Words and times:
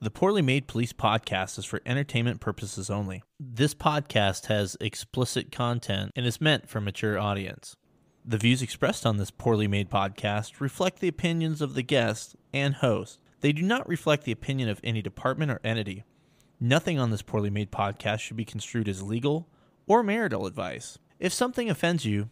The 0.00 0.12
Poorly 0.12 0.42
Made 0.42 0.68
Police 0.68 0.92
podcast 0.92 1.58
is 1.58 1.64
for 1.64 1.82
entertainment 1.84 2.40
purposes 2.40 2.88
only. 2.88 3.24
This 3.40 3.74
podcast 3.74 4.46
has 4.46 4.76
explicit 4.80 5.50
content 5.50 6.12
and 6.14 6.24
is 6.24 6.40
meant 6.40 6.68
for 6.68 6.80
mature 6.80 7.18
audience. 7.18 7.74
The 8.24 8.38
views 8.38 8.62
expressed 8.62 9.04
on 9.04 9.16
this 9.16 9.32
Poorly 9.32 9.66
Made 9.66 9.90
podcast 9.90 10.60
reflect 10.60 11.00
the 11.00 11.08
opinions 11.08 11.60
of 11.60 11.74
the 11.74 11.82
guest 11.82 12.36
and 12.52 12.76
host. 12.76 13.18
They 13.40 13.52
do 13.52 13.62
not 13.62 13.88
reflect 13.88 14.22
the 14.22 14.30
opinion 14.30 14.68
of 14.68 14.80
any 14.84 15.02
department 15.02 15.50
or 15.50 15.60
entity. 15.64 16.04
Nothing 16.60 17.00
on 17.00 17.10
this 17.10 17.22
Poorly 17.22 17.50
Made 17.50 17.72
podcast 17.72 18.20
should 18.20 18.36
be 18.36 18.44
construed 18.44 18.88
as 18.88 19.02
legal 19.02 19.48
or 19.88 20.04
marital 20.04 20.46
advice. 20.46 21.00
If 21.18 21.32
something 21.32 21.68
offends 21.68 22.04
you, 22.04 22.28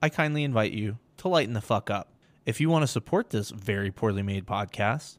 I 0.00 0.08
kindly 0.08 0.44
invite 0.44 0.72
you 0.72 0.96
to 1.18 1.28
lighten 1.28 1.52
the 1.52 1.60
fuck 1.60 1.90
up. 1.90 2.14
If 2.46 2.58
you 2.58 2.70
want 2.70 2.84
to 2.84 2.88
support 2.88 3.28
this 3.28 3.50
very 3.50 3.90
poorly 3.90 4.22
made 4.22 4.46
podcast, 4.46 5.18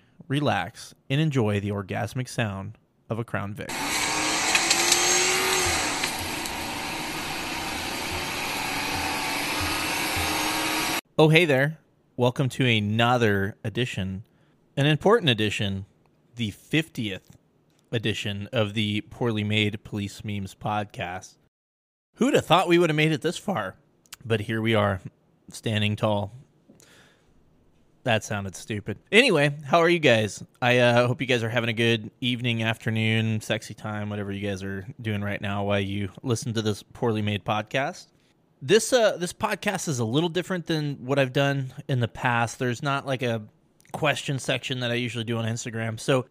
relax, 0.27 0.93
and 1.09 1.21
enjoy 1.21 1.59
the 1.59 1.69
orgasmic 1.69 2.27
sound 2.27 2.77
of 3.09 3.19
a 3.19 3.23
Crown 3.23 3.53
Vic. 3.53 3.69
Oh, 11.17 11.29
hey 11.29 11.45
there. 11.45 11.77
Welcome 12.17 12.49
to 12.49 12.65
another 12.65 13.55
edition, 13.63 14.23
an 14.75 14.85
important 14.85 15.29
edition, 15.29 15.85
the 16.35 16.51
50th 16.51 17.35
edition 17.91 18.47
of 18.51 18.73
the 18.73 19.01
Poorly 19.01 19.43
Made 19.43 19.83
Police 19.83 20.23
Memes 20.23 20.55
podcast. 20.55 21.35
Who'd 22.15 22.33
have 22.33 22.45
thought 22.45 22.67
we 22.67 22.79
would 22.79 22.89
have 22.89 22.97
made 22.97 23.11
it 23.11 23.21
this 23.21 23.37
far? 23.37 23.75
But 24.25 24.41
here 24.41 24.61
we 24.61 24.73
are, 24.73 25.01
standing 25.51 25.95
tall. 25.95 26.33
That 28.03 28.23
sounded 28.23 28.55
stupid. 28.55 28.97
Anyway, 29.11 29.55
how 29.63 29.77
are 29.79 29.89
you 29.89 29.99
guys? 29.99 30.43
I 30.59 30.79
uh, 30.79 31.05
hope 31.07 31.21
you 31.21 31.27
guys 31.27 31.43
are 31.43 31.49
having 31.49 31.69
a 31.69 31.73
good 31.73 32.09
evening, 32.19 32.63
afternoon, 32.63 33.41
sexy 33.41 33.75
time, 33.75 34.09
whatever 34.09 34.31
you 34.31 34.47
guys 34.47 34.63
are 34.63 34.87
doing 34.99 35.21
right 35.21 35.39
now 35.39 35.63
while 35.65 35.79
you 35.79 36.09
listen 36.23 36.53
to 36.55 36.63
this 36.63 36.81
poorly 36.81 37.21
made 37.21 37.45
podcast. 37.45 38.07
This 38.59 38.91
uh, 38.91 39.17
this 39.17 39.33
podcast 39.33 39.87
is 39.87 39.99
a 39.99 40.05
little 40.05 40.29
different 40.29 40.65
than 40.65 41.05
what 41.05 41.19
I've 41.19 41.33
done 41.33 41.73
in 41.87 41.99
the 41.99 42.07
past. 42.07 42.57
There's 42.57 42.81
not 42.81 43.05
like 43.05 43.21
a 43.21 43.43
question 43.91 44.39
section 44.39 44.79
that 44.79 44.89
I 44.89 44.95
usually 44.95 45.23
do 45.23 45.37
on 45.37 45.45
Instagram. 45.45 45.99
So 45.99 46.25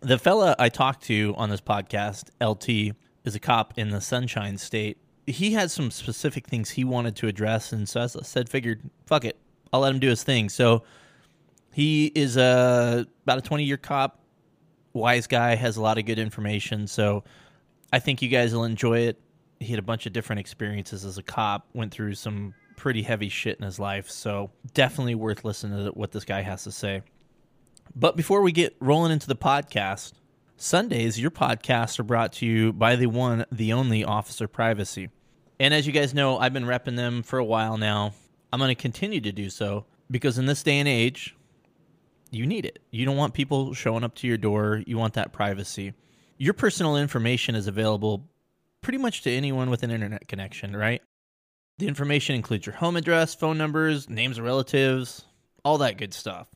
the 0.00 0.18
fella 0.18 0.54
I 0.58 0.68
talked 0.68 1.04
to 1.04 1.34
on 1.38 1.48
this 1.48 1.62
podcast, 1.62 2.28
LT, 2.42 2.94
is 3.24 3.34
a 3.34 3.40
cop 3.40 3.72
in 3.78 3.88
the 3.88 4.02
Sunshine 4.02 4.58
State. 4.58 4.98
He 5.26 5.52
had 5.52 5.70
some 5.70 5.90
specific 5.90 6.46
things 6.46 6.70
he 6.70 6.84
wanted 6.84 7.16
to 7.16 7.26
address, 7.26 7.72
and 7.72 7.88
so 7.88 8.02
I 8.02 8.06
said, 8.06 8.48
figured, 8.48 8.82
fuck 9.06 9.24
it, 9.24 9.38
I'll 9.72 9.80
let 9.80 9.92
him 9.92 9.98
do 9.98 10.08
his 10.08 10.22
thing. 10.22 10.48
So 10.48 10.84
he 11.76 12.06
is 12.14 12.38
a 12.38 13.06
about 13.24 13.36
a 13.36 13.42
20 13.42 13.64
year 13.64 13.76
cop, 13.76 14.18
wise 14.94 15.26
guy, 15.26 15.56
has 15.56 15.76
a 15.76 15.82
lot 15.82 15.98
of 15.98 16.06
good 16.06 16.18
information. 16.18 16.86
So 16.86 17.22
I 17.92 17.98
think 17.98 18.22
you 18.22 18.30
guys 18.30 18.54
will 18.54 18.64
enjoy 18.64 19.00
it. 19.00 19.20
He 19.60 19.66
had 19.66 19.78
a 19.78 19.82
bunch 19.82 20.06
of 20.06 20.14
different 20.14 20.40
experiences 20.40 21.04
as 21.04 21.18
a 21.18 21.22
cop, 21.22 21.68
went 21.74 21.92
through 21.92 22.14
some 22.14 22.54
pretty 22.76 23.02
heavy 23.02 23.28
shit 23.28 23.58
in 23.58 23.64
his 23.66 23.78
life. 23.78 24.08
So 24.08 24.50
definitely 24.72 25.16
worth 25.16 25.44
listening 25.44 25.84
to 25.84 25.90
what 25.90 26.12
this 26.12 26.24
guy 26.24 26.40
has 26.40 26.64
to 26.64 26.72
say. 26.72 27.02
But 27.94 28.16
before 28.16 28.40
we 28.40 28.52
get 28.52 28.74
rolling 28.80 29.12
into 29.12 29.26
the 29.26 29.36
podcast, 29.36 30.14
Sundays, 30.56 31.20
your 31.20 31.30
podcasts 31.30 31.98
are 31.98 32.04
brought 32.04 32.32
to 32.34 32.46
you 32.46 32.72
by 32.72 32.96
the 32.96 33.08
one, 33.08 33.44
the 33.52 33.74
only 33.74 34.02
Officer 34.02 34.48
Privacy. 34.48 35.10
And 35.60 35.74
as 35.74 35.86
you 35.86 35.92
guys 35.92 36.14
know, 36.14 36.38
I've 36.38 36.54
been 36.54 36.64
repping 36.64 36.96
them 36.96 37.22
for 37.22 37.38
a 37.38 37.44
while 37.44 37.76
now. 37.76 38.14
I'm 38.50 38.60
going 38.60 38.74
to 38.74 38.80
continue 38.80 39.20
to 39.20 39.32
do 39.32 39.50
so 39.50 39.84
because 40.10 40.38
in 40.38 40.46
this 40.46 40.62
day 40.62 40.78
and 40.78 40.88
age, 40.88 41.35
you 42.30 42.46
need 42.46 42.64
it. 42.64 42.80
You 42.90 43.04
don't 43.04 43.16
want 43.16 43.34
people 43.34 43.74
showing 43.74 44.04
up 44.04 44.14
to 44.16 44.26
your 44.26 44.36
door. 44.36 44.82
You 44.86 44.98
want 44.98 45.14
that 45.14 45.32
privacy. 45.32 45.94
Your 46.38 46.54
personal 46.54 46.96
information 46.96 47.54
is 47.54 47.66
available 47.66 48.28
pretty 48.82 48.98
much 48.98 49.22
to 49.22 49.30
anyone 49.30 49.70
with 49.70 49.82
an 49.82 49.90
internet 49.90 50.28
connection, 50.28 50.76
right? 50.76 51.02
The 51.78 51.88
information 51.88 52.36
includes 52.36 52.66
your 52.66 52.74
home 52.74 52.96
address, 52.96 53.34
phone 53.34 53.58
numbers, 53.58 54.08
names 54.08 54.38
of 54.38 54.44
relatives, 54.44 55.24
all 55.64 55.78
that 55.78 55.98
good 55.98 56.14
stuff. 56.14 56.48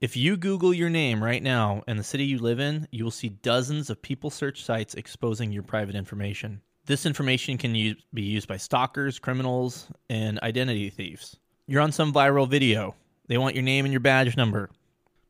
If 0.00 0.16
you 0.16 0.36
Google 0.36 0.72
your 0.72 0.90
name 0.90 1.22
right 1.22 1.42
now 1.42 1.82
and 1.88 1.98
the 1.98 2.04
city 2.04 2.24
you 2.24 2.38
live 2.38 2.60
in, 2.60 2.86
you 2.92 3.02
will 3.02 3.10
see 3.10 3.30
dozens 3.30 3.90
of 3.90 4.00
people 4.00 4.30
search 4.30 4.64
sites 4.64 4.94
exposing 4.94 5.50
your 5.50 5.64
private 5.64 5.96
information. 5.96 6.60
This 6.86 7.04
information 7.04 7.58
can 7.58 7.74
use, 7.74 7.96
be 8.14 8.22
used 8.22 8.46
by 8.46 8.56
stalkers, 8.56 9.18
criminals, 9.18 9.88
and 10.08 10.38
identity 10.40 10.90
thieves. 10.90 11.36
You're 11.66 11.82
on 11.82 11.92
some 11.92 12.12
viral 12.12 12.48
video. 12.48 12.94
They 13.26 13.38
want 13.38 13.56
your 13.56 13.64
name 13.64 13.84
and 13.84 13.92
your 13.92 14.00
badge 14.00 14.36
number. 14.36 14.70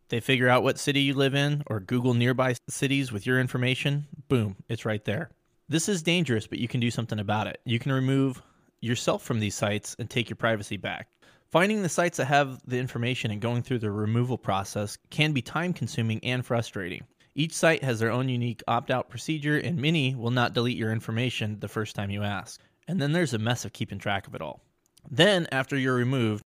They 0.09 0.21
figure 0.21 0.49
out 0.49 0.63
what 0.63 0.79
city 0.79 1.01
you 1.01 1.15
live 1.15 1.35
in 1.35 1.63
or 1.67 1.81
Google 1.81 2.15
nearby 2.15 2.55
cities 2.69 3.13
with 3.13 3.27
your 3.27 3.39
information. 3.41 4.07
Boom, 4.29 4.57
it's 4.69 4.85
right 4.85 5.05
there. 5.05 5.31
This 5.69 5.89
is 5.89 6.03
dangerous, 6.03 6.47
but 6.47 6.59
you 6.59 6.67
can 6.67 6.81
do 6.81 6.91
something 6.91 7.19
about 7.19 7.47
it. 7.47 7.61
You 7.65 7.79
can 7.79 7.93
remove 7.93 8.43
yourself 8.81 9.23
from 9.23 9.39
these 9.39 9.55
sites 9.55 9.95
and 9.99 10.09
take 10.09 10.31
your 10.31 10.37
privacy 10.37 10.79
back. 10.79 11.09
Finding 11.51 11.83
the 11.83 11.89
sites 11.89 12.17
that 12.19 12.27
have 12.27 12.61
the 12.67 12.79
information 12.79 13.31
and 13.31 13.41
going 13.41 13.63
through 13.63 13.81
the 13.81 13.91
removal 13.91 14.39
process 14.39 14.97
can 15.11 15.33
be 15.33 15.43
time 15.43 15.73
consuming 15.73 16.21
and 16.23 16.45
frustrating. 16.45 17.05
Each 17.35 17.53
site 17.53 17.85
has 17.85 18.01
their 18.01 18.11
own 18.11 18.29
unique 18.29 18.63
opt 18.67 18.91
out 18.91 19.11
procedure, 19.11 19.59
and 19.59 19.79
many 19.79 20.15
will 20.15 20.31
not 20.31 20.55
delete 20.55 20.77
your 20.77 20.91
information 20.91 21.61
the 21.61 21.69
first 21.69 21.95
time 21.95 22.11
you 22.11 22.23
ask. 22.23 22.61
And 22.87 23.01
then 23.01 23.13
there's 23.13 23.35
a 23.35 23.39
mess 23.39 23.65
of 23.65 23.73
keeping 23.73 23.99
track 23.99 24.27
of 24.27 24.35
it 24.35 24.43
all. 24.43 24.63
Then, 25.11 25.47
after 25.53 25.77
you're 25.77 25.95
removed, 25.95 26.43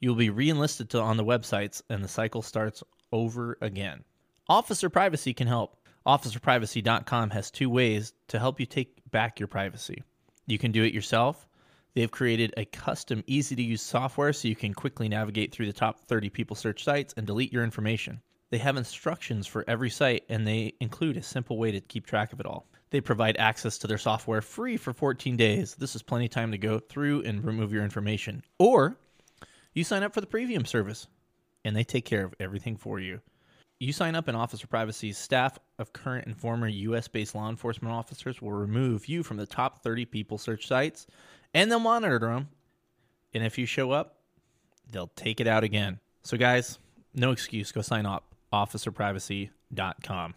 you'll 0.00 0.14
be 0.14 0.30
re-enlisted 0.30 0.94
on 0.94 1.16
the 1.16 1.24
websites, 1.24 1.82
and 1.88 2.04
the 2.04 2.08
cycle 2.08 2.42
starts 2.42 2.82
over 3.12 3.58
again. 3.60 4.04
Officer 4.48 4.88
Privacy 4.88 5.34
can 5.34 5.48
help. 5.48 5.76
OfficerPrivacy.com 6.06 7.30
has 7.30 7.50
two 7.50 7.68
ways 7.68 8.12
to 8.28 8.38
help 8.38 8.60
you 8.60 8.66
take 8.66 9.02
back 9.10 9.40
your 9.40 9.48
privacy. 9.48 10.04
You 10.46 10.56
can 10.56 10.70
do 10.70 10.84
it 10.84 10.94
yourself. 10.94 11.48
They've 11.94 12.10
created 12.10 12.54
a 12.56 12.64
custom, 12.66 13.24
easy 13.26 13.56
to 13.56 13.62
use 13.62 13.82
software 13.82 14.32
so 14.32 14.46
you 14.46 14.54
can 14.54 14.72
quickly 14.72 15.08
navigate 15.08 15.50
through 15.50 15.66
the 15.66 15.72
top 15.72 15.98
30 16.00 16.30
people 16.30 16.54
search 16.54 16.84
sites 16.84 17.14
and 17.16 17.26
delete 17.26 17.52
your 17.52 17.64
information. 17.64 18.20
They 18.50 18.58
have 18.58 18.76
instructions 18.76 19.46
for 19.46 19.64
every 19.66 19.90
site 19.90 20.24
and 20.28 20.46
they 20.46 20.74
include 20.80 21.16
a 21.16 21.22
simple 21.22 21.58
way 21.58 21.72
to 21.72 21.80
keep 21.80 22.06
track 22.06 22.32
of 22.32 22.38
it 22.38 22.46
all. 22.46 22.68
They 22.90 23.00
provide 23.00 23.36
access 23.38 23.76
to 23.78 23.88
their 23.88 23.98
software 23.98 24.42
free 24.42 24.76
for 24.76 24.92
14 24.92 25.36
days. 25.36 25.74
This 25.74 25.96
is 25.96 26.02
plenty 26.02 26.26
of 26.26 26.30
time 26.30 26.52
to 26.52 26.58
go 26.58 26.78
through 26.78 27.22
and 27.22 27.44
remove 27.44 27.72
your 27.72 27.82
information. 27.82 28.44
Or 28.60 28.96
you 29.74 29.82
sign 29.82 30.04
up 30.04 30.14
for 30.14 30.20
the 30.20 30.26
premium 30.26 30.64
service 30.64 31.08
and 31.66 31.76
they 31.76 31.82
take 31.82 32.04
care 32.04 32.24
of 32.24 32.32
everything 32.38 32.76
for 32.76 33.00
you. 33.00 33.20
You 33.80 33.92
sign 33.92 34.14
up, 34.14 34.28
and 34.28 34.36
Officer 34.36 34.68
Privacy. 34.68 35.12
staff 35.12 35.58
of 35.78 35.92
current 35.92 36.26
and 36.26 36.38
former 36.38 36.68
U.S. 36.68 37.08
based 37.08 37.34
law 37.34 37.50
enforcement 37.50 37.92
officers 37.92 38.40
will 38.40 38.52
remove 38.52 39.06
you 39.06 39.24
from 39.24 39.36
the 39.36 39.46
top 39.46 39.82
30 39.82 40.06
people 40.06 40.38
search 40.38 40.66
sites 40.66 41.06
and 41.52 41.70
they'll 41.70 41.80
monitor 41.80 42.20
them. 42.20 42.48
And 43.34 43.44
if 43.44 43.58
you 43.58 43.66
show 43.66 43.90
up, 43.90 44.20
they'll 44.90 45.10
take 45.16 45.40
it 45.40 45.48
out 45.48 45.64
again. 45.64 45.98
So, 46.22 46.38
guys, 46.38 46.78
no 47.14 47.32
excuse. 47.32 47.72
Go 47.72 47.82
sign 47.82 48.06
up. 48.06 48.24
OfficerPrivacy.com. 48.52 50.34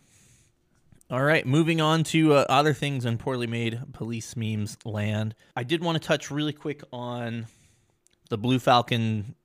All 1.12 1.24
right, 1.24 1.46
moving 1.46 1.80
on 1.80 2.04
to 2.06 2.34
uh, 2.34 2.46
other 2.50 2.74
things 2.74 3.06
in 3.06 3.18
poorly 3.18 3.48
made 3.48 3.80
police 3.94 4.36
memes 4.36 4.78
land. 4.84 5.36
I 5.56 5.64
did 5.64 5.84
want 5.84 6.02
to 6.02 6.06
touch 6.06 6.30
really 6.30 6.54
quick 6.54 6.84
on 6.92 7.46
the 8.30 8.38
Blue 8.38 8.60
Falcon 8.60 9.36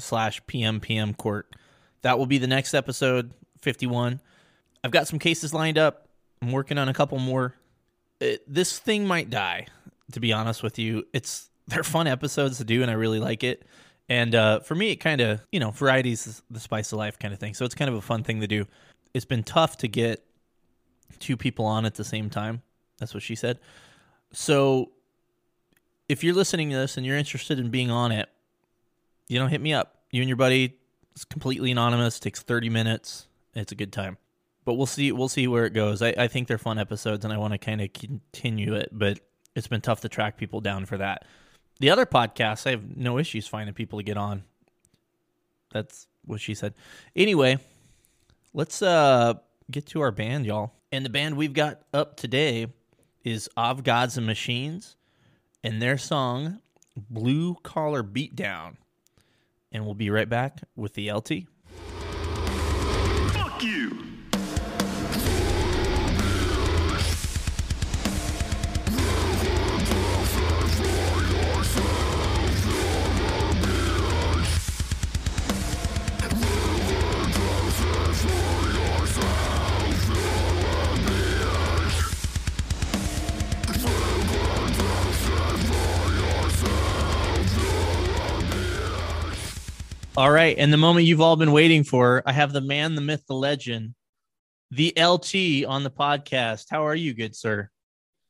slash 0.00 0.42
PMPM 0.44 1.16
court. 1.16 1.54
That 2.02 2.18
will 2.18 2.26
be 2.26 2.38
the 2.38 2.46
next 2.46 2.74
episode, 2.74 3.32
51. 3.60 4.20
I've 4.82 4.90
got 4.90 5.08
some 5.08 5.18
cases 5.18 5.52
lined 5.52 5.78
up. 5.78 6.08
I'm 6.40 6.52
working 6.52 6.78
on 6.78 6.88
a 6.88 6.94
couple 6.94 7.18
more. 7.18 7.54
It, 8.20 8.42
this 8.52 8.78
thing 8.78 9.06
might 9.06 9.30
die, 9.30 9.66
to 10.12 10.20
be 10.20 10.32
honest 10.32 10.62
with 10.62 10.78
you. 10.78 11.04
It's 11.12 11.50
they're 11.68 11.84
fun 11.84 12.06
episodes 12.06 12.58
to 12.58 12.64
do, 12.64 12.82
and 12.82 12.90
I 12.90 12.94
really 12.94 13.20
like 13.20 13.44
it. 13.44 13.64
And 14.08 14.34
uh, 14.34 14.60
for 14.60 14.74
me, 14.74 14.90
it 14.90 14.96
kind 14.96 15.20
of 15.20 15.40
you 15.52 15.60
know 15.60 15.70
varieties 15.70 16.42
the 16.50 16.60
spice 16.60 16.92
of 16.92 16.98
life 16.98 17.18
kind 17.18 17.32
of 17.32 17.40
thing. 17.40 17.54
So 17.54 17.64
it's 17.64 17.74
kind 17.74 17.88
of 17.88 17.94
a 17.94 18.00
fun 18.00 18.24
thing 18.24 18.40
to 18.40 18.46
do. 18.46 18.66
It's 19.14 19.24
been 19.24 19.42
tough 19.42 19.76
to 19.78 19.88
get 19.88 20.24
two 21.18 21.36
people 21.36 21.64
on 21.64 21.84
at 21.84 21.94
the 21.94 22.04
same 22.04 22.30
time. 22.30 22.62
That's 22.98 23.14
what 23.14 23.22
she 23.22 23.34
said. 23.34 23.58
So 24.32 24.92
if 26.08 26.24
you're 26.24 26.34
listening 26.34 26.70
to 26.70 26.76
this 26.76 26.96
and 26.96 27.06
you're 27.06 27.16
interested 27.16 27.58
in 27.58 27.70
being 27.70 27.90
on 27.90 28.12
it, 28.12 28.28
you 29.30 29.38
know, 29.38 29.46
hit 29.46 29.60
me 29.60 29.72
up. 29.72 29.96
You 30.10 30.22
and 30.22 30.28
your 30.28 30.36
buddy. 30.36 30.76
It's 31.12 31.24
completely 31.24 31.70
anonymous. 31.70 32.18
Takes 32.18 32.42
30 32.42 32.68
minutes. 32.68 33.28
It's 33.54 33.72
a 33.72 33.74
good 33.74 33.92
time. 33.92 34.18
but 34.64 34.74
we'll 34.74 34.86
see. 34.86 35.12
We'll 35.12 35.28
see 35.28 35.46
where 35.48 35.66
it 35.66 35.72
goes. 35.72 36.02
I, 36.02 36.14
I 36.16 36.28
think 36.28 36.48
they're 36.48 36.58
fun 36.58 36.78
episodes, 36.78 37.24
and 37.24 37.32
I 37.32 37.38
want 37.38 37.52
to 37.52 37.58
kind 37.58 37.80
of 37.80 37.92
continue 37.92 38.74
it. 38.74 38.90
But 38.92 39.20
it's 39.54 39.66
been 39.68 39.80
tough 39.80 40.00
to 40.02 40.08
track 40.08 40.36
people 40.36 40.60
down 40.60 40.84
for 40.86 40.98
that. 40.98 41.24
The 41.80 41.90
other 41.90 42.06
podcasts, 42.06 42.66
I 42.66 42.70
have 42.70 42.96
no 42.96 43.18
issues 43.18 43.46
finding 43.46 43.74
people 43.74 43.98
to 43.98 44.02
get 44.02 44.16
on. 44.16 44.44
That's 45.72 46.06
what 46.24 46.40
she 46.40 46.54
said. 46.54 46.74
Anyway, 47.16 47.58
let's 48.52 48.82
uh 48.82 49.34
get 49.70 49.86
to 49.86 50.00
our 50.00 50.10
band, 50.12 50.46
y'all. 50.46 50.72
And 50.92 51.04
the 51.04 51.10
band 51.10 51.36
we've 51.36 51.52
got 51.52 51.82
up 51.94 52.16
today 52.16 52.66
is 53.24 53.48
Of 53.56 53.84
Gods 53.84 54.16
and 54.16 54.26
Machines 54.26 54.96
and 55.62 55.80
their 55.80 55.96
song 55.98 56.60
Blue 56.96 57.54
Collar 57.62 58.02
Beatdown. 58.02 58.76
And 59.72 59.84
we'll 59.84 59.94
be 59.94 60.10
right 60.10 60.28
back 60.28 60.62
with 60.74 60.94
the 60.94 61.12
LT. 61.12 61.46
All 90.20 90.30
right. 90.30 90.54
And 90.58 90.70
the 90.70 90.76
moment 90.76 91.06
you've 91.06 91.22
all 91.22 91.36
been 91.36 91.50
waiting 91.50 91.82
for, 91.82 92.22
I 92.26 92.32
have 92.32 92.52
the 92.52 92.60
man, 92.60 92.94
the 92.94 93.00
myth, 93.00 93.24
the 93.26 93.32
legend, 93.32 93.94
the 94.70 94.92
LT 94.94 95.64
on 95.66 95.82
the 95.82 95.90
podcast. 95.90 96.66
How 96.70 96.86
are 96.86 96.94
you, 96.94 97.14
good 97.14 97.34
sir? 97.34 97.70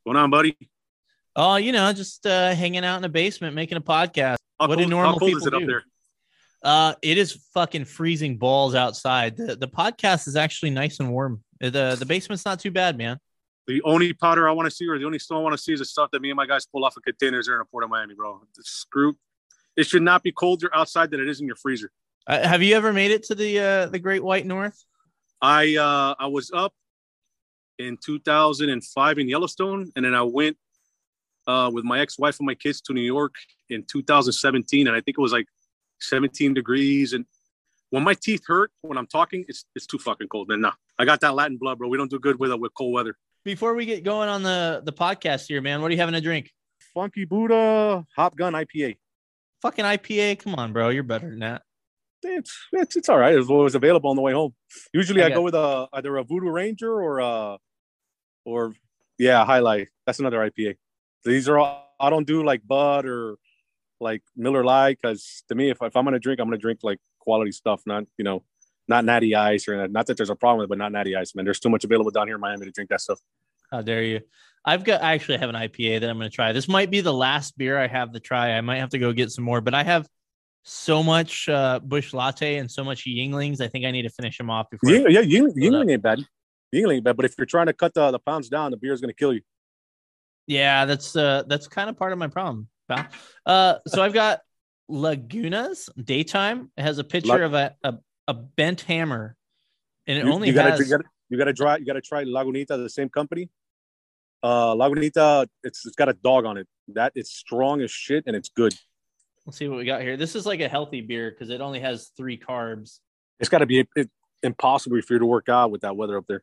What's 0.05 0.15
going 0.15 0.23
on, 0.23 0.31
buddy? 0.31 0.57
Oh, 1.35 1.57
you 1.57 1.73
know, 1.73 1.93
just 1.93 2.25
uh, 2.29 2.55
hanging 2.55 2.85
out 2.85 2.95
in 2.95 3.03
the 3.03 3.09
basement 3.09 3.57
making 3.57 3.77
a 3.77 3.81
podcast. 3.81 4.37
How 4.61 4.69
what 4.69 4.77
cold, 4.77 4.79
do 4.79 4.87
normal 4.87 5.19
people 5.19 5.39
is 5.39 5.47
it 5.47 5.51
do? 5.51 5.57
up 5.57 5.67
there? 5.67 5.83
Uh, 6.63 6.95
it 7.03 7.19
is 7.19 7.33
fucking 7.55 7.87
freezing 7.87 8.39
balls 8.39 8.77
outside. 8.77 9.37
The 9.37 9.57
the 9.57 9.67
podcast 9.67 10.29
is 10.29 10.37
actually 10.37 10.71
nice 10.71 11.01
and 11.01 11.11
warm. 11.11 11.43
The 11.59 11.97
the 11.99 12.07
basement's 12.07 12.45
not 12.45 12.61
too 12.61 12.71
bad, 12.71 12.99
man. 12.99 13.19
The 13.67 13.83
only 13.83 14.13
powder 14.13 14.49
I 14.49 14.53
want 14.53 14.71
to 14.71 14.71
see, 14.71 14.87
or 14.87 14.97
the 14.97 15.07
only 15.07 15.19
snow 15.19 15.39
I 15.39 15.43
want 15.43 15.57
to 15.57 15.61
see, 15.61 15.73
is 15.73 15.81
the 15.81 15.87
stuff 15.87 16.13
that 16.13 16.23
me 16.23 16.31
and 16.31 16.37
my 16.37 16.47
guys 16.47 16.67
pull 16.67 16.85
off 16.85 16.97
of 16.97 17.03
containers 17.03 17.47
there 17.47 17.57
in 17.57 17.59
the 17.59 17.65
port 17.65 17.83
of 17.83 17.91
Miami, 17.91 18.15
bro. 18.15 18.41
Screw 18.61 19.17
it 19.81 19.87
should 19.87 20.03
not 20.03 20.23
be 20.23 20.31
colder 20.31 20.71
outside 20.75 21.11
than 21.11 21.21
it 21.21 21.29
is 21.29 21.41
in 21.41 21.47
your 21.47 21.56
freezer. 21.56 21.91
Uh, 22.27 22.47
have 22.47 22.62
you 22.62 22.77
ever 22.77 22.93
made 22.93 23.11
it 23.11 23.23
to 23.25 23.35
the 23.35 23.59
uh, 23.59 23.87
the 23.87 23.99
Great 23.99 24.23
White 24.23 24.47
North? 24.47 24.85
I 25.41 25.77
uh, 25.77 26.15
I 26.19 26.27
was 26.27 26.50
up 26.53 26.75
in 27.79 27.97
2005 28.05 29.19
in 29.19 29.29
Yellowstone, 29.29 29.91
and 29.97 30.05
then 30.05 30.15
I 30.15 30.23
went 30.23 30.59
uh, 31.47 31.71
with 31.73 31.85
my 31.85 32.00
ex-wife 32.00 32.38
and 32.38 32.47
my 32.47 32.55
kids 32.55 32.82
to 32.82 32.93
New 32.93 33.00
York 33.00 33.35
in 33.71 33.85
2017, 33.91 34.87
and 34.87 34.94
I 34.94 35.00
think 35.00 35.17
it 35.17 35.21
was 35.21 35.32
like 35.32 35.47
17 36.00 36.53
degrees. 36.53 37.15
And 37.15 37.25
when 37.88 38.05
my 38.05 38.12
teeth 38.12 38.43
hurt 38.47 38.71
when 38.82 38.99
I'm 38.99 39.06
talking, 39.06 39.47
it's 39.49 39.65
it's 39.75 39.87
too 39.87 39.99
fucking 39.99 40.29
cold. 40.29 40.49
Man, 40.49 40.61
nah, 40.61 40.73
I 40.99 41.06
got 41.06 41.21
that 41.23 41.35
Latin 41.35 41.56
blood, 41.56 41.79
bro. 41.79 41.88
We 41.88 41.97
don't 41.97 42.11
do 42.11 42.19
good 42.19 42.38
with 42.38 42.50
it 42.50 42.61
with 42.61 42.75
cold 42.75 42.93
weather. 42.93 43.17
Before 43.44 43.73
we 43.75 43.87
get 43.87 44.05
going 44.05 44.29
on 44.29 44.43
the 44.43 44.82
the 44.85 44.93
podcast 44.93 45.47
here, 45.47 45.62
man, 45.62 45.81
what 45.81 45.91
are 45.91 45.94
you 45.94 46.00
having 46.00 46.12
to 46.12 46.21
drink? 46.21 46.50
Funky 46.93 47.25
Buddha 47.25 48.05
Hop 48.17 48.37
Gun 48.37 48.53
IPA. 48.53 48.99
Fucking 49.62 49.85
IPA. 49.85 50.43
Come 50.43 50.55
on, 50.55 50.73
bro. 50.73 50.89
You're 50.89 51.03
better 51.03 51.31
than 51.31 51.41
that. 51.41 51.62
It's 52.23 52.67
it's, 52.73 52.97
it's 52.97 53.09
all 53.09 53.19
right. 53.19 53.35
It 53.35 53.47
was 53.47 53.75
available 53.75 54.11
on 54.11 54.17
the 54.17 54.23
way 54.23 54.33
home. 54.33 54.55
Usually 54.93 55.23
I, 55.23 55.27
I 55.27 55.31
go 55.31 55.43
with 55.43 55.55
a 55.55 55.89
either 55.93 56.17
a 56.17 56.25
Voodoo 56.25 56.51
Ranger 56.51 56.93
or 56.93 57.19
a 57.19 57.59
or 58.45 58.75
yeah, 59.19 59.45
High 59.45 59.61
Life. 59.61 59.89
That's 60.07 60.19
another 60.19 60.39
IPA. 60.39 60.77
These 61.25 61.49
are 61.49 61.59
all 61.59 61.95
I 61.99 62.11
don't 62.11 62.27
do 62.27 62.45
like 62.45 62.67
Bud 62.67 63.07
or 63.07 63.37
like 64.01 64.23
Miller 64.37 64.65
Lite 64.65 64.99
because 65.01 65.45
to 65.49 65.55
me, 65.55 65.71
if, 65.71 65.79
if 65.83 65.97
I'm 65.97 66.05
gonna 66.05 66.19
drink, 66.19 66.41
I'm 66.41 66.47
gonna 66.47 66.59
drink 66.59 66.81
like 66.83 66.99
quality 67.19 67.53
stuff, 67.53 67.83
not 67.87 68.05
you 68.19 68.25
know, 68.25 68.43
not 68.89 69.05
natty 69.05 69.35
ice 69.35 69.69
or 69.69 69.87
not 69.89 70.06
that 70.06 70.17
there's 70.17 70.31
a 70.31 70.37
problem 70.37 70.59
with, 70.59 70.67
it, 70.67 70.71
but 70.71 70.79
not 70.79 70.93
natty 70.93 71.17
ice, 71.17 71.35
man. 71.35 71.45
There's 71.45 71.61
too 71.61 71.71
much 71.71 71.85
available 71.85 72.11
down 72.11 72.27
here 72.27 72.37
in 72.37 72.41
Miami 72.41 72.67
to 72.67 72.73
drink 72.73 72.91
that 72.91 73.01
stuff. 73.01 73.21
How 73.71 73.83
dare 73.83 74.03
you? 74.03 74.21
I've 74.65 74.85
got 74.85 75.03
I 75.03 75.15
actually 75.15 75.39
have 75.39 75.49
an 75.49 75.57
IPA 75.57 76.01
that 76.01 76.11
I'm 76.11 76.19
going 76.19 76.31
to 76.31 76.35
try. 76.35 76.53
This 76.53 76.69
might 76.69 76.91
be 76.91 77.01
the 77.01 77.12
last 77.12 77.57
beer 77.57 77.79
I 77.79 77.87
have 77.87 78.12
to 78.12 78.21
try. 78.21 78.53
I 78.53 78.61
might 78.61 78.79
have 78.79 78.91
to 78.91 78.99
go 78.99 79.12
get 79.12 79.31
some 79.31 79.45
more, 79.45 79.61
but 79.61 79.75
I 79.75 79.83
have 79.83 80.07
so 80.62 81.03
much 81.03 81.49
uh, 81.49 81.81
Busch 81.83 82.12
Latte 82.12 82.57
and 82.57 82.71
so 82.71 82.85
much 82.85 83.07
Yuenglings. 83.07 83.61
I 83.61 83.69
think 83.69 83.85
I 83.87 83.91
need 83.91 84.03
to 84.03 84.11
finish 84.11 84.37
them 84.37 84.51
off 84.51 84.69
before. 84.71 84.91
Yeah, 84.91 85.09
yeah, 85.09 85.23
Yuengling 85.23 85.93
ain't 85.93 86.03
bad. 86.03 86.21
Yuengling 86.75 86.97
ain't 86.97 87.05
bad, 87.05 87.17
but 87.17 87.25
if 87.25 87.35
you're 87.39 87.47
trying 87.47 87.67
to 87.67 87.73
cut 87.73 87.95
the, 87.95 88.11
the 88.11 88.19
pounds 88.19 88.49
down, 88.49 88.71
the 88.71 88.77
beer 88.77 88.93
is 88.93 89.01
going 89.01 89.11
to 89.11 89.17
kill 89.17 89.33
you. 89.33 89.41
Yeah, 90.47 90.85
that's 90.85 91.15
uh 91.15 91.45
that's 91.47 91.69
kind 91.69 91.89
of 91.89 91.97
part 91.97 92.13
of 92.13 92.19
my 92.19 92.27
problem, 92.27 92.69
pal. 92.89 93.06
Uh, 93.47 93.75
so 93.87 94.03
I've 94.03 94.13
got 94.13 94.41
Lagunitas 94.91 95.89
daytime. 96.03 96.73
It 96.77 96.83
has 96.83 96.99
a 96.99 97.05
picture 97.05 97.39
La- 97.39 97.45
of 97.45 97.55
a, 97.55 97.77
a, 97.85 97.95
a 98.29 98.35
bent 98.35 98.81
hammer, 98.81 99.37
and 100.09 100.19
it 100.19 100.25
you, 100.25 100.33
only 100.33 100.49
you 100.49 100.55
gotta, 100.55 100.73
has. 100.73 100.81
You 100.81 100.97
gotta, 100.97 101.05
you 101.29 101.39
gotta 101.39 101.53
try. 101.53 101.77
You 101.77 101.87
gotta 101.87 102.01
try 102.01 102.25
Lagunita, 102.25 102.69
the 102.69 102.91
same 102.91 103.09
company. 103.09 103.49
Uh, 104.43 104.75
Lagunita, 104.75 105.47
it's 105.63 105.85
it's 105.87 105.97
got 105.97 106.09
a 106.09 106.15
dog 106.15 106.45
on 106.45 106.57
it. 106.57 106.67
That 106.89 107.13
it's 107.15 107.33
strong 107.33 107.81
as 107.83 107.91
shit 107.91 108.25
and 108.27 108.35
it's 108.35 108.49
good. 108.49 108.75
Let's 109.47 109.59
see 109.59 109.69
what 109.69 109.79
we 109.79 109.85
got 109.85 110.03
here. 110.03 110.17
This 110.17 110.35
is 110.35 110.47
like 110.47 110.61
a 110.61 110.69
healthy 110.69 111.01
beer 111.01 111.31
because 111.31 111.51
it 111.51 111.61
only 111.61 111.81
has 111.81 112.11
three 112.17 112.39
carbs. 112.39 113.01
It's 113.39 113.49
got 113.49 113.59
to 113.59 113.67
be 113.67 113.87
it, 113.97 114.11
impossible 114.43 115.01
for 115.03 115.15
you 115.15 115.19
to 115.19 115.27
work 115.27 115.49
out 115.49 115.71
with 115.71 115.83
that 115.83 115.97
weather 115.97 116.17
up 116.17 116.25
there. 116.29 116.43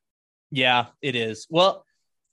Yeah, 0.52 0.88
it 1.02 1.16
is. 1.16 1.48
Well, 1.50 1.86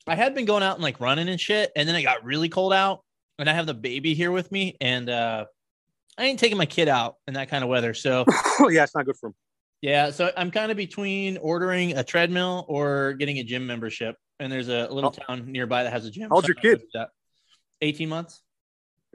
I 0.07 0.15
had 0.15 0.35
been 0.35 0.45
going 0.45 0.63
out 0.63 0.75
and 0.75 0.83
like 0.83 1.01
running 1.01 1.29
and 1.29 1.41
shit, 1.41 1.73
and 1.77 1.89
then 1.89 1.97
it 1.97 2.03
got 2.03 2.25
really 2.25 2.49
cold 2.49 2.73
out, 2.73 3.03
and 3.39 3.49
I 3.49 3.53
have 3.53 3.67
the 3.67 3.75
baby 3.75 4.15
here 4.15 4.31
with 4.31 4.53
me, 4.53 4.77
and 4.81 5.09
uh 5.09 5.47
I 6.17 6.27
ain't 6.27 6.39
taking 6.39 6.59
my 6.59 6.67
kid 6.67 6.89
out 6.89 7.17
in 7.27 7.35
that 7.35 7.49
kind 7.49 7.65
of 7.65 7.71
weather. 7.71 7.93
So 7.95 8.25
yeah, 8.69 8.85
it's 8.85 8.95
not 8.95 9.07
good 9.07 9.17
for 9.17 9.29
him. 9.29 9.35
Yeah, 9.81 10.11
so 10.13 10.31
I'm 10.37 10.51
kind 10.51 10.71
of 10.71 10.77
between 10.77 11.37
ordering 11.39 11.97
a 11.97 12.05
treadmill 12.05 12.65
or 12.69 13.15
getting 13.15 13.39
a 13.39 13.43
gym 13.43 13.67
membership 13.67 14.17
and 14.41 14.53
there's 14.53 14.69
a 14.69 14.89
little 14.89 15.15
oh. 15.17 15.25
town 15.27 15.51
nearby 15.51 15.85
that 15.85 15.93
has 15.93 16.07
a 16.07 16.11
gym. 16.11 16.29
How 16.29 16.37
old's 16.37 16.49
your 16.49 16.55
kid? 16.55 16.83
18 17.81 18.09
months. 18.09 18.43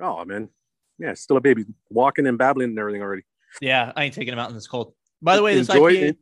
Oh 0.01 0.23
man, 0.25 0.49
yeah, 0.97 1.13
still 1.13 1.37
a 1.37 1.41
baby, 1.41 1.65
walking 1.89 2.27
and 2.27 2.37
babbling 2.37 2.69
and 2.69 2.79
everything 2.79 3.01
already. 3.01 3.23
Yeah, 3.61 3.91
I 3.95 4.05
ain't 4.05 4.13
taking 4.13 4.33
him 4.33 4.39
out 4.39 4.49
in 4.49 4.55
this 4.55 4.67
cold. 4.67 4.93
By 5.21 5.35
the 5.35 5.43
way, 5.43 5.55
this 5.55 5.69
enjoy 5.69 5.93
IPA, 5.93 6.09
it. 6.09 6.17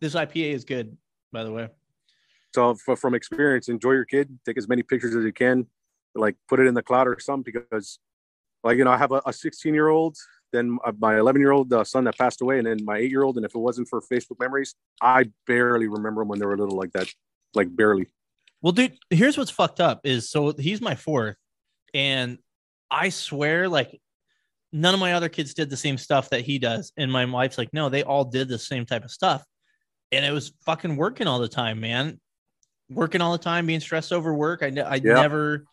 this 0.00 0.14
IPA 0.14 0.52
is 0.54 0.64
good. 0.64 0.96
By 1.32 1.44
the 1.44 1.52
way, 1.52 1.68
so 2.54 2.74
from 2.74 3.14
experience, 3.14 3.68
enjoy 3.68 3.92
your 3.92 4.04
kid. 4.04 4.38
Take 4.44 4.58
as 4.58 4.68
many 4.68 4.82
pictures 4.82 5.14
as 5.14 5.24
you 5.24 5.32
can. 5.32 5.66
Like 6.14 6.36
put 6.48 6.58
it 6.58 6.66
in 6.66 6.74
the 6.74 6.82
cloud 6.82 7.06
or 7.06 7.18
something 7.20 7.52
because, 7.52 7.98
like 8.64 8.76
you 8.76 8.84
know, 8.84 8.90
I 8.90 8.96
have 8.96 9.12
a 9.12 9.32
16 9.32 9.72
year 9.72 9.88
old, 9.88 10.16
then 10.52 10.78
my 10.98 11.18
11 11.18 11.40
year 11.40 11.52
old 11.52 11.72
uh, 11.72 11.84
son 11.84 12.04
that 12.04 12.18
passed 12.18 12.40
away, 12.40 12.58
and 12.58 12.66
then 12.66 12.84
my 12.84 12.96
eight 12.96 13.10
year 13.10 13.22
old. 13.22 13.36
And 13.36 13.46
if 13.46 13.54
it 13.54 13.58
wasn't 13.58 13.88
for 13.88 14.00
Facebook 14.00 14.40
memories, 14.40 14.74
I 15.00 15.30
barely 15.46 15.86
remember 15.86 16.22
them 16.22 16.28
when 16.28 16.40
they 16.40 16.46
were 16.46 16.56
little 16.56 16.76
like 16.76 16.92
that, 16.92 17.08
like 17.54 17.74
barely. 17.74 18.06
Well, 18.62 18.72
dude, 18.72 18.98
here's 19.08 19.38
what's 19.38 19.50
fucked 19.50 19.80
up 19.80 20.00
is 20.04 20.30
so 20.30 20.52
he's 20.52 20.80
my 20.80 20.94
fourth, 20.94 21.36
and 21.94 22.38
I 22.90 23.08
swear, 23.08 23.68
like 23.68 24.00
none 24.72 24.94
of 24.94 25.00
my 25.00 25.14
other 25.14 25.28
kids 25.28 25.54
did 25.54 25.70
the 25.70 25.76
same 25.76 25.98
stuff 25.98 26.30
that 26.30 26.42
he 26.42 26.58
does. 26.58 26.92
And 26.96 27.10
my 27.10 27.24
wife's 27.24 27.58
like, 27.58 27.70
no, 27.72 27.88
they 27.88 28.02
all 28.02 28.24
did 28.24 28.48
the 28.48 28.58
same 28.58 28.86
type 28.86 29.04
of 29.04 29.10
stuff. 29.10 29.44
And 30.12 30.24
it 30.24 30.32
was 30.32 30.52
fucking 30.64 30.96
working 30.96 31.26
all 31.26 31.38
the 31.38 31.48
time, 31.48 31.80
man. 31.80 32.20
Working 32.88 33.20
all 33.20 33.32
the 33.32 33.38
time, 33.38 33.66
being 33.66 33.80
stressed 33.80 34.12
over 34.12 34.34
work. 34.34 34.62
I, 34.62 34.66
I 34.66 34.96
yeah. 34.96 35.14
never, 35.14 35.64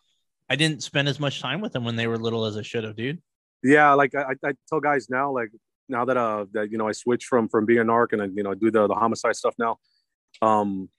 I 0.49 0.55
didn't 0.55 0.83
spend 0.83 1.07
as 1.07 1.19
much 1.19 1.41
time 1.41 1.61
with 1.61 1.73
them 1.73 1.83
when 1.83 1.95
they 1.95 2.07
were 2.07 2.17
little 2.17 2.45
as 2.45 2.57
I 2.57 2.61
should 2.61 2.83
have, 2.83 2.95
dude. 2.95 3.21
Yeah. 3.63 3.93
Like 3.93 4.13
I, 4.15 4.33
I 4.43 4.53
tell 4.69 4.79
guys 4.79 5.09
now, 5.09 5.31
like 5.31 5.49
now 5.89 6.05
that, 6.05 6.17
uh, 6.17 6.45
that, 6.53 6.71
you 6.71 6.77
know, 6.77 6.87
I 6.87 6.91
switched 6.91 7.27
from, 7.27 7.49
from 7.49 7.65
being 7.65 7.79
an 7.79 7.89
arc 7.89 8.13
and 8.13 8.21
I, 8.21 8.25
you 8.25 8.43
know, 8.43 8.53
do 8.53 8.69
the, 8.69 8.87
the 8.87 8.95
homicide 8.95 9.35
stuff 9.35 9.55
now. 9.57 9.77
Um, 10.41 10.89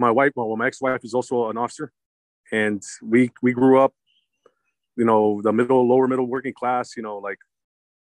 my 0.00 0.10
wife, 0.10 0.32
well, 0.34 0.56
my 0.56 0.66
ex-wife 0.66 1.04
is 1.04 1.14
also 1.14 1.50
an 1.50 1.58
officer, 1.58 1.92
and 2.50 2.82
we 3.02 3.30
we 3.42 3.52
grew 3.52 3.78
up, 3.80 3.92
you 4.96 5.04
know, 5.04 5.40
the 5.42 5.52
middle, 5.52 5.86
lower 5.86 6.08
middle 6.08 6.26
working 6.26 6.54
class, 6.54 6.96
you 6.96 7.02
know, 7.02 7.18
like 7.18 7.38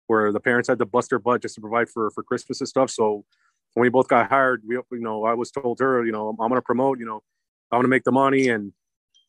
where 0.07 0.31
the 0.31 0.39
parents 0.39 0.69
had 0.69 0.79
to 0.79 0.85
bust 0.85 1.09
their 1.09 1.19
butt 1.19 1.41
just 1.41 1.55
to 1.55 1.61
provide 1.61 1.89
for 1.89 2.11
for 2.11 2.23
Christmas 2.23 2.61
and 2.61 2.67
stuff. 2.67 2.89
So 2.91 3.25
when 3.73 3.81
we 3.81 3.89
both 3.89 4.07
got 4.07 4.29
hired, 4.29 4.61
we 4.65 4.75
you 4.75 4.83
know, 4.91 5.25
I 5.25 5.33
was 5.33 5.51
told 5.51 5.79
her, 5.79 6.05
you 6.05 6.11
know, 6.11 6.29
I'm 6.29 6.49
gonna 6.49 6.61
promote, 6.61 6.99
you 6.99 7.05
know, 7.05 7.21
I'm 7.71 7.79
gonna 7.79 7.87
make 7.87 8.03
the 8.03 8.11
money, 8.11 8.49
and 8.49 8.71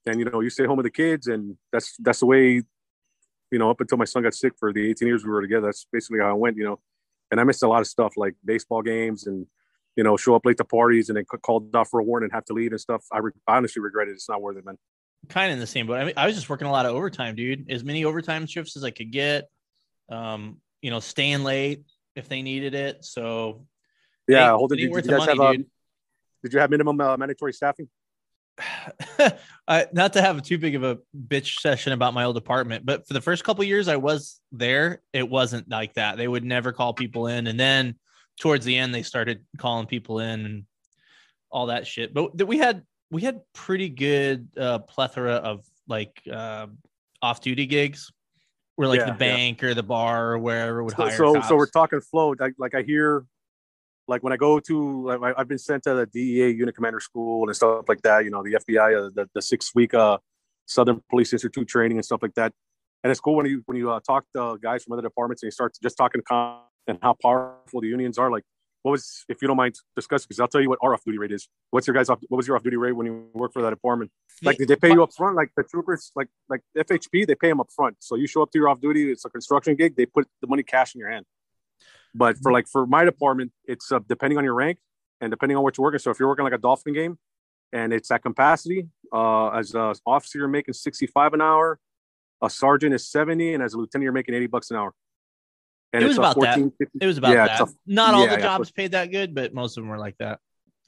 and 0.07 0.19
you 0.19 0.27
know, 0.27 0.41
you 0.41 0.51
stay 0.51 0.67
home 0.67 0.77
with 0.77 0.85
the 0.85 0.91
kids, 0.91 1.27
and 1.27 1.57
that's 1.73 1.97
that's 1.99 2.21
the 2.21 2.27
way, 2.27 2.63
you 3.51 3.59
know, 3.59 3.71
up 3.71 3.81
until 3.81 3.99
my 3.99 4.05
son 4.05 4.23
got 4.23 4.35
sick 4.35 4.53
for 4.59 4.73
the 4.73 4.91
18 4.91 5.09
years 5.09 5.25
we 5.25 5.31
were 5.31 5.43
together. 5.43 5.67
That's 5.67 5.87
basically 5.91 6.21
how 6.21 6.31
I 6.31 6.35
went, 6.35 6.57
you 6.57 6.65
know, 6.65 6.79
and 7.31 7.41
I 7.41 7.45
missed 7.45 7.63
a 7.63 7.69
lot 7.69 7.81
of 7.81 7.87
stuff 7.87 8.15
like 8.17 8.35
baseball 8.45 8.83
games 8.83 9.27
and 9.27 9.47
you 10.01 10.05
know, 10.05 10.17
show 10.17 10.35
up 10.35 10.47
late 10.47 10.57
to 10.57 10.65
parties 10.65 11.11
and 11.11 11.19
then 11.19 11.27
called 11.27 11.77
off 11.77 11.91
for 11.91 12.01
a 12.01 12.03
warning 12.03 12.29
and 12.29 12.33
have 12.33 12.47
to 12.47 12.55
leave 12.55 12.71
and 12.71 12.81
stuff. 12.81 13.05
I, 13.13 13.19
re- 13.19 13.33
I 13.47 13.59
honestly 13.59 13.83
regret 13.83 14.09
it. 14.09 14.13
It's 14.13 14.31
not 14.31 14.41
worth 14.41 14.57
it, 14.57 14.65
man. 14.65 14.79
Kind 15.29 15.51
of 15.51 15.57
in 15.57 15.61
the 15.61 15.67
same 15.67 15.87
boat. 15.87 15.97
I 15.97 16.07
mean, 16.07 16.15
I 16.17 16.25
was 16.25 16.35
just 16.35 16.49
working 16.49 16.67
a 16.67 16.73
lot 16.73 16.87
of 16.87 16.95
overtime, 16.95 17.35
dude. 17.37 17.71
As 17.71 17.85
many 17.85 18.07
overtime 18.07 18.47
shifts 18.47 18.79
as 18.79 18.83
I 18.83 18.93
could 18.93 19.11
get. 19.11 19.51
Um, 20.09 20.57
you 20.81 20.91
know, 20.91 21.01
staying 21.01 21.45
late 21.45 21.83
if 22.17 22.31
they 22.31 22.41
needed 22.41 22.75
it. 22.75 23.05
So 23.05 23.67
yeah, 24.27 24.51
hold 24.53 24.73
it. 24.73 24.77
Did, 24.77 24.85
you 24.85 25.03
guys 25.03 25.07
money, 25.07 25.33
have 25.33 25.39
um, 25.39 25.67
Did 26.43 26.55
you 26.55 26.61
have 26.61 26.71
minimum 26.71 26.99
uh, 26.99 27.19
mandatory 27.19 27.53
staffing? 27.53 27.87
uh, 29.69 29.83
not 29.93 30.15
to 30.15 30.23
have 30.23 30.43
too 30.43 30.57
big 30.57 30.77
of 30.77 30.83
a 30.83 30.99
bitch 31.29 31.61
session 31.61 31.93
about 31.93 32.15
my 32.15 32.25
old 32.25 32.39
apartment, 32.39 32.87
but 32.87 33.07
for 33.07 33.13
the 33.13 33.21
first 33.21 33.45
couple 33.45 33.63
years 33.65 33.87
I 33.87 33.97
was 33.97 34.41
there, 34.51 35.03
it 35.13 35.29
wasn't 35.29 35.69
like 35.69 35.93
that. 35.95 36.17
They 36.17 36.27
would 36.27 36.45
never 36.45 36.73
call 36.73 36.95
people 36.95 37.27
in, 37.27 37.47
and 37.47 37.61
then 37.61 37.97
towards 38.41 38.65
the 38.65 38.77
end 38.77 38.93
they 38.93 39.03
started 39.03 39.45
calling 39.59 39.87
people 39.87 40.19
in 40.19 40.45
and 40.45 40.65
all 41.51 41.67
that 41.67 41.87
shit. 41.87 42.13
But 42.13 42.47
we 42.49 42.59
had 42.59 42.83
we 43.13 43.23
had 43.23 43.41
pretty 43.53 43.89
good 43.89 44.49
uh, 44.59 44.81
plethora 44.81 45.35
of 45.35 45.65
like 45.87 46.21
uh, 46.33 46.67
off 47.23 47.41
duty 47.41 47.67
gigs, 47.67 48.11
where 48.75 48.89
like 48.89 49.01
yeah, 49.01 49.07
the 49.07 49.13
bank 49.13 49.63
yeah. 49.63 49.69
or 49.69 49.75
the 49.75 49.83
bar 49.83 50.33
or 50.33 50.39
wherever 50.39 50.83
would 50.83 50.97
so, 50.97 51.05
hire. 51.05 51.17
So 51.17 51.35
cops. 51.35 51.49
so 51.49 51.57
we're 51.57 51.67
talking 51.67 52.01
flow. 52.01 52.35
Like 52.39 52.55
like 52.59 52.75
I 52.75 52.83
hear 52.83 53.25
like 54.09 54.25
when 54.25 54.33
I 54.33 54.37
go 54.37 54.59
to, 54.59 55.07
like, 55.07 55.35
I've 55.37 55.47
been 55.47 55.59
sent 55.59 55.85
to 55.85 55.95
the 55.95 56.07
DEA 56.07 56.51
unit 56.51 56.75
commander 56.75 56.99
school 56.99 57.47
and 57.47 57.55
stuff 57.55 57.89
like 57.89 58.03
that. 58.03 58.25
You 58.25 58.33
know, 58.33 58.43
the 58.43 58.55
FBI, 58.55 59.07
uh, 59.07 59.11
the, 59.15 59.31
the 59.35 59.41
six 59.41 59.73
week 59.73 59.95
uh, 59.95 60.19
Southern 60.67 61.01
Police 61.09 61.33
Institute 61.33 61.69
training 61.69 61.97
and 61.97 62.05
stuff 62.05 62.21
like 62.21 62.35
that. 62.35 62.53
And 63.05 63.11
it's 63.13 63.21
cool 63.21 63.37
when 63.37 63.47
you 63.47 63.63
when 63.67 63.79
you 63.79 63.91
uh, 63.91 64.01
talk 64.01 64.25
to 64.35 64.59
guys 64.61 64.83
from 64.83 64.95
other 64.95 65.03
departments 65.03 65.43
and 65.43 65.47
you 65.47 65.53
start 65.53 65.77
just 65.81 65.97
talking 65.97 66.23
and 66.87 66.99
how 67.03 67.17
powerful 67.21 67.81
the 67.81 67.89
unions 67.89 68.19
are. 68.19 68.31
Like, 68.31 68.45
what 68.83 68.93
was 68.93 69.25
if 69.29 69.43
you 69.43 69.49
don't 69.49 69.57
mind 69.57 69.75
discussing? 69.95 70.27
Because 70.29 70.41
I'll 70.41 70.49
tell 70.49 70.61
you 70.61 70.71
what 70.71 70.79
our 70.83 70.95
off 70.95 71.05
duty 71.05 71.19
rate 71.19 71.33
is. 71.33 71.49
What's 71.71 71.87
your 71.87 71.95
guys 71.95 72.09
off? 72.09 72.21
What 72.29 72.39
was 72.39 72.47
your 72.47 72.57
off 72.57 72.63
duty 72.63 72.77
rate 72.77 72.93
when 72.93 73.07
you 73.07 73.29
work 73.35 73.53
for 73.53 73.63
that 73.63 73.71
department? 73.71 74.11
Like, 74.43 74.57
did 74.57 74.69
they 74.69 74.77
pay 74.77 74.91
you 74.91 75.03
up 75.03 75.13
front? 75.13 75.37
Like 75.37 75.51
the 75.57 75.65
troopers, 75.65 76.13
like 76.17 76.29
like 76.49 76.63
FHP, 76.77 77.27
they 77.27 77.35
pay 77.35 77.49
them 77.49 77.61
up 77.61 77.69
front. 77.75 77.97
So 78.01 78.17
you 78.17 78.27
show 78.27 78.43
up 78.43 78.51
to 78.53 78.59
your 78.59 78.69
off 78.69 78.81
duty. 78.81 79.11
It's 79.11 79.25
a 79.25 79.31
construction 79.31 79.77
gig. 79.77 79.97
They 79.97 80.07
put 80.07 80.27
the 80.41 80.47
money 80.47 80.63
cash 80.63 80.95
in 80.95 80.99
your 80.99 81.11
hand. 81.11 81.27
But 82.15 82.39
for 82.39 82.53
like 82.53 82.67
for 82.69 82.87
my 82.87 83.05
department, 83.05 83.53
it's 83.65 83.93
uh, 83.93 84.01
depending 84.09 84.39
on 84.39 84.45
your 84.45 84.55
rank 84.55 84.79
and 85.21 85.31
depending 85.31 85.57
on 85.57 85.63
what 85.63 85.77
you're 85.77 85.85
working. 85.85 85.99
So 85.99 86.11
if 86.11 86.19
you're 86.19 86.29
working 86.29 86.45
like 86.45 86.55
a 86.55 86.59
dolphin 86.59 86.95
game 86.95 87.19
and 87.73 87.93
it's 87.93 88.11
at 88.11 88.23
capacity, 88.23 88.89
uh, 89.13 89.51
as 89.51 89.75
an 89.75 89.95
officer, 90.07 90.39
you're 90.39 90.49
making 90.49 90.75
65 90.75 91.35
an 91.35 91.41
hour, 91.41 91.79
a 92.43 92.51
sergeant 92.51 92.95
is 92.95 93.07
70, 93.09 93.55
and 93.55 93.63
as 93.63 93.75
a 93.75 93.79
lieutenant, 93.79 94.05
you're 94.05 94.13
making 94.13 94.35
80 94.35 94.47
bucks 94.47 94.71
an 94.71 94.77
hour. 94.77 94.93
And 95.93 96.05
it 96.05 96.07
was 96.07 96.19
about 96.19 96.35
14, 96.35 96.65
that. 96.65 96.73
50, 96.79 96.99
it 97.01 97.07
was 97.07 97.19
about 97.19 97.33
yeah, 97.33 97.47
that. 97.47 97.61
A, 97.61 97.69
Not 97.87 98.15
all 98.15 98.25
yeah, 98.25 98.37
the 98.37 98.43
jobs 98.43 98.71
yeah. 98.71 98.83
paid 98.83 98.93
that 98.93 99.11
good, 99.11 99.35
but 99.35 99.53
most 99.53 99.77
of 99.77 99.83
them 99.83 99.89
were 99.89 99.99
like 99.99 100.17
that. 100.19 100.39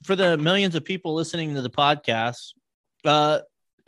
For 0.03 0.15
the 0.15 0.37
millions 0.37 0.75
of 0.75 0.85
people 0.85 1.13
listening 1.13 1.53
to 1.55 1.61
the 1.61 1.69
podcast, 1.69 2.53
uh, 3.05 3.39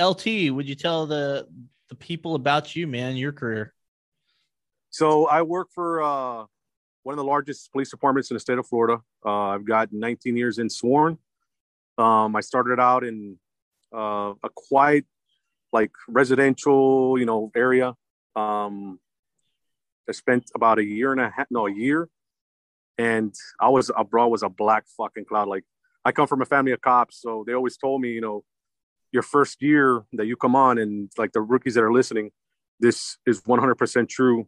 LT, 0.01 0.51
would 0.51 0.67
you 0.67 0.75
tell 0.75 1.05
the 1.05 1.48
the 1.89 1.95
people 1.95 2.36
about 2.36 2.75
you, 2.75 2.88
man, 2.88 3.15
your 3.15 3.31
career? 3.31 3.74
So 4.89 5.27
I 5.27 5.41
work 5.41 5.69
for 5.74 6.01
uh, 6.01 6.45
one 7.03 7.13
of 7.13 7.17
the 7.17 7.24
largest 7.24 7.72
police 7.72 7.91
departments 7.91 8.31
in 8.31 8.36
the 8.36 8.39
state 8.39 8.57
of 8.57 8.67
Florida. 8.67 9.01
Uh, 9.25 9.50
I've 9.50 9.65
got 9.65 9.91
19 9.91 10.36
years 10.36 10.57
in 10.57 10.69
sworn. 10.69 11.17
Um, 11.98 12.36
I 12.36 12.41
started 12.41 12.79
out 12.79 13.03
in 13.03 13.38
uh, 13.93 14.34
a 14.43 14.50
quiet, 14.53 15.05
like 15.72 15.91
residential, 16.07 17.17
you 17.19 17.25
know, 17.25 17.51
area. 17.55 17.93
Um, 18.36 19.00
I 20.07 20.12
spent 20.12 20.51
about 20.55 20.79
a 20.79 20.83
year 20.83 21.12
and 21.12 21.21
a 21.21 21.29
half, 21.29 21.47
no, 21.50 21.67
a 21.67 21.74
year, 21.74 22.09
and 22.97 23.33
I 23.59 23.69
was 23.69 23.91
abroad 23.95 24.27
was 24.27 24.43
a 24.43 24.50
black 24.50 24.85
fucking 24.97 25.25
cloud. 25.25 25.47
Like 25.47 25.63
I 26.03 26.12
come 26.12 26.27
from 26.27 26.41
a 26.41 26.45
family 26.45 26.71
of 26.71 26.81
cops, 26.81 27.21
so 27.21 27.43
they 27.45 27.53
always 27.53 27.77
told 27.77 28.01
me, 28.01 28.12
you 28.12 28.21
know, 28.21 28.43
your 29.12 29.24
first 29.24 29.62
year 29.62 30.03
that 30.13 30.25
you 30.27 30.35
come 30.35 30.55
on, 30.55 30.77
and 30.77 31.12
like 31.17 31.31
the 31.31 31.41
rookies 31.41 31.75
that 31.75 31.83
are 31.83 31.93
listening, 31.93 32.31
this 32.79 33.17
is 33.25 33.41
100% 33.41 34.09
true 34.09 34.47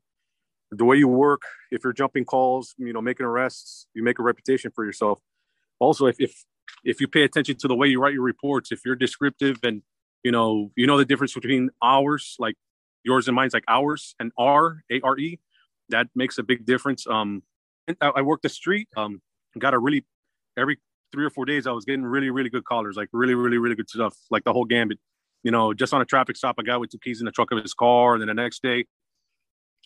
the 0.72 0.86
way 0.86 0.98
you 0.98 1.08
work, 1.08 1.44
if 1.72 1.84
you're 1.84 1.94
jumping 1.94 2.26
calls, 2.26 2.76
you 2.78 2.92
know, 2.92 3.02
making 3.02 3.26
arrests, 3.26 3.88
you 3.94 4.04
make 4.04 4.20
a 4.20 4.24
reputation 4.24 4.72
for 4.74 4.86
yourself. 4.86 5.20
Also, 5.80 6.08
if 6.08 6.18
if 6.20 6.44
if 6.84 7.00
you 7.00 7.08
pay 7.08 7.24
attention 7.24 7.56
to 7.58 7.68
the 7.68 7.76
way 7.76 7.88
you 7.88 8.02
write 8.02 8.14
your 8.14 8.24
reports, 8.24 8.72
if 8.72 8.82
you're 8.86 8.96
descriptive 8.96 9.58
and 9.64 9.82
you 10.24 10.32
know 10.32 10.72
you 10.76 10.88
know 10.88 10.98
the 10.98 11.06
difference 11.06 11.34
between 11.34 11.70
hours, 11.82 12.36
like 12.40 12.56
yours 13.04 13.28
and 13.28 13.36
mine's 13.36 13.54
like 13.54 13.64
hours 13.68 14.16
and 14.20 14.32
R 14.38 14.84
A 14.92 15.00
R 15.02 15.18
E, 15.18 15.40
that 15.90 16.08
makes 16.16 16.38
a 16.38 16.44
big 16.44 16.66
difference. 16.66 17.06
Um, 17.08 17.44
I, 18.02 18.12
I 18.18 18.22
worked 18.22 18.44
the 18.44 18.50
street. 18.50 18.88
Um, 18.96 19.22
got 19.58 19.74
a 19.74 19.80
really 19.80 20.06
every 20.58 20.78
three 21.12 21.26
or 21.26 21.30
four 21.30 21.46
days 21.46 21.68
I 21.68 21.72
was 21.72 21.86
getting 21.86 22.04
really 22.04 22.30
really 22.30 22.50
good 22.50 22.66
callers, 22.66 22.96
like 22.96 23.10
really 23.14 23.36
really 23.36 23.58
really 23.58 23.76
good 23.76 23.90
stuff, 23.90 24.16
like 24.30 24.44
the 24.44 24.54
whole 24.54 24.66
gambit. 24.66 25.00
You 25.44 25.52
know, 25.52 25.74
just 25.74 25.94
on 25.94 26.02
a 26.02 26.06
traffic 26.06 26.36
stop, 26.36 26.60
a 26.60 26.64
guy 26.64 26.78
with 26.78 26.90
two 26.90 27.00
keys 27.00 27.22
in 27.22 27.26
the 27.26 27.32
trunk 27.32 27.52
of 27.52 27.62
his 27.62 27.74
car, 27.74 28.14
and 28.14 28.22
then 28.22 28.28
the 28.28 28.34
next 28.34 28.62
day 28.62 28.86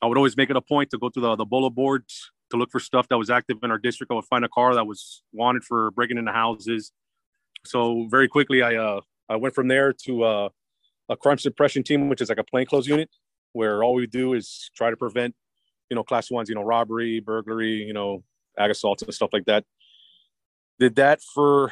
I 0.01 0.07
would 0.07 0.17
always 0.17 0.35
make 0.35 0.49
it 0.49 0.55
a 0.55 0.61
point 0.61 0.89
to 0.91 0.97
go 0.97 1.09
to 1.09 1.19
the, 1.19 1.35
the 1.35 1.45
bullet 1.45 1.71
boards 1.71 2.31
to 2.49 2.57
look 2.57 2.71
for 2.71 2.79
stuff 2.79 3.07
that 3.09 3.17
was 3.17 3.29
active 3.29 3.57
in 3.63 3.71
our 3.71 3.77
district. 3.77 4.11
I 4.11 4.15
would 4.15 4.25
find 4.25 4.43
a 4.43 4.49
car 4.49 4.73
that 4.75 4.85
was 4.85 5.23
wanted 5.31 5.63
for 5.63 5.91
breaking 5.91 6.17
into 6.17 6.31
houses. 6.31 6.91
So 7.65 8.07
very 8.09 8.27
quickly, 8.27 8.63
I 8.63 8.75
uh, 8.75 9.01
I 9.29 9.35
went 9.35 9.53
from 9.53 9.67
there 9.67 9.93
to 10.05 10.23
uh, 10.23 10.49
a 11.09 11.15
crime 11.15 11.37
suppression 11.37 11.83
team, 11.83 12.09
which 12.09 12.21
is 12.21 12.29
like 12.29 12.39
a 12.39 12.43
plainclothes 12.43 12.87
unit, 12.87 13.09
where 13.53 13.83
all 13.83 13.93
we 13.93 14.07
do 14.07 14.33
is 14.33 14.71
try 14.75 14.89
to 14.89 14.97
prevent, 14.97 15.35
you 15.91 15.95
know, 15.95 16.03
class 16.03 16.31
ones, 16.31 16.49
you 16.49 16.55
know, 16.55 16.63
robbery, 16.63 17.19
burglary, 17.19 17.83
you 17.83 17.93
know, 17.93 18.23
ag 18.57 18.71
assaults 18.71 19.03
and 19.03 19.13
stuff 19.13 19.29
like 19.33 19.45
that. 19.45 19.63
Did 20.79 20.95
that 20.95 21.21
for 21.21 21.71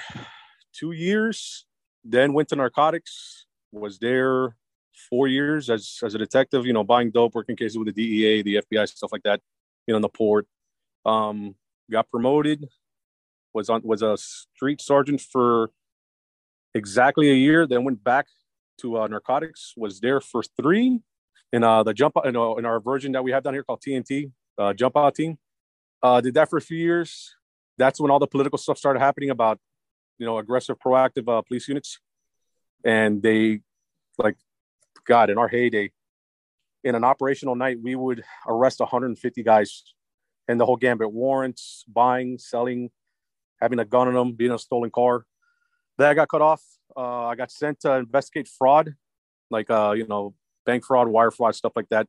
two 0.74 0.92
years, 0.92 1.66
then 2.04 2.34
went 2.34 2.50
to 2.50 2.56
narcotics. 2.56 3.48
Was 3.72 3.98
there 3.98 4.56
four 5.10 5.28
years 5.28 5.70
as 5.70 6.00
as 6.04 6.16
a 6.16 6.18
detective. 6.18 6.66
You 6.66 6.74
know, 6.74 6.84
buying 6.84 7.12
dope, 7.12 7.36
working 7.36 7.56
cases 7.56 7.78
with 7.78 7.88
the 7.88 7.94
DEA, 7.94 8.42
the 8.42 8.56
FBI, 8.56 8.88
stuff 8.90 9.12
like 9.12 9.24
that. 9.24 9.42
You 9.88 9.94
know, 9.94 9.98
in 9.98 10.02
the 10.02 10.10
port. 10.10 10.48
Um, 11.06 11.56
got 11.92 12.10
promoted. 12.10 12.68
Was 13.54 13.70
on 13.70 13.82
was 13.84 14.02
a 14.02 14.18
street 14.18 14.82
sergeant 14.82 15.22
for 15.22 15.72
exactly 16.76 17.30
a 17.30 17.36
year. 17.36 17.66
Then 17.66 17.84
went 17.84 18.04
back 18.04 18.28
to 18.82 19.00
uh, 19.00 19.08
narcotics. 19.08 19.74
Was 19.78 20.00
there 20.00 20.22
for 20.22 20.44
three. 20.44 21.00
In 21.52 21.64
uh, 21.64 21.84
the 21.84 21.94
jump 21.94 22.16
in, 22.26 22.36
uh, 22.36 22.54
in 22.56 22.66
our 22.66 22.80
version 22.80 23.12
that 23.14 23.24
we 23.24 23.32
have 23.32 23.44
down 23.44 23.54
here 23.54 23.64
called 23.64 23.82
TNT, 23.82 24.32
uh, 24.58 24.74
jump 24.74 24.96
out 24.96 25.16
team. 25.16 25.38
Uh, 26.02 26.22
did 26.22 26.36
that 26.36 26.50
for 26.50 26.58
a 26.58 26.62
few 26.62 26.78
years. 26.78 27.36
That's 27.78 28.00
when 28.00 28.12
all 28.12 28.20
the 28.20 28.28
political 28.28 28.58
stuff 28.58 28.78
started 28.78 29.00
happening 29.00 29.30
about, 29.30 29.60
you 30.18 30.26
know, 30.26 30.38
aggressive, 30.38 30.78
proactive 30.80 31.28
uh, 31.28 31.42
police 31.42 31.68
units, 31.68 32.00
and 32.84 33.22
they 33.22 33.62
like 34.18 34.36
God, 35.06 35.30
in 35.30 35.38
our 35.38 35.48
heyday, 35.48 35.92
in 36.84 36.96
an 36.96 37.04
operational 37.04 37.56
night, 37.56 37.78
we 37.82 37.96
would 37.96 38.24
arrest 38.48 38.80
150 38.80 39.44
guys 39.44 39.84
and 40.48 40.60
the 40.60 40.66
whole 40.66 40.78
gambit 40.78 41.12
warrants, 41.12 41.84
buying, 41.88 42.38
selling, 42.38 42.90
having 43.62 43.80
a 43.80 43.86
gun 43.86 44.08
on 44.08 44.14
them, 44.14 44.34
being 44.34 44.52
a 44.52 44.60
stolen 44.60 44.90
car. 44.90 45.26
I 46.00 46.14
got 46.14 46.30
cut 46.30 46.42
off. 46.42 46.64
Uh, 46.96 47.28
I 47.28 47.36
got 47.36 47.52
sent 47.52 47.82
to 47.82 47.96
investigate 47.96 48.48
fraud, 48.48 48.96
like, 49.52 49.70
uh, 49.70 49.94
you 49.96 50.08
know, 50.08 50.34
bank 50.66 50.86
fraud, 50.86 51.08
wire 51.08 51.32
fraud, 51.32 51.56
stuff 51.56 51.74
like 51.76 51.90
that, 51.90 52.08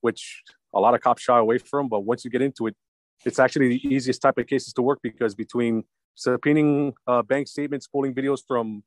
which 0.00 0.42
a 0.74 0.80
lot 0.80 0.94
of 0.94 1.00
cops 1.00 1.22
shy 1.22 1.38
away 1.38 1.58
from. 1.58 1.88
But 1.88 2.00
once 2.00 2.24
you 2.24 2.30
get 2.30 2.42
into 2.42 2.66
it, 2.66 2.76
it's 3.24 3.38
actually 3.38 3.68
the 3.68 3.86
easiest 3.86 4.22
type 4.22 4.38
of 4.38 4.46
cases 4.46 4.72
to 4.74 4.82
work 4.82 4.98
because 5.02 5.34
between 5.34 5.84
subpoenaing 6.16 6.92
uh, 7.06 7.22
bank 7.22 7.48
statements, 7.48 7.86
pulling 7.86 8.14
videos 8.14 8.40
from 8.46 8.82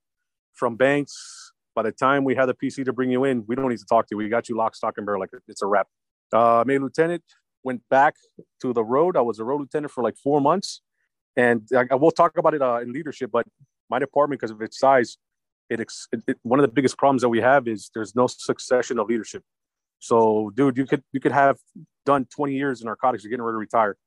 from 0.53 0.75
banks, 0.75 1.51
by 1.75 1.84
the 1.84 1.91
time 1.91 2.24
we 2.24 2.36
had 2.36 2.48
the 2.48 2.53
PC 2.53 2.84
to 2.86 2.94
bring 2.94 3.10
you 3.10 3.24
in, 3.24 3.46
we 3.48 3.56
don't 3.56 3.70
need 3.70 3.79
to 3.79 3.86
talk 3.86 4.08
to 4.08 4.10
you. 4.12 4.18
We 4.18 4.29
got 4.29 4.50
you 4.50 4.58
lock, 4.58 4.75
stock, 4.75 4.96
and 4.98 5.06
barrel. 5.06 5.22
Like 5.22 5.29
it's 5.48 5.62
a 5.62 5.68
wrap. 5.68 5.88
Uh, 6.32 6.63
made 6.68 6.82
lieutenant, 6.82 7.24
went 7.63 7.82
back 7.89 8.15
to 8.62 8.74
the 8.74 8.84
road. 8.84 9.18
I 9.18 9.22
was 9.22 9.39
a 9.39 9.44
road 9.44 9.62
lieutenant 9.62 9.91
for 9.91 10.03
like 10.03 10.18
four 10.18 10.41
months. 10.41 10.82
And 11.36 11.68
I, 11.75 11.86
I 11.91 11.96
will 11.96 12.12
talk 12.12 12.38
about 12.38 12.53
it 12.53 12.62
uh, 12.62 12.79
in 12.82 12.91
leadership, 12.91 13.32
but 13.32 13.46
my 13.89 14.00
department, 14.00 14.39
because 14.39 14.51
of 14.51 14.62
its 14.62 14.77
size, 14.77 15.18
it, 15.69 15.79
it, 15.79 16.23
it, 16.27 16.38
one 16.43 16.59
of 16.59 16.63
the 16.63 16.71
biggest 16.71 16.97
problems 16.97 17.21
that 17.21 17.29
we 17.29 17.41
have 17.41 17.67
is 17.67 17.91
there's 17.93 18.15
no 18.15 18.27
succession 18.27 18.99
of 18.99 19.07
leadership. 19.07 19.43
So, 19.99 20.51
dude, 20.55 20.77
you 20.77 20.85
could 20.85 21.03
you 21.11 21.19
could 21.19 21.31
have 21.31 21.57
done 22.05 22.25
20 22.33 22.53
years 22.53 22.81
in 22.81 22.85
narcotics, 22.85 23.23
you're 23.23 23.29
getting 23.29 23.43
ready 23.43 23.55
to 23.55 23.59
retire. 23.59 23.97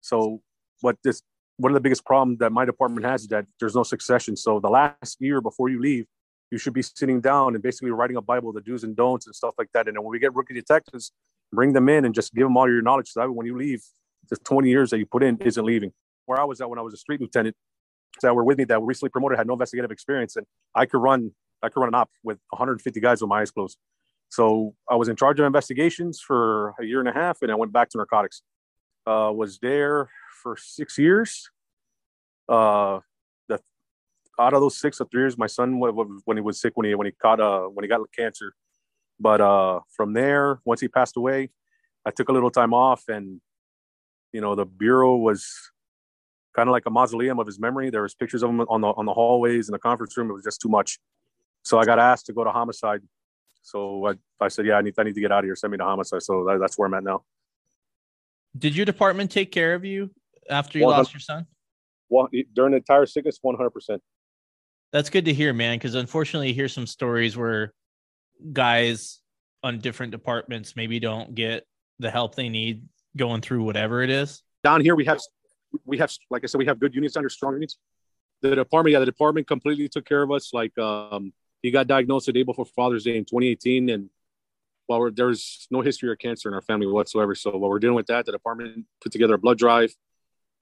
So, 0.00 0.42
what 0.80 0.96
this 1.02 1.22
one 1.56 1.72
of 1.72 1.74
the 1.74 1.80
biggest 1.80 2.04
problems 2.04 2.38
that 2.38 2.52
my 2.52 2.64
department 2.64 3.06
has 3.06 3.22
is 3.22 3.28
that 3.28 3.46
there's 3.58 3.74
no 3.74 3.82
succession. 3.82 4.36
So, 4.36 4.60
the 4.60 4.68
last 4.68 5.16
year 5.20 5.40
before 5.40 5.68
you 5.68 5.80
leave, 5.80 6.06
you 6.50 6.58
should 6.58 6.74
be 6.74 6.82
sitting 6.82 7.20
down 7.20 7.54
and 7.54 7.62
basically 7.62 7.90
writing 7.90 8.16
a 8.16 8.22
Bible, 8.22 8.52
the 8.52 8.60
do's 8.60 8.84
and 8.84 8.94
don'ts 8.94 9.26
and 9.26 9.34
stuff 9.34 9.54
like 9.58 9.68
that. 9.74 9.88
And 9.88 9.96
then 9.96 10.04
when 10.04 10.12
we 10.12 10.18
get 10.18 10.34
rookie 10.34 10.54
detectives, 10.54 11.12
bring 11.52 11.72
them 11.72 11.88
in 11.88 12.04
and 12.04 12.14
just 12.14 12.34
give 12.34 12.44
them 12.44 12.56
all 12.56 12.68
your 12.68 12.82
knowledge. 12.82 13.08
So 13.08 13.20
that 13.20 13.30
when 13.30 13.46
you 13.46 13.56
leave, 13.56 13.82
the 14.28 14.36
20 14.36 14.68
years 14.68 14.90
that 14.90 14.98
you 14.98 15.06
put 15.06 15.22
in 15.22 15.38
isn't 15.38 15.64
leaving. 15.64 15.92
Where 16.26 16.40
I 16.40 16.44
was 16.44 16.60
at 16.60 16.70
when 16.70 16.78
I 16.78 16.82
was 16.82 16.94
a 16.94 16.96
street 16.96 17.20
lieutenant, 17.20 17.56
that 18.22 18.34
were 18.34 18.44
with 18.44 18.58
me 18.58 18.64
that 18.64 18.80
were 18.80 18.86
recently 18.86 19.10
promoted 19.10 19.38
had 19.38 19.46
no 19.46 19.54
investigative 19.54 19.90
experience, 19.90 20.36
and 20.36 20.46
I 20.74 20.86
could 20.86 20.98
run, 20.98 21.32
I 21.62 21.68
could 21.68 21.80
run 21.80 21.88
an 21.88 21.94
op 21.94 22.10
with 22.22 22.38
150 22.50 23.00
guys 23.00 23.20
with 23.20 23.28
my 23.28 23.40
eyes 23.40 23.50
closed. 23.50 23.78
So 24.28 24.74
I 24.90 24.96
was 24.96 25.08
in 25.08 25.16
charge 25.16 25.38
of 25.38 25.46
investigations 25.46 26.20
for 26.20 26.74
a 26.80 26.84
year 26.84 27.00
and 27.00 27.08
a 27.08 27.12
half, 27.12 27.38
and 27.42 27.52
I 27.52 27.54
went 27.54 27.72
back 27.72 27.90
to 27.90 27.98
narcotics. 27.98 28.42
Uh, 29.06 29.30
was 29.34 29.58
there 29.58 30.08
for 30.42 30.56
six 30.56 30.98
years. 30.98 31.50
Uh, 32.48 33.00
the, 33.48 33.60
out 34.40 34.54
of 34.54 34.60
those 34.60 34.78
six 34.78 35.00
or 35.00 35.06
three 35.10 35.22
years, 35.22 35.38
my 35.38 35.46
son 35.46 35.78
when 35.78 36.36
he 36.36 36.40
was 36.40 36.60
sick 36.60 36.72
when 36.74 36.86
he 36.86 36.94
when 36.94 37.06
he 37.06 37.12
caught 37.12 37.40
uh 37.40 37.62
when 37.62 37.84
he 37.84 37.88
got 37.88 38.00
cancer. 38.16 38.54
But 39.20 39.40
uh 39.40 39.80
from 39.94 40.14
there, 40.14 40.60
once 40.64 40.80
he 40.80 40.88
passed 40.88 41.16
away, 41.16 41.50
I 42.04 42.10
took 42.10 42.28
a 42.28 42.32
little 42.32 42.50
time 42.50 42.74
off, 42.74 43.04
and 43.08 43.40
you 44.32 44.40
know 44.40 44.54
the 44.54 44.66
bureau 44.66 45.16
was 45.16 45.48
kind 46.54 46.68
of 46.68 46.72
like 46.72 46.86
a 46.86 46.90
mausoleum 46.90 47.38
of 47.38 47.46
his 47.46 47.58
memory. 47.58 47.90
There 47.90 48.02
was 48.02 48.14
pictures 48.14 48.42
of 48.42 48.50
him 48.50 48.60
on 48.60 48.80
the 48.80 48.88
on 48.88 49.06
the 49.06 49.12
hallways 49.12 49.68
in 49.68 49.72
the 49.72 49.78
conference 49.78 50.16
room. 50.16 50.30
It 50.30 50.34
was 50.34 50.44
just 50.44 50.60
too 50.60 50.68
much. 50.68 50.98
So 51.62 51.78
I 51.78 51.84
got 51.84 51.98
asked 51.98 52.26
to 52.26 52.32
go 52.32 52.44
to 52.44 52.50
homicide. 52.50 53.00
So 53.62 54.06
I, 54.06 54.14
I 54.40 54.48
said, 54.48 54.66
yeah, 54.66 54.74
I 54.74 54.82
need 54.82 54.94
I 54.98 55.02
need 55.02 55.14
to 55.14 55.20
get 55.20 55.32
out 55.32 55.40
of 55.40 55.44
here. 55.46 55.56
Send 55.56 55.70
me 55.72 55.78
to 55.78 55.84
homicide. 55.84 56.22
So 56.22 56.44
that, 56.44 56.58
that's 56.60 56.78
where 56.78 56.86
I'm 56.86 56.94
at 56.94 57.04
now. 57.04 57.24
Did 58.56 58.76
your 58.76 58.86
department 58.86 59.30
take 59.30 59.50
care 59.50 59.74
of 59.74 59.84
you 59.84 60.10
after 60.48 60.78
you 60.78 60.86
lost 60.86 61.12
your 61.12 61.20
son? 61.20 61.46
Well, 62.08 62.28
during 62.54 62.72
the 62.72 62.76
entire 62.76 63.06
sickness, 63.06 63.38
100. 63.40 63.70
percent 63.70 64.02
That's 64.92 65.10
good 65.10 65.24
to 65.24 65.32
hear, 65.32 65.52
man. 65.52 65.76
Because 65.76 65.94
unfortunately, 65.94 66.48
you 66.48 66.54
hear 66.54 66.68
some 66.68 66.86
stories 66.86 67.36
where 67.36 67.72
guys 68.52 69.20
on 69.62 69.78
different 69.78 70.12
departments 70.12 70.76
maybe 70.76 71.00
don't 71.00 71.34
get 71.34 71.66
the 71.98 72.10
help 72.10 72.34
they 72.34 72.48
need 72.48 72.84
going 73.16 73.40
through 73.40 73.64
whatever 73.64 74.02
it 74.02 74.10
is. 74.10 74.42
Down 74.62 74.80
here, 74.80 74.94
we 74.94 75.04
have 75.06 75.20
we 75.84 75.98
have 75.98 76.10
like 76.30 76.44
I 76.44 76.46
said, 76.46 76.58
we 76.58 76.66
have 76.66 76.78
good 76.78 76.94
units 76.94 77.16
under 77.16 77.28
strong 77.28 77.54
units. 77.54 77.78
The 78.42 78.54
department, 78.54 78.92
yeah, 78.92 78.98
the 79.00 79.06
department 79.06 79.46
completely 79.46 79.88
took 79.88 80.04
care 80.04 80.22
of 80.22 80.30
us. 80.30 80.52
Like 80.52 80.76
um, 80.78 81.32
he 81.62 81.70
got 81.70 81.86
diagnosed 81.86 82.26
the 82.26 82.32
day 82.32 82.42
before 82.42 82.66
Father's 82.66 83.04
Day 83.04 83.16
in 83.16 83.24
2018, 83.24 83.88
and 83.88 84.10
while 84.86 85.00
well, 85.00 85.10
there's 85.14 85.66
no 85.70 85.80
history 85.80 86.10
of 86.12 86.18
cancer 86.18 86.48
in 86.48 86.54
our 86.54 86.62
family 86.62 86.86
whatsoever, 86.86 87.34
so 87.34 87.50
while 87.56 87.70
we're 87.70 87.78
dealing 87.78 87.96
with 87.96 88.06
that, 88.06 88.26
the 88.26 88.32
department 88.32 88.84
put 89.00 89.12
together 89.12 89.34
a 89.34 89.38
blood 89.38 89.58
drive. 89.58 89.94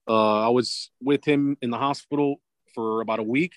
Uh, 0.09 0.47
I 0.47 0.49
was 0.49 0.90
with 1.00 1.25
him 1.25 1.57
in 1.62 1.71
the 1.71 1.78
hospital 1.78 2.40
for 2.75 3.00
about 3.00 3.19
a 3.19 3.23
week 3.23 3.54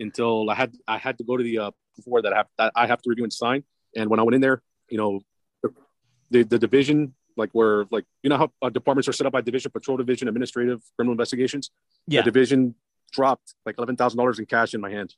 until 0.00 0.50
I 0.50 0.54
had 0.54 0.74
I 0.86 0.98
had 0.98 1.18
to 1.18 1.24
go 1.24 1.36
to 1.36 1.44
the 1.44 1.58
uh, 1.58 1.70
before 1.96 2.22
that 2.22 2.32
I 2.32 2.36
have 2.38 2.46
that 2.58 2.72
I 2.74 2.86
have 2.86 3.02
to 3.02 3.10
review 3.10 3.24
and 3.24 3.32
sign. 3.32 3.64
And 3.96 4.08
when 4.10 4.20
I 4.20 4.22
went 4.22 4.34
in 4.34 4.40
there, 4.40 4.62
you 4.88 4.98
know, 4.98 5.20
the 6.30 6.42
the 6.42 6.58
division 6.58 7.14
like 7.36 7.50
where 7.52 7.86
like 7.90 8.04
you 8.22 8.30
know 8.30 8.38
how 8.38 8.52
uh, 8.60 8.68
departments 8.68 9.08
are 9.08 9.12
set 9.12 9.26
up 9.26 9.32
by 9.32 9.40
division, 9.40 9.70
patrol 9.70 9.96
division, 9.96 10.28
administrative, 10.28 10.82
criminal 10.96 11.12
investigations. 11.12 11.70
Yeah, 12.06 12.20
the 12.20 12.30
division 12.30 12.74
dropped 13.12 13.54
like 13.66 13.76
eleven 13.78 13.96
thousand 13.96 14.18
dollars 14.18 14.38
in 14.38 14.46
cash 14.46 14.74
in 14.74 14.80
my 14.80 14.90
hand. 14.90 15.14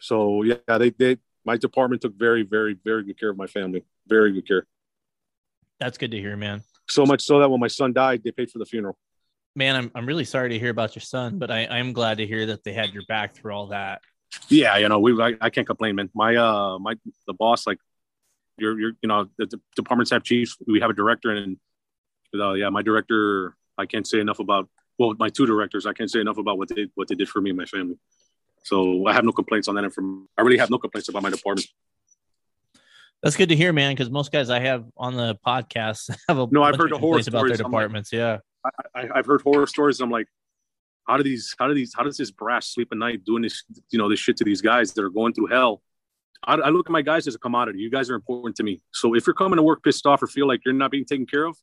So 0.00 0.42
yeah, 0.42 0.78
they 0.78 0.90
they 0.90 1.18
my 1.44 1.56
department 1.56 2.02
took 2.02 2.14
very 2.14 2.42
very 2.42 2.76
very 2.84 3.04
good 3.04 3.18
care 3.18 3.30
of 3.30 3.36
my 3.36 3.46
family. 3.46 3.84
Very 4.06 4.32
good 4.32 4.46
care. 4.46 4.66
That's 5.80 5.98
good 5.98 6.12
to 6.12 6.18
hear, 6.18 6.36
man. 6.36 6.62
So 6.88 7.06
much 7.06 7.22
so 7.22 7.38
that 7.40 7.50
when 7.50 7.60
my 7.60 7.68
son 7.68 7.92
died, 7.92 8.22
they 8.24 8.30
paid 8.30 8.50
for 8.50 8.58
the 8.58 8.66
funeral. 8.66 8.96
Man, 9.56 9.76
I'm 9.76 9.90
I'm 9.94 10.06
really 10.06 10.24
sorry 10.24 10.50
to 10.50 10.58
hear 10.58 10.70
about 10.70 10.94
your 10.96 11.02
son, 11.02 11.38
but 11.38 11.50
I 11.50 11.66
I'm 11.66 11.92
glad 11.92 12.18
to 12.18 12.26
hear 12.26 12.46
that 12.46 12.64
they 12.64 12.72
had 12.72 12.92
your 12.92 13.04
back 13.08 13.34
through 13.34 13.52
all 13.52 13.68
that. 13.68 14.00
Yeah, 14.48 14.76
you 14.78 14.88
know, 14.88 14.98
we 14.98 15.20
I, 15.22 15.34
I 15.40 15.50
can't 15.50 15.66
complain, 15.66 15.94
man. 15.96 16.10
My 16.14 16.36
uh 16.36 16.78
my 16.78 16.94
the 17.26 17.34
boss 17.34 17.66
like 17.66 17.78
you're, 18.58 18.78
you're 18.78 18.92
you 19.02 19.08
know 19.08 19.28
the, 19.38 19.60
departments 19.76 20.10
have 20.10 20.22
chiefs 20.22 20.56
we 20.66 20.80
have 20.80 20.90
a 20.90 20.94
director 20.94 21.30
and 21.30 21.56
uh, 22.38 22.52
yeah 22.52 22.68
my 22.68 22.82
director 22.82 23.56
i 23.78 23.86
can't 23.86 24.06
say 24.06 24.20
enough 24.20 24.38
about 24.38 24.68
well 24.98 25.14
my 25.18 25.28
two 25.28 25.46
directors 25.46 25.86
i 25.86 25.92
can't 25.92 26.10
say 26.10 26.20
enough 26.20 26.38
about 26.38 26.58
what 26.58 26.68
they 26.68 26.88
what 26.94 27.08
they 27.08 27.14
did 27.14 27.28
for 27.28 27.40
me 27.40 27.50
and 27.50 27.58
my 27.58 27.64
family. 27.64 27.98
So 28.62 29.06
i 29.06 29.12
have 29.12 29.24
no 29.24 29.32
complaints 29.32 29.68
on 29.68 29.74
that 29.76 29.84
and 29.84 29.92
from 29.92 30.28
i 30.38 30.42
really 30.42 30.58
have 30.58 30.70
no 30.70 30.78
complaints 30.78 31.08
about 31.08 31.22
my 31.22 31.30
department. 31.30 31.66
That's 33.22 33.36
good 33.36 33.48
to 33.48 33.56
hear 33.56 33.72
man 33.72 33.92
because 33.92 34.10
most 34.10 34.32
guys 34.32 34.50
i 34.50 34.60
have 34.60 34.84
on 34.96 35.16
the 35.16 35.38
podcast 35.46 36.14
have 36.28 36.38
a 36.38 36.46
no 36.50 36.62
i've 36.62 36.76
heard 36.76 36.90
horror 36.92 37.22
stories 37.22 37.28
about 37.28 37.46
their 37.46 37.56
departments 37.56 38.12
like, 38.12 38.18
yeah. 38.18 38.38
I, 38.94 39.08
I, 39.12 39.16
have 39.16 39.26
heard 39.26 39.42
horror 39.42 39.66
stories. 39.66 40.00
I'm 40.00 40.10
like 40.10 40.26
how 41.06 41.16
do 41.16 41.22
these 41.22 41.54
how 41.58 41.68
do 41.68 41.74
these 41.74 41.92
how 41.94 42.02
does 42.02 42.16
this 42.16 42.30
brass 42.30 42.68
sleep 42.68 42.88
at 42.92 42.98
night 42.98 43.24
doing 43.24 43.42
this 43.42 43.64
you 43.90 43.98
know 43.98 44.08
this 44.08 44.18
shit 44.18 44.36
to 44.38 44.44
these 44.44 44.60
guys 44.60 44.92
that 44.92 45.04
are 45.04 45.10
going 45.10 45.32
through 45.32 45.46
hell 45.46 45.82
I, 46.46 46.54
I 46.54 46.68
look 46.70 46.88
at 46.88 46.92
my 46.92 47.02
guys 47.02 47.26
as 47.26 47.34
a 47.34 47.38
commodity. 47.38 47.78
You 47.78 47.90
guys 47.90 48.10
are 48.10 48.14
important 48.14 48.56
to 48.56 48.62
me. 48.62 48.82
So 48.92 49.14
if 49.14 49.26
you're 49.26 49.34
coming 49.34 49.56
to 49.56 49.62
work 49.62 49.82
pissed 49.82 50.06
off 50.06 50.22
or 50.22 50.26
feel 50.26 50.46
like 50.46 50.60
you're 50.64 50.74
not 50.74 50.90
being 50.90 51.04
taken 51.04 51.26
care 51.26 51.44
of, 51.44 51.56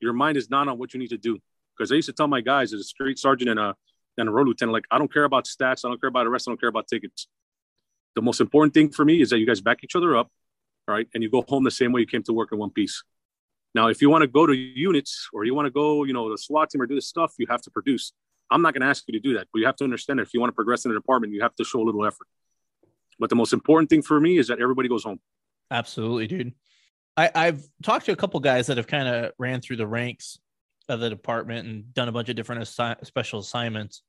your 0.00 0.12
mind 0.12 0.36
is 0.36 0.50
not 0.50 0.68
on 0.68 0.78
what 0.78 0.94
you 0.94 1.00
need 1.00 1.10
to 1.10 1.18
do. 1.18 1.38
Because 1.76 1.92
I 1.92 1.96
used 1.96 2.06
to 2.06 2.12
tell 2.12 2.28
my 2.28 2.40
guys 2.40 2.72
as 2.72 2.80
a 2.80 2.84
street 2.84 3.18
sergeant 3.18 3.50
and 3.50 3.58
a 3.58 3.74
and 4.18 4.28
a 4.28 4.32
road 4.32 4.46
lieutenant, 4.46 4.74
like 4.74 4.84
I 4.90 4.98
don't 4.98 5.12
care 5.12 5.24
about 5.24 5.46
stats, 5.46 5.84
I 5.84 5.88
don't 5.88 6.00
care 6.00 6.08
about 6.08 6.26
arrests, 6.26 6.46
I 6.46 6.50
don't 6.50 6.60
care 6.60 6.68
about 6.68 6.86
tickets. 6.86 7.28
The 8.14 8.20
most 8.20 8.40
important 8.42 8.74
thing 8.74 8.90
for 8.90 9.06
me 9.06 9.22
is 9.22 9.30
that 9.30 9.38
you 9.38 9.46
guys 9.46 9.62
back 9.62 9.82
each 9.82 9.96
other 9.96 10.14
up, 10.16 10.30
right? 10.86 11.08
And 11.14 11.22
you 11.22 11.30
go 11.30 11.42
home 11.48 11.64
the 11.64 11.70
same 11.70 11.92
way 11.92 12.02
you 12.02 12.06
came 12.06 12.22
to 12.24 12.32
work 12.34 12.50
in 12.52 12.58
one 12.58 12.70
piece. 12.70 13.02
Now, 13.74 13.88
if 13.88 14.02
you 14.02 14.10
want 14.10 14.20
to 14.20 14.28
go 14.28 14.46
to 14.46 14.52
units 14.52 15.30
or 15.32 15.44
you 15.44 15.54
want 15.54 15.64
to 15.64 15.70
go, 15.70 16.04
you 16.04 16.12
know, 16.12 16.30
the 16.30 16.36
SWAT 16.36 16.68
team 16.68 16.82
or 16.82 16.86
do 16.86 16.94
this 16.94 17.08
stuff, 17.08 17.32
you 17.38 17.46
have 17.48 17.62
to 17.62 17.70
produce. 17.70 18.12
I'm 18.50 18.60
not 18.60 18.74
going 18.74 18.82
to 18.82 18.88
ask 18.88 19.04
you 19.08 19.12
to 19.12 19.20
do 19.20 19.32
that, 19.38 19.46
but 19.50 19.60
you 19.60 19.66
have 19.66 19.76
to 19.76 19.84
understand 19.84 20.18
that 20.18 20.24
if 20.24 20.34
you 20.34 20.40
want 20.40 20.50
to 20.50 20.54
progress 20.54 20.84
in 20.84 20.90
the 20.90 20.98
department, 20.98 21.32
you 21.32 21.40
have 21.40 21.54
to 21.54 21.64
show 21.64 21.80
a 21.80 21.84
little 21.84 22.04
effort. 22.04 22.26
But 23.22 23.30
the 23.30 23.36
most 23.36 23.52
important 23.52 23.88
thing 23.88 24.02
for 24.02 24.18
me 24.18 24.36
is 24.36 24.48
that 24.48 24.60
everybody 24.60 24.88
goes 24.88 25.04
home. 25.04 25.20
Absolutely, 25.70 26.26
dude. 26.26 26.54
I, 27.16 27.30
I've 27.32 27.62
talked 27.80 28.06
to 28.06 28.12
a 28.12 28.16
couple 28.16 28.40
guys 28.40 28.66
that 28.66 28.78
have 28.78 28.88
kind 28.88 29.06
of 29.06 29.30
ran 29.38 29.60
through 29.60 29.76
the 29.76 29.86
ranks 29.86 30.40
of 30.88 30.98
the 30.98 31.08
department 31.08 31.68
and 31.68 31.94
done 31.94 32.08
a 32.08 32.12
bunch 32.12 32.30
of 32.30 32.34
different 32.34 32.62
assi- 32.62 33.06
special 33.06 33.38
assignments. 33.38 34.02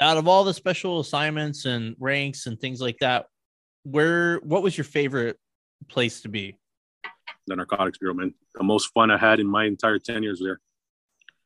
Out 0.00 0.16
of 0.16 0.26
all 0.26 0.42
the 0.42 0.52
special 0.52 0.98
assignments 0.98 1.64
and 1.64 1.94
ranks 2.00 2.46
and 2.46 2.60
things 2.60 2.80
like 2.80 2.98
that, 2.98 3.26
where 3.84 4.38
what 4.38 4.64
was 4.64 4.76
your 4.76 4.84
favorite 4.84 5.38
place 5.88 6.22
to 6.22 6.28
be? 6.28 6.58
The 7.46 7.54
narcotics 7.54 7.98
bureau, 7.98 8.14
man. 8.14 8.34
The 8.56 8.64
most 8.64 8.86
fun 8.86 9.12
I 9.12 9.16
had 9.16 9.38
in 9.38 9.46
my 9.46 9.64
entire 9.66 10.00
ten 10.00 10.24
years 10.24 10.40
there. 10.42 10.60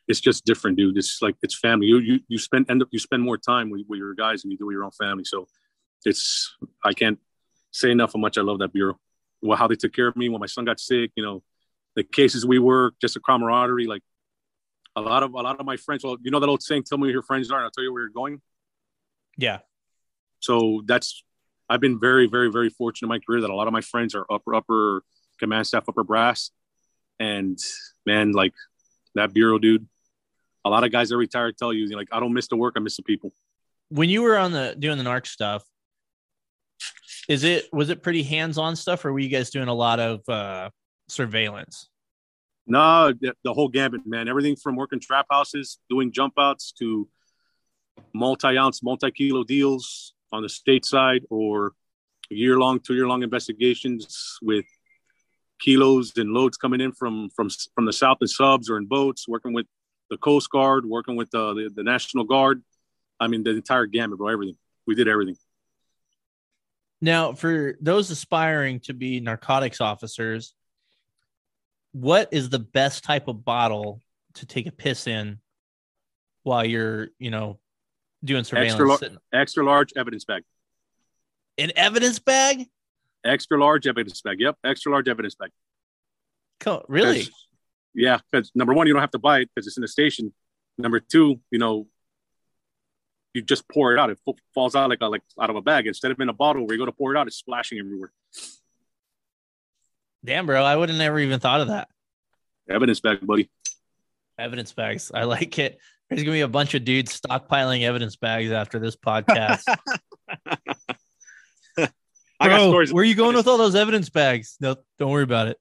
It's 0.09 0.21
just 0.21 0.47
different, 0.47 0.79
dude. 0.79 0.97
It's 0.97 1.21
like 1.21 1.37
it's 1.43 1.59
family. 1.59 1.89
You 1.89 1.99
you 1.99 2.21
you 2.29 2.39
spend 2.39 2.71
end 2.71 2.81
up 2.81 2.89
you 2.93 2.99
spend 2.99 3.23
more 3.23 3.37
time 3.37 3.69
with, 3.69 3.83
with 3.89 3.99
your 3.99 4.15
guys 4.15 4.43
and 4.43 4.53
you 4.53 4.57
do 4.57 4.65
with 4.65 4.73
your 4.73 4.85
own 4.85 4.93
family. 4.93 5.25
So 5.25 5.49
it's 6.07 6.57
I 6.83 6.93
can't 6.93 7.19
say 7.73 7.91
enough 7.91 8.13
how 8.15 8.21
much 8.21 8.39
I 8.39 8.43
love 8.43 8.61
that 8.61 8.73
bureau. 8.73 8.99
Well, 9.43 9.59
how 9.59 9.67
they 9.67 9.75
took 9.75 9.93
care 9.93 10.09
of 10.09 10.17
me 10.17 10.31
when 10.31 10.41
my 10.41 10.47
son 10.47 10.65
got 10.65 10.81
sick, 10.81 11.11
you 11.15 11.23
know, 11.23 11.43
the 11.95 12.05
cases 12.05 12.47
we 12.47 12.59
worked, 12.59 13.01
just 13.01 13.17
a 13.17 13.21
camaraderie. 13.21 13.87
Like 13.87 14.03
a 14.95 15.01
lot 15.01 15.23
of 15.23 15.35
a 15.35 15.43
lot 15.43 15.61
of 15.61 15.67
my 15.67 15.77
friends. 15.77 16.05
Well, 16.05 16.17
you 16.23 16.31
know 16.31 16.41
that 16.41 16.49
old 16.49 16.63
saying, 16.63 16.85
"Tell 16.85 16.97
me 16.97 17.09
who 17.09 17.13
your 17.13 17.23
friends 17.23 17.51
are, 17.51 17.57
and 17.57 17.65
I'll 17.65 17.71
tell 17.71 17.85
you 17.85 17.93
where 17.93 18.03
you're 18.03 18.11
going." 18.11 18.41
Yeah. 19.37 19.59
So 20.41 20.83
that's 20.87 21.25
I've 21.69 21.81
been 21.81 21.99
very, 21.99 22.27
very, 22.27 22.51
very 22.51 22.71
fortunate 22.71 23.07
in 23.07 23.09
my 23.09 23.19
career 23.19 23.41
that 23.41 23.51
a 23.51 23.55
lot 23.55 23.67
of 23.67 23.73
my 23.73 23.81
friends 23.81 24.15
are 24.15 24.25
upper 24.31 24.55
upper 24.55 25.03
command 25.39 25.67
staff, 25.67 25.89
upper 25.89 26.05
brass, 26.05 26.51
and 27.19 27.59
man, 28.07 28.33
like 28.33 28.55
that 29.15 29.33
bureau, 29.33 29.59
dude. 29.59 29.87
A 30.65 30.71
lot 30.71 30.85
of 30.85 30.91
guys 30.91 31.11
that 31.11 31.17
retired 31.17 31.57
tell 31.57 31.73
you, 31.73 31.87
like, 31.97 32.09
I 32.11 32.19
don't 32.19 32.33
miss 32.33 32.49
the 32.49 32.57
work, 32.57 32.75
I 32.77 32.81
miss 32.81 32.97
the 32.97 33.03
people. 33.03 33.33
When 33.89 34.09
you 34.09 34.23
were 34.23 34.37
on 34.37 34.53
the 34.53 34.75
doing 34.79 34.99
the 34.99 35.05
narc 35.05 35.27
stuff, 35.27 35.65
is 37.29 37.45
it 37.45 37.73
was 37.73 37.91
it 37.91 38.03
pretty 38.03 38.23
hands-on 38.23 38.77
stuff 38.77 39.05
or 39.05 39.13
were 39.13 39.19
you 39.19 39.29
guys 39.29 39.51
doing 39.51 39.69
a 39.69 39.75
lot 39.75 40.01
of 40.01 40.29
uh 40.29 40.71
surveillance? 41.09 41.89
No 42.67 43.13
the, 43.13 43.35
the 43.45 43.53
whole 43.53 43.69
gambit 43.69 44.07
man. 44.07 44.29
Everything 44.29 44.57
from 44.57 44.77
working 44.77 45.01
trap 45.01 45.27
houses 45.31 45.79
doing 45.91 46.13
jump 46.13 46.35
outs 46.39 46.73
to 46.79 47.09
multi-ounce 48.15 48.83
multi-kilo 48.83 49.45
deals 49.45 50.15
on 50.33 50.43
the 50.43 50.49
state 50.49 50.85
side 50.85 51.23
or 51.31 51.73
year-long 52.29 52.81
two-year-long 52.81 53.23
investigations 53.23 54.37
with 54.43 54.65
kilos 55.61 56.13
and 56.17 56.31
loads 56.31 56.57
coming 56.57 56.81
in 56.81 56.93
from 56.93 57.31
from 57.35 57.49
from 57.75 57.87
the 57.87 57.93
south 57.93 58.19
in 58.21 58.27
subs 58.27 58.69
or 58.69 58.77
in 58.77 58.87
boats 58.87 59.27
working 59.27 59.53
with 59.53 59.67
the 60.11 60.17
coast 60.19 60.51
guard 60.51 60.85
working 60.85 61.17
with 61.17 61.31
the, 61.31 61.55
the, 61.55 61.71
the 61.75 61.83
national 61.83 62.25
guard. 62.25 62.63
I 63.19 63.29
mean 63.29 63.43
the 63.43 63.51
entire 63.51 63.87
gamut 63.87 64.19
bro. 64.19 64.29
Everything. 64.29 64.57
We 64.87 64.95
did 64.95 65.09
everything 65.09 65.37
now, 67.07 67.33
for 67.33 67.79
those 67.81 68.11
aspiring 68.11 68.81
to 68.81 68.93
be 68.93 69.21
narcotics 69.21 69.81
officers, 69.81 70.53
what 71.93 72.29
is 72.33 72.51
the 72.51 72.59
best 72.59 73.05
type 73.05 73.29
of 73.29 73.45
bottle 73.45 74.03
to 74.35 74.45
take 74.45 74.67
a 74.67 74.73
piss 74.73 75.07
in 75.07 75.39
while 76.43 76.65
you're, 76.65 77.09
you 77.19 77.31
know, 77.31 77.59
doing 78.25 78.45
surveillance? 78.45 79.03
Extra, 79.03 79.19
extra 79.33 79.65
large 79.65 79.93
evidence 79.97 80.25
bag. 80.25 80.43
An 81.57 81.73
evidence 81.77 82.19
bag? 82.19 82.67
Extra 83.25 83.59
large 83.59 83.87
evidence 83.87 84.21
bag. 84.21 84.41
Yep, 84.41 84.59
extra 84.65 84.93
large 84.93 85.09
evidence 85.09 85.37
bag. 85.37 85.51
Cool. 86.61 86.85
Really? 86.89 87.29
Yeah, 87.95 88.19
because 88.31 88.51
number 88.55 88.75
one, 88.75 88.89
you 88.89 88.93
don't 88.93 89.01
have 89.01 89.13
to 89.13 89.19
buy 89.19 89.41
it 89.41 89.51
because 89.55 89.67
it's 89.67 89.79
in 89.79 89.83
the 89.83 89.89
station. 89.89 90.35
Number 90.77 91.01
two, 91.01 91.41
you 91.51 91.59
know, 91.59 91.87
you 93.37 93.43
just 93.43 93.69
pour 93.69 93.93
it 93.93 93.99
out. 93.99 94.11
It 94.11 94.19
falls 94.55 94.75
out 94.75 94.89
like 94.89 95.01
a, 95.03 95.07
like 95.07 95.23
out 95.41 95.51
of 95.51 95.57
a 95.57 95.61
bag 95.61 95.87
instead 95.87 96.11
of 96.11 96.19
in 96.19 96.29
a 96.29 96.33
bottle 96.33 96.67
where 96.67 96.75
you 96.75 96.81
go 96.81 96.87
to 96.87 96.93
pour 96.93 97.15
it 97.15 97.19
out, 97.19 97.27
it's 97.27 97.37
splashing 97.37 97.79
everywhere. 97.79 98.11
Damn, 100.25 100.47
bro, 100.47 100.65
I 100.65 100.75
would 100.75 100.89
have 100.89 100.99
never 100.99 101.21
even 101.21 101.39
thought 101.39 101.61
of 101.61 101.69
that. 101.69 101.89
Evidence 102.69 103.01
bag, 103.01 103.25
buddy. 103.25 103.51
Evidence 104.39 104.73
bags. 104.73 105.13
I 105.15 105.25
like 105.25 105.59
it. 105.59 105.79
There's 106.09 106.23
gonna 106.23 106.33
be 106.33 106.41
a 106.41 106.49
bunch 106.49 106.75
of 106.75 106.85
dudes 106.85 107.21
stockpiling 107.21 107.83
evidence 107.83 108.17
bags 108.17 108.51
after 108.51 108.79
this 108.79 108.97
podcast. 108.97 109.63
I 112.39 112.49
got 112.49 112.69
stories. 112.69 112.93
Where 112.93 113.03
are 113.03 113.07
you 113.07 113.15
going 113.15 113.37
with 113.37 113.47
all 113.49 113.59
those 113.59 113.75
evidence 113.75 114.09
bags? 114.09 114.57
No, 114.61 114.77
don't 114.99 115.11
worry 115.11 115.23
about 115.23 115.49
it. 115.49 115.59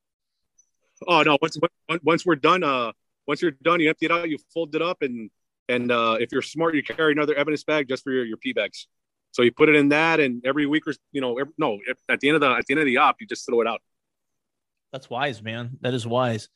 Oh 1.08 1.22
no! 1.24 1.38
Once 1.42 1.58
once 2.04 2.26
we're 2.26 2.36
done, 2.36 2.64
uh, 2.64 2.92
once 3.28 3.42
you're 3.42 3.52
done, 3.52 3.80
you 3.80 3.90
empty 3.90 4.06
it 4.06 4.12
out, 4.12 4.30
you 4.30 4.38
fold 4.54 4.76
it 4.76 4.82
up, 4.82 5.02
and 5.02 5.30
and 5.70 5.92
uh, 5.92 6.18
if 6.20 6.32
you're 6.32 6.42
smart, 6.42 6.76
you 6.76 6.84
carry 6.84 7.12
another 7.12 7.36
evidence 7.36 7.64
bag 7.64 7.88
just 7.88 8.04
for 8.04 8.12
your, 8.12 8.26
your 8.26 8.38
P 8.38 8.54
bags. 8.54 8.88
So 9.32 9.42
you 9.42 9.52
put 9.52 9.70
it 9.70 9.76
in 9.76 9.90
that, 9.90 10.20
and 10.20 10.46
every 10.46 10.66
week 10.66 10.88
or 10.88 10.94
you 11.12 11.22
know, 11.22 11.38
every, 11.38 11.54
no, 11.58 11.80
at 12.10 12.20
the 12.20 12.30
end 12.30 12.36
of 12.36 12.42
the 12.42 12.52
at 12.52 12.66
the 12.66 12.74
end 12.74 12.80
of 12.80 12.86
the 12.86 12.98
op, 12.98 13.18
you 13.20 13.28
just 13.28 13.46
throw 13.46 13.62
it 13.62 13.68
out. 13.68 13.82
That's 14.92 15.10
wise, 15.10 15.42
man. 15.42 15.78
That 15.82 15.94
is 15.94 16.08
wise. 16.08 16.48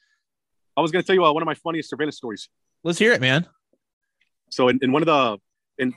I 0.77 0.81
was 0.81 0.91
going 0.91 1.03
to 1.03 1.05
tell 1.05 1.15
you 1.15 1.25
uh, 1.25 1.31
one 1.33 1.43
of 1.43 1.47
my 1.47 1.55
funniest 1.55 1.89
surveillance 1.89 2.17
stories. 2.17 2.47
Let's 2.83 2.97
hear 2.97 3.11
it, 3.11 3.19
man. 3.19 3.47
So 4.49 4.69
in, 4.69 4.79
in 4.81 4.91
one 4.91 5.01
of 5.01 5.07
the 5.07 5.37
in 5.77 5.93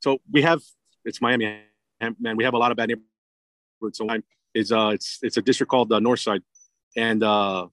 so 0.00 0.18
we 0.30 0.42
have 0.42 0.60
it's 1.04 1.20
Miami, 1.20 1.62
man. 2.00 2.36
We 2.36 2.44
have 2.44 2.54
a 2.54 2.58
lot 2.58 2.70
of 2.70 2.76
bad 2.76 2.90
neighborhoods. 2.90 3.98
So 3.98 4.06
is 4.54 4.72
uh 4.72 4.90
it's 4.94 5.18
it's 5.22 5.36
a 5.36 5.42
district 5.42 5.70
called 5.70 5.88
the 5.88 5.96
uh, 5.96 6.00
North 6.00 6.20
Side, 6.20 6.42
and 6.96 7.22
uh 7.22 7.66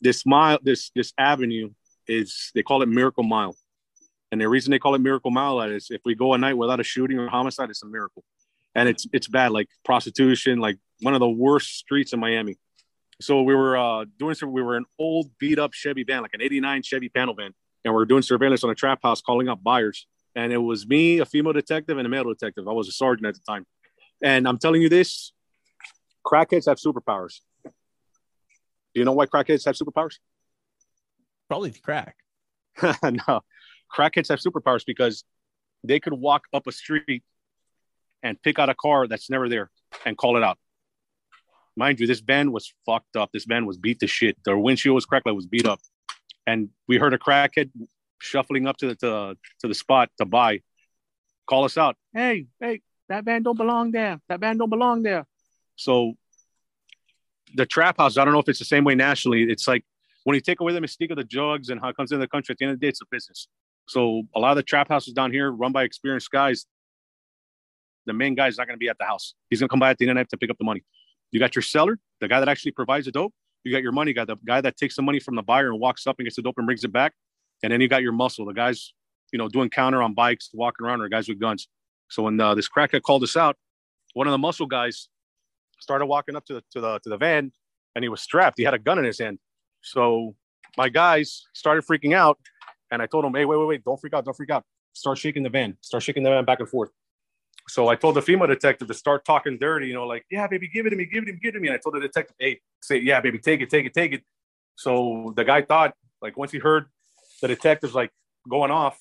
this 0.00 0.26
mile 0.26 0.58
this 0.62 0.90
this 0.94 1.12
avenue 1.18 1.70
is 2.06 2.50
they 2.54 2.62
call 2.62 2.82
it 2.82 2.88
Miracle 2.88 3.22
Mile, 3.22 3.54
and 4.32 4.40
the 4.40 4.48
reason 4.48 4.70
they 4.70 4.78
call 4.78 4.94
it 4.94 5.00
Miracle 5.02 5.30
Mile 5.30 5.60
is 5.60 5.88
if 5.90 6.00
we 6.06 6.14
go 6.14 6.32
a 6.32 6.38
night 6.38 6.54
without 6.54 6.80
a 6.80 6.82
shooting 6.82 7.18
or 7.18 7.28
homicide, 7.28 7.68
it's 7.68 7.82
a 7.82 7.86
miracle, 7.86 8.24
and 8.74 8.88
it's 8.88 9.06
it's 9.12 9.28
bad 9.28 9.52
like 9.52 9.68
prostitution, 9.84 10.58
like 10.58 10.78
one 11.02 11.12
of 11.12 11.20
the 11.20 11.28
worst 11.28 11.76
streets 11.76 12.14
in 12.14 12.18
Miami. 12.18 12.56
So 13.20 13.42
we 13.42 13.54
were 13.54 13.76
uh, 13.76 14.06
doing 14.18 14.34
some. 14.34 14.50
We 14.50 14.62
were 14.62 14.78
an 14.78 14.86
old 14.98 15.30
beat 15.38 15.58
up 15.58 15.74
Chevy 15.74 16.02
van, 16.02 16.22
like 16.22 16.32
an 16.32 16.40
'89 16.40 16.82
Chevy 16.82 17.10
panel 17.10 17.34
van, 17.34 17.52
and 17.84 17.94
we 17.94 18.02
are 18.02 18.06
doing 18.06 18.22
surveillance 18.22 18.64
on 18.64 18.70
a 18.70 18.74
trap 18.74 19.00
house, 19.02 19.20
calling 19.20 19.50
up 19.50 19.62
buyers. 19.62 20.06
And 20.34 20.50
it 20.50 20.56
was 20.56 20.86
me, 20.86 21.18
a 21.18 21.26
female 21.26 21.52
detective, 21.52 21.98
and 21.98 22.06
a 22.06 22.08
male 22.08 22.24
detective. 22.24 22.66
I 22.66 22.72
was 22.72 22.88
a 22.88 22.92
sergeant 22.92 23.26
at 23.26 23.34
the 23.34 23.40
time. 23.46 23.66
And 24.22 24.48
I'm 24.48 24.56
telling 24.56 24.80
you 24.80 24.88
this: 24.88 25.34
crackheads 26.26 26.64
have 26.66 26.78
superpowers. 26.78 27.40
Do 27.66 27.70
you 28.94 29.04
know 29.04 29.12
why 29.12 29.26
crackheads 29.26 29.66
have 29.66 29.74
superpowers? 29.74 30.14
Probably 31.48 31.68
the 31.68 31.80
crack. 31.80 32.16
no, 33.02 33.42
crackheads 33.94 34.28
have 34.28 34.40
superpowers 34.40 34.84
because 34.86 35.24
they 35.84 36.00
could 36.00 36.12
walk 36.12 36.44
up 36.52 36.66
a 36.66 36.72
street 36.72 37.22
and 38.22 38.40
pick 38.42 38.58
out 38.58 38.68
a 38.68 38.74
car 38.74 39.06
that's 39.06 39.28
never 39.28 39.48
there 39.48 39.70
and 40.06 40.16
call 40.16 40.36
it 40.36 40.42
out. 40.42 40.58
Mind 41.76 42.00
you, 42.00 42.06
this 42.06 42.20
van 42.20 42.52
was 42.52 42.72
fucked 42.86 43.16
up. 43.16 43.30
This 43.32 43.44
van 43.44 43.66
was 43.66 43.78
beat 43.78 44.00
to 44.00 44.06
shit. 44.06 44.36
Their 44.44 44.58
windshield 44.58 44.94
was 44.94 45.06
cracked, 45.06 45.26
like 45.26 45.34
was 45.34 45.46
beat 45.46 45.66
up. 45.66 45.80
And 46.46 46.68
we 46.86 46.98
heard 46.98 47.14
a 47.14 47.18
crackhead 47.18 47.70
shuffling 48.20 48.66
up 48.66 48.76
to 48.78 48.88
the 48.88 48.94
to, 48.96 49.36
to 49.60 49.68
the 49.68 49.74
spot 49.74 50.10
to 50.18 50.24
buy. 50.24 50.60
Call 51.46 51.64
us 51.64 51.76
out. 51.76 51.96
Hey, 52.14 52.46
hey, 52.60 52.82
that 53.08 53.24
van 53.24 53.42
don't 53.42 53.56
belong 53.56 53.90
there. 53.90 54.20
That 54.28 54.40
van 54.40 54.58
don't 54.58 54.70
belong 54.70 55.02
there. 55.02 55.26
So 55.76 56.14
the 57.54 57.66
trap 57.66 57.98
house, 57.98 58.16
I 58.16 58.24
don't 58.24 58.34
know 58.34 58.40
if 58.40 58.48
it's 58.48 58.58
the 58.58 58.64
same 58.64 58.84
way 58.84 58.94
nationally. 58.94 59.44
It's 59.44 59.66
like 59.66 59.84
when 60.24 60.34
you 60.34 60.40
take 60.40 60.60
away 60.60 60.72
the 60.72 60.80
mystique 60.80 61.10
of 61.10 61.16
the 61.16 61.24
drugs 61.24 61.70
and 61.70 61.80
how 61.80 61.88
it 61.88 61.96
comes 61.96 62.12
into 62.12 62.20
the 62.20 62.28
country, 62.28 62.52
at 62.52 62.58
the 62.58 62.64
end 62.66 62.74
of 62.74 62.80
the 62.80 62.86
day, 62.86 62.90
it's 62.90 63.00
a 63.00 63.06
business. 63.10 63.48
So 63.92 64.22
a 64.34 64.40
lot 64.40 64.52
of 64.52 64.56
the 64.56 64.62
trap 64.62 64.88
houses 64.88 65.12
down 65.12 65.32
here 65.32 65.52
run 65.52 65.70
by 65.70 65.82
experienced 65.82 66.30
guys. 66.30 66.64
The 68.06 68.14
main 68.14 68.34
guy 68.34 68.48
is 68.48 68.56
not 68.56 68.66
going 68.66 68.74
to 68.74 68.78
be 68.78 68.88
at 68.88 68.96
the 68.96 69.04
house. 69.04 69.34
He's 69.50 69.60
going 69.60 69.68
to 69.68 69.70
come 69.70 69.80
by 69.80 69.90
at 69.90 69.98
the 69.98 70.06
end 70.06 70.12
of 70.12 70.14
the 70.14 70.20
night 70.20 70.30
to 70.30 70.38
pick 70.38 70.50
up 70.50 70.56
the 70.56 70.64
money. 70.64 70.82
You 71.30 71.38
got 71.38 71.54
your 71.54 71.62
seller, 71.62 71.98
the 72.20 72.26
guy 72.26 72.40
that 72.40 72.48
actually 72.48 72.72
provides 72.72 73.04
the 73.04 73.12
dope. 73.12 73.34
You 73.64 73.72
got 73.72 73.82
your 73.82 73.92
money 73.92 74.14
guy, 74.14 74.24
the 74.24 74.36
guy 74.46 74.62
that 74.62 74.78
takes 74.78 74.96
the 74.96 75.02
money 75.02 75.20
from 75.20 75.34
the 75.34 75.42
buyer 75.42 75.70
and 75.70 75.78
walks 75.78 76.06
up 76.06 76.16
and 76.18 76.24
gets 76.24 76.36
the 76.36 76.42
dope 76.42 76.56
and 76.56 76.66
brings 76.66 76.84
it 76.84 76.92
back. 76.92 77.12
And 77.62 77.70
then 77.70 77.82
you 77.82 77.88
got 77.88 78.00
your 78.02 78.12
muscle, 78.12 78.46
the 78.46 78.54
guys, 78.54 78.94
you 79.30 79.38
know, 79.38 79.46
doing 79.46 79.68
counter 79.68 80.02
on 80.02 80.14
bikes, 80.14 80.48
walking 80.54 80.86
around, 80.86 81.02
or 81.02 81.08
guys 81.08 81.28
with 81.28 81.38
guns. 81.38 81.68
So 82.08 82.22
when 82.22 82.40
uh, 82.40 82.54
this 82.54 82.68
crackhead 82.68 83.02
called 83.02 83.22
us 83.22 83.36
out, 83.36 83.56
one 84.14 84.26
of 84.26 84.32
the 84.32 84.38
muscle 84.38 84.66
guys 84.66 85.08
started 85.80 86.06
walking 86.06 86.34
up 86.34 86.46
to 86.46 86.54
the 86.54 86.64
to 86.72 86.80
the 86.80 86.98
to 87.00 87.10
the 87.10 87.18
van, 87.18 87.52
and 87.94 88.02
he 88.02 88.08
was 88.08 88.22
strapped. 88.22 88.56
He 88.56 88.64
had 88.64 88.74
a 88.74 88.78
gun 88.78 88.98
in 88.98 89.04
his 89.04 89.18
hand. 89.18 89.38
So 89.82 90.34
my 90.78 90.88
guys 90.88 91.44
started 91.52 91.84
freaking 91.84 92.14
out, 92.14 92.38
and 92.92 93.02
I 93.02 93.06
told 93.06 93.24
him, 93.24 93.34
"Hey, 93.34 93.44
wait, 93.44 93.56
wait, 93.58 93.66
wait! 93.66 93.84
Don't 93.84 94.00
freak 94.00 94.14
out! 94.14 94.24
Don't 94.24 94.36
freak 94.36 94.50
out! 94.50 94.64
Start 94.92 95.18
shaking 95.18 95.42
the 95.42 95.50
van. 95.50 95.76
Start 95.80 96.04
shaking 96.04 96.22
the 96.22 96.30
van 96.30 96.44
back 96.44 96.60
and 96.60 96.68
forth." 96.68 96.90
So 97.68 97.88
I 97.88 97.96
told 97.96 98.16
the 98.16 98.22
female 98.22 98.46
detective 98.46 98.88
to 98.88 98.94
start 98.94 99.24
talking 99.24 99.58
dirty, 99.58 99.86
you 99.86 99.94
know, 99.94 100.06
like, 100.06 100.24
yeah, 100.30 100.46
baby, 100.46 100.68
give 100.68 100.86
it 100.86 100.90
to 100.90 100.96
me, 100.96 101.06
give 101.06 101.22
it 101.22 101.26
to 101.26 101.32
me, 101.32 101.38
give 101.40 101.50
it 101.50 101.52
to 101.52 101.60
me. 101.60 101.68
And 101.68 101.74
I 101.76 101.78
told 101.78 101.94
the 101.94 102.00
detective, 102.00 102.34
hey, 102.38 102.60
say, 102.82 102.98
yeah, 102.98 103.20
baby, 103.20 103.38
take 103.38 103.60
it, 103.60 103.70
take 103.70 103.86
it, 103.86 103.94
take 103.94 104.12
it. 104.12 104.22
So 104.74 105.32
the 105.36 105.44
guy 105.44 105.62
thought, 105.62 105.94
like, 106.20 106.36
once 106.36 106.50
he 106.50 106.58
heard 106.58 106.86
the 107.40 107.48
detectives 107.48 107.94
like 107.94 108.10
going 108.48 108.70
off, 108.70 108.98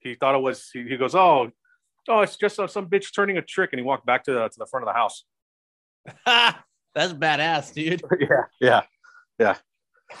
he 0.00 0.14
thought 0.14 0.34
it 0.34 0.42
was, 0.42 0.68
he, 0.72 0.82
he 0.84 0.96
goes, 0.96 1.14
oh, 1.14 1.50
oh, 2.08 2.20
it's 2.20 2.36
just 2.36 2.60
uh, 2.60 2.66
some 2.66 2.88
bitch 2.88 3.14
turning 3.14 3.38
a 3.38 3.42
trick. 3.42 3.70
And 3.72 3.80
he 3.80 3.84
walked 3.84 4.06
back 4.06 4.24
to 4.24 4.32
the, 4.32 4.48
to 4.48 4.58
the 4.58 4.66
front 4.66 4.86
of 4.86 4.92
the 4.92 4.98
house. 4.98 5.24
That's 6.94 7.12
badass, 7.12 7.72
dude. 7.72 8.02
yeah, 8.20 8.42
yeah, 8.60 8.82
yeah. 9.38 9.56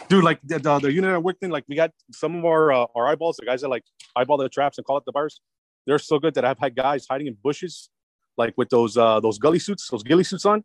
Dude, 0.08 0.24
like 0.24 0.40
the, 0.42 0.58
the, 0.58 0.78
the 0.80 0.92
unit 0.92 1.10
I 1.10 1.18
worked 1.18 1.42
in, 1.42 1.50
like 1.50 1.64
we 1.68 1.76
got 1.76 1.92
some 2.12 2.34
of 2.36 2.44
our 2.44 2.72
uh, 2.72 2.86
our 2.94 3.08
eyeballs, 3.08 3.36
the 3.36 3.46
guys 3.46 3.60
that 3.60 3.68
like 3.68 3.84
eyeball 4.16 4.36
the 4.36 4.48
traps 4.48 4.78
and 4.78 4.86
call 4.86 4.98
it 4.98 5.04
the 5.06 5.12
bars 5.12 5.40
they're 5.86 5.98
so 5.98 6.18
good 6.18 6.34
that 6.34 6.44
I've 6.44 6.58
had 6.58 6.74
guys 6.74 7.06
hiding 7.08 7.28
in 7.28 7.36
bushes, 7.42 7.88
like 8.36 8.54
with 8.56 8.68
those 8.68 8.96
uh, 8.96 9.20
those 9.20 9.38
gully 9.38 9.58
suits, 9.58 9.88
those 9.88 10.02
ghillie 10.02 10.24
suits 10.24 10.44
on. 10.44 10.64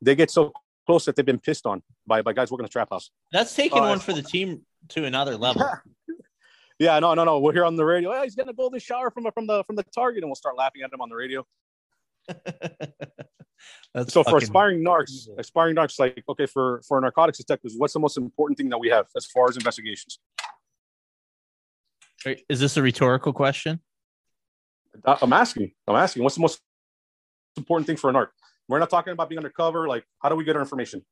They 0.00 0.14
get 0.14 0.30
so 0.30 0.52
close 0.86 1.04
that 1.06 1.16
they've 1.16 1.26
been 1.26 1.38
pissed 1.38 1.66
on 1.66 1.82
by, 2.06 2.22
by 2.22 2.32
guys 2.32 2.50
working 2.50 2.64
the 2.64 2.70
trap 2.70 2.90
house. 2.90 3.10
That's 3.32 3.54
taking 3.54 3.78
uh, 3.78 3.88
one 3.88 3.98
for 3.98 4.12
the 4.12 4.22
team 4.22 4.62
to 4.90 5.04
another 5.04 5.36
level. 5.36 5.62
Yeah. 6.08 6.14
yeah, 6.78 6.98
no, 7.00 7.14
no, 7.14 7.24
no. 7.24 7.40
We're 7.40 7.52
here 7.52 7.64
on 7.64 7.76
the 7.76 7.84
radio. 7.84 8.12
Hey, 8.12 8.22
he's 8.24 8.34
gonna 8.34 8.52
go 8.52 8.70
the 8.70 8.80
shower 8.80 9.10
from 9.10 9.26
from 9.32 9.46
the 9.46 9.64
from 9.64 9.76
the 9.76 9.84
target, 9.94 10.22
and 10.22 10.28
we'll 10.28 10.36
start 10.36 10.56
laughing 10.56 10.82
at 10.82 10.92
him 10.92 11.00
on 11.00 11.08
the 11.08 11.16
radio. 11.16 11.44
So 14.08 14.24
for 14.24 14.38
aspiring 14.38 14.84
narcs, 14.84 15.28
aspiring 15.38 15.76
narcs, 15.76 15.98
like 15.98 16.22
okay, 16.28 16.46
for 16.46 16.82
for 16.86 17.00
narcotics 17.00 17.38
detectives, 17.38 17.74
what's 17.76 17.94
the 17.94 18.00
most 18.00 18.16
important 18.16 18.58
thing 18.58 18.68
that 18.68 18.78
we 18.78 18.88
have 18.88 19.06
as 19.16 19.26
far 19.26 19.48
as 19.48 19.56
investigations? 19.56 20.18
Is 22.48 22.60
this 22.60 22.76
a 22.76 22.82
rhetorical 22.82 23.32
question? 23.32 23.80
Uh, 25.04 25.16
I'm 25.20 25.32
asking. 25.32 25.72
I'm 25.86 25.96
asking. 25.96 26.22
What's 26.22 26.36
the 26.36 26.40
most 26.40 26.60
important 27.56 27.86
thing 27.86 27.96
for 27.96 28.10
an 28.10 28.16
art? 28.16 28.32
We're 28.68 28.78
not 28.78 28.90
talking 28.90 29.12
about 29.12 29.28
being 29.28 29.38
undercover. 29.38 29.88
Like, 29.88 30.04
how 30.22 30.28
do 30.28 30.36
we 30.36 30.44
get 30.44 30.56
our 30.56 30.62
information? 30.62 31.04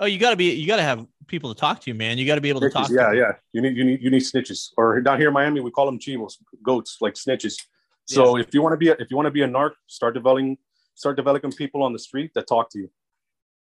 Oh, 0.00 0.06
you 0.06 0.18
got 0.18 0.30
to 0.30 0.36
be. 0.36 0.52
You 0.54 0.66
got 0.66 0.76
to 0.76 0.82
have 0.82 1.04
people 1.26 1.52
to 1.52 1.58
talk 1.58 1.80
to, 1.82 1.94
man. 1.94 2.18
You 2.18 2.26
got 2.26 2.36
to 2.36 2.40
be 2.40 2.50
able 2.50 2.60
to 2.60 2.70
talk. 2.70 2.88
Yeah, 2.90 3.12
yeah. 3.12 3.32
You 3.52 3.62
need. 3.62 3.76
You 3.76 3.84
need. 3.84 4.02
You 4.02 4.10
need 4.10 4.22
snitches. 4.22 4.70
Or 4.76 5.00
down 5.00 5.18
here 5.18 5.28
in 5.28 5.34
Miami, 5.34 5.60
we 5.60 5.70
call 5.70 5.86
them 5.86 5.98
chivos, 5.98 6.34
goats, 6.62 6.98
like 7.00 7.14
snitches. 7.14 7.54
So 8.08 8.36
yes. 8.36 8.46
if 8.46 8.54
you 8.54 8.62
want 8.62 8.72
to 8.72 8.78
be, 8.78 8.88
a, 8.88 8.92
if 8.98 9.10
you 9.10 9.16
want 9.16 9.26
to 9.26 9.30
be 9.30 9.42
a 9.42 9.48
narc, 9.48 9.72
start 9.86 10.14
developing, 10.14 10.56
start 10.94 11.16
developing 11.16 11.52
people 11.52 11.82
on 11.82 11.92
the 11.92 11.98
street 11.98 12.32
that 12.34 12.46
talk 12.46 12.70
to 12.70 12.78
you, 12.78 12.90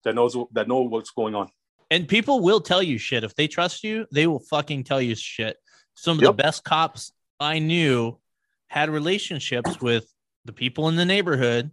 that 0.03 0.13
knows 0.13 0.37
that 0.53 0.67
know 0.67 0.81
what's 0.81 1.09
going 1.09 1.33
on. 1.33 1.49
And 1.89 2.07
people 2.07 2.41
will 2.41 2.61
tell 2.61 2.83
you 2.83 2.97
shit 2.97 3.23
if 3.23 3.33
they 3.35 3.47
trust 3.47 3.83
you. 3.83 4.05
They 4.11 4.27
will 4.27 4.39
fucking 4.39 4.83
tell 4.83 5.01
you 5.01 5.15
shit. 5.15 5.57
Some 5.95 6.17
of 6.17 6.23
yep. 6.23 6.29
the 6.35 6.43
best 6.43 6.63
cops 6.63 7.11
I 7.39 7.59
knew 7.59 8.19
had 8.67 8.89
relationships 8.89 9.81
with 9.81 10.05
the 10.45 10.53
people 10.53 10.87
in 10.89 10.95
the 10.95 11.05
neighborhood. 11.05 11.71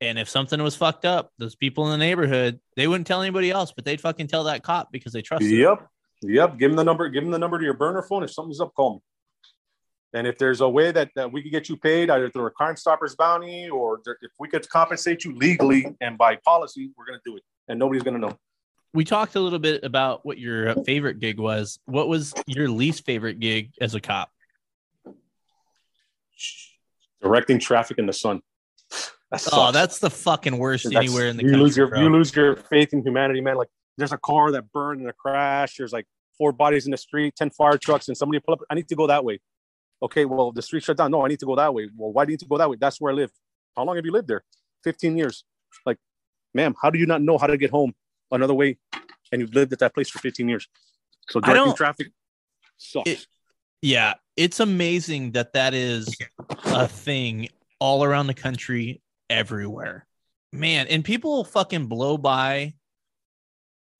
And 0.00 0.18
if 0.18 0.28
something 0.28 0.62
was 0.62 0.76
fucked 0.76 1.04
up, 1.04 1.32
those 1.38 1.54
people 1.54 1.86
in 1.86 1.92
the 1.92 2.04
neighborhood, 2.04 2.60
they 2.76 2.86
wouldn't 2.86 3.06
tell 3.06 3.22
anybody 3.22 3.50
else, 3.50 3.72
but 3.72 3.84
they'd 3.84 4.00
fucking 4.00 4.28
tell 4.28 4.44
that 4.44 4.62
cop 4.62 4.92
because 4.92 5.12
they 5.12 5.22
trust. 5.22 5.44
Yep. 5.44 5.80
Him. 6.22 6.30
Yep. 6.30 6.58
Give 6.58 6.70
him 6.70 6.76
the 6.76 6.84
number. 6.84 7.08
Give 7.08 7.24
him 7.24 7.30
the 7.30 7.38
number 7.38 7.58
to 7.58 7.64
your 7.64 7.74
burner 7.74 8.02
phone. 8.02 8.22
If 8.22 8.32
something's 8.32 8.60
up, 8.60 8.74
call 8.74 8.94
me. 8.94 9.00
And 10.14 10.26
if 10.26 10.36
there's 10.36 10.60
a 10.60 10.68
way 10.68 10.92
that, 10.92 11.10
that 11.16 11.32
we 11.32 11.42
could 11.42 11.52
get 11.52 11.68
you 11.68 11.76
paid, 11.76 12.10
either 12.10 12.28
through 12.28 12.46
a 12.46 12.50
Crime 12.50 12.76
Stoppers 12.76 13.14
bounty 13.14 13.68
or 13.70 14.00
if 14.20 14.30
we 14.38 14.48
could 14.48 14.68
compensate 14.68 15.24
you 15.24 15.34
legally 15.34 15.86
and 16.00 16.18
by 16.18 16.36
policy, 16.36 16.90
we're 16.96 17.06
going 17.06 17.18
to 17.18 17.30
do 17.30 17.36
it. 17.36 17.42
And 17.68 17.78
nobody's 17.78 18.02
going 18.02 18.20
to 18.20 18.20
know. 18.20 18.38
We 18.92 19.04
talked 19.04 19.36
a 19.36 19.40
little 19.40 19.58
bit 19.58 19.84
about 19.84 20.26
what 20.26 20.38
your 20.38 20.74
favorite 20.84 21.18
gig 21.18 21.38
was. 21.38 21.78
What 21.86 22.08
was 22.08 22.34
your 22.46 22.68
least 22.68 23.06
favorite 23.06 23.40
gig 23.40 23.70
as 23.80 23.94
a 23.94 24.00
cop? 24.00 24.30
directing 27.22 27.58
traffic 27.58 27.98
in 27.98 28.06
the 28.06 28.12
sun. 28.12 28.42
That 29.30 29.48
oh, 29.52 29.72
that's 29.72 29.98
the 29.98 30.10
fucking 30.10 30.58
worst 30.58 30.84
that's, 30.84 30.96
anywhere 30.96 31.28
in 31.28 31.38
the 31.38 31.44
you 31.44 31.50
country. 31.50 31.62
Lose 31.62 31.76
your, 31.76 31.86
bro. 31.86 32.02
you 32.02 32.10
lose 32.10 32.34
your 32.36 32.56
faith 32.56 32.92
in 32.92 33.02
humanity, 33.02 33.40
man. 33.40 33.56
Like 33.56 33.68
there's 33.96 34.12
a 34.12 34.18
car 34.18 34.50
that 34.52 34.70
burned 34.72 35.00
in 35.00 35.08
a 35.08 35.12
crash. 35.12 35.76
There's 35.78 35.92
like 35.92 36.06
four 36.36 36.52
bodies 36.52 36.84
in 36.84 36.90
the 36.90 36.98
street, 36.98 37.34
10 37.36 37.50
fire 37.50 37.78
trucks, 37.78 38.08
and 38.08 38.16
somebody 38.16 38.40
pull 38.40 38.54
up. 38.54 38.60
I 38.68 38.74
need 38.74 38.88
to 38.88 38.96
go 38.96 39.06
that 39.06 39.24
way. 39.24 39.40
Okay, 40.02 40.24
well, 40.24 40.50
the 40.52 40.62
street 40.62 40.82
shut 40.82 40.96
down. 40.96 41.12
No, 41.12 41.24
I 41.24 41.28
need 41.28 41.38
to 41.40 41.46
go 41.46 41.54
that 41.56 41.72
way. 41.72 41.88
Well, 41.96 42.12
why 42.12 42.24
do 42.24 42.32
you 42.32 42.34
need 42.34 42.40
to 42.40 42.46
go 42.46 42.58
that 42.58 42.68
way? 42.68 42.76
That's 42.78 43.00
where 43.00 43.12
I 43.12 43.14
live. 43.14 43.30
How 43.76 43.84
long 43.84 43.96
have 43.96 44.04
you 44.04 44.12
lived 44.12 44.28
there? 44.28 44.42
15 44.84 45.16
years. 45.16 45.44
Like, 45.86 45.98
ma'am, 46.54 46.74
how 46.80 46.90
do 46.90 46.98
you 46.98 47.06
not 47.06 47.22
know 47.22 47.38
how 47.38 47.46
to 47.46 47.56
get 47.56 47.70
home 47.70 47.94
another 48.30 48.54
way? 48.54 48.78
And 49.30 49.40
you've 49.40 49.54
lived 49.54 49.72
at 49.72 49.78
that 49.78 49.94
place 49.94 50.10
for 50.10 50.18
15 50.18 50.48
years. 50.48 50.68
So 51.30 51.40
directing 51.40 51.74
traffic 51.74 52.08
sucks. 52.76 53.08
It, 53.08 53.26
yeah, 53.80 54.14
it's 54.36 54.60
amazing 54.60 55.32
that 55.32 55.52
that 55.54 55.72
is 55.74 56.14
a 56.64 56.88
thing 56.88 57.48
all 57.78 58.04
around 58.04 58.26
the 58.26 58.34
country, 58.34 59.00
everywhere. 59.30 60.06
Man, 60.52 60.86
and 60.88 61.04
people 61.04 61.44
fucking 61.44 61.86
blow 61.86 62.18
by. 62.18 62.74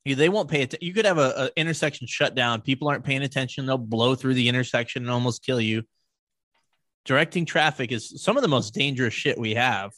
They 0.05 0.29
won't 0.29 0.51
pay 0.51 0.63
attention. 0.63 0.87
You 0.87 0.93
could 0.93 1.05
have 1.05 1.19
a, 1.19 1.45
a 1.55 1.61
intersection 1.61 2.07
shut 2.07 2.35
down. 2.35 2.61
People 2.61 2.89
aren't 2.89 3.05
paying 3.05 3.23
attention. 3.23 3.67
They'll 3.67 3.79
blow 3.79 4.15
through 4.15 4.35
the 4.35 4.49
intersection 4.49 5.03
and 5.03 5.11
almost 5.11 5.45
kill 5.45 5.61
you. 5.61 5.85
Directing 7.05 7.45
traffic 7.45 7.93
is 7.93 8.23
some 8.23 8.37
of 8.37 8.43
the 8.43 8.49
most 8.49 8.75
dangerous 8.75 9.15
shit 9.15 9.39
we 9.39 9.55
have 9.55 9.93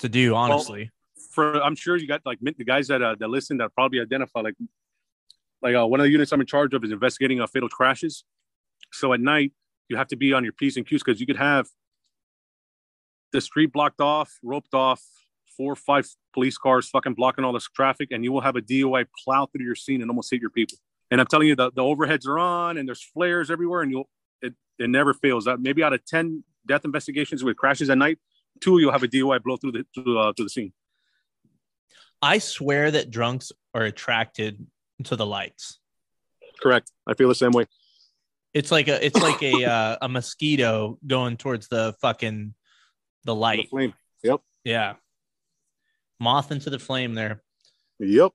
to 0.00 0.08
do. 0.08 0.34
Honestly, 0.34 0.90
well, 1.16 1.24
for 1.30 1.62
I'm 1.62 1.76
sure 1.76 1.96
you 1.96 2.06
got 2.06 2.22
like 2.24 2.38
the 2.40 2.64
guys 2.64 2.88
that 2.88 3.02
uh, 3.02 3.14
that 3.18 3.28
listen 3.28 3.58
that 3.58 3.72
probably 3.74 4.00
identify 4.00 4.40
like 4.40 4.54
like 5.62 5.74
uh, 5.74 5.86
one 5.86 6.00
of 6.00 6.04
the 6.04 6.10
units 6.10 6.32
I'm 6.32 6.40
in 6.40 6.46
charge 6.46 6.74
of 6.74 6.84
is 6.84 6.92
investigating 6.92 7.40
uh, 7.40 7.46
fatal 7.46 7.68
crashes. 7.68 8.24
So 8.92 9.12
at 9.12 9.20
night, 9.20 9.52
you 9.88 9.96
have 9.96 10.08
to 10.08 10.16
be 10.16 10.32
on 10.32 10.44
your 10.44 10.52
P's 10.52 10.76
and 10.76 10.86
Q's 10.86 11.02
because 11.02 11.20
you 11.20 11.26
could 11.26 11.36
have 11.36 11.66
the 13.32 13.40
street 13.40 13.72
blocked 13.72 14.00
off, 14.00 14.32
roped 14.42 14.74
off, 14.74 15.02
four 15.56 15.72
or 15.72 15.76
five 15.76 16.06
police 16.32 16.58
cars 16.58 16.88
fucking 16.88 17.14
blocking 17.14 17.44
all 17.44 17.52
this 17.52 17.68
traffic, 17.68 18.08
and 18.10 18.24
you 18.24 18.32
will 18.32 18.40
have 18.40 18.56
a 18.56 18.62
DUI 18.62 19.06
plow 19.24 19.46
through 19.46 19.64
your 19.64 19.74
scene 19.74 20.00
and 20.00 20.10
almost 20.10 20.30
hit 20.30 20.40
your 20.40 20.50
people. 20.50 20.78
And 21.10 21.20
I'm 21.20 21.26
telling 21.26 21.48
you, 21.48 21.54
the, 21.54 21.70
the 21.70 21.82
overheads 21.82 22.26
are 22.26 22.38
on 22.38 22.76
and 22.76 22.88
there's 22.88 23.02
flares 23.02 23.50
everywhere, 23.50 23.82
and 23.82 23.90
you'll 23.90 24.08
it, 24.42 24.54
it 24.78 24.90
never 24.90 25.14
fails. 25.14 25.44
That 25.44 25.60
maybe 25.60 25.82
out 25.82 25.92
of 25.92 26.04
ten 26.04 26.44
death 26.66 26.84
investigations 26.84 27.44
with 27.44 27.56
crashes 27.56 27.90
at 27.90 27.98
night, 27.98 28.18
two 28.60 28.78
you'll 28.78 28.92
have 28.92 29.02
a 29.02 29.08
DUI 29.08 29.42
blow 29.42 29.56
through 29.56 29.72
the 29.72 29.86
through, 29.94 30.18
uh, 30.18 30.32
through 30.32 30.46
the 30.46 30.50
scene. 30.50 30.72
I 32.22 32.38
swear 32.38 32.90
that 32.90 33.10
drunks 33.10 33.52
are 33.74 33.82
attracted 33.82 34.66
to 35.04 35.16
the 35.16 35.26
lights. 35.26 35.78
Correct. 36.60 36.90
I 37.06 37.14
feel 37.14 37.28
the 37.28 37.34
same 37.34 37.52
way. 37.52 37.66
It's 38.54 38.70
like 38.70 38.88
a 38.88 39.04
it's 39.04 39.20
like 39.20 39.42
a 39.42 39.64
uh, 39.70 39.96
a 40.00 40.08
mosquito 40.08 40.98
going 41.06 41.36
towards 41.36 41.68
the 41.68 41.94
fucking 42.00 42.54
the 43.24 43.34
light. 43.34 43.64
The 43.64 43.68
flame. 43.68 43.94
Yep. 44.22 44.40
Yeah. 44.64 44.94
Moth 46.20 46.52
into 46.52 46.70
the 46.70 46.78
flame 46.78 47.14
there. 47.14 47.42
Yep. 47.98 48.32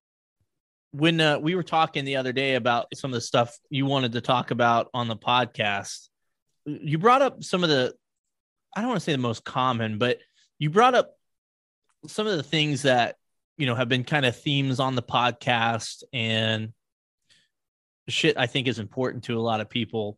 When 0.92 1.22
uh, 1.22 1.40
we 1.40 1.56
were 1.56 1.64
talking 1.64 2.06
the 2.06 2.16
other 2.16 2.34
day 2.34 2.56
about 2.56 2.88
some 2.96 3.12
of 3.12 3.16
the 3.16 3.22
stuff 3.22 3.58
you 3.70 3.86
wanted 3.86 4.14
to 4.14 4.22
talk 4.22 4.52
about 4.52 4.90
on 4.94 5.08
the 5.08 5.16
podcast, 5.16 6.10
you 6.66 6.98
brought 6.98 7.22
up 7.22 7.44
some 7.44 7.64
of 7.64 7.70
the 7.70 7.94
I 8.76 8.82
don't 8.82 8.90
want 8.90 9.00
to 9.00 9.04
say 9.04 9.12
the 9.12 9.18
most 9.18 9.44
common, 9.44 9.98
but 9.98 10.20
you 10.58 10.70
brought 10.70 10.96
up 10.96 11.12
some 12.08 12.28
of 12.28 12.38
the 12.38 12.44
things 12.44 12.84
that 12.84 13.16
you 13.58 13.66
know 13.66 13.76
have 13.76 13.90
been 13.90 14.04
kind 14.04 14.26
of 14.26 14.36
themes 14.36 14.80
on 14.80 14.96
the 14.96 15.02
podcast 15.02 16.04
and 16.14 16.74
shit 18.08 18.38
I 18.38 18.48
think 18.48 18.68
is 18.68 18.80
important 18.80 19.26
to 19.26 19.38
a 19.38 19.42
lot 19.42 19.62
of 19.62 19.70
people. 19.70 20.18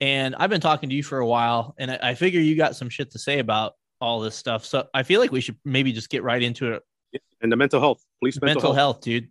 And 0.00 0.36
I've 0.36 0.50
been 0.50 0.60
talking 0.60 0.90
to 0.90 0.94
you 0.94 1.02
for 1.02 1.18
a 1.18 1.26
while, 1.26 1.74
and 1.78 1.90
I, 1.90 1.98
I 2.02 2.14
figure 2.14 2.40
you 2.40 2.56
got 2.56 2.76
some 2.76 2.88
shit 2.88 3.10
to 3.12 3.18
say 3.18 3.40
about 3.40 3.74
all 4.00 4.20
this 4.20 4.36
stuff. 4.36 4.64
So 4.64 4.86
I 4.94 5.02
feel 5.02 5.20
like 5.20 5.32
we 5.32 5.40
should 5.40 5.56
maybe 5.64 5.92
just 5.92 6.08
get 6.10 6.22
right 6.22 6.42
into 6.42 6.72
it. 6.72 6.82
And 7.40 7.50
the 7.50 7.56
mental 7.56 7.80
health, 7.80 8.04
police 8.20 8.40
mental, 8.40 8.54
mental 8.54 8.72
health. 8.72 8.96
health. 8.96 9.04
dude. 9.04 9.28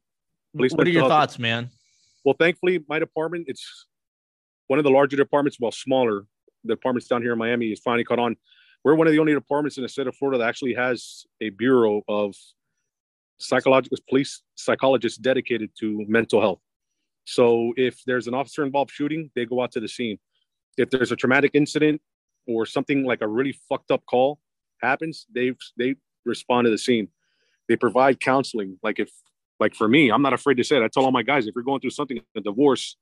Police 0.55 0.73
what 0.73 0.87
are 0.87 0.89
your 0.89 1.01
health. 1.01 1.11
thoughts, 1.11 1.39
man? 1.39 1.69
Well, 2.23 2.35
thankfully, 2.37 2.83
my 2.87 2.99
department 2.99 3.45
it's 3.47 3.85
one 4.67 4.79
of 4.79 4.83
the 4.83 4.91
larger 4.91 5.17
departments, 5.17 5.57
well, 5.59 5.71
smaller 5.71 6.25
the 6.63 6.75
departments 6.75 7.07
down 7.07 7.21
here 7.21 7.33
in 7.33 7.37
Miami 7.37 7.71
is 7.71 7.79
finally 7.79 8.03
caught 8.03 8.19
on. 8.19 8.35
We're 8.83 8.95
one 8.95 9.07
of 9.07 9.13
the 9.13 9.19
only 9.19 9.33
departments 9.33 9.77
in 9.77 9.83
the 9.83 9.89
state 9.89 10.07
of 10.07 10.15
Florida 10.15 10.39
that 10.39 10.47
actually 10.47 10.73
has 10.73 11.25
a 11.41 11.49
bureau 11.49 12.01
of 12.07 12.35
psychological 13.39 13.97
police 14.09 14.41
psychologists 14.55 15.17
dedicated 15.17 15.71
to 15.79 16.05
mental 16.07 16.41
health. 16.41 16.59
So 17.25 17.73
if 17.75 18.01
there's 18.05 18.27
an 18.27 18.33
officer 18.33 18.63
involved 18.63 18.91
shooting, 18.91 19.31
they 19.35 19.45
go 19.45 19.61
out 19.61 19.71
to 19.73 19.79
the 19.79 19.87
scene. 19.87 20.17
If 20.77 20.89
there's 20.89 21.11
a 21.11 21.15
traumatic 21.15 21.51
incident 21.53 22.01
or 22.47 22.65
something 22.65 23.03
like 23.03 23.21
a 23.21 23.27
really 23.27 23.57
fucked 23.67 23.91
up 23.91 24.05
call 24.05 24.39
happens, 24.81 25.25
they 25.33 25.53
they 25.77 25.95
respond 26.25 26.65
to 26.65 26.71
the 26.71 26.77
scene. 26.77 27.09
They 27.67 27.75
provide 27.75 28.19
counseling. 28.19 28.79
Like 28.83 28.99
if 28.99 29.11
like 29.59 29.75
for 29.75 29.87
me, 29.87 30.09
I'm 30.09 30.21
not 30.21 30.33
afraid 30.33 30.55
to 30.57 30.63
say 30.63 30.77
it. 30.77 30.83
I 30.83 30.87
tell 30.87 31.05
all 31.05 31.11
my 31.11 31.23
guys, 31.23 31.47
if 31.47 31.55
you're 31.55 31.63
going 31.63 31.81
through 31.81 31.91
something, 31.91 32.19
a 32.35 32.41
divorce, 32.41 32.95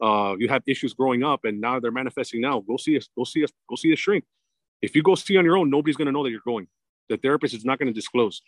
uh, 0.00 0.34
you 0.38 0.48
have 0.48 0.62
issues 0.66 0.94
growing 0.94 1.22
up, 1.22 1.44
and 1.44 1.60
now 1.60 1.80
they're 1.80 1.92
manifesting 1.92 2.40
now. 2.40 2.60
Go 2.60 2.76
see 2.76 2.96
us. 2.96 3.08
Go 3.16 3.24
see 3.24 3.44
us. 3.44 3.50
Go 3.68 3.76
see 3.76 3.92
a 3.92 3.96
shrink. 3.96 4.24
If 4.82 4.96
you 4.96 5.02
go 5.02 5.14
see 5.14 5.36
on 5.36 5.44
your 5.44 5.56
own, 5.56 5.70
nobody's 5.70 5.96
going 5.96 6.06
to 6.06 6.12
know 6.12 6.24
that 6.24 6.30
you're 6.30 6.40
going. 6.44 6.66
The 7.08 7.16
therapist 7.16 7.54
is 7.54 7.64
not 7.64 7.78
going 7.78 7.86
to 7.86 7.94
disclose. 7.94 8.42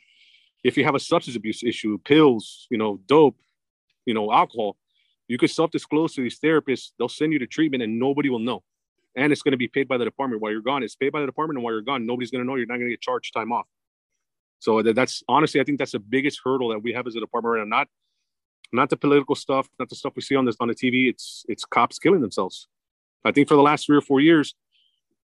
If 0.64 0.76
you 0.76 0.84
have 0.84 0.94
a 0.94 1.00
substance 1.00 1.36
abuse 1.36 1.62
issue, 1.62 1.98
pills, 2.04 2.66
you 2.70 2.78
know, 2.78 3.00
dope, 3.06 3.36
you 4.04 4.14
know, 4.14 4.32
alcohol, 4.32 4.76
you 5.28 5.38
could 5.38 5.50
self-disclose 5.50 6.14
to 6.14 6.22
these 6.22 6.38
therapists. 6.38 6.90
They'll 6.98 7.08
send 7.08 7.32
you 7.32 7.38
to 7.38 7.46
treatment, 7.46 7.82
and 7.82 7.98
nobody 7.98 8.30
will 8.30 8.40
know. 8.40 8.62
And 9.16 9.32
it's 9.32 9.42
going 9.42 9.52
to 9.52 9.58
be 9.58 9.68
paid 9.68 9.86
by 9.86 9.96
the 9.96 10.04
department 10.04 10.42
while 10.42 10.50
you're 10.50 10.60
gone. 10.60 10.82
It's 10.82 10.96
paid 10.96 11.12
by 11.12 11.20
the 11.20 11.26
department, 11.26 11.58
and 11.58 11.64
while 11.64 11.72
you're 11.72 11.82
gone, 11.82 12.04
nobody's 12.04 12.30
going 12.30 12.42
to 12.42 12.46
know. 12.48 12.56
You're 12.56 12.66
not 12.66 12.76
going 12.76 12.86
to 12.86 12.92
get 12.92 13.00
charged 13.00 13.32
time 13.32 13.52
off. 13.52 13.66
So 14.58 14.82
that's 14.82 15.22
honestly, 15.28 15.60
I 15.60 15.64
think 15.64 15.78
that's 15.78 15.92
the 15.92 15.98
biggest 15.98 16.40
hurdle 16.42 16.70
that 16.70 16.80
we 16.80 16.92
have 16.94 17.06
as 17.06 17.14
a 17.14 17.20
department 17.20 17.54
right 17.54 17.66
now. 17.66 17.76
Not 17.76 17.88
not 18.72 18.90
the 18.90 18.96
political 18.96 19.34
stuff, 19.34 19.68
not 19.78 19.88
the 19.88 19.94
stuff 19.94 20.14
we 20.16 20.22
see 20.22 20.34
on 20.34 20.46
this 20.46 20.56
on 20.58 20.68
the 20.68 20.74
TV. 20.74 21.08
It's 21.08 21.44
it's 21.48 21.64
cops 21.64 21.98
killing 21.98 22.20
themselves. 22.20 22.66
I 23.24 23.32
think 23.32 23.48
for 23.48 23.54
the 23.54 23.62
last 23.62 23.86
three 23.86 23.96
or 23.96 24.00
four 24.00 24.20
years, 24.20 24.54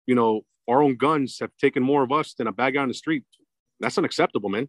you 0.05 0.15
know, 0.15 0.41
our 0.67 0.81
own 0.81 0.95
guns 0.97 1.39
have 1.39 1.51
taken 1.59 1.81
more 1.81 2.03
of 2.03 2.11
us 2.11 2.33
than 2.33 2.47
a 2.47 2.51
bad 2.51 2.73
guy 2.73 2.81
on 2.81 2.87
the 2.87 2.93
street. 2.93 3.23
That's 3.79 3.97
unacceptable, 3.97 4.49
man. 4.49 4.67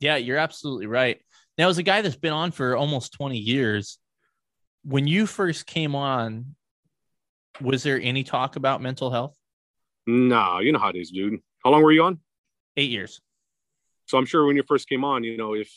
Yeah, 0.00 0.16
you're 0.16 0.38
absolutely 0.38 0.86
right. 0.86 1.20
Now, 1.56 1.68
as 1.68 1.78
a 1.78 1.82
guy 1.82 2.02
that's 2.02 2.16
been 2.16 2.32
on 2.32 2.50
for 2.50 2.76
almost 2.76 3.12
20 3.14 3.36
years, 3.36 3.98
when 4.84 5.06
you 5.06 5.26
first 5.26 5.66
came 5.66 5.94
on, 5.94 6.54
was 7.60 7.82
there 7.82 8.00
any 8.00 8.24
talk 8.24 8.56
about 8.56 8.80
mental 8.80 9.10
health? 9.10 9.36
Nah, 10.06 10.60
you 10.60 10.72
know 10.72 10.78
how 10.78 10.88
it 10.88 10.96
is, 10.96 11.10
dude. 11.10 11.40
How 11.64 11.70
long 11.70 11.82
were 11.82 11.92
you 11.92 12.02
on? 12.04 12.18
Eight 12.76 12.90
years. 12.90 13.20
So 14.06 14.16
I'm 14.16 14.26
sure 14.26 14.46
when 14.46 14.56
you 14.56 14.62
first 14.66 14.88
came 14.88 15.04
on, 15.04 15.24
you 15.24 15.36
know, 15.36 15.54
if 15.54 15.70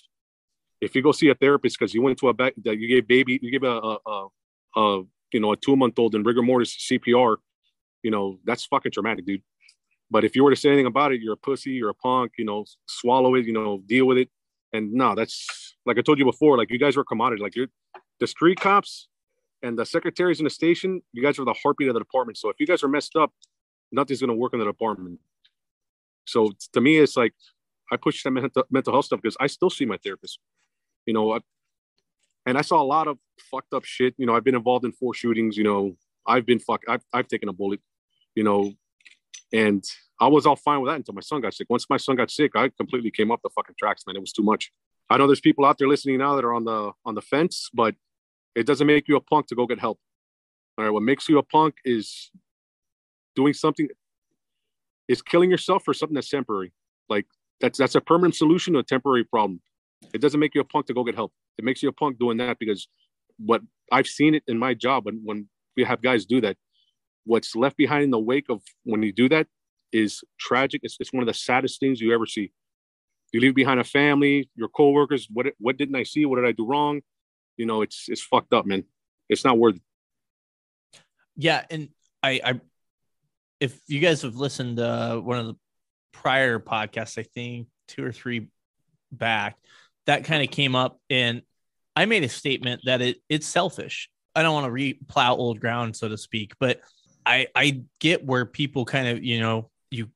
if 0.80 0.96
you 0.96 1.02
go 1.02 1.12
see 1.12 1.30
a 1.30 1.36
therapist 1.36 1.78
because 1.78 1.94
you 1.94 2.02
went 2.02 2.18
to 2.20 2.30
a 2.30 2.34
back 2.34 2.54
that 2.64 2.80
you 2.80 2.88
gave 2.88 3.08
baby, 3.08 3.40
you 3.42 3.52
gave 3.52 3.64
a, 3.64 3.68
a, 3.68 3.98
a, 4.06 4.28
a 4.78 5.04
you 5.34 5.40
know 5.40 5.52
a 5.52 5.58
two 5.58 5.76
month 5.76 6.00
old 6.00 6.16
in 6.16 6.24
rigor 6.24 6.42
mortis 6.42 6.76
CPR, 6.90 7.38
you 8.04 8.12
know 8.12 8.40
that's 8.46 8.66
fucking 8.66 8.92
traumatic, 8.92 9.26
dude. 9.26 9.42
But 10.10 10.24
if 10.24 10.36
you 10.36 10.44
were 10.44 10.50
to 10.50 10.56
say 10.56 10.70
anything 10.70 10.88
about 10.88 11.14
it, 11.14 11.22
you're 11.22 11.34
a 11.34 11.38
pussy, 11.38 11.72
you're 11.72 11.90
a 11.90 11.94
punk, 11.94 12.34
you 12.38 12.44
know, 12.44 12.66
swallow 12.86 13.36
it, 13.36 13.46
you 13.46 13.54
know, 13.54 13.82
deal 13.86 14.06
with 14.06 14.18
it. 14.18 14.30
And 14.74 14.92
no, 14.92 15.16
that's 15.16 15.76
like 15.86 15.98
I 15.98 16.02
told 16.02 16.20
you 16.20 16.26
before, 16.26 16.58
like 16.58 16.70
you 16.70 16.80
guys 16.80 16.98
were 16.98 17.06
commodity. 17.06 17.42
Like 17.42 17.56
you're 17.56 17.68
the 18.20 18.28
street 18.28 18.60
cops 18.60 19.08
and 19.64 19.78
the 19.78 19.86
secretaries 19.86 20.40
in 20.40 20.44
the 20.46 20.50
station, 20.50 21.02
you 21.14 21.22
guys 21.22 21.38
are 21.40 21.46
the 21.46 21.56
heartbeat 21.62 21.88
of 21.88 21.94
the 21.94 22.00
department. 22.00 22.38
So 22.38 22.50
if 22.50 22.56
you 22.60 22.68
guys 22.68 22.84
are 22.84 22.88
messed 22.88 23.16
up, 23.16 23.32
nothing's 23.92 24.22
gonna 24.22 24.34
work 24.34 24.54
in 24.54 24.60
the 24.60 24.66
department. 24.66 25.20
So 26.26 26.52
to 26.74 26.82
me, 26.82 26.98
it's 26.98 27.18
like 27.18 27.34
I 27.92 27.98
push 27.98 28.24
that 28.24 28.32
mental, 28.32 28.64
mental 28.72 28.94
health 28.94 29.06
stuff 29.06 29.22
because 29.22 29.38
I 29.40 29.48
still 29.48 29.70
see 29.70 29.86
my 29.86 29.98
therapist 29.98 30.40
you 31.06 31.14
know, 31.14 31.40
and 32.46 32.58
I 32.58 32.62
saw 32.62 32.82
a 32.82 32.84
lot 32.84 33.08
of 33.08 33.18
fucked 33.40 33.74
up 33.74 33.84
shit. 33.86 34.16
You 34.18 34.26
know, 34.26 34.36
I've 34.36 34.44
been 34.44 34.56
involved 34.56 34.86
in 34.86 34.92
four 34.92 35.14
shootings. 35.14 35.58
You 35.58 35.64
know, 35.64 35.96
I've 36.26 36.46
been 36.46 36.60
fucked. 36.60 36.86
I've 36.88 37.04
I've 37.14 37.28
taken 37.28 37.50
a 37.50 37.54
bullet. 37.54 37.80
You 38.36 38.44
know, 38.44 38.74
and 39.54 39.84
I 40.20 40.28
was 40.28 40.46
all 40.46 40.56
fine 40.56 40.82
with 40.82 40.92
that 40.92 40.96
until 40.96 41.14
my 41.14 41.22
son 41.22 41.42
got 41.42 41.54
sick. 41.54 41.68
Once 41.70 41.90
my 41.90 41.98
son 41.98 42.16
got 42.16 42.32
sick, 42.32 42.52
I 42.56 42.70
completely 42.70 43.12
came 43.12 43.32
off 43.32 43.42
the 43.44 43.50
fucking 43.50 43.76
tracks, 43.78 44.04
man. 44.08 44.16
It 44.16 44.22
was 44.22 44.32
too 44.32 44.44
much. 44.44 44.72
I 45.10 45.18
know 45.18 45.28
there's 45.28 45.42
people 45.42 45.66
out 45.66 45.78
there 45.78 45.88
listening 45.88 46.20
now 46.20 46.36
that 46.36 46.46
are 46.46 46.54
on 46.54 46.64
the 46.64 46.92
on 47.06 47.16
the 47.16 47.22
fence, 47.22 47.70
but 47.74 47.96
it 48.56 48.66
doesn't 48.66 48.88
make 48.88 49.08
you 49.08 49.16
a 49.16 49.22
punk 49.22 49.48
to 49.48 49.56
go 49.56 49.66
get 49.66 49.80
help. 49.80 50.00
All 50.78 50.86
right, 50.86 50.92
what 50.92 51.04
makes 51.04 51.30
you 51.30 51.38
a 51.38 51.44
punk 51.44 51.76
is 51.86 52.32
doing 53.36 53.54
something 53.54 53.88
is 55.08 55.22
killing 55.22 55.52
yourself 55.52 55.84
for 55.84 55.94
something 55.94 56.16
that's 56.16 56.30
temporary. 56.30 56.72
Like 57.10 57.26
that's 57.60 57.78
that's 57.78 57.96
a 57.96 58.02
permanent 58.02 58.36
solution 58.36 58.74
to 58.74 58.80
a 58.80 58.84
temporary 58.84 59.24
problem. 59.24 59.62
It 60.14 60.22
doesn't 60.22 60.40
make 60.40 60.56
you 60.56 60.62
a 60.62 60.66
punk 60.66 60.88
to 60.88 60.94
go 60.94 61.04
get 61.04 61.16
help. 61.16 61.32
It 61.58 61.66
makes 61.66 61.84
you 61.84 61.90
a 61.90 61.94
punk 61.94 62.18
doing 62.18 62.38
that 62.38 62.58
because 62.60 62.88
what 63.38 63.62
I've 63.92 64.08
seen 64.08 64.36
it 64.36 64.44
in 64.48 64.58
my 64.58 64.74
job 64.74 65.06
when, 65.06 65.22
when 65.24 65.48
we 65.76 65.84
have 65.84 66.02
guys 66.02 66.26
do 66.26 66.42
that, 66.42 66.58
what's 67.26 67.56
left 67.56 67.78
behind 67.78 68.04
in 68.04 68.12
the 68.12 68.20
wake 68.20 68.46
of 68.50 68.62
when 68.84 69.04
you 69.04 69.12
do 69.12 69.30
that 69.30 69.48
is 69.92 70.24
tragic. 70.40 70.82
It's, 70.84 70.98
it's 71.00 71.14
one 71.14 71.22
of 71.22 71.28
the 71.28 71.34
saddest 71.34 71.80
things 71.80 72.00
you 72.00 72.14
ever 72.14 72.26
see. 72.26 72.52
You 73.34 73.40
leave 73.40 73.56
behind 73.56 73.80
a 73.80 73.84
family, 73.84 74.50
your 74.56 74.70
coworkers. 74.70 75.28
What 75.32 75.48
what 75.60 75.78
didn't 75.78 75.96
I 75.96 76.04
see? 76.04 76.26
What 76.26 76.38
did 76.38 76.46
I 76.46 76.52
do 76.52 76.66
wrong? 76.66 77.02
You 77.58 77.66
know, 77.66 77.82
it's 77.82 78.08
it's 78.10 78.22
fucked 78.22 78.54
up, 78.54 78.66
man. 78.66 78.84
It's 79.30 79.44
not 79.44 79.58
worth. 79.58 79.80
Yeah, 81.36 81.64
and 81.70 81.90
I, 82.22 82.42
I 82.44 82.62
if 83.60 83.80
you 83.88 84.00
guys 84.00 84.24
have 84.24 84.36
listened 84.36 84.80
uh, 84.80 85.18
one 85.18 85.40
of 85.40 85.48
the 85.48 85.56
prior 86.12 86.60
podcasts, 86.60 87.18
I 87.18 87.24
think 87.24 87.68
two 87.88 88.04
or 88.04 88.12
three 88.12 88.50
back, 89.12 89.58
that 90.08 90.26
kind 90.26 90.44
of 90.44 90.52
came 90.52 90.76
up 90.76 91.00
and 91.10 91.42
I 91.96 92.06
made 92.06 92.24
a 92.24 92.30
statement 92.30 92.82
that 92.86 93.02
it 93.02 93.18
it's 93.30 93.48
selfish. 93.48 94.10
I 94.36 94.44
don't 94.44 94.54
want 94.54 94.66
to 94.66 94.72
re-plow 94.72 95.36
old 95.36 95.60
ground, 95.60 95.96
so 95.96 96.08
to 96.08 96.18
speak, 96.18 96.54
but 96.60 96.82
I 97.26 97.48
I 97.56 97.84
get 98.00 98.26
where 98.26 98.46
people 98.46 98.86
kind 98.86 99.08
of 99.08 99.24
you 99.24 99.40
know 99.40 99.70
you 99.90 100.10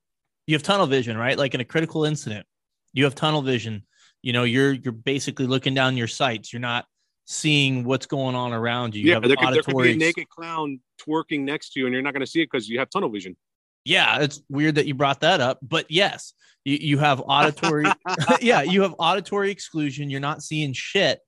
you 0.48 0.56
have 0.56 0.64
tunnel 0.64 0.88
vision, 0.88 1.18
right? 1.18 1.38
Like 1.38 1.54
in 1.54 1.62
a 1.62 1.66
critical 1.66 2.06
incident, 2.06 2.46
you 2.94 3.04
have 3.04 3.16
tunnel 3.16 3.42
vision. 3.42 3.84
You 4.22 4.34
know, 4.34 4.44
you're 4.44 4.74
you're 4.74 4.94
basically 4.94 5.48
looking 5.48 5.74
down 5.74 5.98
your 5.98 6.08
sights. 6.08 6.54
You're 6.54 6.62
not 6.62 6.86
seeing 7.26 7.84
what's 7.84 8.06
going 8.06 8.36
on 8.36 8.54
around 8.54 8.96
you. 8.96 9.04
you 9.04 9.12
yeah, 9.12 9.20
there 9.20 9.36
could, 9.36 9.54
there 9.54 9.64
could 9.64 9.78
be 9.78 9.94
a 9.94 9.98
naked 9.98 10.30
clown 10.30 10.80
twerking 11.02 11.42
next 11.42 11.74
to 11.74 11.80
you, 11.80 11.88
and 11.88 11.94
you're 11.94 12.04
not 12.04 12.14
going 12.14 12.22
to 12.22 12.28
see 12.28 12.42
it 12.42 12.50
because 12.52 12.70
you 12.70 12.80
have 12.80 12.90
tunnel 12.90 13.10
vision. 13.10 13.36
Yeah, 13.84 14.20
it's 14.20 14.42
weird 14.50 14.76
that 14.76 14.88
you 14.88 14.96
brought 14.96 15.22
that 15.22 15.42
up, 15.42 15.60
but 15.62 15.90
yes, 15.90 16.34
you, 16.64 16.78
you 16.80 16.98
have 16.98 17.22
auditory. 17.26 17.86
yeah, 18.42 18.62
you 18.62 18.82
have 18.84 18.96
auditory 18.98 19.52
exclusion. 19.52 20.10
You're 20.10 20.20
not 20.20 20.44
seeing 20.44 20.74
shit. 20.74 21.20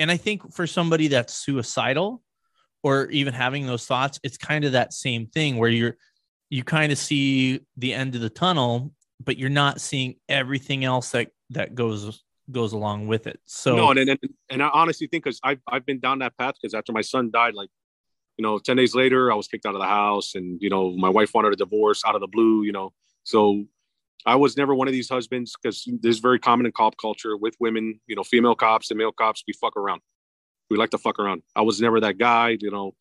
And 0.00 0.10
I 0.10 0.16
think 0.16 0.52
for 0.52 0.66
somebody 0.66 1.08
that's 1.08 1.34
suicidal 1.34 2.22
or 2.82 3.06
even 3.10 3.32
having 3.32 3.66
those 3.66 3.86
thoughts, 3.86 4.18
it's 4.22 4.36
kind 4.36 4.64
of 4.64 4.72
that 4.72 4.92
same 4.92 5.26
thing 5.26 5.56
where 5.56 5.70
you're 5.70 5.96
you 6.50 6.62
kind 6.62 6.92
of 6.92 6.98
see 6.98 7.60
the 7.76 7.94
end 7.94 8.14
of 8.14 8.20
the 8.20 8.30
tunnel, 8.30 8.92
but 9.22 9.38
you're 9.38 9.48
not 9.48 9.80
seeing 9.80 10.16
everything 10.28 10.84
else 10.84 11.10
that 11.10 11.30
that 11.50 11.74
goes 11.74 12.23
goes 12.50 12.72
along 12.72 13.06
with 13.06 13.26
it. 13.26 13.40
So 13.44 13.76
no, 13.76 13.90
and 13.90 13.98
and, 13.98 14.18
and 14.50 14.62
I 14.62 14.68
honestly 14.72 15.06
think 15.06 15.24
because 15.24 15.40
I've 15.42 15.60
I've 15.68 15.86
been 15.86 16.00
down 16.00 16.18
that 16.20 16.36
path 16.36 16.54
because 16.60 16.74
after 16.74 16.92
my 16.92 17.00
son 17.00 17.30
died, 17.32 17.54
like 17.54 17.70
you 18.36 18.42
know, 18.42 18.58
10 18.58 18.76
days 18.76 18.94
later, 18.94 19.30
I 19.30 19.34
was 19.34 19.46
kicked 19.46 19.66
out 19.66 19.74
of 19.74 19.80
the 19.80 19.86
house 19.86 20.34
and, 20.34 20.60
you 20.60 20.68
know, 20.68 20.90
my 20.96 21.08
wife 21.08 21.32
wanted 21.34 21.52
a 21.52 21.56
divorce 21.56 22.02
out 22.06 22.14
of 22.14 22.20
the 22.20 22.26
blue, 22.26 22.64
you 22.64 22.72
know. 22.72 22.92
So 23.22 23.64
I 24.26 24.36
was 24.36 24.56
never 24.56 24.74
one 24.74 24.88
of 24.88 24.92
these 24.92 25.08
husbands 25.08 25.54
because 25.60 25.84
this 26.00 26.16
is 26.16 26.20
very 26.20 26.38
common 26.38 26.66
in 26.66 26.72
cop 26.72 26.96
culture 27.00 27.36
with 27.36 27.54
women, 27.60 28.00
you 28.06 28.16
know, 28.16 28.24
female 28.24 28.54
cops 28.54 28.90
and 28.90 28.98
male 28.98 29.12
cops, 29.12 29.44
we 29.46 29.52
fuck 29.52 29.76
around. 29.76 30.00
We 30.70 30.76
like 30.76 30.90
to 30.90 30.98
fuck 30.98 31.18
around. 31.18 31.42
I 31.54 31.62
was 31.62 31.80
never 31.80 32.00
that 32.00 32.18
guy, 32.18 32.56
you 32.58 32.70
know. 32.70 32.94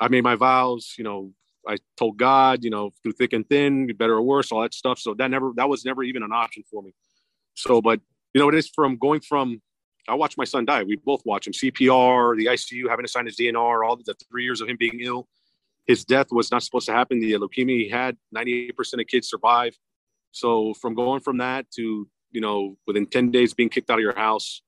I 0.00 0.08
made 0.08 0.22
my 0.22 0.36
vows, 0.36 0.94
you 0.98 1.04
know, 1.04 1.32
I 1.66 1.78
told 1.96 2.16
God, 2.16 2.64
you 2.64 2.70
know, 2.70 2.92
through 3.02 3.12
thick 3.12 3.32
and 3.32 3.48
thin, 3.48 3.88
better 3.96 4.14
or 4.14 4.22
worse, 4.22 4.52
all 4.52 4.62
that 4.62 4.74
stuff. 4.74 4.98
So 4.98 5.14
that 5.14 5.30
never, 5.30 5.52
that 5.56 5.68
was 5.68 5.84
never 5.84 6.02
even 6.02 6.22
an 6.22 6.32
option 6.32 6.62
for 6.70 6.82
me. 6.82 6.94
So, 7.54 7.82
but 7.82 8.00
you 8.36 8.42
know, 8.42 8.50
it 8.50 8.54
is 8.54 8.68
from 8.68 8.98
going 8.98 9.20
from, 9.20 9.62
I 10.06 10.14
watched 10.14 10.36
my 10.36 10.44
son 10.44 10.66
die. 10.66 10.82
We 10.82 10.96
both 10.96 11.22
watched 11.24 11.46
him 11.46 11.54
CPR, 11.54 12.36
the 12.36 12.46
ICU, 12.46 12.86
having 12.86 13.06
to 13.06 13.10
sign 13.10 13.24
his 13.24 13.34
DNR, 13.34 13.82
all 13.82 13.96
the 13.96 14.14
three 14.30 14.44
years 14.44 14.60
of 14.60 14.68
him 14.68 14.76
being 14.76 15.00
ill. 15.00 15.26
His 15.86 16.04
death 16.04 16.26
was 16.30 16.50
not 16.50 16.62
supposed 16.62 16.84
to 16.84 16.92
happen. 16.92 17.18
The 17.18 17.32
leukemia 17.32 17.78
he 17.84 17.88
had, 17.88 18.18
98% 18.36 19.00
of 19.00 19.06
kids 19.06 19.30
survive. 19.30 19.74
So 20.32 20.74
from 20.74 20.94
going 20.94 21.22
from 21.22 21.38
that 21.38 21.70
to, 21.76 22.06
you 22.30 22.40
know, 22.42 22.76
within 22.86 23.06
10 23.06 23.30
days 23.30 23.54
being 23.54 23.70
kicked 23.70 23.88
out 23.88 23.98
of 23.98 24.02
your 24.02 24.14
house, 24.14 24.60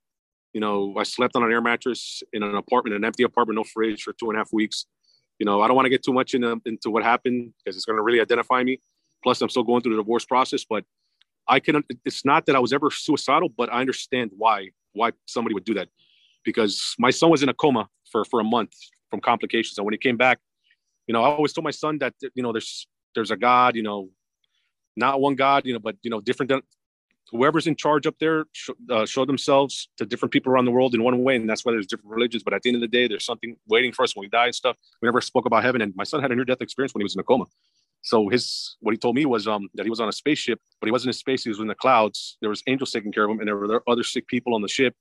you 0.55 0.63
know, 0.63 0.95
I 0.99 1.03
slept 1.03 1.37
on 1.37 1.43
an 1.43 1.53
air 1.53 1.61
mattress 1.61 2.23
in 2.33 2.43
an 2.43 2.55
apartment, 2.55 2.97
an 2.97 3.05
empty 3.05 3.25
apartment, 3.25 3.57
no 3.57 3.65
fridge 3.65 4.03
for 4.03 4.15
two 4.15 4.31
and 4.31 4.37
a 4.37 4.41
half 4.41 4.51
weeks 4.51 4.87
you 5.39 5.47
know, 5.47 5.61
I 5.63 5.69
don't 5.69 5.77
want 5.77 5.87
to 5.87 5.91
get 5.91 6.03
too 6.03 6.13
much 6.13 6.35
into, 6.35 6.61
into 6.67 6.91
what 6.91 7.05
happened 7.05 7.53
because 7.59 7.77
it's 7.77 7.85
going 7.85 7.97
to 7.97 8.03
really 8.03 8.21
identify 8.21 8.63
me. 8.63 8.81
Plus, 9.23 9.41
I'm 9.41 9.49
still 9.49 9.63
going 9.63 9.83
through 9.83 9.95
the 9.95 10.03
divorce 10.03 10.25
process, 10.25 10.65
but 10.69 10.85
I 11.49 11.61
can. 11.61 11.83
It's 12.05 12.25
not 12.25 12.47
that 12.47 12.57
I 12.57 12.59
was 12.59 12.73
ever 12.73 12.91
suicidal, 12.91 13.49
but 13.49 13.73
I 13.73 13.81
understand 13.81 14.31
why 14.37 14.71
why 14.93 15.13
somebody 15.27 15.55
would 15.55 15.65
do 15.65 15.75
that 15.75 15.89
because 16.45 16.95
my 16.99 17.11
son 17.11 17.31
was 17.31 17.43
in 17.43 17.49
a 17.49 17.55
coma 17.55 17.89
for 18.11 18.25
for 18.25 18.41
a 18.41 18.45
month 18.45 18.75
from 19.11 19.21
complications, 19.21 19.79
and 19.79 19.85
when 19.85 19.95
he 19.95 19.99
came 19.99 20.17
back, 20.17 20.39
you 21.07 21.13
know, 21.13 21.23
I 21.23 21.29
always 21.29 21.53
told 21.53 21.65
my 21.65 21.71
son 21.71 21.99
that 21.99 22.15
you 22.35 22.43
know 22.43 22.53
there's 22.53 22.87
there's 23.15 23.31
a 23.31 23.37
God, 23.37 23.77
you 23.77 23.83
know, 23.83 24.11
not 24.97 25.21
one 25.21 25.35
God, 25.35 25.67
you 25.67 25.73
know, 25.73 25.79
but 25.79 25.97
you 26.03 26.11
know, 26.11 26.21
different 26.21 26.51
whoever's 27.31 27.67
in 27.67 27.77
charge 27.77 28.07
up 28.07 28.17
there 28.21 28.45
sh- 28.53 28.71
uh, 28.91 29.05
show 29.05 29.25
themselves 29.25 29.89
to 29.99 30.07
different 30.07 30.33
people 30.33 30.53
around 30.53 30.65
the 30.65 30.71
world 30.71 30.95
in 30.95 31.03
one 31.03 31.23
way, 31.23 31.37
and 31.37 31.49
that's 31.49 31.65
why 31.65 31.73
there's 31.73 31.87
different 31.87 32.11
religions. 32.11 32.43
But 32.43 32.55
at 32.55 32.63
the 32.63 32.71
end 32.71 32.77
of 32.77 32.81
the 32.81 32.89
day, 32.89 33.09
there's 33.09 33.25
something 33.25 33.57
waiting 33.67 33.93
for 33.93 34.03
us 34.03 34.17
when 34.17 34.25
we 34.25 34.29
die 34.29 34.47
and 34.47 34.55
stuff. 34.55 34.77
We 35.03 35.07
never 35.07 35.21
spoke 35.21 35.47
about 35.47 35.63
heaven, 35.63 35.81
and 35.83 35.95
my 35.97 36.05
son 36.05 36.21
had 36.23 36.33
a 36.33 36.35
near-death 36.35 36.61
experience 36.61 36.95
when 36.95 37.01
he 37.01 37.05
was 37.05 37.15
in 37.15 37.21
a 37.21 37.25
coma. 37.25 37.47
So 38.03 38.29
his 38.29 38.77
what 38.81 38.93
he 38.93 38.99
told 38.99 39.17
me 39.17 39.27
was 39.27 39.47
um, 39.49 39.69
that 39.75 39.85
he 39.85 39.91
was 39.91 40.01
on 40.01 40.09
a 40.09 40.13
spaceship, 40.13 40.61
but 40.81 40.87
he 40.87 40.93
wasn't 40.93 41.09
in 41.09 41.13
space. 41.15 41.45
He 41.45 41.51
was 41.51 41.61
in 41.61 41.67
the 41.67 41.75
clouds. 41.75 42.39
There 42.41 42.51
was 42.51 42.63
angels 42.67 42.93
taking 42.93 43.13
care 43.13 43.25
of 43.25 43.31
him, 43.31 43.41
and 43.41 43.49
there 43.49 43.57
were 43.57 43.83
other 43.89 44.03
sick 44.03 44.27
people 44.29 44.55
on 44.55 44.63
the 44.63 44.69
ship. 44.69 44.95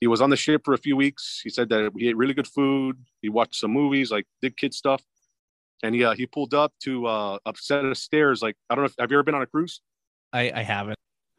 He 0.00 0.06
was 0.06 0.20
on 0.20 0.30
the 0.30 0.36
ship 0.36 0.62
for 0.64 0.74
a 0.74 0.78
few 0.78 0.96
weeks. 0.96 1.40
He 1.42 1.50
said 1.50 1.68
that 1.70 1.90
he 1.96 2.08
ate 2.08 2.16
really 2.16 2.34
good 2.34 2.46
food. 2.46 2.96
He 3.22 3.28
watched 3.28 3.56
some 3.56 3.72
movies, 3.72 4.10
like 4.10 4.26
did 4.42 4.56
kid 4.56 4.74
stuff, 4.74 5.02
and 5.82 5.94
he 5.94 6.04
uh, 6.04 6.14
he 6.14 6.26
pulled 6.26 6.54
up 6.54 6.72
to 6.84 7.06
uh, 7.06 7.38
a 7.46 7.52
set 7.56 7.84
of 7.84 7.96
stairs. 7.96 8.42
Like 8.42 8.56
I 8.70 8.74
don't 8.74 8.82
know 8.82 8.86
if 8.86 8.94
have 8.98 9.10
you 9.10 9.16
ever 9.16 9.22
been 9.22 9.34
on 9.34 9.42
a 9.42 9.46
cruise? 9.46 9.80
I, 10.32 10.52
I 10.54 10.62
haven't. 10.62 10.98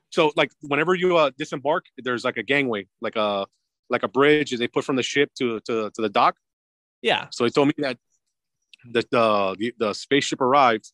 So 0.09 0.31
like 0.35 0.51
whenever 0.61 0.95
you 0.95 1.17
uh, 1.17 1.31
disembark, 1.37 1.85
there's 1.97 2.23
like 2.23 2.37
a 2.37 2.43
gangway, 2.43 2.87
like 3.01 3.15
a 3.15 3.45
like 3.89 4.03
a 4.03 4.07
bridge 4.07 4.51
they 4.57 4.67
put 4.67 4.83
from 4.83 4.95
the 4.95 5.03
ship 5.03 5.31
to 5.39 5.59
to, 5.61 5.91
to 5.91 6.01
the 6.01 6.09
dock. 6.09 6.35
Yeah. 7.01 7.27
So 7.31 7.45
he 7.45 7.51
told 7.51 7.67
me 7.67 7.73
that 7.79 7.97
that 8.91 9.09
the, 9.09 9.55
the 9.59 9.73
the 9.77 9.93
spaceship 9.93 10.41
arrived, 10.41 10.91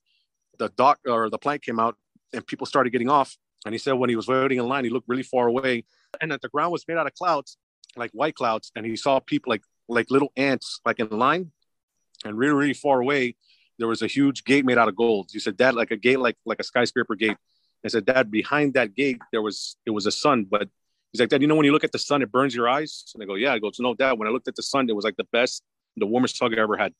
the 0.58 0.70
dock 0.70 1.00
or 1.08 1.30
the 1.30 1.38
plane 1.38 1.60
came 1.60 1.80
out, 1.80 1.98
and 2.34 2.46
people 2.46 2.66
started 2.66 2.92
getting 2.92 3.10
off. 3.10 3.38
And 3.66 3.74
he 3.74 3.80
said 3.80 3.94
when 3.94 4.10
he 4.10 4.16
was 4.16 4.28
waiting 4.28 4.58
in 4.58 4.68
line, 4.68 4.84
he 4.84 4.90
looked 4.90 5.08
really 5.08 5.24
far 5.24 5.48
away, 5.48 5.86
and 6.20 6.32
that 6.32 6.42
the 6.42 6.50
ground 6.50 6.72
was 6.72 6.88
made 6.88 6.98
out 6.98 7.08
of 7.08 7.14
clouds, 7.14 7.58
like 7.96 8.12
white 8.12 8.36
clouds, 8.36 8.72
and 8.76 8.86
he 8.86 8.96
saw 8.96 9.20
people 9.20 9.52
like 9.52 9.64
like 9.88 10.10
little 10.10 10.32
ants, 10.36 10.80
like 10.86 11.00
in 11.00 11.10
line, 11.10 11.52
and 12.26 12.38
really 12.38 12.54
really 12.54 12.74
far 12.74 13.02
away, 13.02 13.36
there 13.78 13.88
was 13.88 14.02
a 14.02 14.08
huge 14.08 14.44
gate 14.44 14.66
made 14.66 14.78
out 14.78 14.88
of 14.88 14.96
gold. 14.96 15.30
He 15.32 15.40
said 15.40 15.58
that 15.58 15.76
like 15.76 15.92
a 15.92 15.98
gate, 15.98 16.20
like 16.20 16.38
like 16.46 16.60
a 16.60 16.64
skyscraper 16.64 17.16
gate. 17.16 17.38
I 17.84 17.88
said, 17.88 18.06
Dad, 18.06 18.30
behind 18.30 18.76
that 18.76 18.94
gate, 18.96 19.20
there 19.32 19.42
was 19.42 19.76
it 19.86 19.92
was 19.92 20.06
a 20.06 20.12
sun, 20.12 20.46
but 20.46 20.70
he's 21.12 21.20
like, 21.20 21.30
Dad, 21.30 21.42
you 21.42 21.48
know 21.48 21.56
when 21.56 21.66
you 21.66 21.72
look 21.72 21.84
at 21.84 21.92
the 21.92 22.00
sun, 22.00 22.22
it 22.22 22.32
burns 22.32 22.54
your 22.54 22.70
eyes. 22.70 23.12
And 23.14 23.24
I 23.24 23.26
go, 23.26 23.36
Yeah. 23.36 23.54
I 23.54 23.60
go, 23.60 23.72
no, 23.80 23.94
Dad. 23.94 24.18
When 24.20 24.28
I 24.28 24.32
looked 24.32 24.48
at 24.48 24.56
the 24.56 24.64
sun, 24.64 24.90
it 24.90 24.96
was 24.96 25.06
like 25.06 25.18
the 25.18 25.28
best, 25.32 25.64
the 25.98 26.06
warmest 26.06 26.40
hug 26.40 26.54
I 26.54 26.62
ever 26.62 26.78
had. 26.78 26.94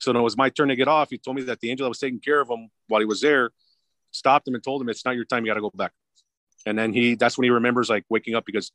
So 0.00 0.10
it 0.10 0.20
was 0.20 0.36
my 0.36 0.50
turn 0.50 0.68
to 0.68 0.76
get 0.76 0.88
off, 0.88 1.10
he 1.10 1.18
told 1.18 1.36
me 1.36 1.42
that 1.44 1.60
the 1.60 1.70
angel 1.70 1.84
that 1.84 1.88
was 1.88 1.98
taking 1.98 2.20
care 2.20 2.40
of 2.40 2.48
him 2.48 2.68
while 2.88 3.00
he 3.00 3.06
was 3.06 3.20
there 3.20 3.50
stopped 4.10 4.46
him 4.46 4.54
and 4.54 4.62
told 4.62 4.82
him, 4.82 4.88
It's 4.88 5.04
not 5.04 5.14
your 5.14 5.24
time, 5.24 5.44
you 5.44 5.50
gotta 5.50 5.60
go 5.60 5.70
back. 5.74 5.92
And 6.66 6.78
then 6.78 6.92
he 6.92 7.14
that's 7.14 7.38
when 7.38 7.44
he 7.44 7.50
remembers 7.50 7.88
like 7.88 8.04
waking 8.08 8.34
up 8.34 8.44
because 8.44 8.72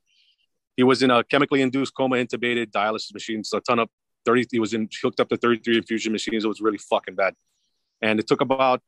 he 0.77 0.83
was 0.83 1.03
in 1.03 1.11
a 1.11 1.23
chemically 1.23 1.61
induced 1.61 1.93
coma, 1.93 2.15
intubated, 2.17 2.71
dialysis 2.71 3.13
machines, 3.13 3.51
a 3.53 3.59
ton 3.59 3.79
of 3.79 3.89
30, 4.25 4.47
he 4.51 4.59
was 4.59 4.73
in 4.73 4.87
hooked 5.01 5.19
up 5.19 5.29
to 5.29 5.37
33 5.37 5.77
infusion 5.77 6.11
machines. 6.11 6.45
It 6.45 6.47
was 6.47 6.61
really 6.61 6.77
fucking 6.77 7.15
bad. 7.15 7.35
And 8.01 8.19
it 8.19 8.27
took 8.27 8.41
about 8.41 8.81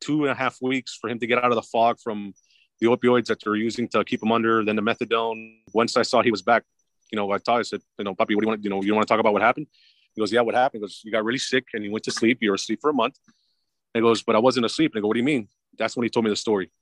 two 0.00 0.24
and 0.24 0.32
a 0.32 0.34
half 0.34 0.58
weeks 0.60 0.96
for 1.00 1.10
him 1.10 1.18
to 1.18 1.26
get 1.26 1.38
out 1.38 1.50
of 1.50 1.56
the 1.56 1.62
fog 1.62 1.98
from 2.02 2.32
the 2.80 2.86
opioids 2.86 3.26
that 3.26 3.38
they're 3.42 3.56
using 3.56 3.88
to 3.88 4.04
keep 4.04 4.22
him 4.22 4.32
under, 4.32 4.64
then 4.64 4.76
the 4.76 4.82
methadone. 4.82 5.58
Once 5.72 5.96
I 5.96 6.02
saw 6.02 6.22
he 6.22 6.30
was 6.30 6.42
back, 6.42 6.62
you 7.10 7.16
know, 7.16 7.30
I 7.30 7.38
thought 7.38 7.58
I 7.58 7.62
said, 7.62 7.80
you 7.98 8.04
know, 8.04 8.14
puppy, 8.14 8.34
what 8.34 8.42
do 8.42 8.46
you 8.46 8.48
want? 8.48 8.62
To 8.62 8.64
you 8.64 8.70
know, 8.70 8.82
you 8.82 8.94
want 8.94 9.06
to 9.06 9.12
talk 9.12 9.20
about 9.20 9.32
what 9.32 9.42
happened? 9.42 9.66
He 10.18 10.20
goes, 10.20 10.32
yeah, 10.32 10.40
what 10.40 10.56
happened? 10.56 10.80
He 10.80 10.82
goes, 10.82 11.00
you 11.04 11.12
got 11.12 11.24
really 11.24 11.38
sick 11.38 11.66
and 11.74 11.84
you 11.84 11.92
went 11.92 12.02
to 12.06 12.10
sleep. 12.10 12.38
You 12.40 12.50
were 12.50 12.56
asleep 12.56 12.80
for 12.80 12.90
a 12.90 12.92
month. 12.92 13.16
And 13.94 14.02
he 14.02 14.08
goes, 14.08 14.20
but 14.24 14.34
I 14.34 14.40
wasn't 14.40 14.66
asleep. 14.66 14.90
And 14.92 14.98
I 14.98 15.02
go, 15.02 15.06
what 15.06 15.14
do 15.14 15.20
you 15.20 15.24
mean? 15.24 15.46
That's 15.78 15.96
when 15.96 16.02
he 16.02 16.10
told 16.10 16.24
me 16.24 16.30
the 16.30 16.34
story. 16.34 16.72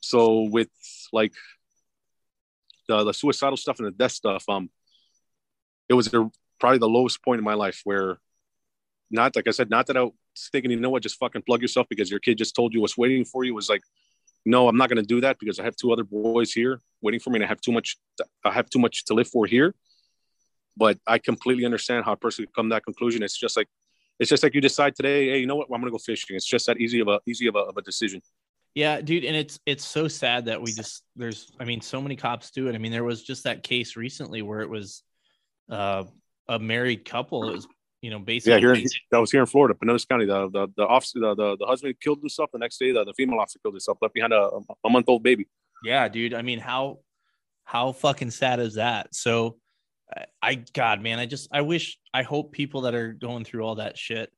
So 0.00 0.48
with 0.50 0.68
like 1.12 1.32
the, 2.88 3.04
the 3.04 3.14
suicidal 3.14 3.56
stuff 3.56 3.78
and 3.78 3.86
the 3.86 3.92
death 3.92 4.10
stuff, 4.10 4.48
um, 4.48 4.68
it 5.88 5.94
was 5.94 6.12
probably 6.58 6.78
the 6.78 6.88
lowest 6.88 7.22
point 7.24 7.38
in 7.38 7.44
my 7.44 7.54
life 7.54 7.82
where 7.84 8.18
not 9.12 9.36
like 9.36 9.46
I 9.46 9.52
said, 9.52 9.70
not 9.70 9.86
that 9.86 9.96
I 9.96 10.02
was 10.02 10.12
thinking, 10.50 10.72
you 10.72 10.80
know 10.80 10.90
what, 10.90 11.04
just 11.04 11.20
fucking 11.20 11.42
plug 11.42 11.62
yourself 11.62 11.86
because 11.88 12.10
your 12.10 12.18
kid 12.18 12.36
just 12.36 12.56
told 12.56 12.74
you 12.74 12.80
what's 12.80 12.98
waiting 12.98 13.24
for 13.24 13.44
you. 13.44 13.54
Was 13.54 13.68
like, 13.68 13.82
no, 14.44 14.66
I'm 14.66 14.76
not 14.76 14.88
going 14.88 15.00
to 15.00 15.06
do 15.06 15.20
that 15.20 15.38
because 15.38 15.60
I 15.60 15.62
have 15.62 15.76
two 15.76 15.92
other 15.92 16.02
boys 16.02 16.52
here 16.52 16.80
waiting 17.00 17.20
for 17.20 17.30
me, 17.30 17.36
and 17.36 17.44
I 17.44 17.46
have 17.46 17.60
too 17.60 17.70
much. 17.70 17.96
I 18.44 18.50
have 18.50 18.68
too 18.68 18.80
much 18.80 19.04
to 19.04 19.14
live 19.14 19.28
for 19.28 19.46
here. 19.46 19.76
But 20.76 20.98
I 21.06 21.18
completely 21.18 21.64
understand 21.64 22.04
how 22.04 22.12
a 22.12 22.16
person 22.16 22.44
could 22.44 22.54
come 22.54 22.68
to 22.68 22.74
that 22.74 22.84
conclusion. 22.84 23.22
It's 23.22 23.38
just 23.38 23.56
like, 23.56 23.68
it's 24.18 24.30
just 24.30 24.42
like 24.42 24.54
you 24.54 24.60
decide 24.60 24.94
today, 24.94 25.30
hey, 25.30 25.38
you 25.38 25.46
know 25.46 25.56
what, 25.56 25.66
I'm 25.66 25.80
going 25.80 25.84
to 25.84 25.90
go 25.90 25.98
fishing. 25.98 26.36
It's 26.36 26.46
just 26.46 26.66
that 26.66 26.78
easy 26.78 27.00
of 27.00 27.08
a 27.08 27.20
easy 27.26 27.46
of 27.46 27.54
a, 27.54 27.60
of 27.60 27.76
a 27.76 27.82
decision. 27.82 28.20
Yeah, 28.74 29.00
dude, 29.00 29.24
and 29.24 29.34
it's 29.34 29.58
it's 29.64 29.86
so 29.86 30.06
sad 30.06 30.46
that 30.46 30.60
we 30.60 30.70
just 30.72 31.02
there's 31.16 31.50
I 31.58 31.64
mean 31.64 31.80
so 31.80 32.00
many 32.00 32.14
cops 32.14 32.50
do 32.50 32.68
it. 32.68 32.74
I 32.74 32.78
mean 32.78 32.92
there 32.92 33.04
was 33.04 33.22
just 33.22 33.44
that 33.44 33.62
case 33.62 33.96
recently 33.96 34.42
where 34.42 34.60
it 34.60 34.68
was 34.68 35.02
uh, 35.70 36.04
a 36.46 36.58
married 36.58 37.06
couple. 37.06 37.48
It 37.48 37.52
was 37.52 37.66
you 38.02 38.10
know, 38.10 38.18
basically. 38.18 38.52
Yeah, 38.52 38.58
here 38.58 38.74
in, 38.74 38.84
that 39.10 39.18
was 39.18 39.32
here 39.32 39.40
in 39.40 39.46
Florida, 39.46 39.74
Pinellas 39.74 40.06
County. 40.08 40.26
The 40.26 40.48
the 40.50 40.68
the 40.76 40.86
officer, 40.86 41.18
the, 41.18 41.34
the, 41.34 41.56
the 41.58 41.66
husband 41.66 41.94
killed 42.00 42.20
himself. 42.20 42.50
The 42.52 42.58
next 42.58 42.78
day, 42.78 42.92
the, 42.92 43.04
the 43.04 43.14
female 43.14 43.40
officer 43.40 43.58
killed 43.60 43.74
herself, 43.74 43.98
left 44.00 44.14
behind 44.14 44.32
a, 44.32 44.50
a 44.84 44.88
month 44.88 45.06
old 45.08 45.22
baby. 45.22 45.48
Yeah, 45.82 46.06
dude. 46.08 46.34
I 46.34 46.42
mean, 46.42 46.58
how 46.58 47.00
how 47.64 47.92
fucking 47.92 48.30
sad 48.30 48.60
is 48.60 48.74
that? 48.74 49.14
So, 49.14 49.56
I 50.40 50.54
God, 50.54 51.02
man, 51.02 51.18
I 51.18 51.26
just 51.26 51.48
I 51.52 51.62
wish 51.62 51.98
I 52.14 52.22
hope 52.22 52.52
people 52.52 52.82
that 52.82 52.94
are 52.94 53.12
going 53.12 53.44
through 53.44 53.62
all 53.62 53.76
that 53.76 53.98
shit, 53.98 54.32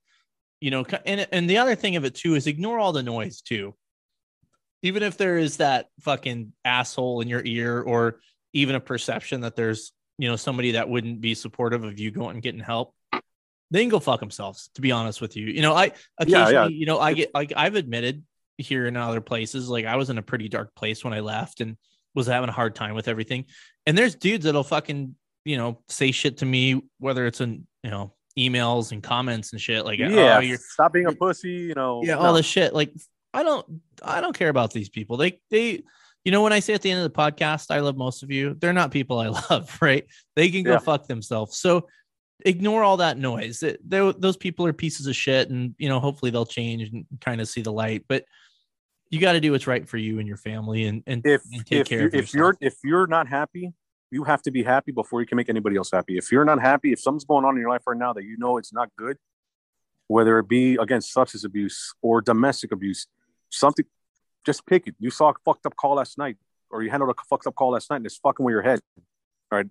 you 0.60 0.70
know, 0.70 0.84
and 1.04 1.26
and 1.30 1.48
the 1.48 1.58
other 1.58 1.74
thing 1.74 1.96
of 1.96 2.04
it 2.04 2.14
too 2.14 2.34
is 2.34 2.46
ignore 2.46 2.78
all 2.78 2.92
the 2.92 3.02
noise 3.02 3.40
too. 3.40 3.74
Even 4.82 5.02
if 5.02 5.16
there 5.16 5.36
is 5.38 5.58
that 5.58 5.86
fucking 6.00 6.52
asshole 6.64 7.20
in 7.20 7.28
your 7.28 7.42
ear, 7.44 7.80
or 7.80 8.20
even 8.52 8.76
a 8.76 8.80
perception 8.80 9.42
that 9.42 9.56
there's 9.56 9.92
you 10.16 10.28
know 10.28 10.36
somebody 10.36 10.72
that 10.72 10.88
wouldn't 10.88 11.20
be 11.20 11.34
supportive 11.34 11.84
of 11.84 11.98
you 11.98 12.10
going 12.10 12.36
and 12.36 12.42
getting 12.42 12.60
help 12.60 12.94
they 13.70 13.80
can 13.80 13.88
go 13.88 14.00
fuck 14.00 14.20
themselves. 14.20 14.70
To 14.74 14.80
be 14.80 14.92
honest 14.92 15.20
with 15.20 15.36
you, 15.36 15.46
you 15.46 15.62
know, 15.62 15.74
I 15.74 15.92
occasionally, 16.18 16.52
yeah, 16.52 16.62
yeah. 16.64 16.68
you 16.68 16.86
know, 16.86 16.98
I 16.98 17.12
get 17.14 17.34
like 17.34 17.52
I've 17.56 17.74
admitted 17.74 18.24
here 18.56 18.86
in 18.86 18.96
other 18.96 19.20
places, 19.20 19.68
like 19.68 19.84
I 19.84 19.96
was 19.96 20.10
in 20.10 20.18
a 20.18 20.22
pretty 20.22 20.48
dark 20.48 20.74
place 20.74 21.04
when 21.04 21.12
I 21.12 21.20
left 21.20 21.60
and 21.60 21.76
was 22.14 22.26
having 22.26 22.48
a 22.48 22.52
hard 22.52 22.74
time 22.74 22.94
with 22.94 23.08
everything. 23.08 23.44
And 23.86 23.96
there's 23.96 24.14
dudes 24.14 24.44
that'll 24.44 24.64
fucking, 24.64 25.14
you 25.48 25.56
know, 25.56 25.78
say 25.88 26.12
shit 26.12 26.36
to 26.38 26.46
me, 26.46 26.82
whether 26.98 27.26
it's 27.26 27.40
in, 27.40 27.66
you 27.82 27.90
know, 27.90 28.12
emails 28.38 28.92
and 28.92 29.02
comments 29.02 29.52
and 29.52 29.60
shit. 29.60 29.86
Like, 29.86 29.98
oh, 29.98 30.08
yeah, 30.08 30.40
oh, 30.42 30.56
stop 30.56 30.92
being 30.92 31.06
a 31.06 31.12
pussy, 31.12 31.48
you 31.48 31.74
know. 31.74 32.02
Yeah, 32.04 32.16
no. 32.16 32.20
all 32.20 32.34
this 32.34 32.44
shit. 32.44 32.74
Like, 32.74 32.92
I 33.32 33.42
don't, 33.42 33.80
I 34.02 34.20
don't 34.20 34.36
care 34.36 34.50
about 34.50 34.72
these 34.72 34.90
people. 34.90 35.16
They, 35.16 35.40
they, 35.50 35.82
you 36.22 36.32
know, 36.32 36.42
when 36.42 36.52
I 36.52 36.60
say 36.60 36.74
at 36.74 36.82
the 36.82 36.90
end 36.90 37.02
of 37.02 37.10
the 37.10 37.18
podcast, 37.18 37.70
I 37.70 37.80
love 37.80 37.96
most 37.96 38.22
of 38.22 38.30
you. 38.30 38.56
They're 38.58 38.74
not 38.74 38.90
people 38.90 39.18
I 39.18 39.28
love, 39.50 39.78
right? 39.80 40.04
They 40.36 40.50
can 40.50 40.64
go 40.64 40.72
yeah. 40.72 40.78
fuck 40.80 41.06
themselves. 41.06 41.58
So 41.58 41.88
ignore 42.44 42.84
all 42.84 42.98
that 42.98 43.16
noise. 43.16 43.60
That 43.60 43.78
those 43.88 44.36
people 44.36 44.66
are 44.66 44.74
pieces 44.74 45.06
of 45.06 45.16
shit, 45.16 45.48
and 45.48 45.74
you 45.78 45.88
know, 45.88 45.98
hopefully 45.98 46.30
they'll 46.30 46.44
change 46.44 46.90
and 46.92 47.06
kind 47.22 47.40
of 47.40 47.48
see 47.48 47.62
the 47.62 47.72
light. 47.72 48.04
But 48.06 48.26
you 49.08 49.18
got 49.18 49.32
to 49.32 49.40
do 49.40 49.52
what's 49.52 49.66
right 49.66 49.88
for 49.88 49.96
you 49.96 50.18
and 50.18 50.28
your 50.28 50.36
family, 50.36 50.84
and 50.84 51.02
and, 51.06 51.26
if, 51.26 51.40
and 51.50 51.64
take 51.64 51.80
if 51.80 51.88
care 51.88 52.06
of 52.06 52.12
yourself. 52.12 52.24
if 52.24 52.34
you're 52.34 52.56
if 52.60 52.74
you're 52.84 53.06
not 53.06 53.28
happy, 53.28 53.72
you 54.10 54.24
have 54.24 54.42
to 54.42 54.50
be 54.50 54.62
happy 54.62 54.92
before 54.92 55.20
you 55.20 55.26
can 55.26 55.36
make 55.36 55.48
anybody 55.48 55.76
else 55.76 55.90
happy. 55.90 56.16
If 56.16 56.32
you're 56.32 56.44
not 56.44 56.60
happy, 56.60 56.92
if 56.92 57.00
something's 57.00 57.24
going 57.24 57.44
on 57.44 57.54
in 57.54 57.60
your 57.60 57.70
life 57.70 57.82
right 57.86 57.96
now 57.96 58.12
that 58.14 58.24
you 58.24 58.36
know 58.38 58.56
it's 58.56 58.72
not 58.72 58.88
good, 58.96 59.18
whether 60.06 60.38
it 60.38 60.48
be 60.48 60.76
against 60.76 61.12
substance 61.12 61.44
abuse 61.44 61.94
or 62.00 62.20
domestic 62.20 62.72
abuse, 62.72 63.06
something, 63.50 63.84
just 64.46 64.66
pick 64.66 64.86
it. 64.86 64.94
You 64.98 65.10
saw 65.10 65.30
a 65.30 65.34
fucked 65.44 65.66
up 65.66 65.76
call 65.76 65.96
last 65.96 66.16
night, 66.16 66.36
or 66.70 66.82
you 66.82 66.90
handled 66.90 67.10
a 67.10 67.22
fucked 67.28 67.46
up 67.46 67.54
call 67.54 67.72
last 67.72 67.90
night, 67.90 67.96
and 67.96 68.06
it's 68.06 68.16
fucking 68.16 68.44
with 68.44 68.52
your 68.52 68.62
head. 68.62 68.80
All 69.52 69.58
right, 69.58 69.66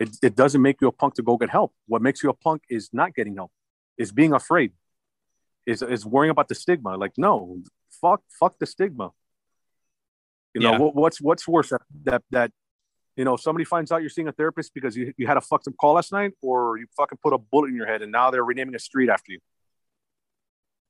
it, 0.00 0.16
it 0.22 0.36
doesn't 0.36 0.60
make 0.60 0.80
you 0.80 0.88
a 0.88 0.92
punk 0.92 1.14
to 1.14 1.22
go 1.22 1.36
get 1.36 1.50
help. 1.50 1.72
What 1.86 2.02
makes 2.02 2.22
you 2.22 2.30
a 2.30 2.34
punk 2.34 2.62
is 2.68 2.90
not 2.92 3.14
getting 3.14 3.36
help, 3.36 3.52
is 3.96 4.10
being 4.10 4.32
afraid, 4.32 4.72
is, 5.66 5.82
is 5.82 6.04
worrying 6.04 6.30
about 6.30 6.48
the 6.48 6.54
stigma. 6.54 6.96
Like, 6.96 7.12
no, 7.16 7.58
fuck, 8.00 8.22
fuck 8.40 8.58
the 8.58 8.66
stigma. 8.66 9.10
You 10.54 10.60
know, 10.62 10.72
yeah. 10.72 10.78
what, 10.78 10.94
what's, 10.94 11.20
what's 11.20 11.48
worse 11.48 11.70
that, 11.70 11.82
that, 12.04 12.22
that 12.30 12.52
you 13.16 13.24
know, 13.24 13.36
somebody 13.36 13.64
finds 13.64 13.92
out 13.92 14.00
you're 14.00 14.10
seeing 14.10 14.28
a 14.28 14.32
therapist 14.32 14.74
because 14.74 14.96
you, 14.96 15.12
you 15.16 15.26
had 15.26 15.36
a 15.36 15.40
fucked 15.40 15.68
up 15.68 15.76
call 15.76 15.94
last 15.94 16.12
night, 16.12 16.32
or 16.42 16.78
you 16.78 16.86
fucking 16.96 17.18
put 17.22 17.32
a 17.32 17.38
bullet 17.38 17.68
in 17.68 17.76
your 17.76 17.86
head 17.86 18.02
and 18.02 18.10
now 18.10 18.30
they're 18.30 18.44
renaming 18.44 18.74
a 18.74 18.78
street 18.78 19.08
after 19.08 19.32
you. 19.32 19.38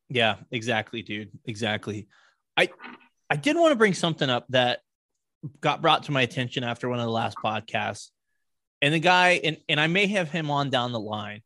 Yeah, 0.09 0.37
exactly, 0.51 1.03
dude. 1.03 1.31
Exactly. 1.45 2.09
I 2.57 2.69
I 3.31 3.37
did 3.37 3.57
want 3.57 3.73
to 3.73 3.77
bring 3.77 3.95
something 3.95 4.29
up 4.29 4.47
that 4.51 4.81
got 5.61 5.83
brought 5.83 6.05
to 6.05 6.13
my 6.13 6.23
attention 6.23 6.65
after 6.65 6.89
one 6.89 6.99
of 6.99 7.05
the 7.05 7.11
last 7.11 7.37
podcasts. 7.43 8.11
And 8.83 8.93
the 8.93 8.99
guy, 8.99 9.41
and, 9.43 9.57
and 9.69 9.81
I 9.81 9.87
may 9.87 10.07
have 10.09 10.31
him 10.31 10.51
on 10.51 10.71
down 10.71 10.93
the 10.93 11.01
line. 11.01 11.41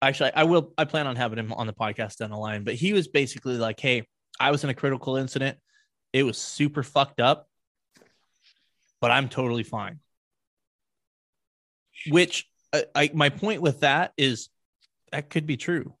Actually, 0.00 0.32
I 0.34 0.44
will 0.44 0.72
I 0.76 0.84
plan 0.84 1.06
on 1.06 1.16
having 1.16 1.38
him 1.38 1.52
on 1.52 1.66
the 1.66 1.72
podcast 1.72 2.16
down 2.16 2.30
the 2.30 2.36
line, 2.36 2.64
but 2.64 2.74
he 2.74 2.92
was 2.92 3.08
basically 3.08 3.56
like, 3.56 3.80
Hey, 3.80 4.06
I 4.38 4.50
was 4.50 4.64
in 4.64 4.70
a 4.70 4.74
critical 4.74 5.16
incident. 5.16 5.58
It 6.12 6.22
was 6.22 6.38
super 6.38 6.82
fucked 6.82 7.20
up, 7.20 7.48
but 9.06 9.12
I'm 9.12 9.28
totally 9.28 9.62
fine. 9.62 10.00
Which 12.08 12.48
I, 12.72 12.84
I 12.92 13.10
my 13.14 13.28
point 13.28 13.62
with 13.62 13.78
that 13.82 14.12
is 14.16 14.48
that 15.12 15.30
could 15.30 15.46
be 15.46 15.56
true. 15.56 15.94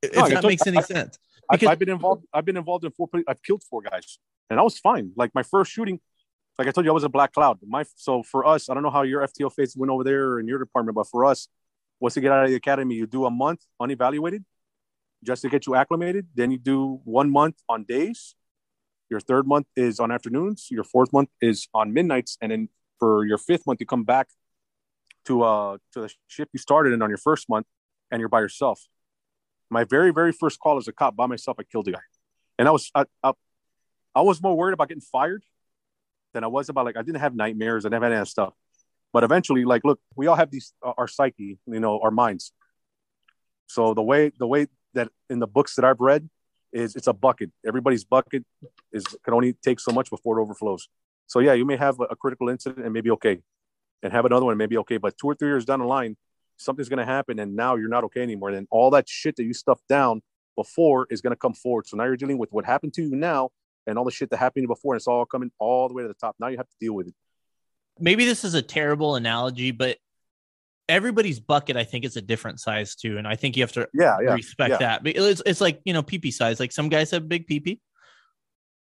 If 0.00 0.14
no, 0.14 0.28
that 0.28 0.44
makes 0.44 0.64
any 0.68 0.78
I, 0.78 0.82
sense. 0.82 1.18
Because, 1.50 1.70
I've 1.70 1.80
been 1.80 1.88
involved. 1.88 2.24
I've 2.32 2.44
been 2.44 2.56
involved 2.56 2.84
in 2.84 2.92
four. 2.92 3.08
I've 3.26 3.42
killed 3.42 3.64
four 3.68 3.82
guys, 3.82 4.20
and 4.48 4.60
I 4.60 4.62
was 4.62 4.78
fine. 4.78 5.10
Like 5.16 5.34
my 5.34 5.42
first 5.42 5.72
shooting, 5.72 5.98
like 6.56 6.68
I 6.68 6.70
told 6.70 6.84
you, 6.86 6.92
I 6.92 6.94
was 6.94 7.02
a 7.02 7.08
black 7.08 7.32
cloud. 7.32 7.58
My 7.66 7.84
so 7.96 8.22
for 8.22 8.46
us, 8.46 8.70
I 8.70 8.74
don't 8.74 8.84
know 8.84 8.90
how 8.90 9.02
your 9.02 9.26
FTO 9.26 9.52
phase 9.52 9.74
went 9.76 9.90
over 9.90 10.04
there 10.04 10.38
in 10.38 10.46
your 10.46 10.60
department, 10.60 10.94
but 10.94 11.08
for 11.08 11.24
us, 11.24 11.48
once 11.98 12.14
you 12.14 12.22
get 12.22 12.30
out 12.30 12.44
of 12.44 12.50
the 12.50 12.54
academy, 12.54 12.94
you 12.94 13.08
do 13.08 13.26
a 13.26 13.30
month 13.32 13.66
unevaluated, 13.80 14.44
just 15.24 15.42
to 15.42 15.48
get 15.48 15.66
you 15.66 15.74
acclimated. 15.74 16.28
Then 16.32 16.52
you 16.52 16.58
do 16.58 17.00
one 17.02 17.28
month 17.28 17.56
on 17.68 17.82
days. 17.82 18.36
Your 19.12 19.20
third 19.20 19.46
month 19.46 19.66
is 19.76 20.00
on 20.00 20.10
afternoons. 20.10 20.68
Your 20.70 20.84
fourth 20.84 21.12
month 21.12 21.28
is 21.42 21.68
on 21.74 21.92
midnights, 21.92 22.38
and 22.40 22.50
then 22.50 22.70
for 22.98 23.26
your 23.26 23.36
fifth 23.36 23.66
month, 23.66 23.78
you 23.78 23.86
come 23.86 24.04
back 24.04 24.28
to 25.26 25.42
uh 25.42 25.76
to 25.92 26.00
the 26.00 26.10
ship 26.28 26.48
you 26.54 26.58
started 26.58 26.94
in 26.94 27.02
on 27.02 27.10
your 27.10 27.18
first 27.18 27.46
month, 27.46 27.66
and 28.10 28.20
you're 28.20 28.30
by 28.30 28.40
yourself. 28.40 28.78
My 29.68 29.84
very 29.84 30.12
very 30.12 30.32
first 30.32 30.58
call 30.60 30.78
as 30.78 30.88
a 30.88 30.92
cop 30.92 31.14
by 31.14 31.26
myself, 31.26 31.58
I 31.60 31.64
killed 31.64 31.88
a 31.88 31.92
guy, 31.92 32.06
and 32.58 32.66
I 32.66 32.70
was 32.70 32.90
I, 32.94 33.04
I, 33.22 33.32
I 34.14 34.22
was 34.22 34.42
more 34.42 34.56
worried 34.56 34.72
about 34.72 34.88
getting 34.88 35.02
fired 35.02 35.44
than 36.32 36.42
I 36.42 36.46
was 36.46 36.70
about 36.70 36.86
like 36.86 36.96
I 36.96 37.02
didn't 37.02 37.20
have 37.20 37.34
nightmares. 37.34 37.84
I 37.84 37.90
never 37.90 38.06
had 38.06 38.14
any 38.14 38.24
stuff. 38.24 38.54
But 39.12 39.24
eventually, 39.24 39.66
like, 39.66 39.84
look, 39.84 40.00
we 40.16 40.26
all 40.26 40.36
have 40.36 40.50
these 40.50 40.72
uh, 40.82 40.94
our 40.96 41.06
psyche, 41.06 41.58
you 41.66 41.80
know, 41.80 42.00
our 42.00 42.10
minds. 42.10 42.52
So 43.66 43.92
the 43.92 44.02
way 44.02 44.32
the 44.38 44.46
way 44.46 44.68
that 44.94 45.08
in 45.28 45.38
the 45.38 45.46
books 45.46 45.76
that 45.76 45.84
I've 45.84 46.00
read 46.00 46.30
is 46.72 46.96
it's 46.96 47.06
a 47.06 47.12
bucket. 47.12 47.50
Everybody's 47.66 48.04
bucket 48.04 48.44
is 48.92 49.04
can 49.24 49.34
only 49.34 49.54
take 49.64 49.80
so 49.80 49.92
much 49.92 50.10
before 50.10 50.38
it 50.38 50.42
overflows. 50.42 50.88
So 51.26 51.40
yeah, 51.40 51.52
you 51.52 51.64
may 51.64 51.76
have 51.76 52.00
a, 52.00 52.04
a 52.04 52.16
critical 52.16 52.48
incident 52.48 52.84
and 52.84 52.92
maybe 52.92 53.10
okay, 53.12 53.40
and 54.02 54.12
have 54.12 54.24
another 54.24 54.46
one 54.46 54.56
maybe 54.56 54.76
okay, 54.78 54.96
but 54.96 55.16
two 55.18 55.28
or 55.28 55.34
three 55.34 55.48
years 55.48 55.64
down 55.64 55.80
the 55.80 55.86
line, 55.86 56.16
something's 56.56 56.88
going 56.88 56.98
to 56.98 57.04
happen, 57.04 57.38
and 57.38 57.54
now 57.56 57.76
you're 57.76 57.88
not 57.88 58.04
okay 58.04 58.22
anymore. 58.22 58.50
And 58.50 58.66
all 58.70 58.90
that 58.90 59.08
shit 59.08 59.36
that 59.36 59.44
you 59.44 59.54
stuffed 59.54 59.86
down 59.88 60.22
before 60.56 61.06
is 61.10 61.20
going 61.20 61.32
to 61.32 61.36
come 61.36 61.54
forward. 61.54 61.86
So 61.86 61.96
now 61.96 62.04
you're 62.04 62.16
dealing 62.16 62.38
with 62.38 62.52
what 62.52 62.64
happened 62.64 62.94
to 62.94 63.02
you 63.02 63.16
now 63.16 63.50
and 63.86 63.98
all 63.98 64.04
the 64.04 64.10
shit 64.10 64.30
that 64.30 64.36
happened 64.36 64.68
before, 64.68 64.94
and 64.94 65.00
it's 65.00 65.06
all 65.06 65.24
coming 65.26 65.50
all 65.58 65.88
the 65.88 65.94
way 65.94 66.02
to 66.02 66.08
the 66.08 66.14
top. 66.14 66.36
Now 66.38 66.48
you 66.48 66.56
have 66.56 66.68
to 66.68 66.76
deal 66.80 66.94
with 66.94 67.08
it. 67.08 67.14
Maybe 67.98 68.24
this 68.24 68.44
is 68.44 68.54
a 68.54 68.62
terrible 68.62 69.16
analogy, 69.16 69.70
but 69.70 69.98
everybody's 70.92 71.40
bucket, 71.40 71.76
I 71.76 71.84
think, 71.84 72.04
is 72.04 72.16
a 72.16 72.22
different 72.22 72.60
size 72.60 72.94
too, 72.94 73.18
and 73.18 73.26
I 73.26 73.34
think 73.34 73.56
you 73.56 73.62
have 73.62 73.72
to 73.72 73.88
yeah, 73.94 74.18
yeah 74.22 74.34
respect 74.34 74.72
yeah. 74.72 74.78
that. 74.78 75.02
It's 75.04 75.42
it's 75.44 75.60
like 75.60 75.80
you 75.84 75.92
know 75.92 76.02
PP 76.02 76.32
size. 76.32 76.60
Like 76.60 76.72
some 76.72 76.88
guys 76.88 77.10
have 77.10 77.28
big 77.28 77.48
PP, 77.48 77.80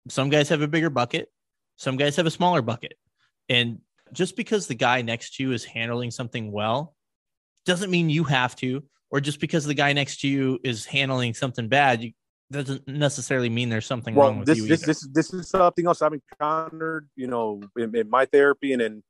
some 0.09 0.31
guys 0.31 0.49
have 0.49 0.63
a 0.63 0.69
bigger 0.69 0.91
bucket, 0.91 1.29
some 1.77 1.97
guys 1.97 2.17
have 2.17 2.27
a 2.27 2.31
smaller 2.31 2.63
bucket, 2.63 2.95
and 3.49 3.79
just 4.13 4.37
because 4.37 4.67
the 4.67 4.75
guy 4.75 5.03
next 5.03 5.37
to 5.37 5.43
you 5.43 5.53
is 5.53 5.65
handling 5.65 6.11
something 6.11 6.51
well, 6.51 6.95
doesn't 7.67 7.91
mean 7.91 8.11
you 8.11 8.25
have 8.25 8.57
to. 8.57 8.83
Or 9.11 9.23
just 9.23 9.41
because 9.41 9.65
the 9.65 9.73
guy 9.73 9.95
next 9.95 10.21
to 10.21 10.29
you 10.29 10.59
is 10.63 10.85
handling 10.85 11.33
something 11.33 11.67
bad, 11.67 12.03
you, 12.03 12.13
doesn't 12.51 12.87
necessarily 12.87 13.49
mean 13.49 13.71
there's 13.71 13.87
something 13.87 14.15
well, 14.15 14.29
wrong 14.29 14.39
with 14.41 14.49
this, 14.49 14.59
you. 14.59 14.67
This, 14.67 14.83
this, 14.83 15.09
this 15.13 15.33
is 15.33 15.49
something 15.49 15.87
else 15.87 16.03
I've 16.03 16.13
encountered, 16.13 17.09
you 17.17 17.27
know, 17.27 17.63
in, 17.79 17.97
in 17.97 18.11
my 18.11 18.27
therapy 18.27 18.75
and 18.75 18.83
in 18.83 19.03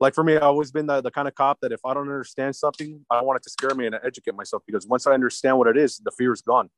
like 0.00 0.14
for 0.14 0.24
me, 0.24 0.36
I've 0.36 0.42
always 0.42 0.70
been 0.70 0.86
the, 0.86 1.00
the 1.00 1.10
kind 1.10 1.28
of 1.28 1.34
cop 1.34 1.60
that 1.62 1.72
if 1.72 1.80
I 1.84 1.94
don't 1.94 2.08
understand 2.08 2.56
something, 2.56 3.04
I 3.10 3.22
want 3.22 3.36
it 3.38 3.42
to 3.44 3.50
scare 3.50 3.74
me 3.74 3.86
and 3.86 3.94
educate 4.04 4.34
myself 4.34 4.62
because 4.66 4.86
once 4.86 5.06
I 5.06 5.12
understand 5.12 5.58
what 5.58 5.68
it 5.68 5.76
is, 5.76 5.98
the 5.98 6.10
fear 6.10 6.32
is 6.32 6.42
gone. 6.42 6.70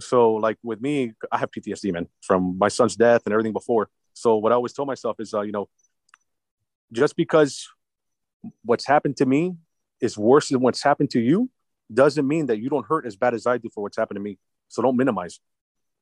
So, 0.00 0.34
like 0.34 0.58
with 0.62 0.80
me, 0.80 1.12
I 1.32 1.38
have 1.38 1.50
PTSD, 1.50 1.92
man, 1.92 2.06
from 2.22 2.56
my 2.58 2.68
son's 2.68 2.96
death 2.96 3.22
and 3.24 3.32
everything 3.32 3.52
before. 3.52 3.88
So, 4.12 4.36
what 4.36 4.52
I 4.52 4.54
always 4.54 4.72
tell 4.72 4.86
myself 4.86 5.16
is, 5.18 5.32
uh, 5.32 5.40
you 5.40 5.52
know, 5.52 5.68
just 6.92 7.16
because 7.16 7.68
what's 8.62 8.86
happened 8.86 9.16
to 9.16 9.26
me 9.26 9.54
is 10.00 10.16
worse 10.16 10.50
than 10.50 10.60
what's 10.60 10.82
happened 10.82 11.10
to 11.10 11.20
you 11.20 11.50
doesn't 11.92 12.26
mean 12.26 12.46
that 12.46 12.58
you 12.58 12.68
don't 12.68 12.86
hurt 12.86 13.06
as 13.06 13.16
bad 13.16 13.34
as 13.34 13.46
I 13.46 13.58
do 13.58 13.70
for 13.74 13.82
what's 13.82 13.96
happened 13.96 14.16
to 14.16 14.22
me. 14.22 14.38
So 14.68 14.82
don't 14.82 14.96
minimize. 14.96 15.40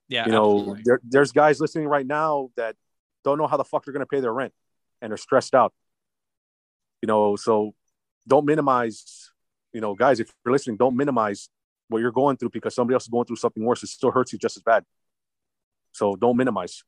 Yeah. 0.09 0.27
You 0.27 0.33
know, 0.33 0.77
there, 0.85 1.01
there's 1.05 1.33
guys 1.33 1.61
listening 1.61 1.87
right 1.87 2.07
now 2.07 2.51
that 2.57 2.77
don't 3.23 3.39
know 3.39 3.47
how 3.47 3.57
the 3.57 3.65
fuck 3.65 3.85
they're 3.85 3.93
going 3.93 4.01
to 4.01 4.07
pay 4.07 4.21
their 4.21 4.33
rent 4.33 4.53
and 5.01 5.11
they're 5.11 5.17
stressed 5.17 5.55
out. 5.55 5.73
You 7.05 7.07
know, 7.07 7.37
so 7.37 7.75
don't 8.27 8.47
minimize, 8.47 9.31
you 9.75 9.83
know, 9.83 9.95
guys, 9.95 10.21
if 10.21 10.33
you're 10.43 10.53
listening, 10.53 10.79
don't 10.79 10.97
minimize 10.97 11.51
what 11.89 11.99
you're 11.99 12.11
going 12.11 12.39
through 12.39 12.49
because 12.49 12.75
somebody 12.75 12.95
else 12.95 13.03
is 13.03 13.11
going 13.11 13.27
through 13.27 13.37
something 13.37 13.63
worse. 13.63 13.83
It 13.83 13.89
still 13.89 14.11
hurts 14.11 14.33
you 14.33 14.39
just 14.39 14.57
as 14.57 14.63
bad. 14.63 14.85
So 15.93 16.17
don't 16.17 16.39
minimize. 16.39 16.83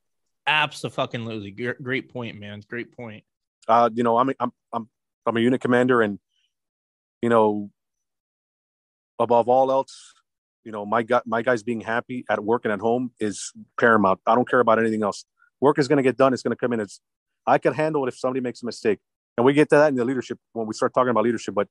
Absolutely. 0.47 1.51
Great 1.51 2.11
point, 2.11 2.41
man. 2.41 2.62
Great 2.67 2.97
point. 2.97 3.25
Uh, 3.69 3.91
you 3.93 4.03
know, 4.03 4.17
I'm, 4.17 4.31
I'm, 4.41 4.53
I'm, 4.73 4.89
I'm 5.27 5.37
a 5.37 5.41
unit 5.41 5.61
commander 5.61 6.01
and, 6.01 6.19
you 7.21 7.29
know, 7.29 7.69
above 9.19 9.51
all 9.51 9.71
else, 9.71 10.14
you 10.64 10.73
know, 10.73 10.87
my 10.87 11.03
guy, 11.03 11.21
my 11.27 11.43
guys 11.43 11.62
being 11.62 11.83
happy 11.83 12.25
at 12.31 12.43
work 12.43 12.64
and 12.64 12.73
at 12.73 12.81
home 12.81 13.11
is 13.21 13.53
paramount. 13.79 14.21
I 14.27 14.35
don't 14.35 14.49
care 14.49 14.61
about 14.61 14.79
anything 14.79 15.03
else. 15.03 15.27
Work 15.61 15.79
is 15.79 15.89
going 15.89 15.99
to 15.99 16.03
get 16.03 16.17
done. 16.17 16.33
It's 16.33 16.43
going 16.43 16.57
to 16.57 16.59
come 16.59 16.73
in. 16.73 16.81
It's 16.81 17.03
I 17.47 17.59
can 17.59 17.75
handle 17.75 18.03
it 18.07 18.09
if 18.09 18.19
somebody 18.19 18.41
makes 18.41 18.62
a 18.62 18.64
mistake, 18.64 18.99
and 19.37 19.45
we 19.45 19.53
get 19.53 19.68
to 19.70 19.76
that 19.76 19.89
in 19.89 19.95
the 19.95 20.05
leadership 20.05 20.39
when 20.53 20.66
we 20.66 20.74
start 20.74 20.95
talking 20.95 21.11
about 21.11 21.24
leadership. 21.24 21.55
But 21.55 21.68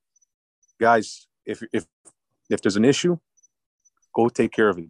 guys, 0.80 1.26
if 1.44 1.62
if 1.72 1.86
if 2.50 2.60
there's 2.62 2.76
an 2.76 2.84
issue, 2.84 3.18
go 4.14 4.28
take 4.28 4.52
care 4.52 4.68
of 4.68 4.78
it. 4.78 4.88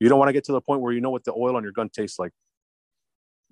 You 0.00 0.08
don't 0.08 0.18
want 0.18 0.28
to 0.28 0.32
get 0.32 0.44
to 0.44 0.52
the 0.52 0.60
point 0.60 0.80
where 0.80 0.92
you 0.92 1.00
know 1.00 1.10
what 1.10 1.24
the 1.24 1.32
oil 1.32 1.56
on 1.56 1.62
your 1.62 1.72
gun 1.72 1.88
tastes 1.88 2.18
like. 2.18 2.32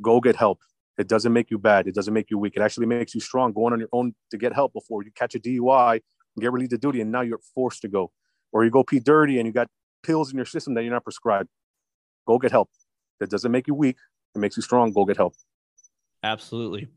Go 0.02 0.20
get 0.20 0.36
help. 0.36 0.60
It 0.98 1.08
doesn't 1.08 1.32
make 1.32 1.50
you 1.50 1.58
bad. 1.58 1.86
It 1.86 1.94
doesn't 1.94 2.14
make 2.14 2.30
you 2.30 2.38
weak. 2.38 2.54
It 2.56 2.62
actually 2.62 2.86
makes 2.86 3.14
you 3.14 3.20
strong. 3.20 3.52
Going 3.52 3.72
on 3.72 3.80
your 3.80 3.88
own 3.92 4.14
to 4.30 4.38
get 4.38 4.52
help 4.52 4.72
before 4.72 5.02
you 5.02 5.10
catch 5.14 5.34
a 5.34 5.40
DUI, 5.40 6.00
get 6.38 6.52
relieved 6.52 6.72
of 6.72 6.80
duty, 6.80 7.00
and 7.00 7.10
now 7.10 7.22
you're 7.22 7.40
forced 7.54 7.82
to 7.82 7.88
go. 7.88 8.12
Or 8.52 8.64
you 8.64 8.70
go 8.70 8.84
pee 8.84 9.00
dirty 9.00 9.38
and 9.38 9.46
you 9.46 9.52
got 9.52 9.68
pills 10.04 10.30
in 10.30 10.36
your 10.36 10.46
system 10.46 10.74
that 10.74 10.82
you're 10.82 10.92
not 10.92 11.02
prescribed, 11.02 11.48
go 12.26 12.38
get 12.38 12.52
help. 12.52 12.70
That 13.20 13.30
doesn't 13.30 13.50
make 13.50 13.66
you 13.66 13.74
weak. 13.74 13.96
It 14.34 14.38
makes 14.38 14.56
you 14.56 14.62
strong. 14.62 14.92
Go 14.92 15.04
get 15.04 15.16
help. 15.16 15.34
Absolutely. 16.22 16.88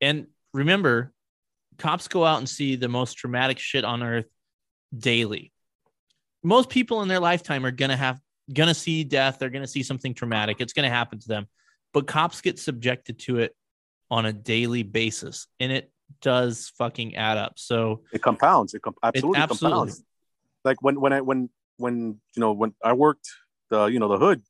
And 0.00 0.26
remember, 0.52 1.12
cops 1.78 2.08
go 2.08 2.24
out 2.24 2.38
and 2.38 2.48
see 2.48 2.76
the 2.76 2.88
most 2.88 3.14
traumatic 3.14 3.58
shit 3.58 3.84
on 3.84 4.02
earth 4.02 4.26
daily. 4.96 5.52
Most 6.42 6.68
people 6.68 7.02
in 7.02 7.08
their 7.08 7.20
lifetime 7.20 7.64
are 7.64 7.70
gonna 7.70 7.96
have 7.96 8.20
gonna 8.52 8.74
see 8.74 9.04
death. 9.04 9.38
They're 9.38 9.50
gonna 9.50 9.66
see 9.66 9.82
something 9.82 10.14
traumatic. 10.14 10.60
It's 10.60 10.72
gonna 10.72 10.90
happen 10.90 11.18
to 11.20 11.28
them. 11.28 11.46
But 11.92 12.06
cops 12.06 12.40
get 12.40 12.58
subjected 12.58 13.18
to 13.20 13.38
it 13.38 13.54
on 14.10 14.26
a 14.26 14.32
daily 14.32 14.82
basis, 14.82 15.46
and 15.60 15.72
it 15.72 15.90
does 16.20 16.72
fucking 16.76 17.16
add 17.16 17.38
up. 17.38 17.54
So 17.56 18.02
it 18.12 18.22
compounds. 18.22 18.74
It 18.74 18.82
com- 18.82 18.94
absolutely, 19.02 19.38
it 19.38 19.42
absolutely 19.42 19.78
compounds. 19.78 20.04
Like 20.64 20.82
when 20.82 21.00
when 21.00 21.12
I 21.12 21.20
when 21.20 21.50
when 21.76 22.20
you 22.36 22.40
know 22.40 22.52
when 22.52 22.74
I 22.82 22.92
worked 22.92 23.28
the 23.70 23.86
you 23.86 23.98
know 23.98 24.08
the 24.08 24.18
hood, 24.18 24.42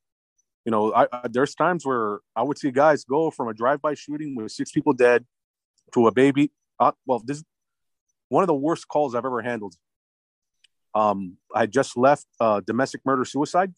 you 0.64 0.70
know 0.70 0.92
I, 0.92 1.06
I 1.12 1.28
there's 1.28 1.54
times 1.54 1.84
where 1.84 2.20
I 2.34 2.42
would 2.42 2.58
see 2.58 2.70
guys 2.70 3.04
go 3.04 3.30
from 3.30 3.48
a 3.48 3.54
drive-by 3.54 3.94
shooting 3.94 4.34
with 4.34 4.50
six 4.50 4.72
people 4.72 4.92
dead 4.92 5.24
to 5.94 6.06
a 6.06 6.12
baby. 6.12 6.50
Uh, 6.78 6.92
well, 7.06 7.22
this 7.24 7.38
is 7.38 7.44
one 8.28 8.42
of 8.42 8.46
the 8.46 8.54
worst 8.54 8.88
calls 8.88 9.14
I've 9.14 9.24
ever 9.24 9.42
handled. 9.42 9.74
Um, 10.94 11.36
I 11.54 11.66
just 11.66 11.96
left 11.96 12.26
uh, 12.40 12.60
domestic 12.60 13.00
murder 13.04 13.24
suicide. 13.24 13.72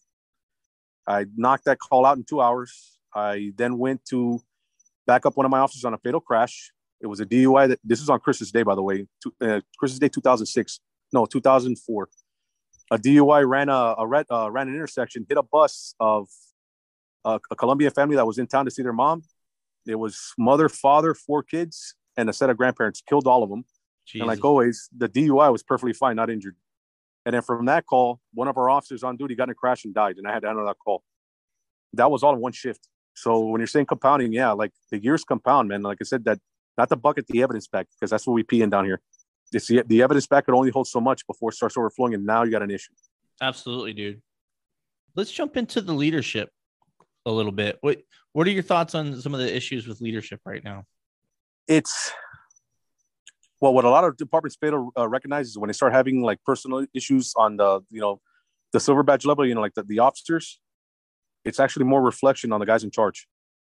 I 1.07 1.25
knocked 1.35 1.65
that 1.65 1.79
call 1.79 2.05
out 2.05 2.17
in 2.17 2.23
two 2.23 2.41
hours. 2.41 2.97
I 3.13 3.51
then 3.55 3.77
went 3.77 4.03
to 4.09 4.41
back 5.07 5.25
up 5.25 5.37
one 5.37 5.45
of 5.45 5.51
my 5.51 5.59
officers 5.59 5.85
on 5.85 5.93
a 5.93 5.97
fatal 5.97 6.19
crash. 6.19 6.71
It 6.99 7.07
was 7.07 7.19
a 7.19 7.25
DUI. 7.25 7.69
That 7.69 7.79
this 7.83 8.01
is 8.01 8.09
on 8.09 8.19
Christmas 8.19 8.51
Day, 8.51 8.63
by 8.63 8.75
the 8.75 8.81
way. 8.81 9.07
uh, 9.41 9.61
Christmas 9.77 9.99
Day, 9.99 10.09
2006. 10.09 10.79
No, 11.13 11.25
2004 11.25 12.09
a 12.91 12.97
DUI 12.97 13.47
ran 13.47 13.69
a, 13.69 13.95
a 13.97 14.07
red, 14.07 14.25
uh, 14.29 14.49
ran 14.51 14.67
an 14.67 14.75
intersection, 14.75 15.25
hit 15.27 15.37
a 15.37 15.43
bus 15.43 15.95
of 15.99 16.27
a, 17.23 17.39
a 17.51 17.55
Colombian 17.55 17.91
family 17.91 18.15
that 18.15 18.25
was 18.25 18.37
in 18.37 18.47
town 18.47 18.65
to 18.65 18.71
see 18.71 18.83
their 18.83 18.93
mom. 18.93 19.23
It 19.87 19.95
was 19.95 20.33
mother, 20.37 20.69
father, 20.69 21.13
four 21.13 21.43
kids, 21.43 21.95
and 22.17 22.29
a 22.29 22.33
set 22.33 22.49
of 22.49 22.57
grandparents. 22.57 23.01
Killed 23.01 23.27
all 23.27 23.43
of 23.43 23.49
them. 23.49 23.65
Jesus. 24.05 24.21
And 24.21 24.27
like 24.27 24.43
always, 24.43 24.89
the 24.95 25.09
DUI 25.09 25.51
was 25.51 25.63
perfectly 25.63 25.93
fine, 25.93 26.15
not 26.15 26.29
injured. 26.29 26.55
And 27.25 27.33
then 27.33 27.41
from 27.41 27.65
that 27.65 27.85
call, 27.85 28.19
one 28.33 28.47
of 28.47 28.57
our 28.57 28.69
officers 28.69 29.03
on 29.03 29.17
duty 29.17 29.35
got 29.35 29.45
in 29.45 29.49
a 29.51 29.55
crash 29.55 29.83
and 29.83 29.93
died, 29.93 30.17
and 30.17 30.27
I 30.27 30.33
had 30.33 30.43
to 30.43 30.47
handle 30.47 30.65
that 30.67 30.77
call. 30.77 31.03
That 31.93 32.11
was 32.11 32.23
all 32.23 32.33
in 32.33 32.39
one 32.39 32.51
shift. 32.51 32.87
So 33.15 33.39
when 33.39 33.59
you're 33.59 33.67
saying 33.67 33.87
compounding, 33.87 34.31
yeah, 34.33 34.51
like 34.51 34.71
the 34.91 35.01
years 35.01 35.23
compound, 35.23 35.69
man. 35.69 35.81
Like 35.81 35.97
I 36.01 36.03
said, 36.03 36.25
that 36.25 36.39
not 36.77 36.89
the 36.89 36.97
bucket, 36.97 37.25
the 37.27 37.41
evidence 37.41 37.67
back 37.67 37.87
because 37.95 38.11
that's 38.11 38.27
what 38.27 38.33
we 38.33 38.43
pee 38.43 38.61
in 38.61 38.69
down 38.69 38.85
here. 38.85 39.01
It's 39.53 39.67
the, 39.67 39.83
the 39.87 40.01
evidence 40.01 40.27
back 40.27 40.45
could 40.45 40.55
only 40.55 40.71
hold 40.71 40.87
so 40.87 40.99
much 40.99 41.25
before 41.25 41.49
it 41.49 41.55
starts 41.55 41.77
overflowing, 41.77 42.13
and 42.13 42.25
now 42.25 42.43
you 42.43 42.51
got 42.51 42.61
an 42.61 42.71
issue. 42.71 42.91
Absolutely, 43.41 43.93
dude. 43.93 44.21
Let's 45.15 45.31
jump 45.31 45.55
into 45.55 45.81
the 45.81 45.93
leadership 45.93 46.49
a 47.25 47.31
little 47.31 47.51
bit. 47.51 47.77
What 47.81 48.01
What 48.33 48.45
are 48.47 48.51
your 48.51 48.63
thoughts 48.63 48.93
on 48.93 49.19
some 49.21 49.33
of 49.33 49.39
the 49.39 49.55
issues 49.55 49.87
with 49.87 50.01
leadership 50.01 50.41
right 50.45 50.63
now? 50.63 50.85
It's 51.67 52.11
well, 53.61 53.73
what 53.73 53.85
a 53.85 53.89
lot 53.89 54.03
of 54.03 54.17
departments 54.17 54.57
fail 54.59 54.71
to 54.71 55.01
uh, 55.01 55.07
recognize 55.07 55.47
is 55.47 55.57
when 55.57 55.69
they 55.69 55.73
start 55.73 55.93
having 55.93 56.21
like 56.21 56.43
personal 56.45 56.85
issues 56.93 57.33
on 57.37 57.57
the 57.57 57.81
you 57.89 58.01
know 58.01 58.19
the 58.73 58.79
silver 58.79 59.03
badge 59.03 59.25
level, 59.25 59.45
you 59.45 59.55
know, 59.55 59.61
like 59.61 59.73
the, 59.73 59.83
the 59.83 59.99
officers, 59.99 60.59
it's 61.45 61.59
actually 61.59 61.85
more 61.85 62.01
reflection 62.01 62.51
on 62.51 62.59
the 62.59 62.65
guys 62.65 62.83
in 62.83 62.91
charge. 62.91 63.27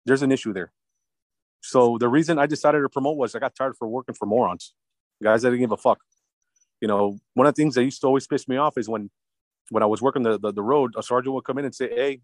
There's 0.06 0.22
an 0.22 0.32
issue 0.32 0.52
there. 0.52 0.72
So 1.60 1.98
the 1.98 2.08
reason 2.08 2.38
I 2.38 2.46
decided 2.46 2.80
to 2.80 2.88
promote 2.88 3.16
was 3.16 3.34
I 3.34 3.40
got 3.40 3.54
tired 3.54 3.76
for 3.76 3.86
working 3.88 4.14
for 4.14 4.26
morons, 4.26 4.74
guys 5.22 5.42
that 5.42 5.50
didn't 5.50 5.60
give 5.60 5.72
a 5.72 5.76
fuck. 5.76 5.98
You 6.80 6.88
know, 6.88 7.18
one 7.34 7.46
of 7.46 7.54
the 7.54 7.60
things 7.60 7.74
that 7.74 7.84
used 7.84 8.00
to 8.00 8.06
always 8.06 8.26
piss 8.26 8.48
me 8.48 8.56
off 8.56 8.78
is 8.78 8.88
when 8.88 9.10
when 9.70 9.82
I 9.82 9.86
was 9.86 10.00
working 10.00 10.22
the, 10.22 10.38
the, 10.38 10.52
the 10.52 10.62
road, 10.62 10.94
a 10.96 11.02
sergeant 11.02 11.34
would 11.34 11.44
come 11.44 11.58
in 11.58 11.64
and 11.64 11.74
say, 11.74 11.88
Hey, 11.88 12.20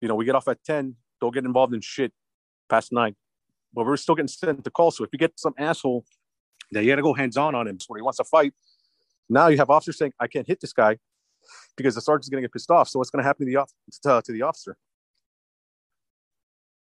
you 0.00 0.08
know, 0.08 0.14
we 0.14 0.24
get 0.24 0.34
off 0.34 0.48
at 0.48 0.62
10, 0.64 0.94
don't 1.20 1.34
get 1.34 1.44
involved 1.44 1.74
in 1.74 1.80
shit 1.80 2.12
past 2.68 2.92
nine. 2.92 3.16
But 3.76 3.84
we're 3.84 3.98
still 3.98 4.14
getting 4.14 4.28
sent 4.28 4.64
to 4.64 4.70
call. 4.70 4.90
So 4.90 5.04
if 5.04 5.10
you 5.12 5.18
get 5.18 5.38
some 5.38 5.52
asshole 5.58 6.04
that 6.72 6.82
you 6.82 6.90
got 6.90 6.96
to 6.96 7.02
go 7.02 7.12
hands 7.12 7.36
on 7.36 7.54
on 7.54 7.68
him 7.68 7.78
when 7.88 7.98
he 7.98 8.02
wants 8.02 8.16
to 8.16 8.24
fight, 8.24 8.54
now 9.28 9.48
you 9.48 9.58
have 9.58 9.68
officers 9.68 9.98
saying, 9.98 10.14
I 10.18 10.26
can't 10.26 10.46
hit 10.46 10.60
this 10.60 10.72
guy 10.72 10.96
because 11.76 11.94
the 11.94 12.00
sergeant's 12.00 12.30
going 12.30 12.42
to 12.42 12.48
get 12.48 12.52
pissed 12.52 12.70
off. 12.70 12.88
So 12.88 12.98
what's 12.98 13.10
going 13.10 13.22
to 13.22 13.26
happen 13.26 13.46
to 13.46 13.52
the, 13.52 13.66
to, 14.02 14.22
to 14.22 14.32
the 14.32 14.42
officer? 14.42 14.76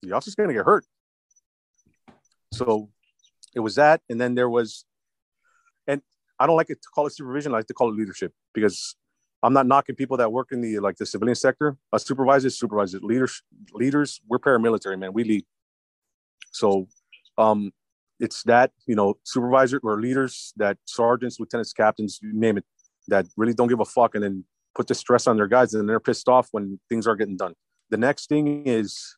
The 0.02 0.12
officer's 0.12 0.36
going 0.36 0.48
to 0.48 0.54
get 0.54 0.64
hurt. 0.64 0.84
So 2.52 2.90
it 3.52 3.60
was 3.60 3.74
that. 3.74 4.02
And 4.08 4.20
then 4.20 4.36
there 4.36 4.48
was, 4.48 4.84
and 5.88 6.00
I 6.38 6.46
don't 6.46 6.56
like 6.56 6.70
it 6.70 6.80
to 6.82 6.88
call 6.94 7.08
it 7.08 7.14
supervision. 7.14 7.52
I 7.52 7.56
like 7.56 7.66
to 7.66 7.74
call 7.74 7.90
it 7.90 7.96
leadership 7.96 8.32
because 8.54 8.94
I'm 9.42 9.52
not 9.52 9.66
knocking 9.66 9.96
people 9.96 10.18
that 10.18 10.30
work 10.30 10.52
in 10.52 10.60
the 10.60 10.78
like 10.78 10.96
the 10.96 11.06
civilian 11.06 11.34
sector. 11.34 11.76
A 11.92 11.98
supervisor, 11.98 12.48
supervisors, 12.50 13.02
leaders, 13.02 13.42
leaders. 13.72 14.20
We're 14.28 14.38
paramilitary, 14.38 14.98
man. 14.98 15.12
We 15.12 15.24
lead. 15.24 15.44
So, 16.52 16.88
um, 17.38 17.72
it's 18.18 18.42
that 18.44 18.72
you 18.86 18.96
know 18.96 19.14
supervisor 19.24 19.78
or 19.82 20.00
leaders 20.00 20.52
that 20.56 20.78
sergeants, 20.86 21.38
lieutenants, 21.38 21.72
captains, 21.72 22.18
you 22.22 22.32
name 22.32 22.58
it, 22.58 22.64
that 23.08 23.26
really 23.36 23.54
don't 23.54 23.68
give 23.68 23.80
a 23.80 23.84
fuck 23.84 24.14
and 24.14 24.24
then 24.24 24.44
put 24.74 24.86
the 24.86 24.94
stress 24.94 25.26
on 25.26 25.36
their 25.36 25.46
guys 25.46 25.74
and 25.74 25.88
they're 25.88 26.00
pissed 26.00 26.28
off 26.28 26.48
when 26.52 26.78
things 26.88 27.06
are 27.06 27.16
getting 27.16 27.36
done. 27.36 27.54
The 27.90 27.96
next 27.96 28.28
thing 28.28 28.66
is, 28.66 29.16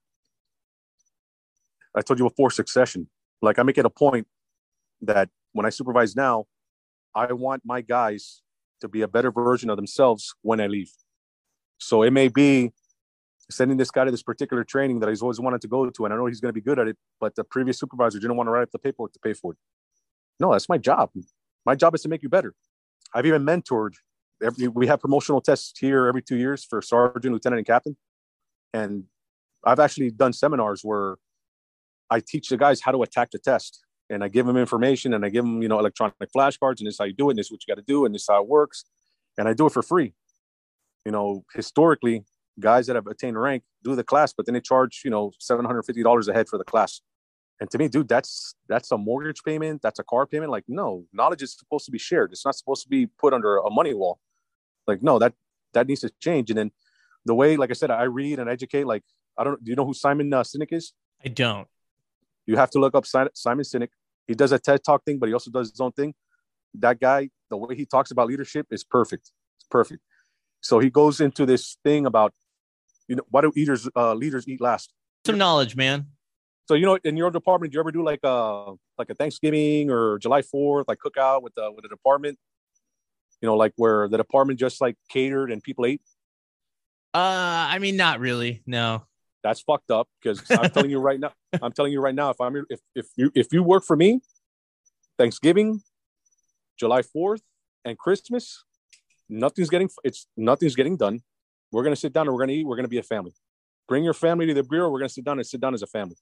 I 1.97 2.03
told 2.03 2.19
you 2.19 2.29
before 2.29 2.51
succession. 2.51 3.09
Like 3.41 3.59
I 3.59 3.63
make 3.63 3.79
it 3.79 3.85
a 3.85 3.91
point 3.91 4.27
that 5.03 5.29
when 5.53 5.67
I 5.67 5.71
supervise 5.71 6.15
now, 6.15 6.47
I 7.15 7.33
want 7.33 7.63
my 7.65 7.81
guys 7.81 8.43
to 8.81 8.89
be 8.89 9.03
a 9.03 9.09
better 9.09 9.33
version 9.33 9.71
of 9.71 9.77
themselves 9.77 10.35
when 10.43 10.61
I 10.61 10.67
leave. 10.67 10.91
So 11.79 12.03
it 12.03 12.13
may 12.13 12.29
be 12.29 12.73
sending 13.51 13.77
this 13.77 13.91
guy 13.91 14.05
to 14.05 14.11
this 14.11 14.23
particular 14.23 14.65
training 14.65 15.01
that 15.01 15.09
he's 15.09 15.23
always 15.23 15.41
wanted 15.41 15.61
to 15.63 15.69
go 15.69 15.89
to, 15.89 16.05
and 16.05 16.13
I 16.13 16.17
know 16.17 16.27
he's 16.27 16.41
going 16.41 16.51
to 16.51 16.55
be 16.55 16.61
good 16.61 16.79
at 16.79 16.89
it, 16.89 16.97
but 17.21 17.35
the 17.35 17.45
previous 17.45 17.79
supervisor 17.79 18.19
didn't 18.19 18.37
want 18.37 18.47
to 18.47 18.51
write 18.51 18.63
up 18.63 18.71
the 18.71 18.79
paperwork 18.79 19.13
to 19.13 19.19
pay 19.19 19.33
for 19.33 19.53
it. 19.53 19.59
No, 20.39 20.53
that's 20.53 20.69
my 20.69 20.79
job. 20.79 21.11
My 21.65 21.75
job 21.75 21.95
is 21.95 22.03
to 22.03 22.09
make 22.09 22.23
you 22.23 22.29
better. 22.29 22.55
I've 23.15 23.27
even 23.27 23.45
mentored. 23.45 23.95
Every, 24.43 24.69
we 24.69 24.87
have 24.87 25.01
promotional 25.01 25.41
tests 25.41 25.77
here 25.79 26.07
every 26.07 26.23
two 26.23 26.37
years 26.37 26.65
for 26.65 26.81
sergeant, 26.81 27.33
lieutenant, 27.33 27.59
and 27.59 27.67
captain, 27.67 27.97
and 28.73 29.05
I've 29.65 29.81
actually 29.81 30.11
done 30.11 30.33
seminars 30.33 30.83
where 30.83 31.17
I 32.11 32.21
teach 32.21 32.49
the 32.49 32.57
guys 32.57 32.81
how 32.81 32.93
to 32.93 33.03
attack 33.03 33.31
the 33.31 33.39
test 33.39 33.81
and 34.11 34.25
I 34.25 34.29
give 34.29 34.47
them 34.47 34.57
information 34.57 35.13
and 35.13 35.25
I 35.25 35.29
give 35.29 35.45
them, 35.45 35.61
you 35.63 35.69
know, 35.69 35.79
electronic 35.79 36.15
flashcards 36.35 36.79
and 36.79 36.87
this 36.87 36.95
is 36.95 36.99
how 36.99 37.05
you 37.05 37.13
do 37.13 37.29
it, 37.29 37.33
and 37.33 37.39
this 37.39 37.47
is 37.47 37.53
what 37.53 37.61
you 37.67 37.75
got 37.75 37.81
to 37.81 37.87
do, 37.87 38.05
and 38.05 38.15
this 38.15 38.23
is 38.23 38.29
how 38.29 38.43
it 38.43 38.49
works. 38.49 38.85
And 39.37 39.49
I 39.49 39.53
do 39.55 39.67
it 39.67 39.73
for 39.73 39.83
free. 39.83 40.15
You 41.05 41.13
know, 41.13 41.45
historically, 41.55 42.25
guys 42.61 42.87
that 42.87 42.97
have 42.97 43.07
attained 43.07 43.41
rank 43.41 43.63
do 43.85 43.95
the 43.95 44.05
class, 44.05 44.33
but 44.33 44.47
then 44.47 44.55
they 44.55 44.61
charge, 44.61 45.03
you 45.05 45.11
know, 45.11 45.33
$750 45.41 46.29
a 46.29 46.33
head 46.33 46.49
for 46.49 46.59
the 46.59 46.65
class. 46.65 47.01
And 47.61 47.71
to 47.71 47.79
me, 47.79 47.89
dude, 47.89 48.09
that's 48.09 48.55
that's 48.69 48.93
a 48.93 48.99
mortgage 48.99 49.43
payment, 49.43 49.83
that's 49.83 49.99
a 49.99 50.05
car 50.05 50.27
payment. 50.27 50.51
Like, 50.51 50.65
no, 50.69 51.05
knowledge 51.13 51.43
is 51.43 51.57
supposed 51.57 51.87
to 51.87 51.91
be 51.91 51.99
shared. 51.99 52.31
It's 52.33 52.45
not 52.45 52.55
supposed 52.55 52.83
to 52.85 52.89
be 52.89 53.07
put 53.07 53.35
under 53.35 53.59
a 53.59 53.71
money 53.71 53.95
wall. 53.95 54.21
Like, 54.87 55.03
no, 55.03 55.19
that 55.19 55.35
that 55.75 55.89
needs 55.89 56.03
to 56.03 56.11
change. 56.21 56.51
And 56.51 56.59
then 56.59 56.71
the 57.25 57.35
way, 57.35 57.57
like 57.57 57.71
I 57.71 57.75
said, 57.75 57.91
I 57.91 58.05
read 58.05 58.39
and 58.39 58.49
educate. 58.49 58.87
Like, 58.87 59.03
I 59.37 59.45
don't. 59.45 59.63
Do 59.63 59.71
you 59.71 59.77
know 59.77 59.85
who 59.85 59.95
Simon 59.95 60.33
uh, 60.33 60.43
Sinek 60.43 60.73
is? 60.73 60.93
I 61.25 61.29
don't. 61.29 61.67
You 62.47 62.57
have 62.57 62.71
to 62.71 62.79
look 62.79 62.95
up 62.95 63.05
Simon 63.07 63.33
Sinek. 63.35 63.89
He 64.27 64.35
does 64.35 64.53
a 64.53 64.59
TED 64.59 64.85
Talk 64.85 65.05
thing, 65.05 65.19
but 65.19 65.29
he 65.29 65.33
also 65.33 65.51
does 65.51 65.71
his 65.71 65.81
own 65.81 65.93
thing. 65.93 66.15
That 66.75 67.01
guy, 67.01 67.31
the 67.51 67.57
way 67.57 67.75
he 67.75 67.87
talks 67.87 68.11
about 68.11 68.29
leadership 68.29 68.67
is 68.71 68.85
perfect. 68.85 69.33
It's 69.57 69.67
perfect. 69.71 70.03
So 70.61 70.79
he 70.79 70.91
goes 70.91 71.21
into 71.21 71.47
this 71.47 71.79
thing 71.85 72.07
about, 72.07 72.35
you 73.09 73.17
know, 73.17 73.25
why 73.31 73.41
do 73.41 73.53
eaters 73.57 73.89
uh, 73.97 74.15
leaders 74.15 74.47
eat 74.47 74.61
last? 74.61 74.93
Some 75.27 75.39
knowledge, 75.39 75.75
man. 75.75 76.07
So 76.67 76.75
you 76.75 76.85
know, 76.85 76.99
in 77.03 77.17
your 77.17 77.31
department, 77.31 77.73
do 77.73 77.77
you 77.77 77.81
ever 77.81 77.91
do 77.91 78.05
like 78.05 78.21
a 78.23 78.75
like 78.99 79.11
a 79.11 79.15
Thanksgiving 79.15 79.91
or 79.91 80.19
July 80.19 80.43
Fourth, 80.43 80.87
like 80.87 80.99
cookout 81.05 81.43
with 81.43 81.55
the 81.55 81.73
with 81.73 81.83
the 81.83 81.89
department? 81.89 82.39
You 83.41 83.47
know, 83.47 83.57
like 83.57 83.73
where 83.77 84.09
the 84.09 84.19
department 84.19 84.61
just 84.61 84.81
like 84.81 84.97
catered 85.09 85.51
and 85.51 85.63
people 85.63 85.87
ate. 85.87 86.03
Uh, 87.15 87.67
I 87.71 87.79
mean, 87.79 87.97
not 87.97 88.21
really. 88.21 88.63
No. 88.67 89.05
That's 89.43 89.61
fucked 89.61 89.91
up 89.91 90.09
because 90.21 90.43
I'm 90.51 90.71
telling 90.71 90.91
you 90.91 90.99
right 90.99 91.19
now. 91.19 91.33
I'm 91.63 91.73
telling 91.73 91.93
you 91.93 92.01
right 92.01 92.15
now. 92.15 92.31
If 92.31 92.41
I'm 92.41 92.65
if 92.69 92.81
if 92.95 93.07
you 93.17 93.33
if 93.35 93.53
you 93.53 93.63
work 93.63 93.85
for 93.85 93.97
me, 93.97 94.21
Thanksgiving, 95.17 95.83
July 96.79 97.03
Fourth, 97.03 97.43
and 97.85 97.97
Christmas, 97.97 98.65
nothing's 99.29 99.71
getting 99.71 99.89
it's 100.05 100.27
nothing's 100.37 100.75
getting 100.75 100.97
done. 100.97 101.21
We're 101.73 101.83
gonna 101.83 101.97
sit 101.97 102.13
down 102.13 102.27
and 102.27 102.35
we're 102.35 102.41
gonna 102.41 102.53
eat. 102.53 102.67
We're 102.67 102.77
gonna 102.77 102.89
be 102.89 102.99
a 102.99 103.03
family. 103.03 103.33
Bring 103.87 104.05
your 104.05 104.15
family 104.15 104.47
to 104.47 104.55
the 104.55 104.63
bureau. 104.63 104.91
We're 104.91 105.01
gonna 105.01 105.09
sit 105.09 105.25
down 105.25 105.39
and 105.39 105.47
sit 105.47 105.61
down 105.61 105.75
as 105.75 105.83
a 105.83 105.87
family. 105.87 106.17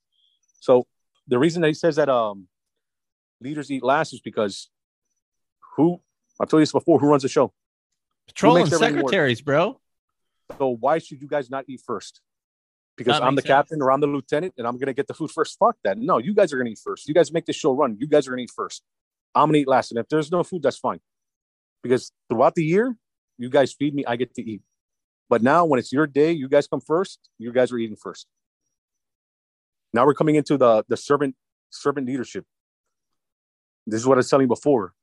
So 0.61 0.87
the 1.27 1.39
reason 1.39 1.63
that 1.63 1.69
he 1.69 1.75
says 1.75 1.97
that 1.97 2.09
um, 2.09 2.49
leaders 3.41 3.71
eat 3.71 3.83
last 3.83 4.13
is 4.13 4.21
because 4.21 4.71
who 5.77 6.01
I've 6.41 6.49
told 6.49 6.61
you 6.61 6.63
this 6.63 6.73
before. 6.73 6.99
Who 6.99 7.09
runs 7.09 7.23
the 7.23 7.29
show? 7.29 7.53
Patrol 8.29 8.57
and 8.57 8.69
secretaries, 8.69 9.41
bro. 9.41 9.81
So 10.59 10.77
why 10.81 10.99
should 10.99 11.21
you 11.21 11.29
guys 11.29 11.51
not 11.51 11.65
eat 11.69 11.81
first? 11.85 12.21
because 12.97 13.21
I'm 13.21 13.35
the 13.35 13.43
sense. 13.43 13.49
captain 13.49 13.83
or 13.83 13.93
I'm 13.93 14.01
the 14.01 14.07
lieutenant 14.07 14.55
and 14.57 14.67
I'm 14.67 14.79
gonna 14.79 14.95
get 14.95 15.07
the 15.07 15.15
food 15.15 15.31
first. 15.31 15.59
Fuck 15.59 15.77
that. 15.85 15.99
No, 15.99 16.19
you 16.19 16.35
guys 16.35 16.53
are 16.53 16.59
gonna 16.59 16.71
eat 16.71 16.81
first. 16.83 17.07
You 17.07 17.15
guys 17.15 17.33
make 17.33 17.45
the 17.45 17.53
show 17.53 17.73
run. 17.73 17.97
You 17.99 18.07
guys 18.07 18.27
are 18.27 18.31
gonna 18.31 18.43
eat 18.43 18.53
first. 18.55 18.83
I'm 19.35 19.49
gonna 19.49 19.59
eat 19.59 19.69
last. 19.69 19.93
And 19.93 19.99
if 19.99 20.09
there's 20.09 20.33
no 20.33 20.43
food, 20.43 20.63
that's 20.63 20.79
fine. 20.79 21.01
Because 21.83 22.11
throughout 22.29 22.55
the 22.55 22.65
year, 22.65 22.97
you 23.39 23.51
guys 23.51 23.73
feed 23.75 23.95
me, 23.95 24.05
I 24.07 24.17
get 24.17 24.35
to 24.35 24.43
eat. 24.43 24.63
But 25.29 25.43
now 25.43 25.65
when 25.65 25.79
it's 25.79 25.93
your 25.93 26.07
day, 26.07 26.33
you 26.33 26.49
guys 26.49 26.67
come 26.67 26.81
first, 26.81 27.19
you 27.39 27.53
guys 27.53 27.73
are 27.73 27.79
eating 27.79 27.97
first. 27.97 28.27
Now 29.93 30.07
we're 30.07 30.15
coming 30.15 30.35
into 30.35 30.57
the 30.57 30.85
the 30.89 30.97
servant 30.97 31.35
servant 31.71 32.07
leadership. 32.07 32.45
This 33.87 34.01
is 34.01 34.07
what 34.07 34.15
I 34.15 34.19
was 34.19 34.31
telling 34.31 34.49
before. 34.49 34.95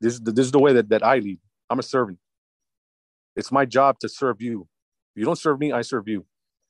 This 0.00 0.14
is 0.14 0.20
the, 0.20 0.32
this 0.32 0.46
is 0.46 0.52
the 0.52 0.58
way 0.58 0.72
that, 0.72 0.88
that 0.88 1.04
I 1.04 1.18
lead. 1.18 1.38
I'm 1.70 1.78
a 1.78 1.82
servant. 1.82 2.18
It's 3.36 3.52
my 3.52 3.64
job 3.64 3.98
to 4.00 4.08
serve 4.08 4.42
you. 4.42 4.66
You 5.14 5.24
don't 5.24 5.38
serve 5.38 5.58
me, 5.58 5.72
I 5.72 5.82
serve 5.82 6.08
you. 6.08 6.26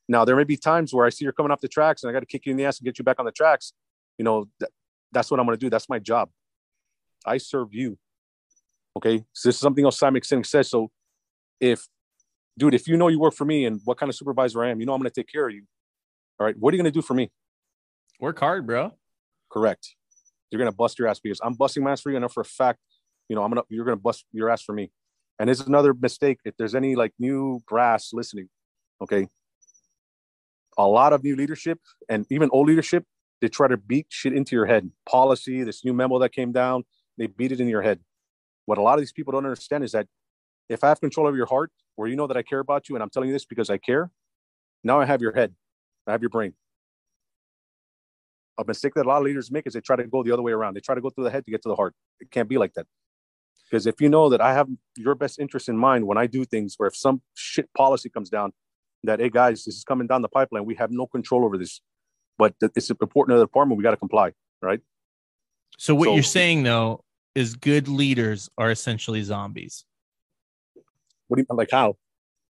Now 0.09 0.25
there 0.25 0.37
may 0.37 0.45
be 0.45 0.57
times 0.57 0.93
where 0.93 1.07
I 1.07 1.11
see 1.11 1.25
you're 1.25 1.33
coming 1.33 1.53
off 1.53 1.61
the 1.61 1.69
tracks 1.69 2.03
and 2.03 2.11
I 2.11 2.13
got 2.13 2.21
to 2.21 2.27
kick 2.27 2.47
you 2.47 2.51
in 2.51 2.57
the 2.57 2.65
ass 2.65 2.79
and 2.79 2.85
get 2.85 2.99
you 2.99 3.05
back 3.05 3.19
on 3.19 3.25
the 3.25 3.33
tracks. 3.33 3.73
You 4.19 4.25
know, 4.25 4.49
that's 5.13 5.31
what 5.31 5.41
I'm 5.41 5.47
going 5.47 5.57
to 5.57 5.65
do. 5.65 5.71
That's 5.71 5.89
my 5.89 5.99
job. 5.99 6.31
I 7.25 7.39
serve 7.39 7.69
you. 7.73 7.99
Okay. 8.97 9.25
So 9.33 9.49
this 9.49 9.57
is 9.57 9.61
something 9.61 9.85
else 9.85 9.99
Simon 9.99 10.21
Sinek 10.21 10.47
says. 10.47 10.69
So 10.69 10.91
if, 11.61 11.87
dude, 12.59 12.75
if 12.75 12.87
you 12.87 12.97
know 12.97 13.09
you 13.09 13.19
work 13.19 13.35
for 13.35 13.45
me 13.45 13.65
and 13.65 13.81
what 13.85 13.99
kind 13.99 14.11
of 14.11 14.17
supervisor 14.17 14.63
I 14.65 14.71
am, 14.71 14.81
you 14.81 14.87
know 14.87 14.95
I'm 14.95 15.01
going 15.01 15.11
to 15.11 15.21
take 15.21 15.31
care 15.31 15.49
of 15.49 15.55
you. 15.55 15.63
All 16.39 16.47
right. 16.47 16.57
What 16.59 16.73
are 16.73 16.77
you 16.77 16.83
going 16.83 16.93
to 16.93 16.99
do 16.99 17.03
for 17.03 17.15
me? 17.15 17.31
Work 18.21 18.41
hard, 18.41 18.67
bro. 18.67 18.93
Correct. 19.51 19.95
You're 20.51 20.59
going 20.59 20.71
to 20.71 20.77
bust 20.77 20.99
your 20.99 21.09
ass 21.09 21.21
because 21.21 21.41
I'm 21.43 21.55
busting 21.55 21.83
my 21.83 21.93
ass 21.93 22.01
for 22.01 22.11
you. 22.11 22.17
And 22.17 22.31
for 22.31 22.41
a 22.41 22.45
fact, 22.45 22.79
you 23.29 23.37
know, 23.37 23.43
I'm 23.43 23.51
going 23.51 23.63
to, 23.63 23.75
you're 23.75 23.85
going 23.85 23.97
to 23.97 24.03
bust 24.03 24.25
your 24.33 24.51
ass 24.51 24.63
for 24.63 24.73
me. 24.73 24.91
And 25.39 25.49
this 25.49 25.61
is 25.61 25.67
another 25.67 25.95
mistake. 25.95 26.39
If 26.45 26.57
there's 26.57 26.75
any 26.75 26.95
like 26.95 27.13
new 27.19 27.61
brass 27.69 28.11
listening, 28.13 28.49
okay, 29.01 29.29
a 30.79 30.87
lot 30.87 31.13
of 31.13 31.25
new 31.25 31.37
leadership 31.37 31.79
and 32.09 32.27
even 32.31 32.49
old 32.53 32.69
leadership, 32.69 33.05
they 33.41 33.49
try 33.49 33.67
to 33.67 33.77
beat 33.77 34.07
shit 34.09 34.33
into 34.33 34.55
your 34.55 34.67
head. 34.67 34.91
Policy, 35.09 35.65
this 35.65 35.85
new 35.85 35.93
memo 35.93 36.19
that 36.21 36.33
came 36.33 36.53
down, 36.53 36.85
they 37.19 37.27
beat 37.27 37.53
it 37.53 37.61
in 37.61 37.69
your 37.69 37.83
head. 37.83 38.01
What 38.67 38.79
a 38.79 38.83
lot 38.83 38.95
of 38.95 39.01
these 39.01 39.13
people 39.13 39.33
don't 39.33 39.45
understand 39.45 39.85
is 39.85 39.93
that 39.93 40.07
if 40.69 40.85
I 40.85 40.89
have 40.89 41.01
control 41.01 41.27
over 41.27 41.37
your 41.37 41.47
heart, 41.47 41.71
where 41.97 42.09
you 42.09 42.17
know 42.17 42.27
that 42.27 42.37
I 42.37 42.43
care 42.43 42.61
about 42.61 42.89
you 42.89 42.97
and 42.97 43.03
I'm 43.03 43.11
telling 43.11 43.29
you 43.29 43.35
this 43.35 43.45
because 43.45 43.71
I 43.71 43.79
care, 43.79 44.11
now 44.83 45.01
I 45.01 45.05
have 45.05 45.21
your 45.21 45.33
head, 45.33 45.55
I 46.07 46.13
have 46.13 46.23
your 46.23 46.31
brain. 46.31 46.55
A 48.59 48.65
mistake 48.65 48.95
that 48.95 49.07
a 49.07 49.09
lot 49.09 49.19
of 49.19 49.25
leaders 49.25 49.51
make 49.51 49.67
is 49.67 49.73
they 49.75 49.81
try 49.81 49.97
to 49.97 50.05
go 50.05 50.23
the 50.23 50.31
other 50.33 50.43
way 50.43 50.53
around. 50.53 50.75
They 50.75 50.81
try 50.81 50.95
to 50.95 51.01
go 51.01 51.11
through 51.11 51.25
the 51.25 51.31
head 51.31 51.45
to 51.47 51.51
get 51.51 51.63
to 51.63 51.69
the 51.69 51.77
heart. 51.77 51.95
It 52.21 52.31
can't 52.31 52.49
be 52.49 52.59
like 52.59 52.75
that. 52.75 52.87
Because 53.71 53.87
if 53.87 54.01
you 54.01 54.09
know 54.11 54.29
that 54.29 54.41
I 54.43 54.53
have 54.53 54.69
your 54.97 55.15
best 55.15 55.39
interest 55.39 55.69
in 55.69 55.77
mind 55.79 56.07
when 56.07 56.19
I 56.19 56.27
do 56.27 56.45
things, 56.45 56.77
or 56.79 56.87
if 56.87 56.95
some 56.95 57.23
shit 57.35 57.73
policy 57.75 58.11
comes 58.11 58.29
down, 58.29 58.53
that 59.05 59.19
hey 59.21 59.31
guys, 59.31 59.65
this 59.65 59.77
is 59.77 59.85
coming 59.85 60.07
down 60.07 60.23
the 60.23 60.29
pipeline. 60.29 60.65
We 60.67 60.75
have 60.77 60.91
no 60.91 61.07
control 61.07 61.45
over 61.45 61.57
this, 61.57 61.81
but 62.39 62.55
it's 62.61 62.91
important 62.91 63.35
to 63.35 63.39
the 63.39 63.45
department. 63.47 63.79
We 63.79 63.83
got 63.83 63.93
to 63.93 63.97
comply, 63.97 64.33
right? 64.61 64.81
So 65.79 65.95
what 65.95 66.07
So- 66.07 66.15
you're 66.15 66.23
saying 66.23 66.63
though 66.65 67.03
is 67.35 67.55
good 67.57 67.89
leaders 67.89 68.51
are 68.59 68.71
essentially 68.71 69.23
zombies. 69.23 69.87
What 71.33 71.37
do 71.37 71.41
you 71.41 71.47
mean? 71.49 71.57
like? 71.57 71.71
How? 71.71 71.97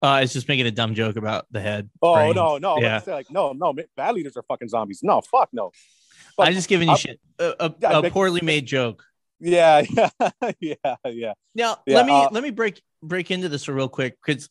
Uh, 0.03 0.07
I 0.07 0.21
was 0.23 0.33
just 0.33 0.49
making 0.49 0.67
a 0.67 0.73
dumb 0.73 0.97
joke 0.97 1.15
about 1.15 1.47
the 1.53 1.61
head. 1.61 1.89
Oh 2.03 2.15
brain. 2.15 2.35
no, 2.35 2.59
no. 2.59 2.81
Yeah. 2.81 3.01
Yeah. 3.07 3.15
Like 3.15 3.31
no, 3.31 3.53
no. 3.53 3.73
Bad 3.97 4.17
leaders 4.17 4.37
are 4.37 4.43
fucking 4.43 4.67
zombies. 4.67 4.99
No, 5.05 5.21
fuck 5.21 5.51
no. 5.53 5.67
I 5.69 6.31
Fuck- 6.37 6.47
was 6.49 6.57
just 6.57 6.69
giving 6.69 6.89
you 6.89 6.95
I- 6.95 6.97
shit. 6.99 7.21
A, 7.39 7.55
a, 7.61 7.75
Yeah, 7.81 7.99
a 7.99 8.03
think- 8.03 8.13
poorly 8.13 8.41
made 8.43 8.67
joke. 8.67 9.05
Yeah, 9.39 9.85
yeah, 9.89 10.09
yeah, 10.61 10.75
yeah. 11.05 11.33
Now 11.55 11.79
Yeah, 11.87 11.97
let 11.97 12.07
me 12.07 12.13
uh, 12.13 12.29
let 12.33 12.43
me 12.43 12.51
break 12.51 12.83
break 13.01 13.31
into 13.31 13.49
this 13.49 13.69
real 13.69 13.89
quick 13.89 14.17
because 14.25 14.49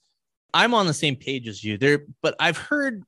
I'm 0.54 0.74
on 0.74 0.88
the 0.88 0.94
same 0.94 1.18
page 1.18 1.50
as 1.50 1.62
you 1.62 1.78
there, 1.78 2.06
but 2.22 2.36
I've 2.40 2.58
heard, 2.58 3.04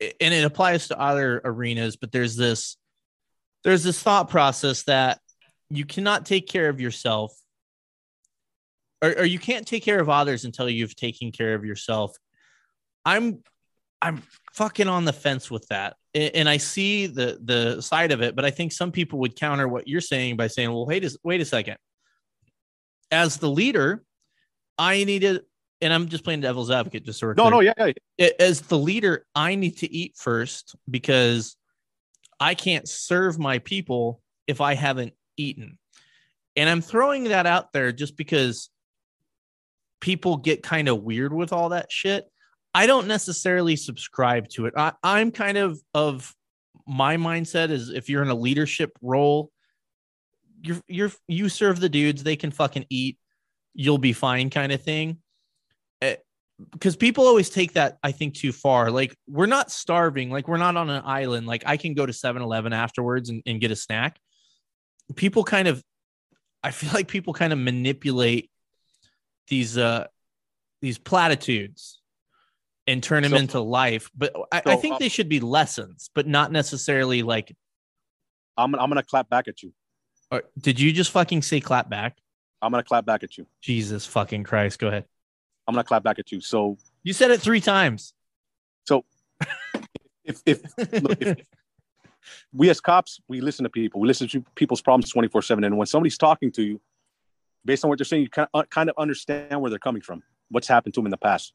and 0.00 0.32
it 0.34 0.44
applies 0.44 0.88
to 0.88 0.98
other 0.98 1.42
arenas. 1.44 1.96
But 1.96 2.10
there's 2.12 2.34
this 2.36 2.78
there's 3.62 3.82
this 3.82 4.02
thought 4.02 4.30
process 4.30 4.84
that 4.84 5.18
you 5.68 5.84
cannot 5.84 6.24
take 6.24 6.46
care 6.48 6.70
of 6.70 6.80
yourself, 6.80 7.34
or, 9.04 9.18
or 9.18 9.24
you 9.24 9.38
can't 9.38 9.66
take 9.66 9.84
care 9.84 10.00
of 10.00 10.08
others 10.08 10.44
until 10.44 10.68
you've 10.68 10.96
taken 10.96 11.30
care 11.32 11.54
of 11.54 11.64
yourself. 11.64 12.16
I'm 13.04 13.42
I'm 14.00 14.22
fucking 14.52 14.88
on 14.88 15.04
the 15.04 15.12
fence 15.12 15.50
with 15.50 15.66
that. 15.68 15.96
And 16.14 16.48
I 16.48 16.58
see 16.58 17.06
the 17.06 17.38
the 17.42 17.80
side 17.80 18.12
of 18.12 18.22
it, 18.22 18.36
but 18.36 18.44
I 18.44 18.50
think 18.50 18.72
some 18.72 18.92
people 18.92 19.18
would 19.20 19.36
counter 19.36 19.66
what 19.66 19.88
you're 19.88 20.00
saying 20.00 20.36
by 20.36 20.46
saying, 20.46 20.70
"Well, 20.70 20.86
wait 20.86 21.04
a 21.04 21.18
wait 21.22 21.40
a 21.40 21.44
second. 21.44 21.76
As 23.10 23.36
the 23.36 23.50
leader, 23.50 24.04
I 24.78 25.04
need 25.04 25.20
to 25.22 25.42
and 25.80 25.92
I'm 25.92 26.08
just 26.08 26.24
playing 26.24 26.40
devil's 26.40 26.70
advocate, 26.70 27.04
just 27.04 27.18
so 27.18 27.26
No, 27.28 27.34
clear. 27.34 27.50
no, 27.50 27.60
yeah, 27.60 27.92
yeah. 28.16 28.28
As 28.38 28.62
the 28.62 28.78
leader, 28.78 29.26
I 29.34 29.54
need 29.54 29.78
to 29.78 29.92
eat 29.92 30.16
first 30.16 30.76
because 30.90 31.56
I 32.40 32.54
can't 32.54 32.88
serve 32.88 33.38
my 33.38 33.58
people 33.58 34.22
if 34.46 34.60
I 34.60 34.74
haven't 34.74 35.12
eaten. 35.36 35.78
And 36.56 36.68
I'm 36.70 36.80
throwing 36.80 37.24
that 37.24 37.46
out 37.46 37.72
there 37.72 37.92
just 37.92 38.16
because 38.16 38.70
people 40.04 40.36
get 40.36 40.62
kind 40.62 40.86
of 40.86 41.02
weird 41.02 41.32
with 41.32 41.50
all 41.50 41.70
that 41.70 41.90
shit. 41.90 42.30
I 42.74 42.86
don't 42.86 43.06
necessarily 43.06 43.74
subscribe 43.74 44.50
to 44.50 44.66
it. 44.66 44.74
I, 44.76 44.92
I'm 45.02 45.30
kind 45.30 45.56
of 45.56 45.80
of 45.94 46.34
my 46.86 47.16
mindset 47.16 47.70
is 47.70 47.88
if 47.88 48.10
you're 48.10 48.22
in 48.22 48.28
a 48.28 48.34
leadership 48.34 48.92
role, 49.00 49.50
you're 50.60 50.82
you're 50.88 51.10
you 51.26 51.48
serve 51.48 51.80
the 51.80 51.88
dudes, 51.88 52.22
they 52.22 52.36
can 52.36 52.50
fucking 52.50 52.84
eat, 52.90 53.16
you'll 53.72 53.96
be 53.96 54.12
fine, 54.12 54.50
kind 54.50 54.72
of 54.72 54.82
thing. 54.82 55.22
Eh, 56.02 56.16
because 56.70 56.96
people 56.96 57.26
always 57.26 57.48
take 57.48 57.72
that, 57.72 57.96
I 58.02 58.12
think, 58.12 58.34
too 58.34 58.52
far. 58.52 58.90
Like 58.90 59.16
we're 59.26 59.46
not 59.46 59.70
starving, 59.70 60.28
like 60.28 60.48
we're 60.48 60.58
not 60.58 60.76
on 60.76 60.90
an 60.90 61.02
island. 61.06 61.46
Like 61.46 61.62
I 61.64 61.78
can 61.78 61.94
go 61.94 62.04
to 62.04 62.12
7-Eleven 62.12 62.74
afterwards 62.74 63.30
and, 63.30 63.42
and 63.46 63.58
get 63.58 63.70
a 63.70 63.76
snack. 63.76 64.18
People 65.16 65.44
kind 65.44 65.66
of 65.66 65.82
I 66.62 66.72
feel 66.72 66.90
like 66.92 67.08
people 67.08 67.32
kind 67.32 67.54
of 67.54 67.58
manipulate 67.58 68.50
these 69.48 69.76
uh 69.78 70.06
these 70.80 70.98
platitudes 70.98 72.00
and 72.86 73.02
turn 73.02 73.22
them 73.22 73.32
So- 73.32 73.38
into 73.38 73.60
life. 73.60 74.10
But 74.14 74.34
I, 74.52 74.62
I 74.66 74.76
think 74.76 74.96
uh, 74.96 74.98
they 74.98 75.08
should 75.08 75.28
be 75.28 75.40
lessons, 75.40 76.10
but 76.14 76.26
not 76.26 76.52
necessarily 76.52 77.22
like. 77.22 77.54
I'm 78.56 78.74
I'm 78.74 78.88
gonna 78.88 79.02
clap 79.02 79.28
back 79.28 79.48
at 79.48 79.62
you. 79.62 79.72
Or, 80.30 80.42
did 80.58 80.78
you 80.78 80.92
just 80.92 81.10
fucking 81.10 81.42
say 81.42 81.60
clap 81.60 81.88
back? 81.88 82.18
I'm 82.62 82.70
gonna 82.70 82.84
clap 82.84 83.04
back 83.04 83.22
at 83.24 83.36
you. 83.36 83.46
Jesus 83.60 84.06
fucking 84.06 84.44
Christ! 84.44 84.78
Go 84.78 84.88
ahead. 84.88 85.04
I'm 85.66 85.74
gonna 85.74 85.84
clap 85.84 86.02
back 86.02 86.18
at 86.18 86.30
you. 86.30 86.40
So 86.40 86.76
You 87.02 87.12
said 87.12 87.30
it 87.30 87.40
three 87.40 87.60
times. 87.60 88.14
So 88.86 89.04
if 90.24 90.40
if 90.46 90.62
look, 91.02 91.20
if 91.20 91.38
we 92.52 92.70
as 92.70 92.80
cops, 92.80 93.20
we 93.28 93.40
listen 93.40 93.64
to 93.64 93.70
people. 93.70 94.00
We 94.00 94.08
listen 94.08 94.28
to 94.28 94.44
people's 94.54 94.82
problems 94.82 95.10
24 95.10 95.42
seven. 95.42 95.64
And 95.64 95.76
when 95.76 95.86
somebody's 95.86 96.18
talking 96.18 96.52
to 96.52 96.62
you, 96.62 96.80
based 97.64 97.84
on 97.84 97.88
what 97.88 97.98
they're 97.98 98.04
saying, 98.04 98.28
you 98.36 98.46
uh, 98.54 98.62
kind 98.64 98.90
of, 98.90 98.94
understand 98.98 99.60
where 99.60 99.70
they're 99.70 99.78
coming 99.78 100.02
from, 100.02 100.22
what's 100.50 100.68
happened 100.68 100.94
to 100.94 101.00
them 101.00 101.06
in 101.06 101.10
the 101.10 101.16
past. 101.16 101.52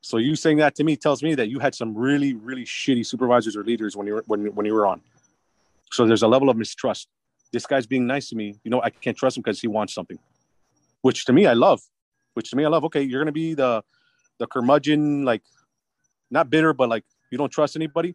So 0.00 0.16
you 0.16 0.34
saying 0.34 0.58
that 0.58 0.74
to 0.76 0.84
me 0.84 0.96
tells 0.96 1.22
me 1.22 1.34
that 1.36 1.48
you 1.48 1.60
had 1.60 1.74
some 1.74 1.94
really, 1.94 2.34
really 2.34 2.64
shitty 2.64 3.06
supervisors 3.06 3.56
or 3.56 3.62
leaders 3.62 3.96
when 3.96 4.06
you 4.06 4.14
were 4.14 4.24
when, 4.26 4.46
when 4.54 4.66
you 4.66 4.74
were 4.74 4.86
on. 4.86 5.00
So 5.92 6.06
there's 6.06 6.22
a 6.22 6.28
level 6.28 6.50
of 6.50 6.56
mistrust. 6.56 7.08
This 7.52 7.66
guy's 7.66 7.86
being 7.86 8.06
nice 8.06 8.30
to 8.30 8.36
me. 8.36 8.58
You 8.64 8.70
know, 8.70 8.82
I 8.82 8.90
can't 8.90 9.16
trust 9.16 9.36
him 9.36 9.42
because 9.42 9.60
he 9.60 9.68
wants 9.68 9.94
something, 9.94 10.18
which 11.02 11.24
to 11.26 11.32
me 11.32 11.46
I 11.46 11.52
love. 11.52 11.80
Which 12.34 12.50
to 12.50 12.56
me 12.56 12.64
I 12.64 12.68
love. 12.68 12.84
Okay, 12.86 13.02
you're 13.02 13.20
gonna 13.20 13.30
be 13.30 13.54
the 13.54 13.84
the 14.38 14.46
curmudgeon, 14.46 15.24
like 15.24 15.42
not 16.30 16.50
bitter, 16.50 16.72
but 16.72 16.88
like 16.88 17.04
you 17.30 17.38
don't 17.38 17.50
trust 17.50 17.76
anybody 17.76 18.14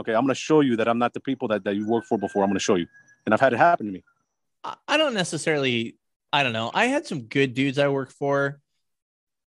okay, 0.00 0.14
I'm 0.14 0.26
to 0.28 0.34
show 0.34 0.60
you 0.60 0.76
that 0.76 0.88
I'm 0.88 0.98
not 0.98 1.14
the 1.14 1.20
people 1.20 1.48
that, 1.48 1.64
that 1.64 1.76
you 1.76 1.86
worked 1.86 2.06
for 2.06 2.18
before. 2.18 2.42
I'm 2.42 2.52
to 2.52 2.58
show 2.58 2.74
you. 2.74 2.86
And 3.24 3.34
I've 3.34 3.40
had 3.40 3.52
it 3.52 3.58
happen 3.58 3.86
to 3.86 3.92
me. 3.92 4.02
I 4.88 4.96
don't 4.96 5.14
necessarily. 5.14 5.96
I 6.32 6.42
don't 6.42 6.52
know. 6.52 6.70
I 6.72 6.86
had 6.86 7.06
some 7.06 7.22
good 7.22 7.54
dudes 7.54 7.78
I 7.78 7.88
worked 7.88 8.12
for, 8.12 8.60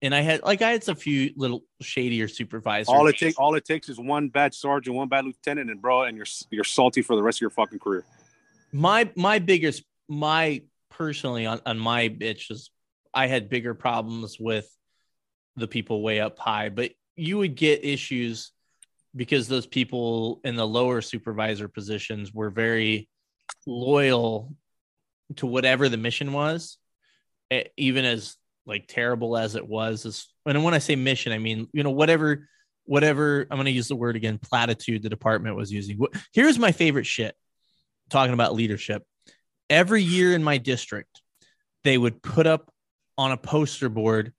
and 0.02 0.14
I 0.14 0.20
had 0.20 0.42
like 0.42 0.62
I 0.62 0.70
had 0.70 0.88
a 0.88 0.94
few 0.94 1.32
little 1.36 1.64
shadier 1.80 2.28
supervisors. 2.28 2.88
All 2.88 3.06
it 3.08 3.18
takes, 3.18 3.36
all 3.36 3.54
it 3.54 3.64
takes 3.64 3.88
is 3.88 3.98
one 3.98 4.28
bad 4.28 4.54
sergeant, 4.54 4.96
one 4.96 5.08
bad 5.08 5.24
lieutenant, 5.24 5.70
and 5.70 5.82
bro, 5.82 6.04
and 6.04 6.16
you're 6.16 6.26
you're 6.50 6.64
salty 6.64 7.02
for 7.02 7.16
the 7.16 7.22
rest 7.22 7.38
of 7.38 7.42
your 7.42 7.50
fucking 7.50 7.78
career. 7.78 8.04
my 8.72 9.10
my 9.16 9.38
biggest 9.38 9.82
my 10.08 10.62
personally 10.90 11.46
on, 11.46 11.60
on 11.66 11.78
my 11.78 12.08
bitch 12.08 12.50
is 12.50 12.70
I 13.12 13.26
had 13.26 13.48
bigger 13.48 13.74
problems 13.74 14.38
with 14.38 14.68
the 15.56 15.66
people 15.66 16.02
way 16.02 16.20
up 16.20 16.38
high, 16.38 16.68
but 16.68 16.92
you 17.16 17.38
would 17.38 17.56
get 17.56 17.84
issues 17.84 18.52
because 19.14 19.48
those 19.48 19.66
people 19.66 20.40
in 20.44 20.54
the 20.56 20.66
lower 20.66 21.00
supervisor 21.00 21.68
positions 21.68 22.32
were 22.32 22.50
very 22.50 23.08
loyal 23.66 24.54
to 25.36 25.46
whatever 25.46 25.88
the 25.88 25.96
mission 25.96 26.32
was, 26.32 26.78
eh, 27.50 27.64
even 27.76 28.04
as 28.04 28.36
like 28.66 28.86
terrible 28.88 29.36
as 29.36 29.54
it 29.54 29.66
was. 29.66 30.06
As, 30.06 30.26
and 30.46 30.62
when 30.64 30.74
I 30.74 30.78
say 30.78 30.96
mission, 30.96 31.32
I 31.32 31.38
mean 31.38 31.68
you 31.72 31.82
know 31.82 31.90
whatever 31.90 32.48
whatever 32.84 33.46
I'm 33.50 33.56
going 33.56 33.66
to 33.66 33.70
use 33.70 33.88
the 33.88 33.96
word 33.96 34.16
again 34.16 34.38
platitude 34.38 35.02
the 35.02 35.08
department 35.08 35.56
was 35.56 35.72
using. 35.72 36.00
Here's 36.32 36.58
my 36.58 36.72
favorite 36.72 37.06
shit 37.06 37.34
talking 38.08 38.34
about 38.34 38.54
leadership. 38.54 39.04
Every 39.68 40.02
year 40.02 40.34
in 40.34 40.42
my 40.42 40.58
district, 40.58 41.22
they 41.84 41.96
would 41.96 42.22
put 42.22 42.46
up 42.46 42.72
on 43.16 43.32
a 43.32 43.36
poster 43.36 43.88
board 43.88 44.32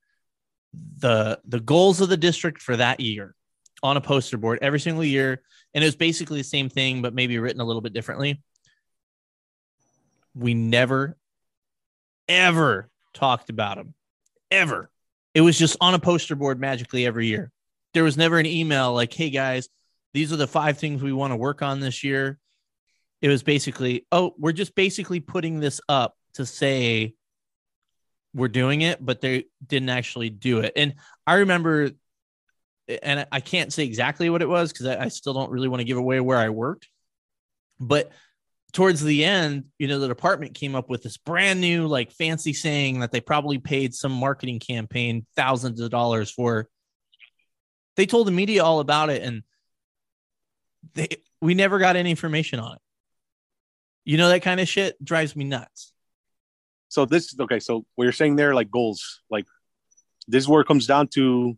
the 0.73 1.39
the 1.45 1.59
goals 1.59 2.01
of 2.01 2.09
the 2.09 2.17
district 2.17 2.61
for 2.61 2.77
that 2.77 2.99
year 2.99 3.35
on 3.83 3.97
a 3.97 4.01
poster 4.01 4.37
board 4.37 4.59
every 4.61 4.79
single 4.79 5.03
year 5.03 5.41
and 5.73 5.83
it 5.83 5.87
was 5.87 5.95
basically 5.95 6.39
the 6.39 6.43
same 6.43 6.69
thing 6.69 7.01
but 7.01 7.13
maybe 7.13 7.37
written 7.37 7.61
a 7.61 7.65
little 7.65 7.81
bit 7.81 7.93
differently 7.93 8.41
we 10.36 10.53
never 10.53 11.17
ever 12.27 12.89
talked 13.13 13.49
about 13.49 13.77
them 13.77 13.93
ever. 14.49 14.89
It 15.34 15.41
was 15.41 15.57
just 15.57 15.77
on 15.82 15.93
a 15.93 15.99
poster 15.99 16.36
board 16.36 16.59
magically 16.59 17.05
every 17.05 17.27
year. 17.27 17.51
There 17.93 18.03
was 18.03 18.17
never 18.17 18.38
an 18.39 18.45
email 18.45 18.93
like 18.93 19.13
hey 19.13 19.29
guys 19.29 19.69
these 20.13 20.34
are 20.34 20.38
the 20.38 20.47
five 20.47 20.77
things 20.77 21.01
we 21.01 21.13
want 21.13 21.32
to 21.32 21.38
work 21.38 21.61
on 21.61 21.79
this 21.79 22.03
year. 22.03 22.38
It 23.21 23.27
was 23.27 23.43
basically 23.43 24.05
oh 24.11 24.34
we're 24.38 24.51
just 24.51 24.75
basically 24.75 25.19
putting 25.19 25.59
this 25.59 25.82
up 25.88 26.15
to 26.34 26.45
say 26.45 27.13
we're 28.34 28.47
doing 28.47 28.82
it 28.82 29.03
but 29.05 29.19
they 29.19 29.45
didn't 29.65 29.89
actually 29.89 30.29
do 30.29 30.59
it. 30.59 30.73
And 30.75 30.95
i 31.27 31.36
remember 31.36 31.91
and 33.03 33.25
i 33.32 33.39
can't 33.39 33.71
say 33.71 33.84
exactly 33.84 34.29
what 34.29 34.41
it 34.41 34.49
was 34.49 34.71
because 34.71 34.88
I, 34.88 35.05
I 35.05 35.07
still 35.09 35.34
don't 35.34 35.51
really 35.51 35.67
want 35.67 35.79
to 35.79 35.86
give 35.86 35.97
away 35.97 36.19
where 36.19 36.38
i 36.38 36.49
worked 36.49 36.89
but 37.79 38.11
towards 38.74 39.03
the 39.03 39.26
end 39.26 39.65
you 39.80 39.88
know 39.88 39.99
the 39.99 40.07
department 40.07 40.53
came 40.53 40.76
up 40.76 40.89
with 40.89 41.03
this 41.03 41.17
brand 41.17 41.59
new 41.59 41.88
like 41.88 42.11
fancy 42.11 42.53
saying 42.53 42.99
that 42.99 43.11
they 43.11 43.22
probably 43.22 43.57
paid 43.57 43.93
some 43.93 44.11
marketing 44.11 44.59
campaign 44.59 45.26
thousands 45.36 45.80
of 45.82 45.89
dollars 45.89 46.32
for 46.32 46.69
they 47.97 48.05
told 48.05 48.28
the 48.28 48.32
media 48.32 48.63
all 48.63 48.80
about 48.80 49.09
it 49.09 49.22
and 49.22 49.43
they 50.93 51.07
we 51.41 51.53
never 51.53 51.80
got 51.80 51.95
any 51.95 52.09
information 52.09 52.59
on 52.59 52.74
it 52.74 52.82
you 54.05 54.17
know 54.17 54.30
that 54.30 54.41
kind 54.41 54.59
of 54.59 54.67
shit 54.67 54.95
drives 55.03 55.36
me 55.36 55.43
nuts 55.43 55.91
So 56.89 57.05
this, 57.05 57.34
okay. 57.39 57.59
So 57.59 57.86
what 57.95 58.03
you're 58.03 58.11
saying 58.11 58.36
there, 58.36 58.53
like 58.53 58.69
goals, 58.69 59.22
like 59.30 59.45
this 60.28 60.43
is 60.43 60.47
where 60.49 60.61
it 60.61 60.67
comes 60.67 60.86
down 60.86 61.07
to 61.15 61.55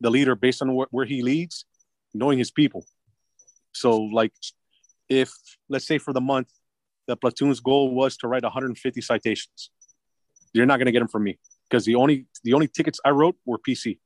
the 0.00 0.10
leader 0.10 0.36
based 0.36 0.62
on 0.62 0.72
where, 0.74 0.86
where 0.92 1.04
he 1.04 1.22
leads, 1.22 1.64
knowing 2.14 2.38
his 2.38 2.52
people. 2.52 2.86
So 3.72 3.98
like, 3.98 4.32
if 5.08 5.32
let's 5.68 5.86
say 5.86 5.98
for 5.98 6.12
the 6.12 6.20
month, 6.20 6.48
the 7.06 7.16
platoon's 7.16 7.60
goal 7.60 7.94
was 7.94 8.16
to 8.18 8.28
write 8.28 8.42
150 8.42 9.00
citations, 9.00 9.70
you're 10.52 10.66
not 10.66 10.78
going 10.78 10.86
to 10.86 10.92
get 10.92 11.00
them 11.00 11.08
from 11.08 11.24
me 11.24 11.38
because 11.68 11.84
the 11.84 11.94
only 11.94 12.26
the 12.44 12.54
only 12.54 12.68
tickets 12.68 13.00
I 13.04 13.10
wrote 13.10 13.36
were 13.44 13.58
PC. 13.58 13.98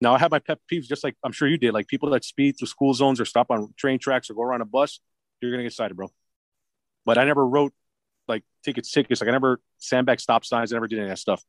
Now 0.00 0.14
I 0.14 0.18
have 0.18 0.30
my 0.30 0.38
pet 0.38 0.58
peeves, 0.70 0.84
just 0.84 1.04
like 1.04 1.16
I'm 1.24 1.32
sure 1.32 1.48
you 1.48 1.56
did, 1.56 1.72
like 1.72 1.88
people 1.88 2.10
that 2.10 2.24
speed 2.24 2.56
through 2.58 2.68
school 2.68 2.92
zones 2.94 3.20
or 3.20 3.24
stop 3.24 3.50
on 3.50 3.72
train 3.76 3.98
tracks 3.98 4.28
or 4.28 4.34
go 4.34 4.42
around 4.42 4.60
a 4.60 4.66
bus. 4.66 5.00
You're 5.40 5.50
gonna 5.50 5.62
get 5.62 5.72
cited, 5.72 5.96
bro. 5.96 6.08
But 7.04 7.18
I 7.18 7.24
never 7.24 7.46
wrote 7.46 7.72
like 8.28 8.42
tickets, 8.64 8.90
tickets. 8.90 9.20
Like 9.20 9.28
I 9.28 9.32
never 9.32 9.60
sandbag 9.78 10.20
stop 10.20 10.44
signs. 10.44 10.72
I 10.72 10.76
never 10.76 10.88
did 10.88 10.98
any 10.98 11.06
of 11.06 11.10
that 11.10 11.18
stuff. 11.18 11.42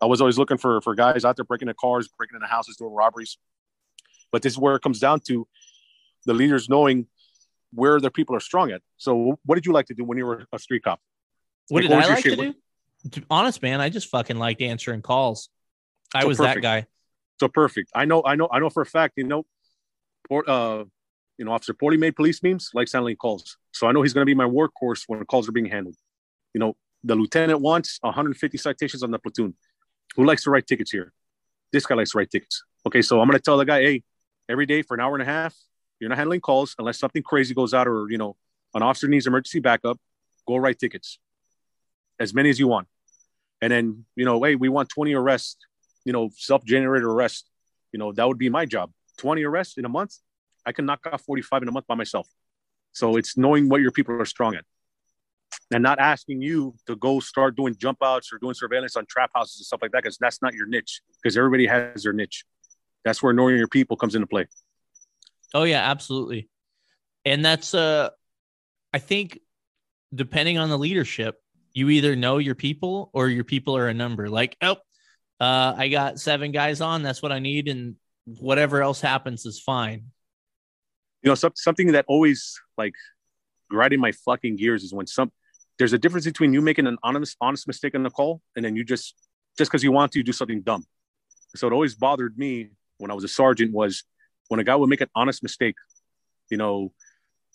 I 0.00 0.06
was 0.06 0.20
always 0.20 0.38
looking 0.38 0.58
for 0.58 0.80
for 0.80 0.94
guys 0.94 1.24
out 1.24 1.36
there 1.36 1.44
breaking 1.44 1.68
into 1.68 1.76
cars, 1.76 2.08
breaking 2.18 2.36
into 2.36 2.46
houses, 2.46 2.76
doing 2.76 2.92
robberies. 2.92 3.38
But 4.32 4.42
this 4.42 4.52
is 4.52 4.58
where 4.58 4.74
it 4.74 4.82
comes 4.82 4.98
down 4.98 5.20
to 5.28 5.46
the 6.26 6.34
leaders 6.34 6.68
knowing 6.68 7.06
where 7.74 8.00
their 8.00 8.10
people 8.10 8.36
are 8.36 8.40
strong 8.40 8.70
at. 8.70 8.82
So, 8.96 9.38
what 9.44 9.54
did 9.56 9.66
you 9.66 9.72
like 9.72 9.86
to 9.86 9.94
do 9.94 10.04
when 10.04 10.18
you 10.18 10.26
were 10.26 10.44
a 10.52 10.58
street 10.58 10.82
cop? 10.84 11.00
What 11.68 11.82
Like, 11.82 11.90
did 11.90 11.96
what 11.96 12.04
I 12.04 12.14
like 12.14 12.24
to 12.24 12.36
do? 12.36 12.54
Honest 13.30 13.62
man, 13.62 13.80
I 13.80 13.90
just 13.90 14.08
fucking 14.08 14.38
liked 14.38 14.62
answering 14.62 15.02
calls. 15.02 15.50
I 16.14 16.22
So 16.22 16.28
was 16.28 16.38
that 16.38 16.60
guy. 16.62 16.86
So 17.40 17.48
perfect. 17.48 17.90
I 17.94 18.04
know, 18.04 18.22
I 18.24 18.36
know, 18.36 18.48
I 18.50 18.60
know 18.60 18.70
for 18.70 18.82
a 18.82 18.86
fact. 18.86 19.14
You 19.16 19.24
know, 19.24 19.44
Port, 20.28 20.48
uh, 20.48 20.84
you 21.36 21.44
know, 21.44 21.52
Officer 21.52 21.74
Porty 21.74 21.98
made 21.98 22.16
police 22.16 22.42
memes 22.42 22.70
likes 22.74 22.92
handling 22.92 23.16
calls. 23.16 23.56
So 23.72 23.86
I 23.86 23.92
know 23.92 24.02
he's 24.02 24.14
going 24.14 24.22
to 24.22 24.26
be 24.26 24.34
my 24.34 24.44
workhorse 24.44 25.02
when 25.06 25.24
calls 25.26 25.48
are 25.48 25.52
being 25.52 25.66
handled. 25.66 25.96
You 26.54 26.60
know, 26.60 26.76
the 27.02 27.16
lieutenant 27.16 27.60
wants 27.60 27.98
150 28.02 28.56
citations 28.56 29.02
on 29.02 29.10
the 29.10 29.18
platoon. 29.18 29.54
Who 30.16 30.24
likes 30.24 30.44
to 30.44 30.50
write 30.50 30.66
tickets 30.66 30.92
here? 30.92 31.12
This 31.72 31.84
guy 31.86 31.96
likes 31.96 32.12
to 32.12 32.18
write 32.18 32.30
tickets. 32.30 32.62
Okay, 32.86 33.02
so 33.02 33.20
I'm 33.20 33.26
going 33.26 33.38
to 33.38 33.42
tell 33.42 33.56
the 33.58 33.64
guy, 33.64 33.82
hey, 33.82 34.02
every 34.48 34.64
day 34.64 34.82
for 34.82 34.94
an 34.94 35.00
hour 35.00 35.14
and 35.14 35.22
a 35.22 35.26
half, 35.26 35.54
you're 36.00 36.08
not 36.08 36.18
handling 36.18 36.40
calls 36.40 36.74
unless 36.78 36.98
something 36.98 37.22
crazy 37.22 37.54
goes 37.54 37.74
out 37.74 37.86
or 37.86 38.10
you 38.10 38.18
know 38.18 38.36
an 38.74 38.82
officer 38.82 39.08
needs 39.08 39.26
emergency 39.26 39.60
backup. 39.60 39.98
Go 40.46 40.56
write 40.56 40.78
tickets, 40.78 41.18
as 42.20 42.34
many 42.34 42.50
as 42.50 42.58
you 42.58 42.68
want, 42.68 42.88
and 43.60 43.72
then 43.72 44.04
you 44.16 44.24
know, 44.24 44.42
hey, 44.42 44.54
we 44.56 44.68
want 44.68 44.88
20 44.88 45.14
arrests. 45.14 45.56
You 46.04 46.12
know, 46.12 46.30
self-generated 46.36 47.06
arrests. 47.06 47.48
You 47.92 47.98
know, 47.98 48.12
that 48.12 48.28
would 48.28 48.38
be 48.38 48.50
my 48.50 48.66
job. 48.66 48.90
20 49.18 49.42
arrests 49.44 49.78
in 49.78 49.84
a 49.84 49.88
month. 49.88 50.16
I 50.66 50.72
can 50.72 50.84
knock 50.84 51.06
off 51.10 51.22
45 51.22 51.62
in 51.62 51.68
a 51.68 51.72
month 51.72 51.86
by 51.86 51.94
myself. 51.94 52.28
So 52.92 53.16
it's 53.16 53.36
knowing 53.38 53.68
what 53.68 53.80
your 53.80 53.90
people 53.90 54.20
are 54.20 54.24
strong 54.24 54.54
at 54.54 54.64
and 55.70 55.82
not 55.82 55.98
asking 55.98 56.42
you 56.42 56.74
to 56.86 56.96
go 56.96 57.20
start 57.20 57.56
doing 57.56 57.74
jump 57.76 57.98
outs 58.02 58.32
or 58.32 58.38
doing 58.38 58.54
surveillance 58.54 58.96
on 58.96 59.06
trap 59.06 59.30
houses 59.34 59.58
and 59.58 59.66
stuff 59.66 59.80
like 59.82 59.92
that 59.92 60.02
because 60.02 60.18
that's 60.18 60.42
not 60.42 60.54
your 60.54 60.66
niche 60.66 61.00
because 61.22 61.36
everybody 61.36 61.66
has 61.66 62.02
their 62.02 62.12
niche. 62.12 62.44
That's 63.04 63.22
where 63.22 63.32
knowing 63.32 63.56
your 63.56 63.68
people 63.68 63.96
comes 63.96 64.14
into 64.14 64.26
play. 64.26 64.46
Oh 65.54 65.62
yeah, 65.62 65.88
absolutely. 65.90 66.48
And 67.24 67.44
that's 67.44 67.74
uh 67.74 68.10
I 68.92 68.98
think 68.98 69.40
depending 70.14 70.58
on 70.58 70.68
the 70.68 70.78
leadership, 70.78 71.36
you 71.72 71.88
either 71.90 72.14
know 72.16 72.38
your 72.38 72.54
people 72.54 73.10
or 73.12 73.28
your 73.28 73.44
people 73.44 73.76
are 73.76 73.88
a 73.88 73.94
number. 73.94 74.28
Like, 74.28 74.56
oh, 74.62 74.76
uh, 75.40 75.74
I 75.76 75.88
got 75.88 76.20
seven 76.20 76.52
guys 76.52 76.80
on, 76.80 77.02
that's 77.02 77.20
what 77.20 77.32
I 77.32 77.40
need, 77.40 77.68
and 77.68 77.96
whatever 78.24 78.82
else 78.82 79.00
happens 79.00 79.44
is 79.44 79.60
fine. 79.60 80.04
You 81.22 81.30
know, 81.30 81.34
some, 81.34 81.52
something 81.56 81.92
that 81.92 82.04
always 82.06 82.60
like 82.78 82.94
grinding 83.70 84.00
my 84.00 84.12
fucking 84.12 84.56
gears 84.56 84.84
is 84.84 84.92
when 84.92 85.06
some 85.06 85.32
there's 85.78 85.92
a 85.92 85.98
difference 85.98 86.24
between 86.24 86.52
you 86.52 86.60
making 86.60 86.86
an 86.86 86.98
honest 87.02 87.36
honest 87.40 87.66
mistake 87.66 87.94
on 87.94 88.04
the 88.04 88.10
call 88.10 88.40
and 88.54 88.64
then 88.64 88.76
you 88.76 88.84
just 88.84 89.14
just 89.58 89.70
because 89.70 89.82
you 89.82 89.90
want 89.90 90.12
to 90.12 90.22
do 90.22 90.32
something 90.32 90.62
dumb. 90.62 90.84
So 91.56 91.66
it 91.66 91.72
always 91.72 91.94
bothered 91.94 92.38
me 92.38 92.70
when 92.98 93.10
I 93.10 93.14
was 93.14 93.24
a 93.24 93.28
sergeant 93.28 93.72
was 93.72 94.04
when 94.48 94.60
a 94.60 94.64
guy 94.64 94.76
would 94.76 94.88
make 94.88 95.00
an 95.00 95.08
honest 95.14 95.42
mistake. 95.42 95.76
You 96.50 96.56
know, 96.56 96.92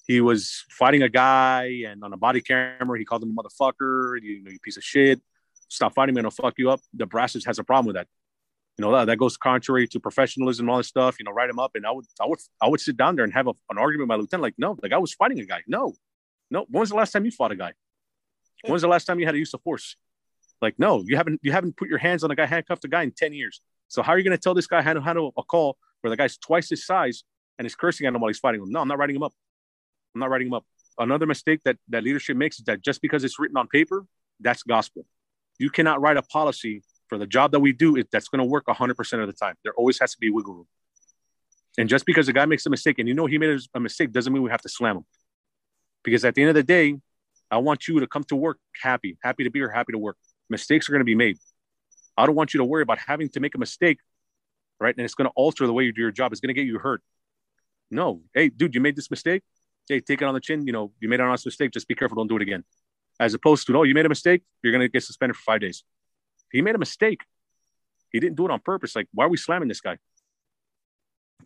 he 0.08 0.22
was 0.22 0.66
fighting 0.70 1.04
a 1.04 1.10
guy 1.10 1.84
and 1.88 2.04
on 2.04 2.14
a 2.14 2.18
body 2.18 2.42
camera 2.42 2.98
he 2.98 3.06
called 3.06 3.24
him 3.24 3.36
a 3.38 3.44
motherfucker, 3.44 4.22
you 4.22 4.44
know, 4.44 4.52
you 4.52 4.60
piece 4.60 4.78
of 4.78 4.84
shit. 4.84 5.22
Stop 5.68 5.94
fighting 5.94 6.16
me 6.16 6.20
and 6.20 6.26
I'll 6.26 6.32
fuck 6.32 6.56
you 6.58 6.72
up. 6.72 6.82
The 6.94 7.06
brasses 7.06 7.46
has 7.46 7.60
a 7.60 7.64
problem 7.64 7.86
with 7.86 7.96
that. 7.96 8.08
You 8.78 8.86
know, 8.86 8.92
that, 8.94 9.06
that 9.06 9.18
goes 9.18 9.38
contrary 9.38 9.88
to 9.90 10.00
professionalism 10.00 10.64
and 10.64 10.72
all 10.72 10.78
this 10.78 10.88
stuff. 10.88 11.18
You 11.20 11.26
know, 11.26 11.32
write 11.32 11.50
him 11.50 11.60
up 11.60 11.72
and 11.76 11.86
I 11.86 11.92
would 11.92 12.06
I 12.20 12.26
would 12.26 12.40
I 12.62 12.68
would 12.68 12.80
sit 12.80 12.98
down 12.98 13.16
there 13.16 13.26
and 13.26 13.34
have 13.34 13.48
a, 13.48 13.54
an 13.70 13.78
argument 13.78 14.10
with 14.10 14.18
my 14.18 14.22
lieutenant. 14.22 14.42
Like, 14.42 14.56
no, 14.58 14.78
the 14.82 14.90
guy 14.90 14.98
was 14.98 15.14
fighting 15.14 15.40
a 15.42 15.46
guy. 15.46 15.62
No, 15.68 15.94
no. 16.50 16.66
When 16.70 16.80
was 16.80 16.90
the 16.90 16.96
last 16.96 17.12
time 17.12 17.26
you 17.26 17.32
fought 17.32 17.52
a 17.52 17.56
guy? 17.56 17.74
When 18.64 18.74
was 18.74 18.82
the 18.82 18.88
last 18.88 19.06
time 19.06 19.20
you 19.20 19.26
had 19.26 19.34
to 19.34 19.38
use 19.38 19.54
of 19.54 19.62
force? 19.62 19.96
Like, 20.62 20.76
no, 20.78 21.04
you 21.06 21.18
haven't 21.18 21.40
you 21.44 21.52
haven't 21.52 21.78
put 21.78 21.88
your 21.88 21.98
hands 21.98 22.24
on 22.24 22.32
a 22.32 22.36
guy, 22.36 22.46
handcuffed 22.46 22.84
a 22.86 22.88
guy 22.88 23.04
in 23.04 23.12
10 23.12 23.34
years. 23.34 23.62
So 23.90 24.02
how 24.02 24.14
are 24.14 24.18
you 24.18 24.24
going 24.24 24.38
to 24.38 24.42
tell 24.42 24.54
this 24.54 24.68
guy 24.68 24.82
how 24.82 24.94
to 24.94 25.02
handle 25.02 25.34
a 25.38 25.42
uh, 25.42 25.44
call 25.44 25.78
where 26.02 26.10
the 26.10 26.18
guy's 26.18 26.38
twice 26.38 26.70
his 26.70 26.86
size 26.86 27.24
and 27.58 27.66
is 27.66 27.76
cursing 27.76 28.08
at 28.08 28.14
him 28.14 28.22
while 28.22 28.30
he's 28.30 28.40
fighting 28.40 28.62
him? 28.62 28.70
No, 28.72 28.82
I'm 28.82 28.88
not 28.88 28.98
writing 28.98 29.16
him 29.16 29.24
up. 29.24 29.34
I'm 30.16 30.20
not 30.20 30.30
writing 30.30 30.48
him 30.48 30.54
up. 30.54 30.66
Another 30.98 31.26
mistake 31.26 31.62
that 31.66 31.78
that 31.90 32.04
leadership 32.04 32.36
makes 32.36 32.60
is 32.60 32.66
that 32.66 32.82
just 32.82 33.02
because 33.02 33.24
it's 33.24 33.40
written 33.40 33.58
on 33.58 33.68
paper, 33.68 34.06
that's 34.40 34.64
gospel. 34.64 35.06
You 35.58 35.70
cannot 35.70 36.02
write 36.02 36.18
a 36.18 36.22
policy 36.22 36.84
for 37.08 37.18
the 37.18 37.28
job 37.28 37.52
that 37.52 37.60
we 37.60 37.72
do 37.72 38.02
that's 38.12 38.28
going 38.30 38.40
to 38.40 38.46
work 38.46 38.66
100% 38.68 39.22
of 39.22 39.28
the 39.28 39.34
time. 39.34 39.56
There 39.64 39.74
always 39.74 40.00
has 40.00 40.12
to 40.12 40.18
be 40.20 40.30
wiggle 40.30 40.54
room. 40.54 40.68
And 41.78 41.88
just 41.88 42.06
because 42.06 42.28
a 42.28 42.34
guy 42.34 42.46
makes 42.46 42.66
a 42.66 42.70
mistake 42.70 43.00
and 43.00 43.08
you 43.08 43.14
know 43.14 43.26
he 43.26 43.38
made 43.38 43.60
a 43.74 43.80
mistake 43.80 44.12
doesn't 44.12 44.32
mean 44.32 44.44
we 44.44 44.50
have 44.50 44.62
to 44.62 44.70
slam 44.70 44.98
him. 44.98 45.06
Because 46.04 46.26
at 46.26 46.36
the 46.36 46.42
end 46.42 46.50
of 46.50 46.56
the 46.56 46.64
day, 46.64 46.96
I 47.52 47.58
want 47.58 47.88
you 47.88 48.00
to 48.00 48.08
come 48.08 48.24
to 48.26 48.36
work 48.36 48.60
happy, 48.82 49.18
happy 49.24 49.44
to 49.44 49.50
be 49.50 49.60
here, 49.60 49.70
happy 49.70 49.94
to 49.94 49.98
work. 49.98 50.18
Mistakes 50.50 50.88
are 50.88 50.92
going 50.92 51.02
to 51.02 51.06
be 51.06 51.16
made. 51.16 51.38
I 52.18 52.26
don't 52.26 52.36
want 52.36 52.54
you 52.54 52.60
to 52.60 52.66
worry 52.66 52.84
about 52.84 53.00
having 53.00 53.30
to 53.30 53.40
make 53.40 53.56
a 53.56 53.58
mistake, 53.58 54.00
right? 54.80 54.96
And 54.96 55.04
it's 55.06 55.16
going 55.16 55.28
to 55.28 55.34
alter 55.36 55.66
the 55.68 55.74
way 55.74 55.84
you 55.84 55.92
do 55.94 56.02
your 56.02 56.12
job. 56.12 56.32
It's 56.32 56.42
going 56.42 56.54
to 56.54 56.54
get 56.54 56.66
you 56.66 56.80
hurt. 56.80 57.02
No, 57.92 58.22
hey, 58.34 58.50
dude, 58.50 58.76
you 58.76 58.82
made 58.82 58.96
this 58.96 59.10
mistake. 59.10 59.42
Hey, 59.88 60.00
take 60.00 60.22
it 60.22 60.26
on 60.26 60.34
the 60.36 60.40
chin. 60.40 60.68
You 60.68 60.74
know, 60.74 60.92
you 61.00 61.10
made 61.10 61.20
an 61.20 61.26
honest 61.28 61.46
mistake. 61.46 61.72
Just 61.72 61.88
be 61.88 61.96
careful. 61.96 62.16
Don't 62.16 62.28
do 62.28 62.36
it 62.36 62.42
again. 62.44 62.64
As 63.20 63.34
opposed 63.34 63.66
to, 63.68 63.74
no, 63.74 63.84
you 63.84 63.94
made 63.96 64.06
a 64.06 64.10
mistake. 64.10 64.44
You're 64.64 64.72
going 64.72 64.82
to 64.82 64.90
get 64.90 65.04
suspended 65.04 65.36
for 65.36 65.42
five 65.44 65.62
days. 65.62 65.84
He 66.52 66.62
made 66.62 66.76
a 66.76 66.78
mistake. 66.78 67.22
He 68.12 68.20
didn't 68.20 68.36
do 68.38 68.46
it 68.46 68.52
on 68.52 68.60
purpose. 68.60 68.96
Like, 68.96 69.08
why 69.14 69.26
are 69.26 69.30
we 69.30 69.38
slamming 69.38 69.68
this 69.68 69.82
guy? 69.82 69.98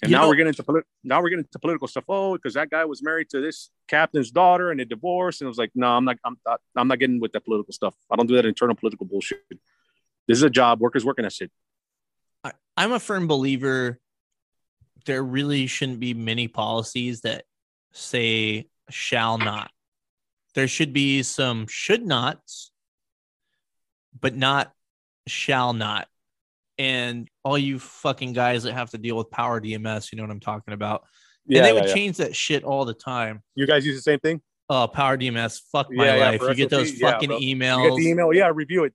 And 0.02 0.10
You 0.12 0.18
now 0.18 0.24
know- 0.24 0.30
we're 0.30 0.36
getting 0.36 0.50
into 0.50 0.64
polit- 0.64 0.86
now 1.04 1.22
we're 1.22 1.30
getting 1.30 1.46
into 1.46 1.60
political 1.60 1.88
stuff. 1.88 2.04
Oh, 2.10 2.34
because 2.34 2.56
that 2.56 2.70
guy 2.70 2.84
was 2.86 3.02
married 3.02 3.30
to 3.30 3.40
this 3.42 3.70
captain's 3.88 4.32
daughter 4.32 4.72
and 4.72 4.80
they 4.80 4.86
divorced. 4.86 5.42
And 5.42 5.48
it 5.48 5.50
was 5.50 5.58
like, 5.58 5.72
no, 5.76 5.88
I'm 5.88 6.04
not. 6.06 6.18
I'm 6.26 6.38
not. 6.46 6.62
I'm 6.76 6.88
not 6.88 7.00
getting 7.00 7.20
with 7.20 7.32
that 7.34 7.46
political 7.46 7.72
stuff. 7.74 7.96
I 8.12 8.16
don't 8.16 8.28
do 8.28 8.36
that 8.36 8.46
internal 8.46 8.76
political 8.76 9.06
bullshit. 9.06 9.42
This 10.28 10.38
is 10.38 10.44
a 10.44 10.50
job. 10.50 10.80
Workers 10.82 11.06
working. 11.06 11.24
that 11.24 11.40
it. 11.42 11.52
I'm 12.76 12.92
a 12.92 13.00
firm 13.00 13.28
believer 13.28 14.00
there 15.06 15.24
really 15.24 15.68
shouldn't 15.68 16.00
be 16.00 16.14
many 16.14 16.48
policies 16.48 17.22
that 17.22 17.44
say 17.92 18.68
shall 18.90 19.38
not. 19.38 19.72
There 20.56 20.68
should 20.68 20.94
be 20.94 21.24
some 21.24 21.68
should 21.68 22.06
nots, 22.06 22.72
but 24.20 24.36
not 24.36 24.72
shall 25.28 25.74
not. 25.74 26.08
And 26.78 27.28
all 27.44 27.58
you 27.58 27.80
fucking 27.80 28.34
guys 28.34 28.64
that 28.64 28.74
have 28.74 28.92
to 28.92 28.98
deal 28.98 29.18
with 29.18 29.30
PowerDMS, 29.30 30.12
you 30.12 30.18
know 30.18 30.24
what 30.24 30.32
I'm 30.32 30.40
talking 30.40 30.74
about. 30.74 31.04
Yeah, 31.46 31.60
and 31.60 31.68
they 31.68 31.74
would 31.74 31.94
change 31.94 32.18
that 32.18 32.36
shit 32.36 32.64
all 32.64 32.86
the 32.86 32.94
time. 32.94 33.42
You 33.56 33.68
guys 33.68 33.86
use 33.86 33.96
the 33.96 34.02
same 34.02 34.20
thing. 34.20 34.42
Oh, 34.70 34.90
PowerDMS, 34.94 35.60
fuck 35.72 35.92
my 35.92 36.06
Yeah, 36.06 36.16
yeah, 36.16 36.30
life. 36.30 36.42
you 36.42 36.56
get 36.56 36.70
those 36.70 37.00
yeah, 37.00 37.12
fucking 37.12 37.30
bro. 37.30 37.38
You 37.38 37.56
emails. 37.56 37.90
get 37.90 37.96
the 37.98 38.10
email. 38.10 38.34
Yeah, 38.34 38.50
review 38.54 38.86
it. 38.86 38.94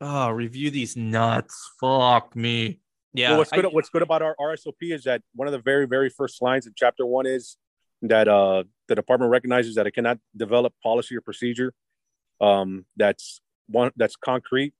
Oh, 0.00 0.30
review 0.30 0.70
these 0.70 0.96
nuts. 0.96 1.70
Fuck 1.80 2.36
me. 2.36 2.80
Yeah. 3.14 3.30
well, 3.30 3.38
what's 3.38 3.52
I- 3.52 3.56
good? 3.56 3.66
what's 3.72 3.88
good 3.88 4.02
about 4.02 4.22
our 4.22 4.36
RSOP 4.38 4.74
is 4.82 5.04
that 5.04 5.22
one 5.34 5.48
of 5.48 5.52
the 5.52 5.58
very, 5.58 5.86
very 5.86 6.10
first 6.10 6.42
lines 6.42 6.66
in 6.66 6.74
chapter 6.76 7.06
one 7.06 7.26
is 7.26 7.56
that 8.02 8.28
uh, 8.28 8.64
the 8.88 8.94
department 8.94 9.30
recognizes 9.30 9.74
that 9.76 9.86
it 9.86 9.92
cannot 9.92 10.18
develop 10.36 10.74
policy 10.82 11.16
or 11.16 11.22
procedure 11.22 11.72
um, 12.40 12.84
that's 12.96 13.40
one 13.68 13.90
that's 13.96 14.16
concrete 14.16 14.74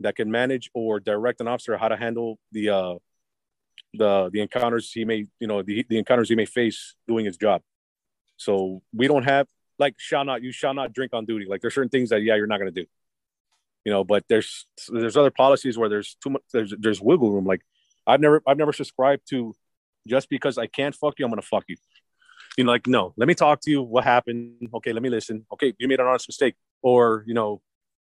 that 0.00 0.16
can 0.16 0.30
manage 0.30 0.70
or 0.74 1.00
direct 1.00 1.40
an 1.40 1.48
officer 1.48 1.76
how 1.76 1.88
to 1.88 1.96
handle 1.96 2.38
the 2.52 2.68
uh, 2.68 2.94
the 3.94 4.30
the 4.32 4.40
encounters 4.40 4.90
he 4.92 5.04
may 5.04 5.26
you 5.40 5.46
know 5.46 5.62
the, 5.62 5.86
the 5.88 5.98
encounters 5.98 6.28
he 6.28 6.34
may 6.34 6.46
face 6.46 6.94
doing 7.08 7.24
his 7.24 7.36
job. 7.36 7.62
So 8.36 8.82
we 8.92 9.06
don't 9.08 9.24
have 9.24 9.46
like 9.78 9.94
shall 9.98 10.24
not 10.24 10.42
you 10.42 10.52
shall 10.52 10.74
not 10.74 10.92
drink 10.92 11.12
on 11.14 11.24
duty. 11.24 11.46
Like 11.48 11.60
there's 11.60 11.74
certain 11.74 11.88
things 11.88 12.10
that 12.10 12.22
yeah 12.22 12.34
you're 12.36 12.46
not 12.46 12.58
going 12.58 12.72
to 12.72 12.82
do 12.82 12.86
you 13.84 13.92
know 13.92 14.02
but 14.02 14.24
there's 14.28 14.66
there's 14.88 15.16
other 15.16 15.30
policies 15.30 15.76
where 15.78 15.88
there's 15.88 16.16
too 16.22 16.30
much 16.30 16.42
there's 16.52 16.74
there's 16.78 17.00
wiggle 17.00 17.30
room. 17.30 17.44
Like 17.44 17.60
i've 18.06 18.20
never 18.20 18.42
i've 18.46 18.56
never 18.58 18.72
subscribed 18.72 19.22
to 19.30 19.54
just 20.06 20.28
because 20.28 20.58
i 20.58 20.66
can't 20.66 20.94
fuck 20.94 21.14
you 21.18 21.24
i'm 21.24 21.30
gonna 21.30 21.42
fuck 21.42 21.64
you. 21.68 21.76
You 22.56 22.64
know 22.64 22.72
like 22.72 22.86
no 22.86 23.12
let 23.16 23.28
me 23.28 23.34
talk 23.34 23.60
to 23.62 23.70
you 23.70 23.82
what 23.82 24.04
happened? 24.04 24.68
Okay 24.74 24.92
let 24.92 25.02
me 25.02 25.10
listen. 25.10 25.46
Okay 25.52 25.74
you 25.78 25.88
made 25.88 26.00
an 26.00 26.06
honest 26.06 26.28
mistake. 26.28 26.54
Or 26.82 27.24
you 27.26 27.34
know 27.34 27.60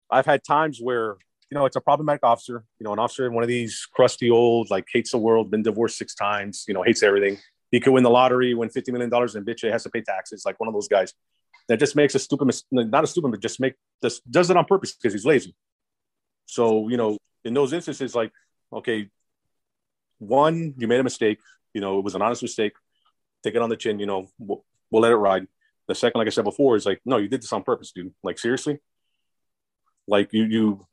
i've 0.09 0.25
had 0.25 0.43
times 0.43 0.80
where 0.82 1.17
you 1.49 1.55
know 1.57 1.65
it's 1.65 1.75
a 1.75 1.82
problematic 1.82 2.23
officer 2.23 2.63
you 2.80 2.84
know 2.84 2.93
an 2.93 2.99
officer 2.99 3.30
one 3.32 3.43
of 3.43 3.49
these 3.49 3.88
crusty 3.93 4.30
old 4.30 4.69
like 4.69 4.86
hates 4.91 5.11
the 5.11 5.17
world 5.17 5.51
been 5.51 5.63
divorced 5.63 5.97
six 5.97 6.13
times 6.15 6.65
you 6.67 6.73
know 6.73 6.84
hates 6.84 7.03
everything. 7.03 7.38
He 7.69 7.82
could 7.82 7.91
win 7.91 8.03
the 8.03 8.09
lottery 8.09 8.53
win 8.53 8.69
50 8.69 8.91
million 8.91 9.09
dollars 9.09 9.36
and 9.36 9.45
bitch 9.45 9.61
he 9.61 9.67
has 9.67 9.84
to 9.84 9.89
pay 9.89 10.01
taxes 10.01 10.43
like 10.45 10.59
one 10.59 10.67
of 10.67 10.73
those 10.73 10.88
guys. 10.88 11.13
That 11.67 11.80
just 11.80 11.97
makes 11.97 12.15
a 12.15 12.19
stupid 12.19 12.45
mis- 12.45 12.63
not 12.71 13.03
a 13.03 13.07
stupid 13.07 13.32
but 13.32 13.41
just 13.41 13.59
make 13.59 13.73
this 14.01 14.21
does 14.21 14.49
it 14.49 14.55
on 14.55 14.63
purpose 14.65 14.93
because 14.93 15.13
he's 15.13 15.25
lazy 15.25 15.53
so, 16.47 16.87
you 16.87 16.97
know, 16.97 17.17
in 17.43 17.53
those 17.53 17.73
instances, 17.73 18.15
like, 18.15 18.31
okay, 18.73 19.09
one, 20.17 20.73
you 20.77 20.87
made 20.87 20.99
a 20.99 21.03
mistake. 21.03 21.39
You 21.73 21.81
know, 21.81 21.99
it 21.99 22.03
was 22.03 22.15
an 22.15 22.21
honest 22.21 22.41
mistake. 22.41 22.73
Take 23.43 23.53
it 23.53 23.61
on 23.61 23.69
the 23.69 23.77
chin. 23.77 23.99
You 23.99 24.07
know, 24.07 24.27
we'll, 24.39 24.65
we'll 24.89 25.03
let 25.03 25.11
it 25.11 25.17
ride. 25.17 25.47
The 25.87 25.95
second, 25.95 26.19
like 26.19 26.27
I 26.27 26.31
said 26.31 26.45
before, 26.45 26.75
is 26.75 26.85
like, 26.85 27.01
no, 27.05 27.17
you 27.17 27.27
did 27.27 27.41
this 27.41 27.53
on 27.53 27.63
purpose, 27.63 27.91
dude. 27.91 28.13
Like, 28.23 28.39
seriously? 28.39 28.79
Like, 30.07 30.29
you, 30.31 30.45
you, 30.45 30.87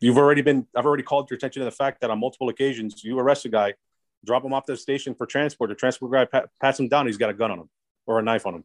you've 0.00 0.18
already 0.18 0.42
been, 0.42 0.66
I've 0.76 0.86
already 0.86 1.02
called 1.02 1.30
your 1.30 1.36
attention 1.36 1.60
to 1.60 1.64
the 1.64 1.70
fact 1.70 2.02
that 2.02 2.10
on 2.10 2.20
multiple 2.20 2.50
occasions, 2.50 3.02
you 3.02 3.18
arrest 3.18 3.46
a 3.46 3.48
guy, 3.48 3.74
drop 4.24 4.44
him 4.44 4.52
off 4.52 4.66
the 4.66 4.76
station 4.76 5.14
for 5.14 5.26
transport. 5.26 5.70
The 5.70 5.76
transport 5.76 6.12
guy 6.12 6.24
pat, 6.26 6.50
pats 6.60 6.78
him 6.78 6.88
down. 6.88 7.06
He's 7.06 7.16
got 7.16 7.30
a 7.30 7.34
gun 7.34 7.50
on 7.50 7.60
him 7.60 7.70
or 8.06 8.18
a 8.18 8.22
knife 8.22 8.46
on 8.46 8.56
him. 8.56 8.64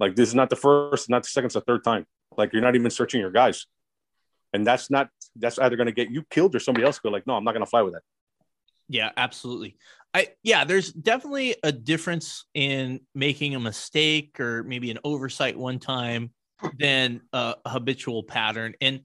Like, 0.00 0.16
this 0.16 0.28
is 0.28 0.34
not 0.34 0.50
the 0.50 0.56
first, 0.56 1.08
not 1.08 1.22
the 1.22 1.28
second, 1.28 1.46
it's 1.46 1.54
the 1.54 1.60
third 1.60 1.84
time. 1.84 2.06
Like, 2.36 2.52
you're 2.52 2.62
not 2.62 2.74
even 2.74 2.90
searching 2.90 3.20
your 3.20 3.30
guys 3.30 3.66
and 4.52 4.66
that's 4.66 4.90
not 4.90 5.08
that's 5.36 5.58
either 5.58 5.76
going 5.76 5.86
to 5.86 5.92
get 5.92 6.10
you 6.10 6.24
killed 6.30 6.54
or 6.54 6.60
somebody 6.60 6.84
else 6.84 6.98
killed. 6.98 7.12
Like, 7.12 7.26
no, 7.26 7.34
I'm 7.34 7.44
not 7.44 7.52
going 7.52 7.64
to 7.64 7.70
fly 7.70 7.82
with 7.82 7.94
that. 7.94 8.02
Yeah, 8.88 9.10
absolutely. 9.16 9.76
I 10.14 10.28
yeah, 10.42 10.64
there's 10.64 10.92
definitely 10.92 11.56
a 11.62 11.70
difference 11.70 12.46
in 12.54 13.00
making 13.14 13.54
a 13.54 13.60
mistake 13.60 14.40
or 14.40 14.62
maybe 14.62 14.90
an 14.90 14.98
oversight 15.04 15.56
one 15.58 15.78
time 15.78 16.32
than 16.78 17.20
a 17.32 17.54
habitual 17.66 18.22
pattern. 18.22 18.74
And 18.80 19.00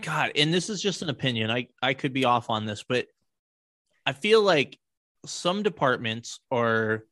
God, 0.00 0.32
and 0.36 0.52
this 0.52 0.68
is 0.68 0.82
just 0.82 1.02
an 1.02 1.08
opinion. 1.08 1.50
I 1.50 1.68
I 1.82 1.94
could 1.94 2.12
be 2.12 2.24
off 2.24 2.50
on 2.50 2.66
this, 2.66 2.84
but 2.86 3.06
I 4.04 4.12
feel 4.12 4.42
like 4.42 4.78
some 5.24 5.62
departments 5.62 6.40
are 6.50 7.04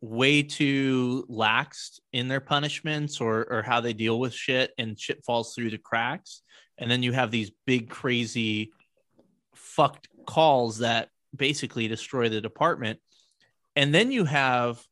way 0.00 0.42
too 0.42 1.26
laxed 1.28 2.00
in 2.12 2.28
their 2.28 2.40
punishments 2.40 3.20
or 3.20 3.46
or 3.50 3.62
how 3.62 3.80
they 3.80 3.92
deal 3.92 4.18
with 4.18 4.32
shit 4.32 4.72
and 4.78 4.98
shit 4.98 5.22
falls 5.24 5.54
through 5.54 5.70
the 5.70 5.78
cracks 5.78 6.42
and 6.78 6.90
then 6.90 7.02
you 7.02 7.12
have 7.12 7.30
these 7.30 7.50
big 7.66 7.90
crazy 7.90 8.72
fucked 9.54 10.08
calls 10.26 10.78
that 10.78 11.10
basically 11.36 11.86
destroy 11.86 12.30
the 12.30 12.40
department 12.40 12.98
and 13.76 13.94
then 13.94 14.10
you 14.10 14.24
have 14.24 14.82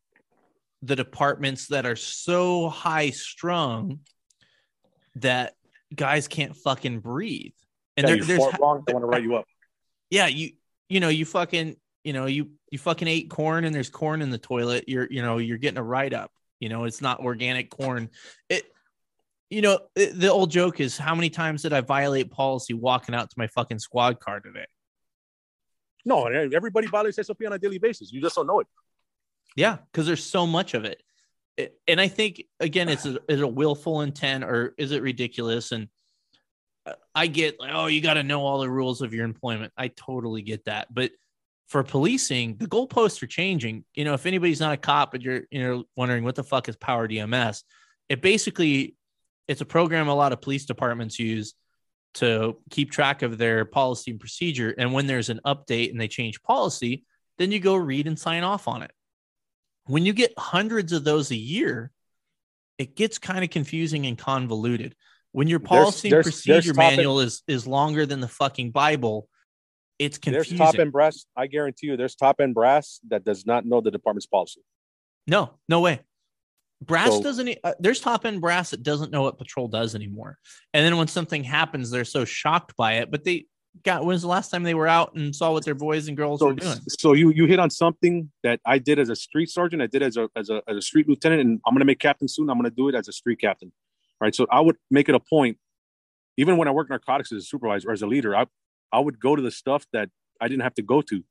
the 0.83 0.95
departments 0.95 1.69
that 1.69 1.87
are 1.87 1.97
so 1.97 2.69
high 2.69 3.11
strung 3.11 4.01
that 5.17 5.55
guys 5.95 6.29
can't 6.29 6.55
fucking 6.55 7.01
breathe 7.01 7.53
and 7.97 8.05
yeah, 8.05 8.15
there, 8.15 8.17
you 8.17 8.25
there's 8.25 8.61
wrong. 8.61 8.85
They 8.87 8.93
want 8.93 9.05
to 9.05 9.07
write 9.07 9.23
you 9.23 9.37
up. 9.37 9.47
yeah 10.11 10.27
you 10.27 10.51
you 10.91 11.01
know 11.01 11.09
you 11.09 11.25
fucking 11.25 11.77
you 12.09 12.15
know 12.15 12.25
you 12.25 12.49
you 12.71 12.79
fucking 12.79 13.07
ate 13.07 13.29
corn 13.29 13.65
and 13.65 13.75
there's 13.75 13.91
corn 13.91 14.23
in 14.23 14.31
the 14.31 14.39
toilet. 14.39 14.85
You're 14.89 15.07
you 15.11 15.21
know 15.21 15.37
you're 15.37 15.59
getting 15.59 15.77
a 15.77 15.83
write 15.83 16.15
up. 16.15 16.33
You 16.59 16.71
know 16.71 16.85
it's 16.85 17.03
not 17.03 17.21
organic 17.21 17.69
corn. 17.69 18.09
It 18.49 18.65
you 19.51 19.61
know 19.61 19.79
the 19.95 20.31
old 20.33 20.51
joke 20.51 20.81
is 20.81 20.97
how 20.97 21.15
many 21.15 21.29
times 21.29 21.61
did 21.63 21.75
i 21.75 21.83
violate 21.83 22.31
policy 22.31 22.73
walking 22.73 23.15
out 23.15 23.29
to 23.29 23.35
my 23.37 23.47
fucking 23.47 23.79
squad 23.79 24.21
car 24.21 24.41
today? 24.41 24.65
No, 26.07 26.25
everybody 26.25 26.87
violates 26.87 27.19
SOP 27.27 27.43
on 27.45 27.53
a 27.53 27.59
daily 27.59 27.77
basis. 27.77 28.11
You 28.11 28.23
just 28.23 28.37
don't 28.37 28.47
know 28.47 28.61
it. 28.61 28.67
yeah 29.55 29.77
because 29.93 30.07
there's 30.07 30.25
so 30.25 30.47
much 30.47 30.73
of 30.73 30.87
it. 30.87 31.03
It- 31.59 31.79
and 31.87 32.01
i 32.01 32.09
think 32.09 32.43
again 32.59 32.89
it's 32.89 33.05
a, 33.05 33.19
is 33.29 33.43
a 33.43 33.47
willful 33.47 34.01
intent 34.01 34.45
or 34.45 34.75
is 34.79 34.93
it 34.93 35.03
ridiculous? 35.03 35.73
And 35.73 35.89
i 37.15 37.27
get 37.27 37.61
like 37.61 37.73
oh 37.75 37.85
you 37.85 38.01
got 38.01 38.15
to 38.15 38.23
know 38.23 38.47
all 38.47 38.61
the 38.61 38.71
rules 38.71 39.03
of 39.03 39.13
your 39.13 39.27
employment. 39.27 39.75
I 39.77 39.89
totally 39.89 40.41
get 40.41 40.65
that. 40.65 40.89
But 40.91 41.11
for 41.69 41.83
policing 41.83 42.57
the 42.57 42.67
goalposts 42.67 43.23
are 43.23 43.27
changing. 43.27 43.85
You 43.95 44.05
know 44.05 44.15
if 44.15 44.27
anybody's 44.27 44.61
not 44.61 44.73
a 44.73 44.77
cop 44.79 45.13
but 45.13 45.23
you're 45.23 45.43
you 45.51 45.63
know 45.63 45.85
wondering 45.97 46.25
what 46.25 46.35
the 46.35 46.43
fuck 46.45 46.69
is 46.69 46.77
PowerDMS 46.77 47.63
it 48.09 48.21
basically 48.23 48.97
it's 49.47 49.61
a 49.61 49.67
program 49.67 50.09
a 50.09 50.15
lot 50.15 50.33
of 50.33 50.41
police 50.41 50.65
departments 50.67 51.19
use 51.19 51.55
to 52.15 52.57
keep 52.71 52.91
track 52.91 53.23
of 53.23 53.37
their 53.39 53.65
policy 53.67 54.11
and 54.11 54.19
procedure. 54.21 54.75
And 54.77 54.93
when 54.93 55.07
there's 55.07 55.29
an 55.29 55.41
update 55.47 55.91
and 55.91 56.01
they 56.01 56.09
change 56.09 56.43
policy 56.43 57.05
then 57.39 57.53
you 57.53 57.61
go 57.61 57.77
read 57.77 58.07
and 58.09 58.19
sign 58.19 58.43
off 58.43 58.67
on 58.67 58.83
it. 58.83 58.91
When 59.85 60.05
you 60.05 60.13
get 60.13 60.33
hundreds 60.37 60.93
of 60.93 61.05
those 61.05 61.31
a 61.31 61.37
year, 61.37 61.93
it 62.79 62.97
gets 62.97 63.19
kind 63.19 63.45
of 63.45 63.51
confusing 63.51 64.07
and 64.07 64.19
convoluted. 64.19 64.97
When 65.33 65.47
your 65.49 65.61
There's- 65.61 65.69
policy 65.69 66.09
and 66.09 66.13
there's- 66.15 66.25
procedure 66.27 66.73
there's 66.73 66.77
manual 66.77 67.21
is 67.21 67.43
is 67.47 67.67
longer 67.67 68.07
than 68.07 68.21
the 68.21 68.29
fucking 68.29 68.71
Bible, 68.73 69.29
it's 69.99 70.19
confusing. 70.19 70.57
There's 70.59 70.73
top 70.73 70.81
end 70.81 70.93
brass. 70.93 71.25
I 71.37 71.47
guarantee 71.47 71.89
you, 71.89 71.97
there's 71.97 72.15
top 72.15 72.41
end 72.41 72.55
brass 72.55 73.01
that 73.09 73.25
does 73.25 73.47
not 73.47 73.67
know 73.67 73.81
the 73.81 73.91
department's 73.91 74.27
policy. 74.27 74.61
no, 75.27 75.51
no 75.69 75.81
way. 75.81 76.01
Brass 76.81 77.09
So- 77.11 77.23
doesn't. 77.23 77.59
Uh, 77.65 77.75
there's 77.81 78.01
top 78.01 78.25
end 78.25 78.41
brass 78.41 78.71
that 78.71 78.83
doesn't 78.85 79.11
know 79.11 79.23
what 79.23 79.37
patrol 79.37 79.67
does 79.67 79.95
anymore. 79.97 80.39
And 80.73 80.85
then 80.87 80.97
when 80.97 81.09
something 81.09 81.43
happens, 81.43 81.91
they're 81.91 82.05
so 82.05 82.25
shocked 82.25 82.77
by 82.77 82.95
it. 82.99 83.11
But 83.11 83.25
they 83.25 83.47
got. 83.85 84.05
When's 84.05 84.23
the 84.23 84.29
last 84.29 84.51
time 84.51 84.63
they 84.63 84.75
were 84.75 84.87
out 84.87 85.15
and 85.17 85.35
saw 85.35 85.51
what 85.53 85.65
their 85.65 85.75
boys 85.75 86.07
and 86.07 86.17
girls 86.17 86.39
So, 86.39 86.47
were 86.47 86.55
doing? 86.55 86.79
so 86.89 87.15
you 87.15 87.31
you 87.31 87.47
hit 87.47 87.59
on 87.59 87.69
something 87.71 88.31
that 88.45 88.61
I 88.65 88.79
did 88.79 89.01
as 89.01 89.09
a 89.09 89.17
street 89.17 89.51
sergeant. 89.51 89.83
I 89.83 89.89
did 89.89 90.03
as 90.05 90.17
a 90.17 90.29
as 90.37 90.51
a 90.51 90.63
as 90.69 90.77
a 90.77 90.83
street 90.83 91.09
lieutenant, 91.09 91.41
and 91.41 91.61
I'm 91.67 91.75
gonna 91.75 91.85
make 91.85 91.99
captain 91.99 92.29
soon. 92.29 92.49
I'm 92.49 92.57
gonna 92.57 92.71
do 92.71 92.89
it 92.89 92.95
as 92.95 93.09
a 93.09 93.13
street 93.13 93.41
captain. 93.41 93.73
Right. 94.21 94.33
So 94.35 94.47
I 94.49 94.61
would 94.61 94.77
make 94.89 95.09
it 95.09 95.17
a 95.17 95.21
point, 95.21 95.59
even 96.37 96.57
when 96.59 96.69
I 96.69 96.71
work 96.71 96.89
narcotics 96.91 97.33
as 97.33 97.43
a 97.43 97.47
supervisor 97.47 97.89
or 97.89 97.93
as 97.93 98.03
a 98.03 98.07
leader, 98.07 98.37
I 98.37 98.47
I 98.93 99.01
would 99.01 99.21
go 99.21 99.37
to 99.37 99.43
the 99.43 99.51
stuff 99.51 99.87
that 99.93 100.11
I 100.41 100.49
didn't 100.49 100.63
have 100.63 100.75
to 100.75 100.83
go 100.83 101.03
to. 101.03 101.23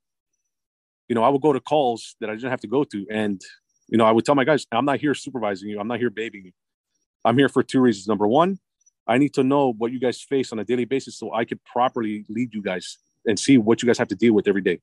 You 1.08 1.14
know, 1.14 1.22
I 1.22 1.28
would 1.28 1.40
go 1.40 1.52
to 1.52 1.60
calls 1.60 2.16
that 2.20 2.28
I 2.28 2.34
didn't 2.34 2.50
have 2.50 2.60
to 2.60 2.66
go 2.66 2.84
to, 2.84 3.06
and 3.10 3.40
you 3.88 3.96
know, 3.96 4.04
I 4.04 4.12
would 4.12 4.24
tell 4.24 4.34
my 4.34 4.44
guys, 4.44 4.66
I'm 4.70 4.84
not 4.84 5.00
here 5.00 5.14
supervising 5.14 5.68
you. 5.68 5.80
I'm 5.80 5.88
not 5.88 5.98
here 5.98 6.10
babying 6.10 6.46
you. 6.46 6.52
I'm 7.24 7.38
here 7.38 7.48
for 7.48 7.62
two 7.62 7.80
reasons. 7.80 8.06
Number 8.06 8.26
one, 8.26 8.58
I 9.06 9.16
need 9.16 9.32
to 9.34 9.42
know 9.42 9.72
what 9.72 9.90
you 9.90 9.98
guys 9.98 10.20
face 10.20 10.52
on 10.52 10.58
a 10.58 10.64
daily 10.64 10.84
basis 10.84 11.18
so 11.18 11.32
I 11.32 11.46
could 11.46 11.64
properly 11.64 12.26
lead 12.28 12.52
you 12.52 12.62
guys 12.62 12.98
and 13.26 13.38
see 13.38 13.56
what 13.56 13.82
you 13.82 13.86
guys 13.86 13.98
have 13.98 14.08
to 14.08 14.14
deal 14.14 14.34
with 14.34 14.46
every 14.46 14.60
day. 14.60 14.80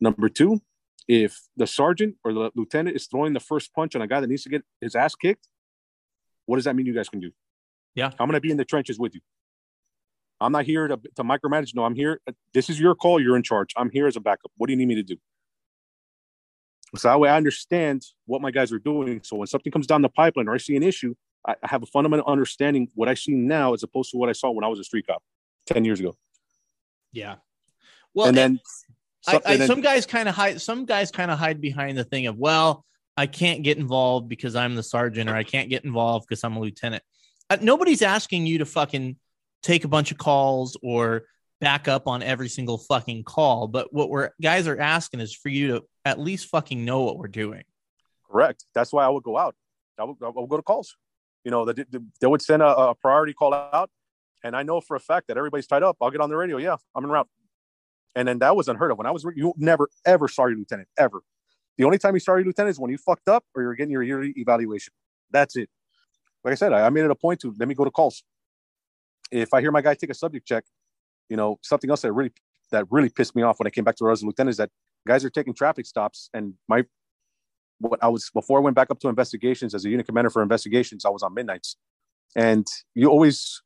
Number 0.00 0.28
two, 0.28 0.60
if 1.06 1.40
the 1.56 1.66
sergeant 1.66 2.16
or 2.24 2.32
the 2.32 2.50
lieutenant 2.56 2.96
is 2.96 3.06
throwing 3.06 3.32
the 3.32 3.40
first 3.40 3.72
punch 3.72 3.94
on 3.94 4.02
a 4.02 4.08
guy 4.08 4.20
that 4.20 4.26
needs 4.26 4.42
to 4.42 4.48
get 4.48 4.64
his 4.80 4.96
ass 4.96 5.14
kicked, 5.14 5.46
what 6.46 6.56
does 6.56 6.64
that 6.64 6.74
mean 6.74 6.86
you 6.86 6.94
guys 6.94 7.08
can 7.08 7.20
do? 7.20 7.30
Yeah. 7.94 8.10
I'm 8.18 8.26
going 8.26 8.32
to 8.32 8.40
be 8.40 8.50
in 8.50 8.56
the 8.56 8.64
trenches 8.64 8.98
with 8.98 9.14
you. 9.14 9.20
I'm 10.44 10.52
not 10.52 10.64
here 10.64 10.88
to, 10.88 10.96
to 11.16 11.24
micromanage. 11.24 11.74
No, 11.74 11.84
I'm 11.84 11.94
here. 11.94 12.20
This 12.52 12.70
is 12.70 12.78
your 12.78 12.94
call. 12.94 13.20
You're 13.20 13.36
in 13.36 13.42
charge. 13.42 13.72
I'm 13.76 13.90
here 13.90 14.06
as 14.06 14.16
a 14.16 14.20
backup. 14.20 14.52
What 14.56 14.66
do 14.66 14.72
you 14.72 14.76
need 14.76 14.88
me 14.88 14.94
to 14.96 15.02
do? 15.02 15.16
So 16.96 17.08
that 17.08 17.18
way 17.18 17.28
I 17.28 17.36
understand 17.36 18.04
what 18.26 18.40
my 18.40 18.50
guys 18.50 18.72
are 18.72 18.78
doing. 18.78 19.20
So 19.24 19.36
when 19.36 19.46
something 19.46 19.72
comes 19.72 19.86
down 19.86 20.02
the 20.02 20.08
pipeline 20.08 20.48
or 20.48 20.54
I 20.54 20.58
see 20.58 20.76
an 20.76 20.82
issue, 20.82 21.14
I 21.46 21.56
have 21.62 21.82
a 21.82 21.86
fundamental 21.86 22.26
understanding 22.26 22.88
what 22.94 23.08
I 23.08 23.14
see 23.14 23.32
now 23.32 23.74
as 23.74 23.82
opposed 23.82 24.10
to 24.12 24.16
what 24.16 24.28
I 24.28 24.32
saw 24.32 24.50
when 24.50 24.64
I 24.64 24.68
was 24.68 24.78
a 24.78 24.84
street 24.84 25.06
cop 25.06 25.22
10 25.66 25.84
years 25.84 26.00
ago. 26.00 26.16
Yeah. 27.12 27.36
Well, 28.14 28.28
and 28.28 28.36
then, 28.36 28.60
I, 29.26 29.36
I, 29.36 29.40
and 29.52 29.60
then- 29.60 29.68
some 29.68 29.80
guys 29.80 30.06
kind 30.06 30.28
of 30.28 30.34
hide. 30.34 30.60
Some 30.60 30.84
guys 30.84 31.10
kind 31.10 31.30
of 31.30 31.38
hide 31.38 31.60
behind 31.60 31.98
the 31.98 32.04
thing 32.04 32.26
of, 32.26 32.36
well, 32.36 32.84
I 33.16 33.26
can't 33.26 33.62
get 33.62 33.78
involved 33.78 34.28
because 34.28 34.56
I'm 34.56 34.74
the 34.74 34.82
sergeant, 34.82 35.30
or 35.30 35.34
I 35.36 35.44
can't 35.44 35.70
get 35.70 35.84
involved 35.84 36.26
because 36.28 36.44
I'm 36.44 36.56
a 36.56 36.60
lieutenant. 36.60 37.02
Uh, 37.50 37.58
nobody's 37.60 38.02
asking 38.02 38.46
you 38.46 38.58
to 38.58 38.66
fucking 38.66 39.16
take 39.64 39.84
a 39.84 39.88
bunch 39.88 40.12
of 40.12 40.18
calls 40.18 40.76
or 40.82 41.22
back 41.60 41.88
up 41.88 42.06
on 42.06 42.22
every 42.22 42.48
single 42.48 42.78
fucking 42.78 43.24
call. 43.24 43.66
But 43.66 43.92
what 43.92 44.10
we're 44.10 44.30
guys 44.40 44.68
are 44.68 44.78
asking 44.78 45.20
is 45.20 45.34
for 45.34 45.48
you 45.48 45.68
to 45.68 45.82
at 46.04 46.20
least 46.20 46.48
fucking 46.48 46.84
know 46.84 47.02
what 47.02 47.18
we're 47.18 47.26
doing. 47.28 47.64
Correct. 48.30 48.64
That's 48.74 48.92
why 48.92 49.04
I 49.04 49.08
would 49.08 49.22
go 49.22 49.38
out. 49.38 49.56
I 49.98 50.04
would, 50.04 50.16
I 50.22 50.28
would 50.28 50.48
go 50.48 50.56
to 50.56 50.62
calls. 50.62 50.96
You 51.44 51.50
know, 51.50 51.64
they, 51.64 51.84
they, 52.20 52.26
would 52.26 52.42
send 52.42 52.62
a, 52.62 52.66
a 52.66 52.94
priority 52.94 53.34
call 53.34 53.52
out, 53.52 53.90
and 54.42 54.56
I 54.56 54.62
know 54.62 54.80
for 54.80 54.96
a 54.96 55.00
fact 55.00 55.28
that 55.28 55.36
everybody's 55.36 55.66
tied 55.66 55.82
up. 55.82 55.96
I'll 56.00 56.10
get 56.10 56.20
on 56.20 56.30
the 56.30 56.36
radio. 56.36 56.56
Yeah, 56.56 56.76
I'm 56.94 57.04
en 57.04 57.10
route. 57.10 57.28
And 58.16 58.26
then 58.26 58.38
that 58.38 58.56
was 58.56 58.68
unheard 58.68 58.92
of. 58.92 58.98
When 58.98 59.06
I 59.06 59.10
was, 59.10 59.26
you 59.34 59.52
never 59.56 59.88
ever 60.06 60.28
saw 60.28 60.46
your 60.46 60.56
lieutenant 60.56 60.88
ever. 60.96 61.22
The 61.76 61.84
only 61.84 61.98
time 61.98 62.14
you 62.14 62.20
saw 62.20 62.34
your 62.36 62.44
lieutenant 62.44 62.70
is 62.70 62.80
when 62.80 62.90
you 62.90 62.98
fucked 62.98 63.28
up 63.28 63.44
or 63.54 63.62
you're 63.62 63.74
getting 63.74 63.90
your 63.90 64.02
yearly 64.02 64.32
evaluation. 64.36 64.92
That's 65.30 65.56
it. 65.56 65.68
Like 66.44 66.52
I 66.52 66.54
said, 66.54 66.72
I, 66.72 66.86
I 66.86 66.90
made 66.90 67.04
it 67.04 67.10
a 67.10 67.14
point 67.14 67.40
to 67.40 67.54
let 67.58 67.68
me 67.68 67.74
go 67.74 67.84
to 67.84 67.90
calls. 67.90 68.22
If 69.30 69.52
I 69.54 69.60
hear 69.60 69.72
my 69.72 69.82
guy 69.82 69.94
take 69.94 70.10
a 70.10 70.14
subject 70.14 70.46
check, 70.46 70.64
you 71.28 71.36
know, 71.36 71.58
something 71.62 71.90
else 71.90 72.02
that 72.02 72.12
really 72.12 72.32
that 72.70 72.86
really 72.90 73.08
pissed 73.08 73.36
me 73.36 73.42
off 73.42 73.58
when 73.58 73.66
I 73.66 73.70
came 73.70 73.84
back 73.84 73.96
to 73.96 74.04
a 74.04 74.08
lieutenant 74.08 74.50
is 74.50 74.56
that 74.56 74.70
guys 75.06 75.24
are 75.24 75.30
taking 75.30 75.54
traffic 75.54 75.86
stops 75.86 76.30
and 76.34 76.54
my 76.68 76.84
what 77.78 78.02
I 78.02 78.08
was 78.08 78.30
before 78.30 78.58
I 78.58 78.62
went 78.62 78.76
back 78.76 78.90
up 78.90 79.00
to 79.00 79.08
investigations 79.08 79.74
as 79.74 79.84
a 79.84 79.88
unit 79.88 80.06
commander 80.06 80.30
for 80.30 80.42
investigations, 80.42 81.04
I 81.04 81.10
was 81.10 81.22
on 81.22 81.34
midnights. 81.34 81.76
And 82.36 82.66
you 82.94 83.08
always 83.08 83.62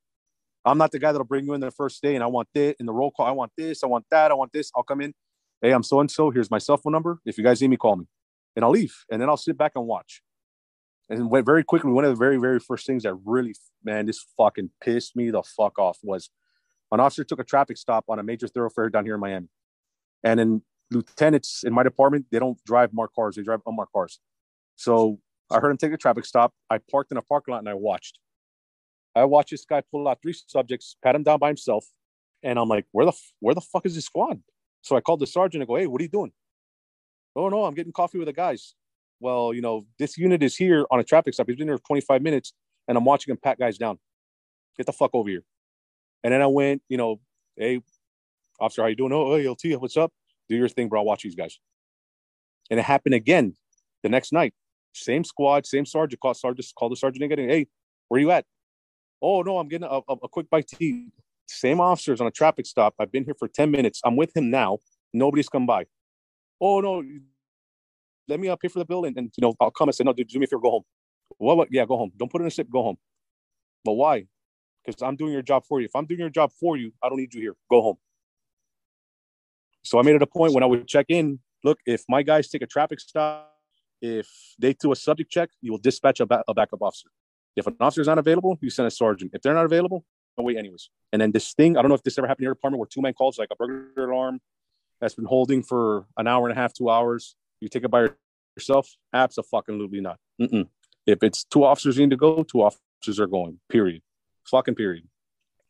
I'm 0.64 0.78
not 0.78 0.92
the 0.92 0.98
guy 0.98 1.12
that'll 1.12 1.26
bring 1.26 1.46
you 1.46 1.54
in 1.54 1.60
the 1.60 1.70
first 1.70 2.02
day 2.02 2.14
and 2.14 2.22
I 2.22 2.26
want 2.26 2.48
this 2.54 2.74
in 2.78 2.86
the 2.86 2.92
roll 2.92 3.10
call, 3.10 3.26
I 3.26 3.30
want 3.30 3.52
this, 3.56 3.82
I 3.82 3.86
want 3.86 4.04
that, 4.10 4.30
I 4.30 4.34
want 4.34 4.52
this. 4.52 4.70
I'll 4.74 4.82
come 4.82 5.00
in. 5.00 5.14
Hey, 5.62 5.72
I'm 5.72 5.82
so 5.82 6.00
and 6.00 6.10
so. 6.10 6.30
Here's 6.30 6.50
my 6.50 6.58
cell 6.58 6.76
phone 6.76 6.92
number. 6.92 7.20
If 7.24 7.36
you 7.38 7.44
guys 7.44 7.60
need 7.60 7.68
me, 7.68 7.76
call 7.76 7.96
me. 7.96 8.06
And 8.54 8.64
I'll 8.64 8.70
leave. 8.70 8.94
And 9.10 9.20
then 9.20 9.28
I'll 9.28 9.36
sit 9.36 9.58
back 9.58 9.72
and 9.74 9.86
watch. 9.86 10.22
And 11.10 11.30
went 11.30 11.46
very 11.46 11.64
quickly, 11.64 11.90
one 11.90 12.04
of 12.04 12.10
the 12.10 12.16
very, 12.16 12.36
very 12.36 12.60
first 12.60 12.86
things 12.86 13.04
that 13.04 13.14
really, 13.24 13.54
man, 13.82 14.06
this 14.06 14.24
fucking 14.36 14.70
pissed 14.82 15.16
me 15.16 15.30
the 15.30 15.42
fuck 15.42 15.78
off 15.78 15.98
was 16.02 16.30
an 16.92 17.00
officer 17.00 17.24
took 17.24 17.40
a 17.40 17.44
traffic 17.44 17.76
stop 17.76 18.04
on 18.08 18.18
a 18.18 18.22
major 18.22 18.48
thoroughfare 18.48 18.90
down 18.90 19.04
here 19.04 19.14
in 19.14 19.20
Miami. 19.20 19.48
And 20.22 20.40
then 20.40 20.62
lieutenants 20.90 21.64
in 21.64 21.72
my 21.72 21.82
department, 21.82 22.26
they 22.30 22.38
don't 22.38 22.62
drive 22.64 22.92
marked 22.92 23.14
cars, 23.14 23.36
they 23.36 23.42
drive 23.42 23.60
unmarked 23.66 23.92
cars. 23.92 24.20
So 24.76 25.18
I 25.50 25.60
heard 25.60 25.70
him 25.70 25.76
take 25.76 25.92
a 25.92 25.96
traffic 25.96 26.24
stop. 26.24 26.52
I 26.70 26.78
parked 26.90 27.10
in 27.10 27.18
a 27.18 27.22
parking 27.22 27.52
lot 27.52 27.60
and 27.60 27.68
I 27.68 27.74
watched. 27.74 28.18
I 29.14 29.24
watched 29.24 29.50
this 29.50 29.64
guy 29.64 29.82
pull 29.90 30.06
out 30.06 30.20
three 30.22 30.34
subjects, 30.46 30.96
pat 31.02 31.14
him 31.14 31.22
down 31.22 31.38
by 31.38 31.48
himself, 31.48 31.86
and 32.42 32.58
I'm 32.58 32.68
like, 32.68 32.86
"Where 32.92 33.06
the 33.06 33.12
where 33.40 33.54
the 33.54 33.60
fuck 33.60 33.86
is 33.86 33.94
his 33.94 34.04
squad?" 34.04 34.42
So 34.82 34.96
I 34.96 35.00
called 35.00 35.20
the 35.20 35.26
sergeant 35.26 35.62
and 35.62 35.68
go, 35.68 35.76
"Hey, 35.76 35.86
what 35.86 36.00
are 36.00 36.04
you 36.04 36.10
doing?" 36.10 36.32
"Oh 37.34 37.48
no, 37.48 37.64
I'm 37.64 37.74
getting 37.74 37.92
coffee 37.92 38.18
with 38.18 38.26
the 38.26 38.32
guys." 38.32 38.74
Well, 39.20 39.52
you 39.52 39.60
know, 39.60 39.86
this 39.98 40.16
unit 40.16 40.42
is 40.42 40.56
here 40.56 40.86
on 40.90 41.00
a 41.00 41.04
traffic 41.04 41.34
stop. 41.34 41.48
He's 41.48 41.56
been 41.56 41.68
here 41.68 41.78
25 41.78 42.22
minutes, 42.22 42.52
and 42.86 42.96
I'm 42.96 43.04
watching 43.04 43.32
him 43.32 43.38
pat 43.42 43.58
guys 43.58 43.78
down. 43.78 43.98
Get 44.76 44.86
the 44.86 44.92
fuck 44.92 45.10
over 45.14 45.28
here. 45.28 45.42
And 46.22 46.32
then 46.32 46.42
I 46.42 46.46
went, 46.46 46.82
you 46.88 46.96
know, 46.96 47.20
hey, 47.56 47.80
officer, 48.60 48.82
how 48.82 48.88
you 48.88 48.96
doing? 48.96 49.12
Oh, 49.12 49.36
hey, 49.36 49.48
LT, 49.48 49.80
what's 49.80 49.96
up? 49.96 50.12
Do 50.48 50.56
your 50.56 50.68
thing, 50.68 50.88
bro. 50.88 51.00
I'll 51.00 51.06
watch 51.06 51.22
these 51.22 51.34
guys. 51.34 51.58
And 52.70 52.78
it 52.78 52.84
happened 52.84 53.14
again 53.14 53.56
the 54.02 54.08
next 54.08 54.32
night. 54.32 54.54
Same 54.94 55.24
squad, 55.24 55.66
same 55.66 55.86
sergeant. 55.86 56.20
Called 56.20 56.36
sergeant, 56.36 56.66
called 56.76 56.92
the 56.92 56.96
sergeant 56.96 57.24
again. 57.24 57.48
Hey, 57.48 57.66
where 58.08 58.20
you 58.20 58.30
at? 58.30 58.44
Oh 59.20 59.42
no, 59.42 59.58
I'm 59.58 59.68
getting 59.68 59.88
a, 59.88 60.00
a, 60.08 60.14
a 60.24 60.28
quick 60.28 60.48
bite 60.50 60.68
to 60.68 60.76
eat. 60.84 61.08
Same 61.46 61.80
officers 61.80 62.20
on 62.20 62.26
a 62.26 62.30
traffic 62.30 62.66
stop. 62.66 62.94
I've 62.98 63.10
been 63.10 63.24
here 63.24 63.34
for 63.38 63.48
10 63.48 63.70
minutes. 63.70 64.00
I'm 64.04 64.16
with 64.16 64.36
him 64.36 64.50
now. 64.50 64.78
Nobody's 65.12 65.48
come 65.48 65.66
by. 65.66 65.86
Oh 66.60 66.80
no, 66.80 67.02
let 68.28 68.40
me 68.40 68.48
uh, 68.48 68.56
pay 68.56 68.68
for 68.68 68.78
the 68.78 68.84
bill 68.84 69.04
and, 69.04 69.16
and 69.16 69.32
you 69.36 69.42
know 69.42 69.54
I'll 69.60 69.70
come 69.70 69.88
and 69.88 69.94
say 69.94 70.04
no, 70.04 70.12
dude, 70.12 70.28
do 70.28 70.38
me 70.38 70.44
a 70.44 70.46
favor, 70.46 70.60
go 70.60 70.70
home. 70.70 70.82
What? 71.38 71.56
What? 71.56 71.68
Yeah, 71.70 71.84
go 71.86 71.96
home. 71.96 72.12
Don't 72.16 72.30
put 72.30 72.40
it 72.40 72.44
in 72.44 72.48
a 72.48 72.50
sip. 72.50 72.68
Go 72.70 72.82
home. 72.82 72.96
But 73.84 73.92
why? 73.92 74.26
Because 74.84 75.02
I'm 75.02 75.16
doing 75.16 75.32
your 75.32 75.42
job 75.42 75.64
for 75.64 75.80
you. 75.80 75.86
If 75.86 75.94
I'm 75.94 76.06
doing 76.06 76.20
your 76.20 76.30
job 76.30 76.50
for 76.58 76.76
you, 76.76 76.92
I 77.02 77.08
don't 77.08 77.18
need 77.18 77.34
you 77.34 77.40
here. 77.40 77.54
Go 77.70 77.82
home. 77.82 77.96
So 79.84 79.98
I 79.98 80.02
made 80.02 80.14
it 80.14 80.22
a 80.22 80.26
point 80.26 80.52
when 80.52 80.62
I 80.62 80.66
would 80.66 80.86
check 80.86 81.06
in. 81.08 81.38
Look, 81.64 81.78
if 81.86 82.04
my 82.08 82.22
guys 82.22 82.48
take 82.48 82.62
a 82.62 82.66
traffic 82.66 83.00
stop, 83.00 83.52
if 84.00 84.28
they 84.58 84.74
do 84.74 84.92
a 84.92 84.96
subject 84.96 85.30
check, 85.30 85.50
you 85.60 85.72
will 85.72 85.78
dispatch 85.78 86.20
a, 86.20 86.26
ba- 86.26 86.44
a 86.48 86.54
backup 86.54 86.82
officer. 86.82 87.08
If 87.56 87.66
an 87.66 87.76
officer 87.80 88.00
is 88.00 88.06
not 88.06 88.18
available, 88.18 88.58
you 88.60 88.70
send 88.70 88.86
a 88.86 88.90
sergeant. 88.90 89.32
If 89.34 89.42
they're 89.42 89.54
not 89.54 89.64
available, 89.64 90.04
no 90.38 90.48
anyways. 90.48 90.90
And 91.12 91.20
then 91.20 91.32
this 91.32 91.52
thing, 91.54 91.76
I 91.76 91.82
don't 91.82 91.88
know 91.88 91.96
if 91.96 92.02
this 92.02 92.16
ever 92.18 92.28
happened 92.28 92.44
in 92.44 92.46
your 92.46 92.54
department 92.54 92.78
where 92.78 92.86
two 92.86 93.02
man 93.02 93.14
calls 93.14 93.38
like 93.38 93.48
a 93.50 93.56
burglar 93.56 94.10
alarm 94.10 94.40
that's 95.00 95.14
been 95.14 95.24
holding 95.24 95.62
for 95.62 96.06
an 96.16 96.28
hour 96.28 96.48
and 96.48 96.56
a 96.56 96.60
half, 96.60 96.72
two 96.72 96.88
hours. 96.88 97.34
You 97.60 97.68
take 97.68 97.84
it 97.84 97.90
by 97.90 98.08
yourself? 98.56 98.88
Absolutely 99.12 100.00
not. 100.00 100.18
Mm-mm. 100.40 100.68
If 101.06 101.22
it's 101.22 101.44
two 101.44 101.64
officers 101.64 101.98
need 101.98 102.10
to 102.10 102.16
go, 102.16 102.42
two 102.42 102.62
officers 102.62 103.18
are 103.18 103.26
going. 103.26 103.58
Period. 103.68 104.02
Fucking 104.44 104.74
period. 104.74 105.08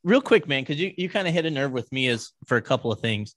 Real 0.04 0.20
quick, 0.20 0.48
man, 0.48 0.62
because 0.62 0.80
you, 0.80 0.92
you 0.96 1.08
kind 1.08 1.26
of 1.28 1.34
hit 1.34 1.46
a 1.46 1.50
nerve 1.50 1.72
with 1.72 1.90
me 1.92 2.08
as 2.08 2.32
for 2.46 2.56
a 2.56 2.62
couple 2.62 2.92
of 2.92 3.00
things. 3.00 3.34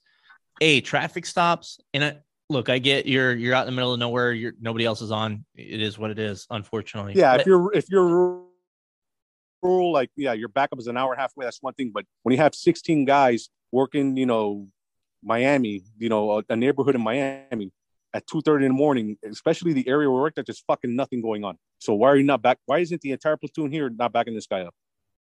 A 0.62 0.82
traffic 0.82 1.26
stops, 1.26 1.80
and 1.93 2.04
I, 2.04 2.18
look, 2.49 2.70
I 2.70 2.78
get 2.78 3.08
you're 3.08 3.34
you're 3.34 3.56
out 3.56 3.68
in 3.68 3.74
the 3.74 3.76
middle 3.76 3.93
of 3.93 3.99
nowhere. 3.99 4.32
You're 4.32 4.54
nobody 4.62 4.86
else 4.86 5.02
is 5.02 5.12
on. 5.12 5.43
It 5.56 5.82
is 5.82 5.97
what 5.97 6.12
it 6.12 6.20
is, 6.20 6.45
unfortunately. 6.49 7.14
Yeah, 7.16 7.34
But- 7.34 7.41
if 7.41 7.47
you're 7.47 7.74
if 7.74 7.86
you're 7.89 8.43
rural, 9.64 9.91
like 9.91 10.12
yeah, 10.16 10.34
your 10.34 10.49
backup 10.49 10.80
is 10.80 10.88
an 10.88 10.97
hour 10.97 11.14
and 11.14 11.20
a 11.20 11.22
half 11.22 11.34
away. 11.36 11.45
That's 11.45 11.62
one 11.62 11.74
thing. 11.74 11.91
But 11.93 12.06
when 12.24 12.34
you 12.34 12.41
have 12.41 12.54
16 12.54 13.06
guys 13.06 13.49
working, 13.72 14.18
you 14.18 14.26
know, 14.28 14.68
Miami, 15.24 15.84
you 15.97 16.10
know, 16.10 16.39
a, 16.39 16.43
a 16.49 16.56
neighborhood 16.56 16.95
in 16.95 17.02
Miami 17.02 17.72
at 18.14 18.28
2:30 18.28 18.66
in 18.66 18.70
the 18.70 18.70
morning, 18.70 19.18
especially 19.24 19.74
the 19.74 19.88
area 19.88 20.09
where 20.09 20.18
we 20.18 20.22
work, 20.22 20.36
there's 20.36 20.45
just 20.45 20.66
fucking 20.68 20.95
nothing 20.95 21.22
going 21.22 21.43
on. 21.43 21.57
So 21.80 21.93
why 21.93 22.09
are 22.09 22.18
you 22.18 22.24
not 22.24 22.41
back? 22.41 22.57
Why 22.66 22.80
isn't 22.80 23.01
the 23.01 23.12
entire 23.12 23.38
platoon 23.38 23.72
here 23.72 23.89
not 23.89 24.12
backing 24.12 24.36
this 24.36 24.47
guy 24.47 24.62
up? 24.62 24.74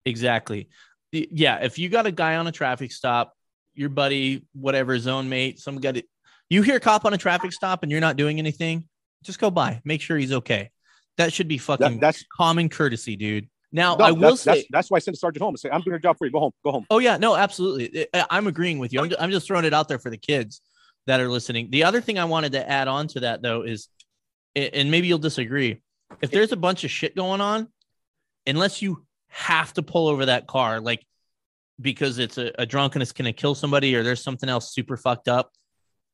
Exactly. 0.04 0.68
Yeah. 1.12 1.58
If 1.62 1.78
you 1.78 1.88
got 1.88 2.06
a 2.06 2.12
guy 2.12 2.36
on 2.36 2.46
a 2.46 2.52
traffic 2.52 2.92
stop, 2.92 3.34
your 3.74 3.88
buddy, 3.88 4.44
whatever, 4.54 4.98
zone 4.98 5.28
mate, 5.28 5.58
some 5.58 5.80
guy, 5.80 6.02
you 6.48 6.62
hear 6.62 6.76
a 6.76 6.80
cop 6.80 7.04
on 7.04 7.12
a 7.12 7.18
traffic 7.18 7.52
stop 7.52 7.82
and 7.82 7.90
you're 7.90 8.00
not 8.00 8.16
doing 8.16 8.38
anything, 8.38 8.88
just 9.24 9.38
go 9.38 9.50
by. 9.50 9.80
Make 9.84 10.00
sure 10.00 10.16
he's 10.16 10.32
okay. 10.32 10.70
That 11.16 11.32
should 11.32 11.48
be 11.48 11.58
fucking 11.58 11.94
That, 11.94 12.00
that's 12.00 12.24
common 12.32 12.68
courtesy, 12.68 13.16
dude. 13.16 13.48
Now, 13.72 13.96
no, 13.96 14.04
I 14.04 14.12
will 14.12 14.30
that's, 14.30 14.42
say, 14.42 14.54
that's, 14.54 14.66
that's 14.70 14.90
why 14.90 14.96
I 14.96 14.98
sent 15.00 15.16
the 15.16 15.18
sergeant 15.18 15.42
home 15.42 15.50
and 15.50 15.58
say, 15.58 15.68
I'm 15.70 15.80
doing 15.80 15.92
your 15.92 15.98
job 15.98 16.16
for 16.18 16.26
you. 16.26 16.32
Go 16.32 16.40
home. 16.40 16.52
Go 16.64 16.72
home. 16.72 16.86
oh, 16.88 16.98
yeah, 16.98 17.16
no, 17.16 17.34
absolutely. 17.34 18.06
I'm 18.14 18.46
agreeing 18.46 18.78
with 18.78 18.92
you. 18.92 19.00
I'm 19.18 19.30
just 19.30 19.46
throwing 19.46 19.64
it 19.64 19.74
out 19.74 19.88
there 19.88 19.98
for 19.98 20.10
the 20.10 20.16
kids 20.16 20.60
that 21.06 21.20
are 21.20 21.28
listening. 21.28 21.70
The 21.70 21.84
other 21.84 22.00
thing 22.00 22.18
I 22.18 22.24
wanted 22.24 22.52
to 22.52 22.68
add 22.68 22.88
on 22.88 23.08
to 23.08 23.20
that, 23.20 23.42
though, 23.42 23.62
is, 23.62 23.88
and 24.54 24.90
maybe 24.90 25.06
you'll 25.06 25.18
disagree, 25.18 25.82
if 26.20 26.30
there's 26.30 26.52
a 26.52 26.56
bunch 26.56 26.84
of 26.84 26.90
shit 26.90 27.14
going 27.14 27.40
on, 27.40 27.68
unless 28.46 28.80
you 28.82 29.04
have 29.28 29.72
to 29.74 29.82
pull 29.82 30.08
over 30.08 30.26
that 30.26 30.46
car, 30.46 30.80
like 30.80 31.04
because 31.80 32.18
it's 32.18 32.38
a, 32.38 32.52
a 32.58 32.64
drunkenness 32.64 33.12
going 33.12 33.26
to 33.26 33.32
kill 33.32 33.54
somebody 33.54 33.94
or 33.94 34.02
there's 34.02 34.22
something 34.22 34.48
else 34.48 34.72
super 34.72 34.96
fucked 34.96 35.28
up, 35.28 35.52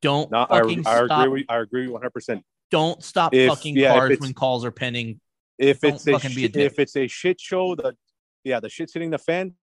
don't 0.00 0.30
No, 0.32 0.46
I, 0.50 0.60
fucking 0.60 0.86
I 0.86 1.04
stop. 1.04 1.26
agree. 1.26 1.40
With, 1.42 1.44
I 1.48 1.58
agree 1.58 1.86
100. 1.88 2.10
percent 2.10 2.44
don't 2.72 3.02
stop 3.02 3.32
If- 3.34 3.48
fucking 3.48 3.76
yeah, 3.76 3.92
cars 3.94 4.18
when 4.18 4.32
calls 4.34 4.64
are 4.64 4.70
pending. 4.72 5.20
If 5.58 5.80
Don't 5.80 5.94
it's 5.94 6.06
a, 6.08 6.12
fucking 6.12 6.34
be 6.34 6.46
a 6.46 6.64
if 6.64 6.78
it's 6.78 6.96
a 6.96 7.06
shit 7.06 7.38
show, 7.38 7.74
the 7.76 7.94
yeah, 8.42 8.58
the 8.58 8.68
shit's 8.70 8.94
hitting 8.94 9.10
the 9.10 9.18
fan. 9.18 9.54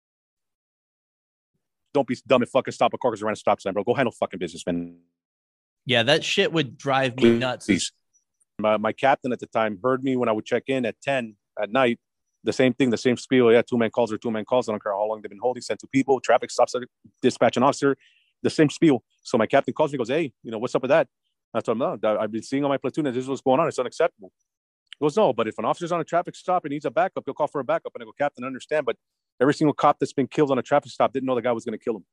Don't 1.94 2.08
be 2.08 2.16
dumb 2.28 2.44
and 2.44 2.50
fucking 2.50 2.72
stop 2.72 2.94
a 2.94 2.98
car 2.98 3.12
because 3.12 3.24
around 3.24 3.34
a 3.34 3.38
stop 3.38 3.60
sign, 3.60 3.74
bro. 3.74 3.84
Go 3.84 3.96
handle 3.96 4.12
fucking 4.12 4.38
business, 4.40 4.66
man. 4.66 4.96
Yeah, 5.90 6.04
that 6.04 6.24
shit 6.24 6.54
would 6.54 6.78
drive 6.78 7.16
me 7.16 7.24
Please. 7.24 7.40
nuts. 7.40 7.92
My, 8.60 8.78
my 8.78 8.92
captain 8.94 9.34
at 9.34 9.40
the 9.40 9.48
time 9.48 9.80
heard 9.84 10.04
me 10.04 10.16
when 10.18 10.30
I 10.30 10.32
would 10.32 10.46
check 10.46 10.66
in 10.68 10.86
at 10.86 11.02
10 11.02 11.36
at 11.60 11.72
night. 11.72 11.98
The 12.44 12.54
same 12.54 12.76
thing, 12.76 12.92
the 12.92 12.98
same 12.98 13.18
spiel. 13.18 13.52
Yeah, 13.52 13.64
two 13.64 13.76
man 13.76 13.90
calls 13.90 14.14
or 14.14 14.20
two 14.20 14.30
man 14.30 14.46
calls. 14.46 14.70
I 14.70 14.72
don't 14.72 14.84
care 14.84 14.92
how 14.92 15.04
long 15.08 15.24
they've 15.24 15.32
been 15.32 15.40
holding. 15.42 15.64
Sent 15.64 15.80
two 15.80 15.88
people, 15.88 16.20
traffic 16.20 16.52
stops, 16.52 16.76
dispatch 17.24 17.58
an 17.58 17.64
officer. 17.64 17.98
The 18.44 18.52
same 18.52 18.70
spiel. 18.70 19.04
So 19.24 19.40
my 19.40 19.48
captain 19.48 19.74
calls 19.74 19.92
me, 19.92 19.98
goes, 19.98 20.10
"Hey, 20.10 20.32
you 20.44 20.52
know 20.52 20.60
what's 20.60 20.76
up 20.76 20.84
with 20.84 20.90
that?" 20.90 21.08
I 21.56 21.60
told 21.60 21.82
him, 21.82 22.00
No, 22.04 22.20
I've 22.20 22.32
been 22.32 22.44
seeing 22.44 22.64
on 22.64 22.70
my 22.70 22.78
platoon 22.78 23.06
that 23.06 23.14
this 23.14 23.24
is 23.24 23.28
what's 23.28 23.42
going 23.42 23.60
on. 23.60 23.68
It's 23.68 23.80
unacceptable." 23.80 24.32
He 25.00 25.04
goes, 25.04 25.18
"No, 25.18 25.34
but 25.34 25.48
if 25.48 25.58
an 25.58 25.66
officer's 25.66 25.92
on 25.92 26.00
a 26.00 26.06
traffic 26.06 26.36
stop 26.36 26.66
and 26.66 26.72
needs 26.72 26.86
a 26.86 26.92
backup, 26.92 27.24
he'll 27.26 27.34
call 27.34 27.48
for 27.48 27.62
a 27.62 27.64
backup." 27.64 27.94
And 27.96 28.04
I 28.04 28.06
go, 28.06 28.14
"Captain, 28.16 28.44
I 28.44 28.48
understand, 28.48 28.86
but 28.86 28.96
every 29.42 29.56
single 29.56 29.74
cop 29.74 29.98
that's 29.98 30.14
been 30.14 30.28
killed 30.28 30.52
on 30.52 30.60
a 30.60 30.62
traffic 30.62 30.92
stop 30.92 31.12
didn't 31.14 31.26
know 31.26 31.34
the 31.34 31.42
guy 31.42 31.52
was 31.52 31.66
going 31.66 31.78
to 31.78 31.84
kill 31.84 31.96
him." 31.96 32.06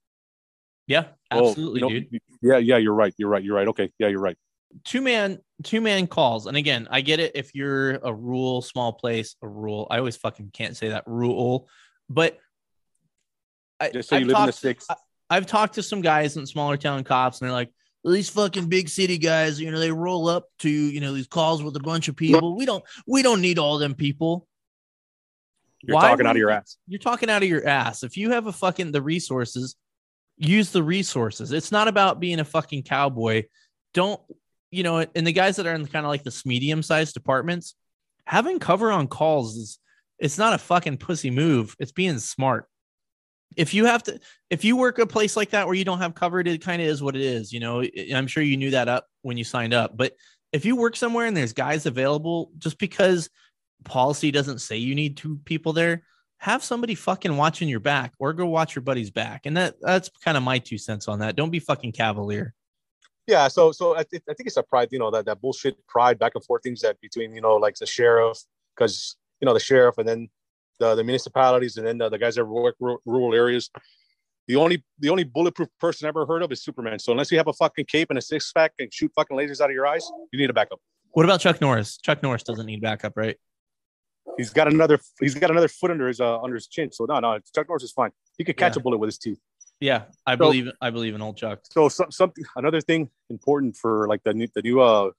Yeah, 0.87 1.05
Oh, 1.31 1.49
absolutely, 1.49 1.81
you 1.81 2.01
know, 2.01 2.07
dude. 2.11 2.21
Yeah, 2.43 2.59
yeah, 2.59 2.77
you're 2.77 2.95
right. 2.95 3.13
You're 3.19 3.29
right. 3.29 3.43
You're 3.43 3.57
right. 3.57 3.69
Okay, 3.69 3.93
yeah, 3.99 4.09
you're 4.09 4.21
right. 4.21 4.37
two 4.85 5.01
man 5.01 5.39
two 5.63 5.81
man 5.81 6.07
calls 6.07 6.47
and 6.47 6.57
again 6.57 6.87
i 6.91 7.01
get 7.01 7.19
it 7.19 7.33
if 7.35 7.55
you're 7.55 7.93
a 8.03 8.13
rural 8.13 8.61
small 8.61 8.93
place 8.93 9.35
a 9.43 9.49
rural 9.49 9.87
i 9.91 9.97
always 9.97 10.17
fucking 10.19 10.51
can't 10.53 10.77
say 10.77 10.91
that 10.91 11.03
rural 11.07 11.67
but 12.11 12.37
I, 13.81 13.89
Just 13.91 14.11
say 14.11 14.17
you 14.17 14.23
I've 14.23 14.27
live 14.29 14.37
in 14.37 14.47
the 14.47 14.53
talked- 14.53 14.59
six. 14.59 14.87
I've 15.31 15.47
talked 15.47 15.75
to 15.75 15.83
some 15.83 16.01
guys 16.03 16.37
in 16.37 16.47
smaller 16.47 16.77
town 16.77 17.05
cops, 17.05 17.41
and 17.41 17.47
they're 17.49 17.53
like, 17.55 17.71
well, 18.05 18.15
these 18.15 18.29
fucking 18.31 18.69
big 18.69 18.89
city 18.89 19.19
guys, 19.19 19.61
you 19.61 19.71
know, 19.71 19.79
they 19.81 19.91
roll 19.91 20.29
up 20.29 20.45
to 20.61 20.71
you 20.71 21.01
know 21.01 21.13
these 21.13 21.27
calls 21.27 21.63
with 21.63 21.75
a 21.77 21.81
bunch 21.81 22.09
of 22.09 22.17
people. 22.17 22.57
We 22.57 22.65
don't, 22.65 22.85
we 23.07 23.23
don't 23.23 23.41
need 23.41 23.59
all 23.59 23.79
them 23.79 23.95
people. 23.95 24.47
You're 25.83 25.97
Why 25.97 26.09
talking 26.11 26.27
out 26.27 26.37
of 26.37 26.39
your 26.39 26.51
ass. 26.51 26.77
You're 26.87 27.01
talking 27.01 27.29
out 27.29 27.43
of 27.43 27.49
your 27.49 27.67
ass. 27.67 28.03
If 28.03 28.17
you 28.17 28.31
have 28.31 28.47
a 28.47 28.53
fucking 28.53 28.93
the 28.93 29.03
resources, 29.03 29.75
use 30.39 30.71
the 30.71 30.83
resources. 30.83 31.53
It's 31.53 31.73
not 31.73 31.89
about 31.89 32.21
being 32.21 32.41
a 32.41 32.45
fucking 32.45 32.83
cowboy. 32.83 33.45
Don't 33.95 34.21
you 34.71 34.83
know? 34.83 35.05
And 35.15 35.27
the 35.27 35.33
guys 35.33 35.57
that 35.57 35.67
are 35.67 35.75
in 35.75 35.87
kind 35.87 36.05
of 36.05 36.11
like 36.11 36.25
this 36.25 36.45
medium 36.45 36.83
sized 36.83 37.15
departments, 37.15 37.75
having 38.27 38.59
cover 38.59 38.91
on 38.93 39.07
calls 39.07 39.57
is 39.57 39.79
it's 40.19 40.39
not 40.39 40.55
a 40.55 40.59
fucking 40.59 40.99
pussy 40.99 41.31
move. 41.31 41.77
It's 41.79 41.93
being 41.93 42.19
smart. 42.19 42.69
If 43.57 43.73
you 43.75 43.87
have 43.87 44.03
to, 44.05 44.19
if 44.51 44.65
you 44.65 44.77
work 44.77 44.99
a 44.99 45.07
place 45.07 45.37
like 45.37 45.51
that 45.51 45.67
where 45.67 45.77
you 45.77 45.85
don't 45.85 46.01
have 46.01 46.15
covered, 46.15 46.49
it 46.49 46.63
kind 46.63 46.83
of 46.83 46.89
is 46.89 47.03
what 47.03 47.17
it 47.17 47.23
is. 47.23 47.53
You 47.53 47.61
know, 47.61 47.85
I'm 48.15 48.27
sure 48.27 48.43
you 48.43 48.57
knew 48.57 48.71
that 48.71 48.89
up 48.89 49.07
when 49.23 49.37
you 49.37 49.45
signed 49.45 49.73
up. 49.73 49.97
But 49.97 50.15
if 50.53 50.65
you 50.65 50.77
work 50.77 50.97
somewhere 50.97 51.27
and 51.27 51.37
there's 51.37 51.53
guys 51.53 51.87
available, 51.87 52.51
just 52.59 52.79
because 52.79 53.31
policy 53.85 54.31
doesn't 54.31 54.61
say 54.61 54.77
you 54.77 54.95
need 54.95 55.17
two 55.17 55.39
people 55.45 55.73
there, 55.73 56.03
have 56.39 56.63
somebody 56.63 56.95
fucking 56.95 57.37
watching 57.37 57.69
your 57.69 57.81
back 57.81 58.13
or 58.19 58.33
go 58.33 58.47
watch 58.47 58.75
your 58.75 58.83
buddy's 58.83 59.11
back. 59.11 59.47
And 59.47 59.57
that 59.57 59.75
that's 59.81 60.11
kind 60.25 60.37
of 60.37 60.43
my 60.43 60.59
two 60.59 60.79
cents 60.79 61.09
on 61.09 61.21
that. 61.21 61.37
Don't 61.37 61.51
be 61.51 61.61
fucking 61.61 61.93
cavalier. 61.93 62.55
Yeah, 63.27 63.49
so 63.49 63.73
so 63.73 63.97
I, 63.97 64.05
th- 64.05 64.23
I 64.29 64.35
think 64.35 64.47
it's 64.47 64.57
a 64.57 64.63
pride, 64.63 64.89
you 64.93 64.99
know, 64.99 65.11
that 65.11 65.27
that 65.27 65.41
bullshit 65.41 65.85
pride 65.89 66.19
back 66.19 66.33
and 66.35 66.45
forth 66.45 66.63
things 66.63 66.81
that 66.83 67.01
between 67.01 67.35
you 67.35 67.41
know 67.41 67.57
like 67.57 67.75
the 67.75 67.87
sheriff, 67.87 68.39
because 68.77 69.17
you 69.41 69.47
know 69.47 69.55
the 69.55 69.61
sheriff 69.61 69.99
and 69.99 70.09
then 70.09 70.29
the, 70.79 70.95
the 70.95 71.05
municipalities 71.05 71.77
and 71.77 71.87
then 71.87 71.99
the, 71.99 72.09
the 72.09 72.19
guys 72.19 72.37
that 72.37 72.45
work 72.45 72.77
rural, 72.79 72.99
rural 73.05 73.35
areas. 73.35 73.71
The 74.47 74.55
only 74.55 74.85
the 75.01 75.09
only 75.09 75.25
bulletproof 75.25 75.69
person 75.81 76.07
I 76.07 76.09
ever 76.11 76.25
heard 76.25 76.43
of 76.43 76.53
is 76.53 76.63
Superman. 76.63 77.01
So 77.01 77.11
unless 77.11 77.33
you 77.33 77.39
have 77.39 77.49
a 77.49 77.53
fucking 77.53 77.87
cape 77.87 78.11
and 78.11 78.19
a 78.19 78.23
six 78.23 78.53
pack 78.53 78.73
and 78.79 78.93
shoot 78.95 79.11
fucking 79.17 79.37
lasers 79.37 79.61
out 79.61 79.71
of 79.71 79.75
your 79.75 79.89
eyes, 79.89 80.09
you 80.33 80.39
need 80.39 80.51
a 80.51 80.53
backup. 80.53 80.81
What 81.11 81.25
about 81.25 81.41
Chuck 81.41 81.61
Norris? 81.61 81.97
Chuck 81.97 82.23
Norris 82.23 82.45
doesn't 82.45 82.67
need 82.67 82.81
backup, 82.81 83.17
right? 83.17 83.37
He's 84.37 84.51
got 84.51 84.69
another 84.73 84.99
he's 85.21 85.35
got 85.35 85.51
another 85.51 85.69
foot 85.69 85.91
under 85.91 86.09
his 86.09 86.21
uh, 86.21 86.41
under 86.41 86.55
his 86.57 86.67
chin. 86.67 86.93
So 86.93 87.05
no, 87.07 87.19
no, 87.21 87.39
Chuck 87.55 87.69
Norris 87.69 87.85
is 87.85 87.93
fine. 87.93 88.11
He 88.37 88.45
could 88.45 88.57
catch 88.57 88.77
Yeah. 88.77 88.81
a 88.81 88.83
bullet 88.83 88.99
with 88.99 89.09
his 89.09 89.19
teeth. 89.19 89.39
Yeah, 89.81 90.05
I 90.27 90.33
So- 90.35 90.39
believe 90.39 90.69
I 90.81 90.91
believe 90.91 91.15
in 91.15 91.23
old 91.23 91.37
Chuck. 91.37 91.61
So 91.71 91.89
some, 91.89 92.11
something 92.11 92.45
another 92.57 92.81
thing 92.81 93.11
important 93.31 93.77
for 93.77 94.07
like 94.09 94.23
the 94.25 94.35
new 94.35 94.49
the 94.55 94.63
new 94.63 94.81
uh 94.81 95.11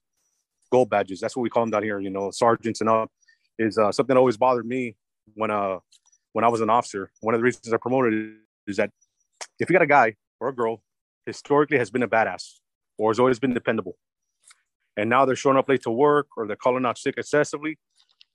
gold 0.70 0.90
badges. 0.90 1.20
That's 1.20 1.36
what 1.36 1.42
we 1.42 1.50
call 1.50 1.62
them 1.64 1.70
down 1.70 1.82
here. 1.82 1.98
You 2.00 2.10
know, 2.10 2.30
sergeants 2.30 2.80
and 2.80 2.90
up 2.90 3.10
is 3.58 3.78
uh, 3.78 3.90
something 3.90 4.14
that 4.14 4.18
always 4.20 4.36
bothered 4.36 4.66
me 4.66 4.96
when 5.34 5.50
uh 5.50 5.78
when 6.32 6.44
I 6.44 6.48
was 6.48 6.60
an 6.60 6.70
officer. 6.70 7.10
One 7.20 7.34
of 7.34 7.40
the 7.40 7.44
reasons 7.44 7.72
I 7.72 7.76
promoted 7.78 8.36
is 8.66 8.76
that 8.76 8.90
if 9.58 9.68
you 9.68 9.72
got 9.74 9.82
a 9.82 9.86
guy 9.86 10.14
or 10.40 10.48
a 10.48 10.54
girl 10.54 10.82
historically 11.26 11.78
has 11.78 11.90
been 11.90 12.02
a 12.02 12.08
badass 12.08 12.58
or 12.98 13.10
has 13.10 13.18
always 13.18 13.38
been 13.38 13.54
dependable, 13.54 13.96
and 14.96 15.08
now 15.10 15.24
they're 15.24 15.36
showing 15.36 15.56
up 15.56 15.68
late 15.68 15.82
to 15.82 15.90
work 15.90 16.26
or 16.36 16.46
they're 16.46 16.56
calling 16.56 16.84
out 16.84 16.98
sick 16.98 17.14
excessively, 17.16 17.78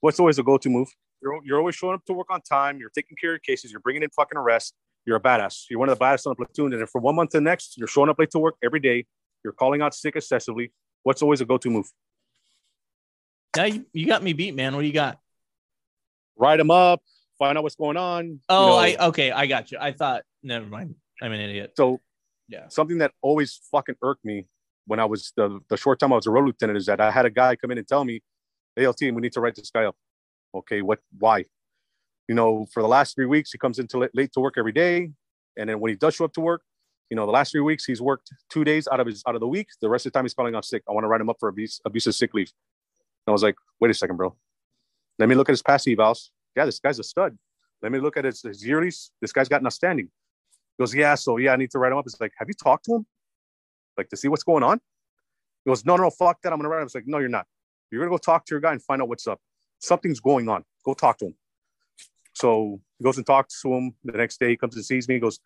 what's 0.04 0.20
always 0.20 0.38
a 0.38 0.44
go-to 0.44 0.70
move? 0.70 0.90
You're, 1.22 1.40
you're 1.46 1.58
always 1.58 1.76
showing 1.76 1.94
up 1.96 2.04
to 2.08 2.14
work 2.14 2.28
on 2.30 2.42
time. 2.42 2.78
You're 2.78 2.90
taking 2.90 3.16
care 3.16 3.36
of 3.36 3.42
cases. 3.42 3.72
You're 3.72 3.80
bringing 3.80 4.04
in 4.04 4.10
fucking 4.10 4.38
arrests. 4.38 4.74
You're 5.06 5.16
a 5.16 5.22
badass. 5.22 5.64
You're 5.70 5.80
one 5.80 5.88
of 5.88 5.96
the 5.96 6.00
baddest 6.00 6.28
on 6.28 6.32
the 6.38 6.46
platoon. 6.46 6.74
And 6.74 6.82
then 6.82 6.88
from 6.88 7.04
one 7.04 7.16
month 7.16 7.30
to 7.32 7.38
the 7.38 7.42
next, 7.42 7.78
you're 7.78 7.88
showing 7.88 8.10
up 8.10 8.20
late 8.20 8.30
to 8.32 8.40
work 8.40 8.56
every 8.62 8.82
day. 8.82 9.06
You're 9.46 9.54
calling 9.54 9.82
out 9.82 9.96
sick 9.96 10.18
excessively. 10.18 10.74
What's 11.04 11.22
always 11.22 11.40
a 11.40 11.46
go-to 11.46 11.70
move? 11.70 11.86
Yeah, 13.56 13.66
you, 13.66 13.86
you 13.94 14.06
got 14.06 14.22
me 14.24 14.34
beat, 14.34 14.56
man. 14.56 14.76
What 14.76 14.82
do 14.82 14.88
you 14.88 14.94
got? 14.94 15.20
Write 16.36 16.58
them 16.58 16.70
up. 16.72 17.02
Find 17.40 17.58
out 17.58 17.64
what's 17.64 17.76
going 17.76 17.96
on. 17.98 18.26
you 18.28 18.40
Oh, 18.50 18.68
know. 18.68 18.76
I 18.76 18.96
okay, 19.08 19.32
I 19.32 19.48
got 19.48 19.72
you. 19.72 19.78
I 19.80 19.94
thought 19.94 20.24
never 20.44 20.66
mind. 20.66 20.96
I'm 21.22 21.32
an 21.32 21.40
idiot. 21.40 21.74
so 21.78 22.02
Yeah. 22.50 22.68
something 22.68 22.98
that 22.98 23.12
always 23.22 23.62
fucking 23.72 23.96
irked 24.02 24.26
me 24.26 24.48
when 24.86 25.00
I 25.00 25.06
was 25.06 25.32
the, 25.38 25.62
the 25.70 25.78
short 25.78 26.00
time 26.00 26.12
I 26.12 26.18
was 26.18 26.28
a 26.28 26.32
road 26.32 26.46
lieutenant 26.46 26.76
is 26.78 26.88
that 26.88 27.00
I 27.00 27.10
had 27.12 27.26
a 27.26 27.30
guy 27.30 27.56
come 27.56 27.72
in 27.72 27.78
and 27.78 27.88
tell 27.88 28.04
me, 28.04 28.22
"Hey, 28.76 28.88
LT, 28.88 29.02
we 29.02 29.22
need 29.22 29.34
to 29.34 29.42
write 29.42 29.56
this 29.56 29.72
guy 29.72 29.86
up." 29.86 29.96
Okay, 30.56 30.82
what? 30.82 31.00
Why? 31.18 31.46
You 32.28 32.36
know, 32.36 32.66
for 32.74 32.82
the 32.82 32.88
last 32.88 33.16
three 33.16 33.26
weeks, 33.26 33.52
he 33.52 33.58
comes 33.58 33.80
into 33.80 33.98
late, 34.00 34.12
late 34.14 34.32
to 34.34 34.40
work 34.40 34.56
every 34.58 34.72
day, 34.72 35.12
and 35.58 35.70
then 35.70 35.80
when 35.80 35.90
he 35.90 35.96
does 35.96 36.16
show 36.16 36.26
up 36.26 36.34
to 36.34 36.42
work, 36.42 36.62
You 37.14 37.16
know, 37.16 37.28
the 37.28 37.32
last 37.32 37.52
three 37.52 37.62
weeks 37.62 37.86
he's 37.86 38.02
worked 38.02 38.32
two 38.50 38.64
days 38.64 38.88
out 38.92 39.00
of 39.00 39.06
his 39.06 39.22
out 39.28 39.36
of 39.36 39.42
the 39.42 39.48
week. 39.48 39.68
The 39.82 39.88
rest 39.88 40.08
of 40.08 40.12
the 40.12 40.18
time 40.18 40.26
he's 40.26 40.34
calling 40.34 40.56
off 40.56 40.66
sick. 40.66 40.82
I 40.90 40.94
want 40.94 41.04
to 41.04 41.08
write 41.08 41.22
him 41.22 41.30
up 41.30 41.38
for 41.40 41.48
abuse 41.48 41.80
abusive 41.86 42.16
sick 42.16 42.34
leave. 42.34 42.52
And 43.28 43.32
I 43.32 43.34
was 43.34 43.44
like, 43.44 43.56
wait 43.80 43.92
a 43.92 43.94
second, 43.94 44.18
bro. 44.18 44.36
Let 45.20 45.30
me 45.30 45.36
look 45.36 45.48
at 45.48 45.54
his 45.54 45.62
past 45.62 45.86
evals. 45.86 46.30
Yeah, 46.56 46.66
this 46.66 46.80
guy's 46.80 46.98
a 46.98 47.04
stud. 47.04 47.38
Let 47.84 47.92
me 47.92 48.00
look 48.00 48.18
at 48.18 48.26
his, 48.26 48.42
his 48.42 48.64
yearlies. 48.64 49.12
This 49.22 49.32
guy's 49.32 49.48
got 49.48 49.62
an 49.62 49.68
outstanding. 49.68 50.06
He 50.06 50.82
goes, 50.82 50.96
yeah, 50.96 51.14
so 51.14 51.38
yeah, 51.38 51.54
I 51.54 51.56
need 51.56 51.70
to 51.72 51.78
write 51.78 51.92
him 51.92 52.00
up. 52.00 52.06
It's 52.08 52.20
like, 52.20 52.32
have 52.40 52.48
you 52.48 52.56
talked 52.56 52.86
to 52.86 52.96
him? 52.96 53.06
Like 53.96 54.10
to 54.10 54.18
see 54.18 54.28
what's 54.28 54.44
going 54.44 54.64
on? 54.64 54.82
He 55.66 55.70
goes, 55.70 55.86
no, 55.86 55.96
no, 55.96 56.10
fuck 56.10 56.42
that. 56.42 56.52
I'm 56.52 56.58
gonna 56.58 56.70
write 56.70 56.80
him. 56.80 56.86
It's 56.86 56.96
like, 56.96 57.06
no, 57.06 57.20
you're 57.20 57.30
not. 57.30 57.46
You're 57.94 58.02
gonna 58.02 58.12
go 58.12 58.18
talk 58.18 58.46
to 58.46 58.56
your 58.56 58.60
guy 58.60 58.72
and 58.72 58.82
find 58.82 59.04
out 59.04 59.08
what's 59.08 59.28
up. 59.28 59.40
Something's 59.78 60.20
going 60.20 60.50
on. 60.50 60.64
Go 60.84 60.96
talk 60.96 61.20
to 61.20 61.28
him. 61.28 61.36
So 62.34 62.82
he 62.98 63.04
goes 63.04 63.18
and 63.18 63.26
talks 63.26 63.62
to 63.62 63.72
him. 63.72 63.94
The 64.04 64.14
next 64.14 64.40
day 64.40 64.50
he 64.50 64.58
comes 64.58 64.76
and 64.76 64.84
sees 64.84 65.08
me. 65.08 65.16
He 65.16 65.20
goes, 65.20 65.40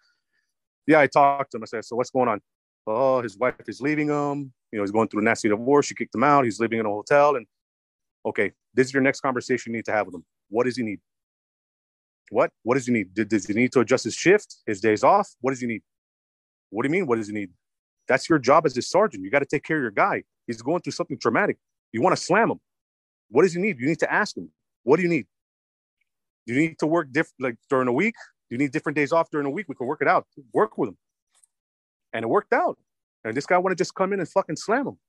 yeah, 0.86 1.02
I 1.02 1.08
talked 1.08 1.52
to 1.52 1.58
him. 1.58 1.64
I 1.64 1.66
said, 1.66 1.84
so 1.84 1.98
what's 1.98 2.10
going 2.10 2.30
on? 2.30 2.40
Oh, 2.88 3.22
his 3.22 3.38
wife 3.38 3.56
is 3.68 3.82
leaving 3.82 4.08
him. 4.08 4.54
You 4.72 4.78
know, 4.78 4.84
he's 4.84 4.92
going 4.92 5.10
through 5.10 5.22
a 5.22 5.24
nasty 5.26 5.50
divorce. 5.50 5.88
She 5.88 5.96
kicked 5.96 6.16
him 6.16 6.24
out. 6.24 6.46
He's 6.46 6.60
living 6.60 6.80
in 6.80 6.86
a 6.86 6.90
hotel. 6.90 7.36
And 7.36 7.46
okay, 8.26 8.54
this 8.74 8.88
is 8.88 8.94
your 8.94 9.04
next 9.04 9.20
conversation 9.20 9.74
you 9.74 9.80
need 9.80 9.86
to 9.86 9.92
have 9.92 10.06
with 10.06 10.16
him. 10.16 10.24
What 10.50 10.64
does 10.64 10.78
he 10.78 10.84
need? 10.84 11.02
What? 12.30 12.52
What 12.64 12.76
does 12.76 12.88
he 12.88 12.94
need? 12.94 13.14
Does 13.14 13.46
he 13.46 13.54
need 13.54 13.74
to 13.74 13.82
adjust 13.82 14.06
his 14.06 14.16
shift, 14.16 14.56
his 14.66 14.80
days 14.80 15.04
off? 15.04 15.30
What 15.42 15.52
does 15.52 15.60
he 15.60 15.68
need? 15.68 15.82
What 16.70 16.84
do 16.84 16.88
you 16.88 16.92
mean? 16.94 17.08
What 17.08 17.18
does 17.18 17.28
he 17.28 17.34
need? 17.34 17.50
That's 18.08 18.30
your 18.30 18.40
job 18.40 18.66
as 18.66 18.78
a 18.78 18.82
sergeant. 18.82 19.26
You 19.26 19.30
got 19.30 19.40
to 19.40 19.46
take 19.46 19.64
care 19.64 19.78
of 19.78 19.82
your 19.82 19.92
guy. 19.92 20.24
He's 20.46 20.62
going 20.62 20.82
through 20.82 20.94
something 20.94 21.18
traumatic. 21.18 21.58
You 21.98 22.04
want 22.04 22.16
to 22.16 22.22
slam 22.22 22.52
him. 22.52 22.60
What 23.30 23.42
does 23.42 23.56
he 23.56 23.60
need? 23.60 23.80
You 23.80 23.88
need 23.88 23.98
to 24.02 24.14
ask 24.14 24.38
him. 24.38 24.52
What 24.84 24.98
do 24.98 25.02
you 25.02 25.10
need? 25.10 25.26
Do 26.46 26.54
you 26.54 26.62
need 26.62 26.78
to 26.78 26.86
work 26.86 27.12
different 27.12 27.42
like 27.42 27.56
during 27.72 27.88
a 27.88 27.92
week? 27.92 28.14
Do 28.48 28.54
you 28.56 28.60
need 28.60 28.72
different 28.72 28.96
days 28.96 29.12
off 29.12 29.32
during 29.32 29.48
a 29.48 29.50
week? 29.50 29.66
We 29.68 29.74
can 29.74 29.88
work 29.88 30.04
it 30.04 30.08
out. 30.08 30.28
Work 30.54 30.78
with 30.78 30.90
him. 30.90 30.98
And 32.14 32.22
it 32.22 32.28
worked 32.28 32.54
out. 32.54 32.78
And 33.24 33.36
this 33.36 33.48
guy 33.48 33.58
want 33.58 33.76
to 33.76 33.82
just 33.84 33.96
come 33.96 34.14
in 34.14 34.20
and 34.20 34.30
fucking 34.30 34.58
slam 34.58 34.90
him. 34.90 35.00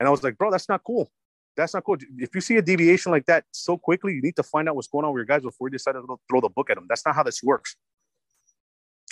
And 0.00 0.08
I 0.08 0.10
was 0.10 0.24
like, 0.24 0.36
bro, 0.36 0.50
that's 0.50 0.68
not 0.68 0.82
cool. 0.82 1.08
That's 1.56 1.72
not 1.72 1.84
cool. 1.84 1.98
If 2.18 2.34
you 2.34 2.40
see 2.40 2.56
a 2.56 2.62
deviation 2.62 3.12
like 3.12 3.26
that 3.26 3.44
so 3.52 3.78
quickly, 3.78 4.12
you 4.12 4.22
need 4.22 4.34
to 4.34 4.42
find 4.42 4.68
out 4.68 4.74
what's 4.74 4.88
going 4.88 5.04
on 5.04 5.12
with 5.12 5.20
your 5.20 5.26
guys 5.26 5.42
before 5.42 5.68
you 5.68 5.72
decide 5.72 5.92
to 5.92 6.04
throw 6.28 6.40
the 6.40 6.48
book 6.48 6.68
at 6.68 6.74
them. 6.74 6.86
That's 6.88 7.06
not 7.06 7.14
how 7.14 7.22
this 7.22 7.44
works. 7.44 7.76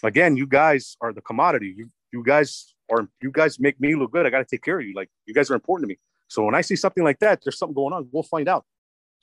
Again, 0.03 0.37
you 0.37 0.49
guys 0.49 0.97
are 1.01 1.13
the 1.13 1.21
commodity. 1.21 1.73
You 1.77 1.89
you 2.13 2.25
guys 2.25 2.75
are 2.91 3.09
you 3.23 3.31
guys 3.31 3.61
make 3.61 3.81
me 3.81 3.95
look 3.95 4.11
good. 4.11 4.27
I 4.27 4.31
got 4.31 4.39
to 4.39 4.45
take 4.45 4.65
care 4.65 4.81
of 4.81 4.85
you. 4.85 4.93
Like 4.93 5.09
you 5.27 5.35
guys 5.35 5.49
are 5.49 5.55
important 5.55 5.89
to 5.89 5.95
me. 5.95 5.99
So 6.33 6.45
when 6.45 6.55
I 6.55 6.63
see 6.63 6.77
something 6.77 7.05
like 7.05 7.19
that, 7.19 7.41
there's 7.43 7.59
something 7.59 7.75
going 7.75 7.93
on. 7.93 8.09
We'll 8.11 8.23
find 8.23 8.49
out 8.49 8.65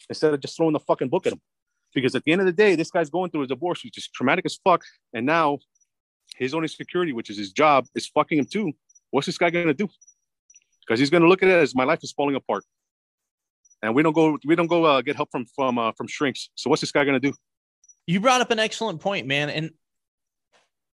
instead 0.09 0.31
of 0.31 0.39
just 0.39 0.55
throwing 0.55 0.73
the 0.73 0.79
fucking 0.79 1.09
book 1.09 1.25
at 1.25 1.33
him. 1.33 1.41
Because 1.91 2.13
at 2.13 2.23
the 2.23 2.31
end 2.31 2.41
of 2.41 2.45
the 2.45 2.53
day, 2.53 2.75
this 2.75 2.91
guy's 2.91 3.09
going 3.09 3.31
through 3.31 3.43
a 3.43 3.47
divorce, 3.47 3.83
which 3.83 3.97
is 3.97 4.07
traumatic 4.09 4.45
as 4.45 4.59
fuck. 4.63 4.83
And 5.11 5.25
now 5.25 5.57
his 6.37 6.53
only 6.53 6.67
security, 6.67 7.11
which 7.11 7.31
is 7.31 7.37
his 7.37 7.51
job, 7.51 7.87
is 7.95 8.05
fucking 8.07 8.37
him 8.37 8.45
too. 8.45 8.73
What's 9.09 9.25
this 9.25 9.39
guy 9.39 9.49
gonna 9.49 9.73
do? 9.73 9.89
Because 10.81 10.99
he's 10.99 11.09
gonna 11.09 11.27
look 11.27 11.41
at 11.41 11.49
it 11.49 11.53
as 11.53 11.73
my 11.73 11.83
life 11.83 12.03
is 12.03 12.11
falling 12.11 12.35
apart, 12.35 12.63
and 13.81 13.95
we 13.95 14.03
don't 14.03 14.13
go 14.13 14.37
we 14.45 14.55
don't 14.55 14.67
go 14.67 14.85
uh, 14.85 15.01
get 15.01 15.15
help 15.15 15.31
from 15.31 15.47
from 15.55 15.79
uh, 15.79 15.91
from 15.93 16.07
shrinks. 16.07 16.49
So 16.53 16.69
what's 16.69 16.81
this 16.81 16.91
guy 16.91 17.05
gonna 17.05 17.19
do? 17.19 17.33
You 18.05 18.19
brought 18.19 18.41
up 18.41 18.51
an 18.51 18.59
excellent 18.59 19.01
point, 19.01 19.25
man, 19.25 19.49
and 19.49 19.71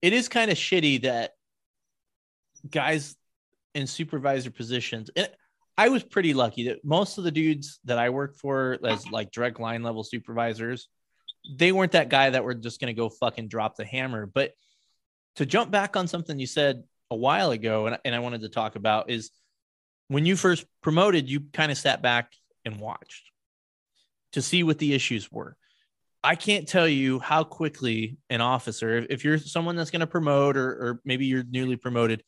it 0.00 0.12
is 0.12 0.28
kind 0.28 0.52
of 0.52 0.56
shitty 0.56 1.02
that 1.02 1.32
guys 2.70 3.16
in 3.74 3.88
supervisor 3.88 4.52
positions. 4.52 5.10
And 5.16 5.28
I 5.76 5.88
was 5.88 6.04
pretty 6.04 6.34
lucky 6.34 6.68
that 6.68 6.84
most 6.84 7.18
of 7.18 7.24
the 7.24 7.30
dudes 7.30 7.80
that 7.84 7.98
I 7.98 8.10
worked 8.10 8.38
for 8.38 8.78
as 8.84 9.08
like 9.10 9.32
direct 9.32 9.58
line 9.58 9.82
level 9.82 10.04
supervisors, 10.04 10.88
they 11.58 11.72
weren't 11.72 11.92
that 11.92 12.08
guy 12.08 12.30
that 12.30 12.44
were 12.44 12.54
just 12.54 12.80
going 12.80 12.94
to 12.94 12.98
go 12.98 13.08
fucking 13.08 13.48
drop 13.48 13.76
the 13.76 13.84
hammer. 13.84 14.26
But 14.26 14.52
to 15.36 15.46
jump 15.46 15.70
back 15.70 15.96
on 15.96 16.06
something 16.06 16.38
you 16.38 16.46
said 16.46 16.84
a 17.10 17.16
while 17.16 17.50
ago, 17.50 17.86
and, 17.86 17.98
and 18.04 18.14
I 18.14 18.20
wanted 18.20 18.42
to 18.42 18.48
talk 18.48 18.76
about 18.76 19.10
is 19.10 19.30
when 20.08 20.26
you 20.26 20.36
first 20.36 20.64
promoted, 20.80 21.28
you 21.28 21.40
kind 21.52 21.72
of 21.72 21.78
sat 21.78 22.02
back 22.02 22.32
and 22.64 22.78
watched 22.78 23.30
to 24.32 24.42
see 24.42 24.62
what 24.62 24.78
the 24.78 24.94
issues 24.94 25.30
were. 25.30 25.56
I 26.22 26.36
can't 26.36 26.66
tell 26.66 26.88
you 26.88 27.18
how 27.18 27.44
quickly 27.44 28.16
an 28.30 28.40
officer, 28.40 29.04
if 29.10 29.24
you're 29.24 29.38
someone 29.38 29.76
that's 29.76 29.90
going 29.90 30.00
to 30.00 30.06
promote 30.06 30.56
or, 30.56 30.68
or 30.68 31.00
maybe 31.04 31.26
you're 31.26 31.44
newly 31.44 31.76
promoted, 31.76 32.22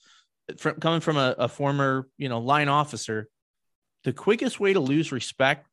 from 0.58 0.78
coming 0.80 1.00
from 1.00 1.16
a, 1.16 1.34
a 1.38 1.48
former, 1.48 2.08
you 2.18 2.28
know, 2.28 2.40
line 2.40 2.68
officer, 2.68 3.28
the 4.06 4.12
quickest 4.12 4.60
way 4.60 4.72
to 4.72 4.78
lose 4.78 5.10
respect 5.10 5.66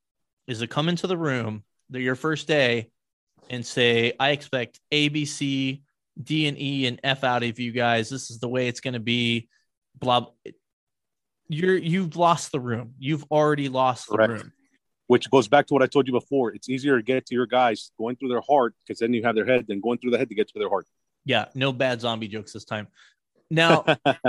is 0.47 0.57
to 0.57 0.65
come 0.65 0.89
into 0.89 1.05
the 1.05 1.15
room 1.15 1.63
the, 1.91 2.01
your 2.01 2.15
first 2.15 2.47
day 2.47 2.89
and 3.47 3.63
say, 3.63 4.13
I 4.19 4.31
expect 4.31 4.79
A, 4.91 5.07
B, 5.09 5.25
C, 5.25 5.83
D, 6.21 6.47
and 6.47 6.59
E 6.59 6.87
and 6.87 6.99
F 7.03 7.23
out 7.23 7.43
of 7.43 7.59
you 7.59 7.71
guys. 7.71 8.09
This 8.09 8.31
is 8.31 8.39
the 8.39 8.49
way 8.49 8.67
it's 8.67 8.79
going 8.79 8.95
to 8.95 8.99
be. 8.99 9.49
Blah. 9.99 10.25
You're 11.47 11.77
you've 11.77 12.15
lost 12.15 12.51
the 12.51 12.59
room. 12.59 12.95
You've 12.97 13.23
already 13.29 13.69
lost 13.69 14.07
the 14.09 14.15
Correct. 14.15 14.31
room. 14.31 14.53
Which 15.05 15.29
goes 15.29 15.47
back 15.47 15.67
to 15.67 15.75
what 15.75 15.83
I 15.83 15.85
told 15.85 16.07
you 16.07 16.13
before. 16.13 16.55
It's 16.55 16.69
easier 16.69 16.97
to 16.97 17.03
get 17.03 17.27
to 17.27 17.35
your 17.35 17.45
guys 17.45 17.91
going 17.99 18.15
through 18.15 18.29
their 18.29 18.41
heart 18.41 18.73
because 18.83 18.97
then 18.97 19.13
you 19.13 19.21
have 19.21 19.35
their 19.35 19.45
head 19.45 19.67
than 19.67 19.79
going 19.79 19.99
through 19.99 20.09
the 20.09 20.17
head 20.17 20.29
to 20.29 20.35
get 20.35 20.47
to 20.47 20.57
their 20.57 20.69
heart. 20.69 20.87
Yeah, 21.23 21.45
no 21.53 21.71
bad 21.71 22.01
zombie 22.01 22.29
jokes 22.29 22.53
this 22.53 22.65
time. 22.65 22.87
Now, 23.51 23.85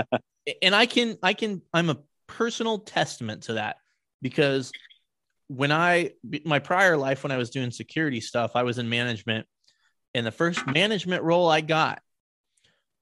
and 0.63 0.75
I 0.75 0.85
can 0.85 1.17
I 1.23 1.33
can 1.33 1.63
I'm 1.73 1.89
a 1.89 1.97
personal 2.27 2.81
testament 2.81 3.45
to 3.45 3.55
that 3.55 3.79
because 4.25 4.73
when 5.49 5.71
I 5.71 6.13
my 6.45 6.59
prior 6.59 6.97
life 6.97 7.23
when 7.23 7.31
I 7.31 7.37
was 7.37 7.51
doing 7.51 7.71
security 7.71 8.21
stuff, 8.21 8.53
I 8.57 8.65
was 8.65 8.79
in 8.79 8.89
management, 8.89 9.47
and 10.15 10.27
the 10.27 10.33
first 10.33 10.67
management 10.67 11.23
role 11.23 11.49
I 11.49 11.61
got, 11.61 12.01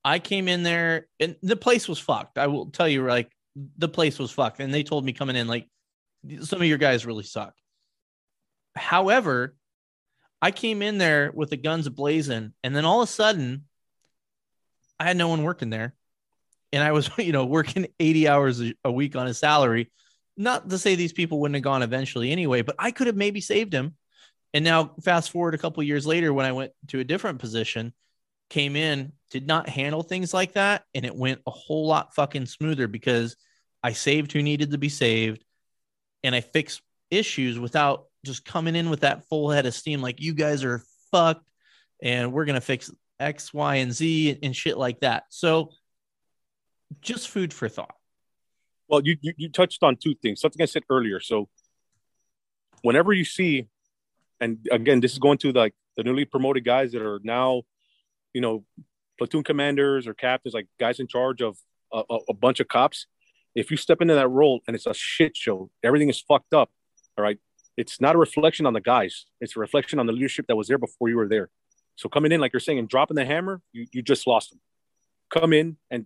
I 0.04 0.18
came 0.18 0.48
in 0.48 0.64
there 0.64 1.06
and 1.20 1.36
the 1.40 1.56
place 1.56 1.88
was 1.88 2.00
fucked. 2.00 2.36
I 2.36 2.48
will 2.48 2.66
tell 2.66 2.88
you, 2.88 3.06
like 3.06 3.30
the 3.78 3.88
place 3.88 4.18
was 4.18 4.32
fucked, 4.32 4.60
and 4.60 4.74
they 4.74 4.82
told 4.82 5.04
me 5.04 5.12
coming 5.14 5.36
in 5.36 5.46
like 5.46 5.68
some 6.40 6.60
of 6.60 6.66
your 6.66 6.78
guys 6.78 7.06
really 7.06 7.22
suck. 7.22 7.54
However, 8.74 9.54
I 10.42 10.50
came 10.50 10.82
in 10.82 10.98
there 10.98 11.30
with 11.32 11.50
the 11.50 11.56
guns 11.56 11.88
blazing, 11.88 12.52
and 12.64 12.74
then 12.74 12.84
all 12.84 13.00
of 13.00 13.08
a 13.08 13.12
sudden, 13.12 13.66
I 14.98 15.04
had 15.04 15.16
no 15.16 15.28
one 15.28 15.44
working 15.44 15.70
there, 15.70 15.94
and 16.72 16.82
I 16.82 16.90
was 16.90 17.08
you 17.18 17.30
know 17.30 17.46
working 17.46 17.86
eighty 18.00 18.26
hours 18.26 18.60
a 18.84 18.90
week 18.90 19.14
on 19.14 19.28
a 19.28 19.34
salary 19.34 19.92
not 20.36 20.68
to 20.70 20.78
say 20.78 20.94
these 20.94 21.12
people 21.12 21.40
wouldn't 21.40 21.56
have 21.56 21.64
gone 21.64 21.82
eventually 21.82 22.30
anyway, 22.30 22.62
but 22.62 22.76
I 22.78 22.90
could 22.90 23.06
have 23.06 23.16
maybe 23.16 23.40
saved 23.40 23.72
him. 23.72 23.94
And 24.54 24.64
now, 24.64 24.94
fast 25.02 25.30
forward 25.30 25.54
a 25.54 25.58
couple 25.58 25.82
years 25.82 26.06
later, 26.06 26.32
when 26.32 26.46
I 26.46 26.52
went 26.52 26.72
to 26.88 27.00
a 27.00 27.04
different 27.04 27.38
position, 27.38 27.92
came 28.50 28.76
in, 28.76 29.12
did 29.30 29.46
not 29.46 29.68
handle 29.68 30.02
things 30.02 30.34
like 30.34 30.52
that, 30.52 30.84
and 30.94 31.06
it 31.06 31.16
went 31.16 31.40
a 31.46 31.50
whole 31.50 31.86
lot 31.86 32.14
fucking 32.14 32.46
smoother 32.46 32.86
because 32.86 33.36
I 33.82 33.92
saved 33.92 34.32
who 34.32 34.42
needed 34.42 34.72
to 34.72 34.78
be 34.78 34.90
saved, 34.90 35.42
and 36.22 36.34
I 36.34 36.42
fixed 36.42 36.82
issues 37.10 37.58
without 37.58 38.04
just 38.26 38.44
coming 38.44 38.76
in 38.76 38.90
with 38.90 39.00
that 39.00 39.26
full 39.28 39.50
head 39.50 39.64
of 39.66 39.74
steam, 39.74 40.02
like 40.02 40.20
you 40.20 40.34
guys 40.34 40.64
are 40.64 40.82
fucked, 41.10 41.48
and 42.02 42.32
we're 42.32 42.44
gonna 42.44 42.60
fix 42.60 42.90
X, 43.18 43.54
Y, 43.54 43.76
and 43.76 43.92
Z 43.92 44.38
and 44.42 44.54
shit 44.54 44.76
like 44.76 45.00
that. 45.00 45.24
So, 45.30 45.70
just 47.00 47.28
food 47.28 47.54
for 47.54 47.68
thought. 47.68 47.94
Well, 48.92 49.00
you, 49.02 49.16
you, 49.22 49.32
you 49.38 49.48
touched 49.48 49.82
on 49.82 49.96
two 49.96 50.14
things. 50.14 50.42
Something 50.42 50.60
I 50.60 50.66
said 50.66 50.82
earlier. 50.90 51.18
So, 51.18 51.48
whenever 52.82 53.14
you 53.14 53.24
see, 53.24 53.68
and 54.38 54.58
again, 54.70 55.00
this 55.00 55.12
is 55.12 55.18
going 55.18 55.38
to 55.38 55.52
like 55.52 55.72
the 55.96 56.02
newly 56.04 56.26
promoted 56.26 56.62
guys 56.62 56.92
that 56.92 57.00
are 57.00 57.18
now, 57.24 57.62
you 58.34 58.42
know, 58.42 58.64
platoon 59.16 59.44
commanders 59.44 60.06
or 60.06 60.12
captains, 60.12 60.52
like 60.52 60.66
guys 60.78 61.00
in 61.00 61.06
charge 61.06 61.40
of 61.40 61.56
a, 61.90 62.02
a 62.28 62.34
bunch 62.34 62.60
of 62.60 62.68
cops. 62.68 63.06
If 63.54 63.70
you 63.70 63.78
step 63.78 64.02
into 64.02 64.14
that 64.14 64.28
role 64.28 64.60
and 64.66 64.76
it's 64.76 64.84
a 64.84 64.92
shit 64.92 65.38
show, 65.38 65.70
everything 65.82 66.10
is 66.10 66.20
fucked 66.20 66.52
up. 66.52 66.70
All 67.16 67.24
right, 67.24 67.38
it's 67.78 67.98
not 67.98 68.14
a 68.14 68.18
reflection 68.18 68.66
on 68.66 68.74
the 68.74 68.80
guys. 68.82 69.24
It's 69.40 69.56
a 69.56 69.60
reflection 69.60 70.00
on 70.00 70.06
the 70.06 70.12
leadership 70.12 70.48
that 70.48 70.56
was 70.56 70.68
there 70.68 70.76
before 70.76 71.08
you 71.08 71.16
were 71.16 71.28
there. 71.28 71.48
So 71.96 72.10
coming 72.10 72.30
in, 72.30 72.42
like 72.42 72.52
you're 72.52 72.60
saying, 72.60 72.78
and 72.78 72.90
dropping 72.90 73.14
the 73.14 73.24
hammer, 73.24 73.62
you, 73.72 73.86
you 73.90 74.02
just 74.02 74.26
lost 74.26 74.50
them. 74.50 74.60
Come 75.30 75.54
in 75.54 75.78
and 75.90 76.04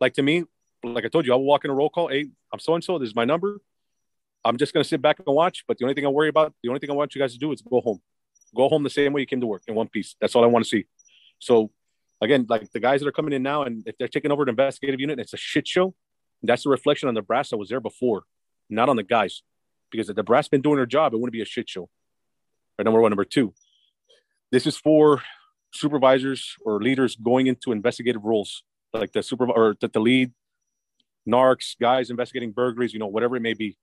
like 0.00 0.14
to 0.14 0.22
me, 0.22 0.44
like 0.84 1.04
I 1.04 1.08
told 1.08 1.26
you, 1.26 1.32
I 1.32 1.36
will 1.36 1.44
walk 1.44 1.64
in 1.64 1.70
a 1.70 1.74
roll 1.74 1.90
call. 1.90 2.08
Hey, 2.08 2.26
I'm 2.52 2.58
so 2.58 2.74
and 2.74 2.82
so. 2.82 2.98
This 2.98 3.08
is 3.08 3.14
my 3.14 3.24
number. 3.24 3.60
I'm 4.44 4.56
just 4.56 4.72
gonna 4.72 4.84
sit 4.84 5.00
back 5.00 5.18
and 5.24 5.34
watch. 5.34 5.64
But 5.66 5.78
the 5.78 5.84
only 5.84 5.94
thing 5.94 6.04
I 6.04 6.08
worry 6.08 6.28
about, 6.28 6.54
the 6.62 6.68
only 6.68 6.80
thing 6.80 6.90
I 6.90 6.94
want 6.94 7.14
you 7.14 7.20
guys 7.20 7.32
to 7.32 7.38
do 7.38 7.52
is 7.52 7.62
go 7.62 7.80
home. 7.80 8.00
Go 8.54 8.68
home 8.68 8.82
the 8.82 8.90
same 8.90 9.12
way 9.12 9.20
you 9.20 9.26
came 9.26 9.40
to 9.40 9.46
work 9.46 9.62
in 9.66 9.74
one 9.74 9.88
piece. 9.88 10.16
That's 10.20 10.34
all 10.34 10.44
I 10.44 10.48
want 10.48 10.64
to 10.64 10.68
see. 10.68 10.86
So 11.38 11.70
again, 12.20 12.46
like 12.48 12.70
the 12.72 12.80
guys 12.80 13.00
that 13.00 13.08
are 13.08 13.12
coming 13.12 13.32
in 13.32 13.42
now, 13.42 13.62
and 13.62 13.82
if 13.86 13.96
they're 13.98 14.08
taking 14.08 14.30
over 14.30 14.42
an 14.42 14.48
investigative 14.48 15.00
unit, 15.00 15.18
it's 15.18 15.32
a 15.32 15.38
shit 15.38 15.66
show. 15.66 15.94
That's 16.42 16.66
a 16.66 16.68
reflection 16.68 17.08
on 17.08 17.14
the 17.14 17.22
brass 17.22 17.50
that 17.50 17.56
was 17.56 17.68
there 17.68 17.80
before, 17.80 18.24
not 18.68 18.88
on 18.88 18.96
the 18.96 19.02
guys. 19.02 19.42
Because 19.90 20.08
if 20.08 20.16
the 20.16 20.22
brass 20.22 20.48
been 20.48 20.62
doing 20.62 20.76
their 20.76 20.86
job, 20.86 21.14
it 21.14 21.18
wouldn't 21.18 21.32
be 21.32 21.42
a 21.42 21.46
shit 21.46 21.68
show. 21.68 21.88
Right, 22.78 22.84
number 22.84 23.00
one. 23.00 23.10
Number 23.10 23.24
two, 23.24 23.54
this 24.50 24.66
is 24.66 24.76
for 24.76 25.22
supervisors 25.72 26.56
or 26.64 26.80
leaders 26.82 27.16
going 27.16 27.46
into 27.46 27.72
investigative 27.72 28.24
roles, 28.24 28.64
like 28.92 29.12
the 29.12 29.22
super 29.22 29.50
or 29.50 29.76
the, 29.80 29.88
the 29.88 30.00
lead, 30.00 30.32
narcs, 31.28 31.76
guys 31.80 32.10
investigating 32.10 32.52
burglaries, 32.52 32.92
you 32.92 32.98
know, 32.98 33.06
whatever 33.06 33.36
it 33.36 33.40
may 33.40 33.54
be. 33.54 33.76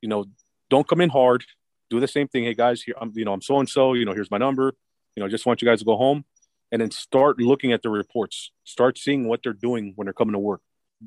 You 0.00 0.08
know, 0.08 0.24
don't 0.70 0.86
come 0.86 1.00
in 1.00 1.10
hard. 1.10 1.44
Do 1.90 2.00
the 2.00 2.08
same 2.08 2.28
thing. 2.28 2.44
Hey 2.44 2.54
guys, 2.54 2.82
here 2.82 2.94
I'm, 3.00 3.12
you 3.14 3.24
know, 3.24 3.32
I'm 3.32 3.42
so 3.42 3.58
and 3.58 3.68
so. 3.68 3.94
You 3.94 4.04
know, 4.04 4.12
here's 4.12 4.30
my 4.30 4.38
number. 4.38 4.74
You 5.16 5.22
know, 5.22 5.28
just 5.28 5.46
want 5.46 5.62
you 5.62 5.66
guys 5.66 5.80
to 5.80 5.84
go 5.84 5.96
home. 5.96 6.24
and 6.70 6.80
then 6.80 6.90
start 6.90 7.40
looking 7.40 7.72
at 7.72 7.82
the 7.82 7.88
reports. 7.88 8.52
Start 8.64 8.98
seeing 8.98 9.26
what 9.26 9.42
they're 9.42 9.52
doing 9.52 9.92
when 9.96 10.04
they're 10.06 10.12
coming 10.12 10.34
to 10.34 10.38
work. 10.38 10.60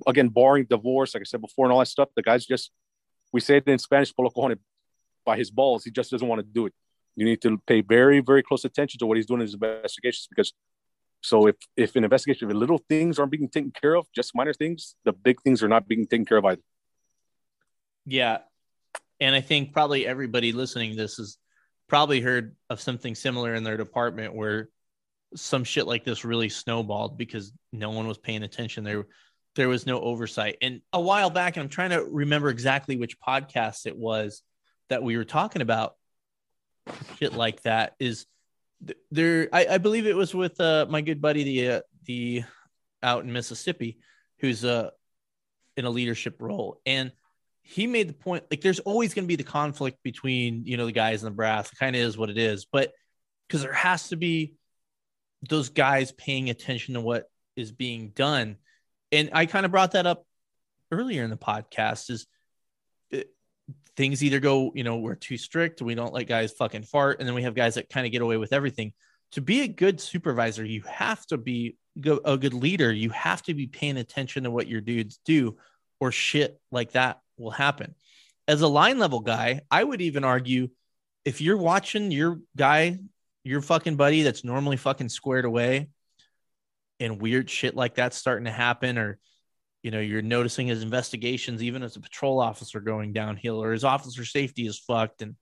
Again, 0.08 0.30
barring 0.30 0.66
divorce, 0.66 1.14
like 1.14 1.22
I 1.22 1.26
said 1.26 1.42
before, 1.42 1.66
and 1.66 1.74
all 1.74 1.80
that 1.80 1.88
stuff, 1.88 2.10
the 2.16 2.22
guy's 2.22 2.46
just 2.46 2.72
we 3.32 3.40
say 3.40 3.58
it 3.58 3.68
in 3.68 3.80
Spanish, 3.80 4.14
polo 4.14 4.32
by 5.26 5.38
his 5.38 5.52
balls. 5.52 5.84
He 5.84 5.92
just 5.92 6.12
doesn't 6.12 6.28
want 6.28 6.40
to 6.40 6.44
do 6.44 6.66
it. 6.66 6.74
You 7.16 7.26
need 7.26 7.42
to 7.42 7.58
pay 7.68 7.82
very, 7.82 8.20
very 8.22 8.44
close 8.44 8.66
attention 8.66 9.00
to 9.00 9.06
what 9.06 9.18
he's 9.18 9.26
doing 9.26 9.42
in 9.42 9.48
his 9.48 9.54
investigations 9.54 10.28
because 10.30 10.54
so 11.22 11.48
if 11.48 11.56
if 11.78 11.96
an 11.96 12.04
investigation, 12.04 12.50
if 12.50 12.56
little 12.56 12.80
things 12.90 13.20
aren't 13.20 13.32
being 13.32 13.48
taken 13.48 13.72
care 13.72 13.96
of, 13.96 14.08
just 14.14 14.36
minor 14.36 14.54
things, 14.54 14.96
the 15.06 15.14
big 15.14 15.42
things 15.42 15.64
are 15.64 15.68
not 15.68 15.88
being 15.88 16.06
taken 16.08 16.26
care 16.26 16.38
of 16.38 16.46
either. 16.46 16.62
Yeah. 18.06 18.40
And 19.20 19.36
I 19.36 19.42
think 19.42 19.72
probably 19.72 20.08
everybody 20.08 20.52
listening 20.52 20.96
this 20.96 21.18
has 21.18 21.38
probably 21.88 22.22
heard 22.22 22.56
of 22.70 22.82
something 22.82 23.14
similar 23.14 23.54
in 23.54 23.64
their 23.64 23.78
department 23.78 24.34
where 24.34 24.70
some 25.36 25.64
shit 25.64 25.88
like 25.88 26.04
this 26.04 26.26
really 26.26 26.50
snowballed 26.50 27.18
because 27.18 27.54
no 27.72 27.92
one 27.92 28.08
was 28.08 28.18
paying 28.18 28.44
attention. 28.44 28.84
There 28.84 29.06
there 29.56 29.70
was 29.70 29.86
no 29.86 30.02
oversight. 30.02 30.58
And 30.62 30.82
a 30.94 31.02
while 31.02 31.30
back, 31.30 31.56
and 31.56 31.64
I'm 31.64 31.70
trying 31.70 31.90
to 31.92 32.04
remember 32.04 32.50
exactly 32.50 32.98
which 32.98 33.20
podcast 33.20 33.86
it 33.86 33.98
was 33.98 34.42
that 34.90 35.04
we 35.04 35.18
were 35.18 35.26
talking 35.26 35.62
about 35.62 35.96
shit 37.18 37.34
like 37.34 37.62
that 37.64 37.96
is 38.00 38.26
there 39.12 39.50
I, 39.54 39.66
I 39.72 39.78
believe 39.78 40.08
it 40.08 40.16
was 40.16 40.34
with 40.34 40.60
uh, 40.60 40.86
my 40.90 41.02
good 41.02 41.22
buddy 41.22 41.44
the 41.44 41.70
uh, 41.70 41.82
the 42.06 42.44
out 43.04 43.24
in 43.24 43.32
Mississippi 43.32 44.00
who's 44.40 44.66
uh 44.66 44.90
in 45.78 45.86
a 45.86 45.90
leadership 45.90 46.42
role. 46.42 46.80
And 46.86 47.12
he 47.62 47.88
made 47.88 48.10
the 48.10 48.14
point 48.14 48.46
like 48.50 48.62
there's 48.62 48.80
always 48.80 49.14
going 49.14 49.26
to 49.26 49.28
be 49.28 49.36
the 49.36 49.44
conflict 49.44 50.02
between 50.04 50.66
you 50.66 50.78
know 50.78 50.86
the 50.86 50.92
guys 50.92 51.24
and 51.24 51.32
the 51.32 51.36
brass. 51.36 51.72
It 51.72 51.78
kind 51.78 51.96
of 51.96 52.02
is 52.02 52.18
what 52.18 52.30
it 52.30 52.38
is. 52.38 52.66
But 52.66 52.92
because 53.48 53.64
there 53.64 53.74
has 53.74 54.10
to 54.10 54.16
be 54.16 54.56
those 55.48 55.70
guys 55.70 56.12
paying 56.12 56.50
attention 56.50 56.94
to 56.94 57.02
what 57.02 57.30
is 57.56 57.72
being 57.72 58.10
done. 58.10 58.58
And 59.12 59.30
i 59.34 59.46
kind 59.46 59.66
of 59.66 59.72
brought 59.72 59.92
that 59.92 60.06
up 60.06 60.26
earlier 60.92 61.24
in 61.24 61.30
the 61.30 61.38
podcast 61.38 62.10
is 62.10 62.28
things 63.96 64.24
either 64.24 64.40
go, 64.40 64.72
you 64.74 64.84
know, 64.84 64.98
we're 64.98 65.16
too 65.16 65.38
strict, 65.38 65.82
we 65.82 65.96
don't 65.96 66.14
let 66.14 66.28
guys 66.28 66.54
fucking 66.54 66.84
fart, 66.84 67.20
and 67.20 67.28
then 67.28 67.36
we 67.36 67.44
have 67.44 67.56
guys 67.56 67.76
that 67.76 67.90
kind 67.90 68.06
of 68.06 68.12
get 68.12 68.22
away 68.22 68.38
with 68.38 68.54
everything. 68.54 68.94
To 69.34 69.42
be 69.42 69.62
a 69.62 69.68
good 69.68 70.02
supervisor, 70.02 70.66
you 70.66 70.82
have 70.82 71.26
to 71.28 71.38
be 71.38 71.78
a 72.06 72.38
good 72.38 72.54
leader. 72.54 72.92
You 72.92 73.10
have 73.12 73.42
to 73.44 73.54
be 73.54 73.68
paying 73.68 73.98
attention 73.98 74.44
to 74.44 74.52
what 74.52 74.68
your 74.68 74.82
dudes 74.82 75.20
do, 75.26 75.58
or 76.00 76.12
shit 76.12 76.60
like 76.72 76.94
that 76.94 77.20
will 77.38 77.52
happen. 77.52 77.96
As 78.48 78.62
a 78.62 78.68
line 78.68 78.98
level 78.98 79.20
guy, 79.20 79.62
I 79.70 79.84
would 79.84 80.02
even 80.02 80.24
argue 80.24 80.70
if 81.24 81.42
you're 81.42 81.58
watching 81.58 82.12
your 82.12 82.40
guy, 82.58 82.98
your 83.44 83.62
fucking 83.62 83.96
buddy 83.96 84.24
that's 84.24 84.44
normally 84.44 84.78
fucking 84.78 85.10
squared 85.10 85.46
away, 85.46 85.90
and 87.00 87.22
weird 87.22 87.50
shit 87.50 87.76
like 87.76 87.96
that's 87.96 88.18
starting 88.18 88.46
to 88.46 88.52
happen, 88.52 88.98
or 88.98 89.20
you 89.84 89.92
know 89.92 90.00
you're 90.00 90.22
noticing 90.22 90.68
his 90.68 90.84
investigations 90.84 91.64
even 91.64 91.84
as 91.84 91.96
a 91.96 92.00
patrol 92.00 92.40
officer 92.40 92.80
going 92.80 93.14
downhill 93.14 93.62
or 93.62 93.72
his 93.72 93.84
officer 93.84 94.26
safety 94.26 94.66
is 94.66 94.80
fucked 94.80 95.22
and 95.22 95.36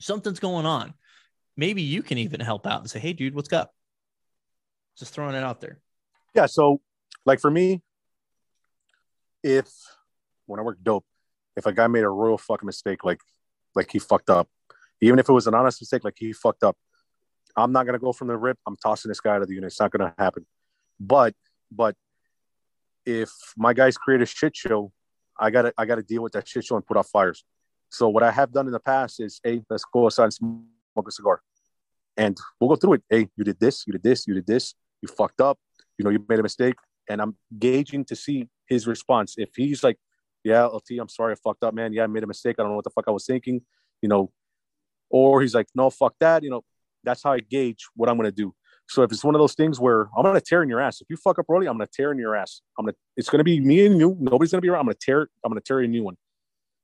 something's 0.00 0.40
going 0.40 0.66
on. 0.66 0.94
Maybe 1.56 1.82
you 1.82 2.02
can 2.02 2.18
even 2.18 2.40
help 2.40 2.66
out 2.66 2.80
and 2.80 2.90
say 2.90 2.98
hey 2.98 3.12
dude 3.12 3.34
what's 3.34 3.52
up? 3.52 3.72
Just 4.98 5.14
throwing 5.14 5.34
it 5.34 5.44
out 5.44 5.60
there. 5.60 5.80
Yeah 6.34 6.46
so 6.46 6.80
like 7.24 7.40
for 7.40 7.50
me 7.50 7.82
if 9.44 9.68
when 10.46 10.60
i 10.60 10.62
work 10.62 10.78
dope 10.82 11.04
if 11.56 11.66
a 11.66 11.72
guy 11.72 11.86
made 11.88 12.04
a 12.04 12.08
real 12.08 12.38
fucking 12.38 12.66
mistake 12.66 13.04
like 13.04 13.18
like 13.74 13.90
he 13.90 13.98
fucked 13.98 14.30
up 14.30 14.48
even 15.00 15.18
if 15.18 15.28
it 15.28 15.32
was 15.32 15.48
an 15.48 15.54
honest 15.54 15.82
mistake 15.82 16.04
like 16.04 16.14
he 16.16 16.32
fucked 16.32 16.62
up 16.62 16.76
i'm 17.56 17.72
not 17.72 17.84
to 17.84 17.98
go 17.98 18.12
from 18.12 18.28
the 18.28 18.36
rip. 18.36 18.58
I'm 18.66 18.76
tossing 18.76 19.08
this 19.08 19.20
guy 19.20 19.36
out 19.36 19.42
of 19.42 19.48
the 19.48 19.54
unit. 19.54 19.68
It's 19.68 19.80
not 19.80 19.92
to 19.92 20.14
happen. 20.18 20.46
But 20.98 21.34
but 21.70 21.96
if 23.04 23.30
my 23.56 23.72
guys 23.72 23.96
create 23.96 24.22
a 24.22 24.26
shit 24.26 24.56
show, 24.56 24.92
I 25.38 25.50
gotta 25.50 25.72
I 25.76 25.86
gotta 25.86 26.02
deal 26.02 26.22
with 26.22 26.32
that 26.32 26.46
shit 26.46 26.64
show 26.64 26.76
and 26.76 26.86
put 26.86 26.96
out 26.96 27.06
fires. 27.06 27.44
So 27.88 28.08
what 28.08 28.22
I 28.22 28.30
have 28.30 28.52
done 28.52 28.66
in 28.66 28.72
the 28.72 28.80
past 28.80 29.20
is, 29.20 29.40
hey, 29.44 29.62
let's 29.68 29.84
go 29.84 30.06
outside 30.06 30.24
and 30.24 30.34
smoke 30.34 31.08
a 31.08 31.10
cigar, 31.10 31.42
and 32.16 32.36
we'll 32.58 32.70
go 32.70 32.76
through 32.76 32.94
it. 32.94 33.02
Hey, 33.10 33.28
you 33.36 33.44
did 33.44 33.60
this, 33.60 33.84
you 33.86 33.92
did 33.92 34.02
this, 34.02 34.26
you 34.26 34.34
did 34.34 34.46
this, 34.46 34.74
you 35.02 35.08
fucked 35.08 35.40
up, 35.40 35.58
you 35.98 36.04
know, 36.04 36.10
you 36.10 36.24
made 36.28 36.38
a 36.38 36.42
mistake, 36.42 36.76
and 37.08 37.20
I'm 37.20 37.36
gauging 37.58 38.04
to 38.06 38.16
see 38.16 38.48
his 38.66 38.86
response. 38.86 39.34
If 39.36 39.50
he's 39.56 39.82
like, 39.82 39.98
yeah, 40.44 40.64
LT, 40.64 40.92
I'm 41.00 41.08
sorry, 41.08 41.32
I 41.32 41.36
fucked 41.36 41.64
up, 41.64 41.74
man. 41.74 41.92
Yeah, 41.92 42.04
I 42.04 42.06
made 42.06 42.24
a 42.24 42.26
mistake. 42.26 42.56
I 42.58 42.62
don't 42.62 42.72
know 42.72 42.76
what 42.76 42.84
the 42.84 42.90
fuck 42.90 43.04
I 43.08 43.10
was 43.10 43.26
thinking, 43.26 43.60
you 44.00 44.08
know, 44.08 44.32
or 45.10 45.42
he's 45.42 45.54
like, 45.54 45.66
no, 45.74 45.90
fuck 45.90 46.14
that, 46.20 46.42
you 46.42 46.50
know. 46.50 46.64
That's 47.04 47.22
how 47.22 47.32
I 47.32 47.40
gauge 47.40 47.86
what 47.94 48.08
I'm 48.08 48.16
gonna 48.16 48.30
do. 48.30 48.54
So 48.92 49.02
if 49.02 49.10
it's 49.10 49.24
one 49.24 49.34
of 49.34 49.38
those 49.38 49.54
things 49.54 49.80
where 49.80 50.10
I'm 50.14 50.22
gonna 50.22 50.38
tear 50.38 50.62
in 50.62 50.68
your 50.68 50.78
ass, 50.78 51.00
if 51.00 51.08
you 51.08 51.16
fuck 51.16 51.38
up 51.38 51.46
early, 51.48 51.66
I'm 51.66 51.78
gonna 51.78 51.88
tear 51.90 52.12
in 52.12 52.18
your 52.18 52.36
ass. 52.36 52.60
I'm 52.78 52.84
gonna 52.84 52.94
it's 53.16 53.30
gonna 53.30 53.42
be 53.42 53.58
me 53.58 53.86
and 53.86 53.98
you. 53.98 54.18
Nobody's 54.20 54.52
gonna 54.52 54.60
be 54.60 54.68
around. 54.68 54.80
I'm 54.80 54.86
gonna 54.86 54.98
tear. 55.00 55.28
I'm 55.42 55.50
gonna 55.50 55.62
tear 55.62 55.80
a 55.80 55.88
new 55.88 56.02
one. 56.02 56.18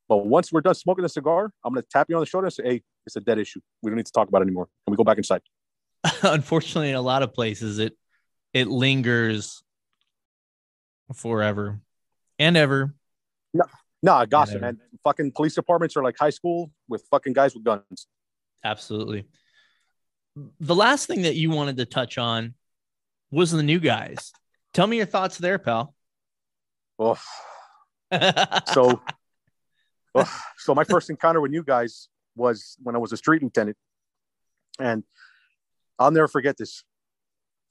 But 0.09 0.25
once 0.25 0.51
we're 0.51 0.63
done 0.63 0.75
smoking 0.75 1.03
the 1.03 1.11
cigar, 1.11 1.53
I'm 1.63 1.75
gonna 1.75 1.85
tap 1.91 2.07
you 2.09 2.17
on 2.17 2.21
the 2.21 2.27
shoulder 2.27 2.47
and 2.47 2.55
say, 2.55 2.63
"Hey, 2.65 2.83
it's 3.07 3.17
a 3.17 3.21
dead 3.21 3.39
issue. 3.39 3.61
We 3.83 3.91
don't 3.91 3.99
need 3.99 4.07
to 4.07 4.13
talk 4.13 4.27
about 4.27 4.41
it 4.41 4.47
anymore. 4.47 4.69
Can 4.87 4.93
we 4.93 4.97
go 4.97 5.05
back 5.05 5.19
inside?" 5.19 5.43
Unfortunately, 6.23 6.89
in 6.89 6.97
a 6.97 7.03
lot 7.03 7.23
of 7.23 7.35
places, 7.35 7.79
it 7.79 7.95
it 8.55 8.69
lingers 8.69 9.63
forever 11.13 11.79
and 12.39 12.57
ever. 12.57 12.95
No, 13.53 13.65
no, 14.03 14.25
gossip, 14.25 14.63
man. 14.63 14.79
Fucking 15.05 15.33
police 15.33 15.55
departments 15.55 15.95
are 15.95 16.03
like 16.03 16.17
high 16.19 16.31
school 16.31 16.71
with 16.89 17.05
fucking 17.11 17.35
guys 17.35 17.53
with 17.53 17.65
guns. 17.65 18.07
Absolutely 18.65 19.27
the 20.61 20.75
last 20.75 21.07
thing 21.07 21.23
that 21.23 21.37
you 21.37 21.51
wanted 21.51 21.77
to 21.79 21.85
touch 21.85 22.19
on 22.19 22.55
was 23.31 23.51
the 23.51 23.63
new 23.63 23.79
guys. 23.79 24.33
Tell 24.73 24.87
me 24.87 24.97
your 24.97 25.07
thoughts 25.07 25.39
there, 25.39 25.59
pal. 25.59 25.95
Oh, 26.99 27.19
so, 28.73 29.01
oh, 30.15 30.41
so 30.57 30.75
my 30.75 30.85
first 30.85 31.11
encounter 31.11 31.41
with 31.41 31.53
you 31.53 31.63
guys 31.63 32.09
was 32.35 32.77
when 32.83 32.95
I 32.95 32.99
was 32.99 33.13
a 33.13 33.17
street 33.17 33.43
lieutenant, 33.43 33.77
and 34.79 35.05
I'll 35.99 36.11
never 36.11 36.29
forget 36.29 36.57
this. 36.57 36.83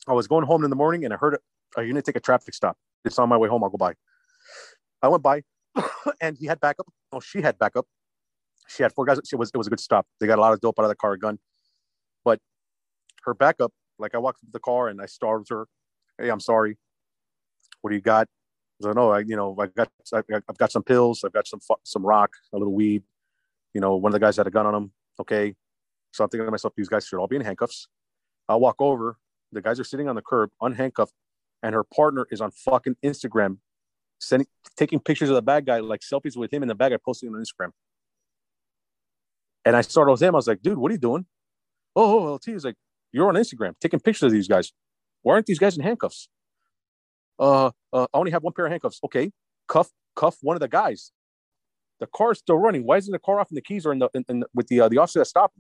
I 0.08 0.14
was 0.14 0.28
going 0.28 0.46
home 0.46 0.64
in 0.64 0.70
the 0.70 0.76
morning, 0.76 1.06
and 1.06 1.14
I 1.14 1.18
heard 1.18 1.36
a, 1.36 1.82
a 1.82 1.84
unit 1.84 2.06
take 2.06 2.16
a 2.16 2.22
traffic 2.22 2.54
stop. 2.54 2.78
It's 3.04 3.20
on 3.20 3.30
my 3.30 3.38
way 3.38 3.50
home. 3.50 3.64
I'll 3.64 3.70
go 3.70 3.78
by. 3.78 3.94
I 5.02 5.10
went 5.10 5.24
by, 5.24 5.44
and 6.22 6.38
he 6.38 6.46
had 6.46 6.60
backup. 6.60 6.88
Oh, 7.12 7.20
she 7.20 7.42
had 7.42 7.58
backup. 7.58 7.86
She 8.68 8.84
had 8.84 8.94
four 8.94 9.06
guys. 9.06 9.20
It 9.20 9.36
was 9.36 9.52
it 9.54 9.58
was 9.58 9.68
a 9.68 9.70
good 9.70 9.80
stop. 9.80 10.06
They 10.20 10.28
got 10.28 10.38
a 10.38 10.42
lot 10.42 10.54
of 10.54 10.62
dope 10.62 10.80
out 10.80 10.84
of 10.84 10.90
the 10.90 10.96
car, 10.96 11.18
gun. 11.18 11.40
Her 13.28 13.34
backup, 13.34 13.74
like 14.00 14.16
I 14.16 14.20
walked 14.20 14.42
into 14.42 14.54
the 14.54 14.60
car 14.60 14.88
and 14.88 15.02
I 15.02 15.06
startled 15.06 15.48
her. 15.50 15.68
Hey, 16.18 16.30
I'm 16.30 16.40
sorry. 16.40 16.78
What 17.82 17.90
do 17.90 17.96
you 17.96 18.02
got? 18.02 18.28
I 18.86 18.94
know, 18.94 19.10
oh, 19.10 19.12
I, 19.12 19.20
you 19.20 19.36
know, 19.36 19.54
I 19.60 19.68
got, 19.68 19.90
I've 20.14 20.58
got 20.58 20.72
some 20.72 20.84
pills. 20.84 21.24
I've 21.26 21.34
got 21.34 21.46
some, 21.46 21.60
some 21.84 22.06
rock, 22.06 22.32
a 22.54 22.58
little 22.58 22.74
weed. 22.74 23.04
You 23.74 23.82
know, 23.82 23.98
one 23.98 24.12
of 24.12 24.14
the 24.14 24.26
guys 24.26 24.38
had 24.38 24.48
a 24.48 24.50
gun 24.50 24.66
on 24.66 24.74
him. 24.74 24.92
Okay. 25.20 25.56
So 26.14 26.24
I'm 26.24 26.30
thinking 26.30 26.46
to 26.46 26.52
myself, 26.52 26.74
these 26.78 26.88
guys 26.88 27.06
should 27.06 27.20
all 27.20 27.28
be 27.28 27.36
in 27.36 27.42
handcuffs. 27.42 27.90
I'll 28.48 28.62
walk 28.62 28.78
over. 28.80 29.18
The 29.52 29.62
guys 29.62 29.78
are 29.78 29.84
sitting 29.84 30.08
on 30.08 30.16
the 30.16 30.22
curb, 30.22 30.52
unhandcuffed, 30.62 31.12
and 31.64 31.76
her 31.76 31.84
partner 31.84 32.28
is 32.32 32.40
on 32.40 32.52
fucking 32.52 32.96
Instagram, 33.04 33.58
sending, 34.20 34.48
taking 34.78 35.00
pictures 35.02 35.30
of 35.30 35.36
the 35.36 35.42
bad 35.42 35.66
guy, 35.66 35.80
like 35.80 36.00
selfies 36.00 36.38
with 36.38 36.54
him 36.54 36.62
in 36.62 36.70
the 36.70 36.76
bag. 36.76 36.94
I 36.94 36.98
posted 36.98 37.30
on 37.30 37.36
Instagram. 37.36 37.72
And 39.66 39.76
I 39.76 39.82
started 39.82 40.12
with 40.12 40.22
him. 40.22 40.34
I 40.34 40.38
was 40.38 40.48
like, 40.48 40.62
dude, 40.62 40.78
what 40.78 40.92
are 40.92 40.94
you 40.94 41.00
doing? 41.00 41.26
Oh, 41.94 42.20
oh, 42.20 42.28
oh 42.28 42.34
LT 42.36 42.48
is 42.50 42.64
like, 42.64 42.76
you're 43.18 43.28
on 43.30 43.36
Instagram 43.36 43.74
taking 43.82 44.00
pictures 44.00 44.24
of 44.28 44.32
these 44.32 44.48
guys. 44.48 44.72
Why 45.24 45.34
aren't 45.34 45.48
these 45.48 45.60
guys 45.60 45.76
in 45.76 45.84
handcuffs? 45.84 46.30
Uh, 47.40 47.72
uh, 47.92 48.08
I 48.14 48.18
only 48.18 48.32
have 48.32 48.44
one 48.44 48.54
pair 48.54 48.66
of 48.66 48.72
handcuffs. 48.72 49.00
Okay, 49.04 49.32
cuff 49.68 49.90
cuff 50.16 50.38
one 50.42 50.56
of 50.56 50.62
the 50.62 50.68
guys. 50.68 51.12
The 52.00 52.08
car's 52.16 52.40
still 52.40 52.58
running. 52.58 52.86
Why 52.86 52.98
isn't 52.98 53.12
the 53.12 53.20
car 53.20 53.40
off 53.40 53.50
and 53.50 53.58
the 53.58 53.62
keys 53.62 53.86
are 53.86 53.92
in 53.92 54.00
the 54.00 54.10
in, 54.14 54.24
in, 54.30 54.44
with 54.54 54.68
the 54.68 54.82
uh, 54.82 54.90
the 54.90 55.00
officer 55.00 55.20
that 55.20 55.26
stopped? 55.26 55.58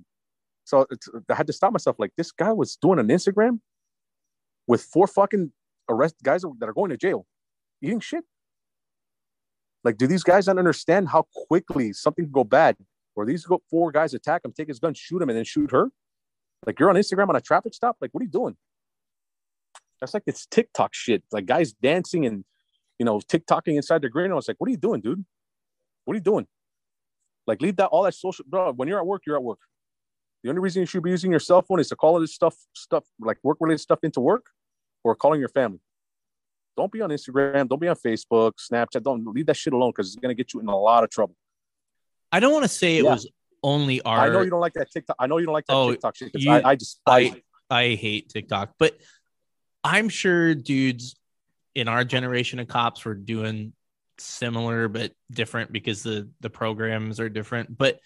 So 0.64 0.86
I 1.30 1.34
had 1.34 1.48
to 1.48 1.54
stop 1.54 1.74
myself. 1.74 1.96
Like 1.98 2.12
this 2.16 2.32
guy 2.32 2.54
was 2.54 2.76
doing 2.76 3.00
an 3.00 3.08
Instagram 3.08 3.60
with 4.68 4.84
four 4.84 5.08
fucking 5.08 5.52
arrest 5.90 6.16
guys 6.24 6.42
that 6.42 6.70
are 6.70 6.74
going 6.74 6.92
to 6.92 6.98
jail, 6.98 7.26
eating 7.82 8.00
shit. 8.00 8.24
Like, 9.84 9.98
do 9.98 10.08
these 10.08 10.24
guys 10.24 10.48
not 10.48 10.58
understand 10.58 11.08
how 11.08 11.28
quickly 11.48 11.94
something 11.94 12.26
can 12.26 12.32
go 12.32 12.44
bad? 12.44 12.76
Where 13.14 13.26
these 13.26 13.48
four 13.70 13.92
guys 13.92 14.14
attack 14.14 14.44
him, 14.44 14.52
take 14.52 14.68
his 14.68 14.80
gun, 14.80 14.94
shoot 14.94 15.22
him, 15.22 15.30
and 15.30 15.38
then 15.38 15.46
shoot 15.46 15.72
her? 15.72 15.90
Like 16.66 16.80
you're 16.80 16.90
on 16.90 16.96
Instagram 16.96 17.30
on 17.30 17.36
a 17.36 17.42
traffic 17.42 17.74
stop. 17.74 17.98
Like, 18.02 18.12
what 18.12 18.22
are 18.22 18.26
you 18.26 18.32
doing? 18.32 18.56
That's 20.00 20.14
like 20.14 20.24
it's 20.26 20.46
TikTok 20.46 20.94
shit. 20.94 21.24
Like 21.32 21.46
guys 21.46 21.74
dancing 21.74 22.26
and 22.26 22.44
you 23.00 23.06
know 23.06 23.20
TikToking 23.20 23.76
inside 23.76 24.02
the 24.02 24.10
green. 24.10 24.32
I 24.32 24.36
was 24.36 24.48
like, 24.48 24.58
what 24.60 24.68
are 24.68 24.72
you 24.72 24.78
doing, 24.78 25.02
dude? 25.02 25.24
What 26.06 26.14
are 26.14 26.18
you 26.18 26.24
doing? 26.24 26.48
Like, 27.46 27.62
leave 27.62 27.78
that 27.78 27.88
all 27.88 28.04
that 28.04 28.14
social. 28.14 28.46
Bro, 28.48 28.74
when 28.74 28.88
you're 28.88 29.00
at 29.00 29.06
work, 29.06 29.24
you're 29.26 29.38
at 29.38 29.44
work. 29.44 29.60
The 30.44 30.50
only 30.50 30.62
reason 30.62 30.82
you 30.82 30.86
should 30.86 31.04
be 31.04 31.10
using 31.10 31.32
your 31.32 31.40
cell 31.40 31.62
phone 31.62 31.80
is 31.80 31.90
to 31.90 31.96
call 31.96 32.14
all 32.14 32.20
this 32.20 32.34
stuff, 32.34 32.56
stuff 32.74 33.04
like 33.20 33.38
work 33.42 33.58
related 33.60 33.80
stuff 33.80 34.00
into 34.04 34.20
work, 34.20 34.46
or 35.04 35.16
calling 35.16 35.40
your 35.40 35.50
family. 35.50 35.80
Don't 36.76 36.92
be 36.92 37.02
on 37.02 37.10
Instagram. 37.10 37.68
Don't 37.68 37.82
be 37.82 37.88
on 37.88 37.96
Facebook, 37.96 38.54
Snapchat. 38.72 39.02
Don't 39.02 39.26
leave 39.26 39.48
that 39.48 39.58
shit 39.58 39.74
alone 39.74 39.92
because 39.92 40.08
it's 40.08 40.16
gonna 40.18 40.36
get 40.36 40.54
you 40.54 40.60
in 40.60 40.68
a 40.68 40.78
lot 40.78 41.04
of 41.04 41.10
trouble. 41.10 41.36
I 42.32 42.40
don't 42.40 42.54
want 42.54 42.64
to 42.64 42.70
say 42.70 42.98
it 42.98 43.04
yeah. 43.04 43.12
was 43.12 43.28
only 43.68 44.02
are. 44.02 44.20
I 44.20 44.30
know 44.30 44.42
you 44.42 44.50
don't 44.50 44.62
like 44.62 44.74
that 44.74 44.90
TikTok. 44.90 45.18
I 45.20 45.28
know 45.28 45.38
you 45.38 45.46
don't 45.46 45.54
like 45.54 45.66
that 45.66 45.76
oh, 45.76 45.92
TikTok 45.92 46.16
shit. 46.16 46.32
You, 46.36 46.52
I, 46.52 46.70
I 46.70 46.76
just 46.76 47.02
I, 47.06 47.42
I 47.70 47.96
hate 47.96 48.30
TikTok, 48.30 48.76
but 48.80 48.98
I'm 49.84 50.08
sure 50.08 50.56
dudes 50.56 51.16
in 51.76 51.90
our 51.90 52.06
generation 52.06 52.60
of 52.60 52.68
cops 52.68 53.04
were 53.04 53.14
doing 53.14 53.74
similar 54.20 54.88
but 54.88 55.12
different 55.30 55.72
because 55.72 56.02
the 56.02 56.30
the 56.40 56.50
programs 56.50 57.20
are 57.20 57.30
different. 57.30 57.78
But 57.78 58.00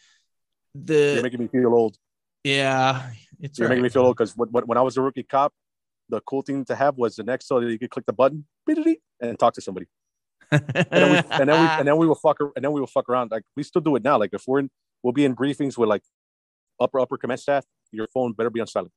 the 0.74 1.14
You're 1.14 1.24
making 1.24 1.42
me 1.42 1.48
feel 1.48 1.74
old. 1.74 1.96
yeah, 2.44 3.12
it's 3.40 3.60
You're 3.60 3.68
all 3.68 3.70
making 3.70 3.84
me 3.84 3.90
feel 3.90 4.04
old 4.04 4.18
because 4.18 4.36
when, 4.36 4.50
when 4.50 4.78
I 4.80 4.82
was 4.82 4.98
a 4.98 5.02
rookie 5.02 5.24
cop, 5.24 5.54
the 6.10 6.22
cool 6.22 6.42
thing 6.42 6.66
to 6.66 6.76
have 6.76 6.98
was 6.98 7.16
the 7.18 7.24
Nextel 7.24 7.44
so 7.44 7.60
that 7.62 7.72
you 7.72 7.78
could 7.78 7.92
click 7.92 8.06
the 8.08 8.14
button 8.14 8.46
and 9.22 9.38
talk 9.40 9.54
to 9.54 9.62
somebody. 9.62 9.86
And 10.52 10.88
then 10.90 11.12
we 11.12 11.18
and 11.18 11.50
then 11.50 11.62
we 11.62 11.68
and 11.68 11.88
then 11.88 11.98
we 11.98 12.08
will 12.08 12.16
fuck 12.16 12.38
and 12.42 12.66
then 12.66 12.74
we 12.74 12.82
will 12.82 12.88
fuck 12.88 13.08
around. 13.08 13.32
Like 13.32 13.44
we 13.56 13.64
still 13.64 13.82
do 13.82 13.96
it 13.96 14.04
now. 14.04 14.18
Like 14.18 14.32
if 14.34 14.44
we're 14.46 14.60
in, 14.60 14.70
we'll 15.03 15.14
be 15.14 15.26
in 15.26 15.36
briefings 15.36 15.78
with 15.78 15.90
like 15.90 16.03
upper 16.80 16.99
upper 16.99 17.18
command 17.18 17.40
staff. 17.40 17.65
Your 17.91 18.07
phone 18.07 18.34
better 18.34 18.49
be 18.49 18.61
on 18.61 18.68
silent 18.68 18.91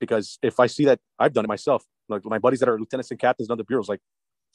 because 0.00 0.38
if 0.42 0.60
I 0.60 0.66
see 0.66 0.84
that, 0.86 0.98
I've 1.18 1.32
done 1.32 1.44
it 1.44 1.48
myself. 1.48 1.84
Like 2.08 2.24
my 2.24 2.38
buddies 2.38 2.60
that 2.60 2.68
are 2.68 2.78
lieutenants 2.78 3.10
and 3.10 3.18
captains 3.18 3.48
in 3.48 3.52
other 3.52 3.64
bureaus, 3.64 3.88
like 3.88 4.00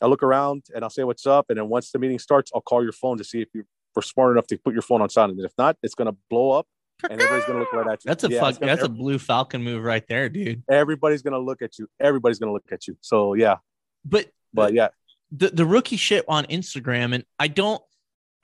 I 0.01 0.05
look 0.07 0.23
around 0.23 0.65
and 0.73 0.83
I'll 0.83 0.89
say 0.89 1.03
what's 1.03 1.25
up, 1.25 1.47
and 1.49 1.57
then 1.57 1.67
once 1.69 1.91
the 1.91 1.99
meeting 1.99 2.19
starts, 2.19 2.51
I'll 2.55 2.61
call 2.61 2.83
your 2.83 2.91
phone 2.93 3.17
to 3.17 3.23
see 3.23 3.41
if 3.41 3.49
you 3.53 3.63
were 3.95 4.01
smart 4.01 4.31
enough 4.31 4.47
to 4.47 4.57
put 4.57 4.73
your 4.73 4.81
phone 4.83 5.01
on 5.01 5.09
silent. 5.09 5.37
And 5.37 5.45
if 5.45 5.53
not, 5.57 5.77
it's 5.83 5.95
gonna 5.95 6.15
blow 6.29 6.51
up, 6.51 6.67
and 7.03 7.13
everybody's 7.13 7.45
gonna 7.45 7.59
look 7.59 7.73
right 7.73 7.87
at 7.87 8.05
you. 8.05 8.09
That's 8.09 8.23
a 8.23 8.29
Yeah, 8.29 8.39
fuck. 8.39 8.59
gonna- 8.59 8.71
That's 8.75 8.85
a 8.85 8.89
blue 8.89 9.19
falcon 9.19 9.63
move 9.63 9.83
right 9.83 10.05
there, 10.07 10.29
dude. 10.29 10.63
everybody's 10.69 11.21
gonna 11.23 11.39
look 11.39 11.61
at 11.61 11.77
you. 11.77 11.87
Everybody's 11.99 12.39
gonna 12.39 12.53
look 12.53 12.71
at 12.71 12.87
you. 12.87 12.97
So 13.01 13.33
yeah, 13.33 13.57
But 14.05 14.29
but 14.53 14.73
yeah, 14.73 14.89
the 15.31 15.49
the 15.49 15.65
rookie 15.65 15.97
shit 15.97 16.23
on 16.27 16.45
Instagram, 16.45 17.13
and 17.13 17.25
I 17.37 17.47
don't 17.49 17.81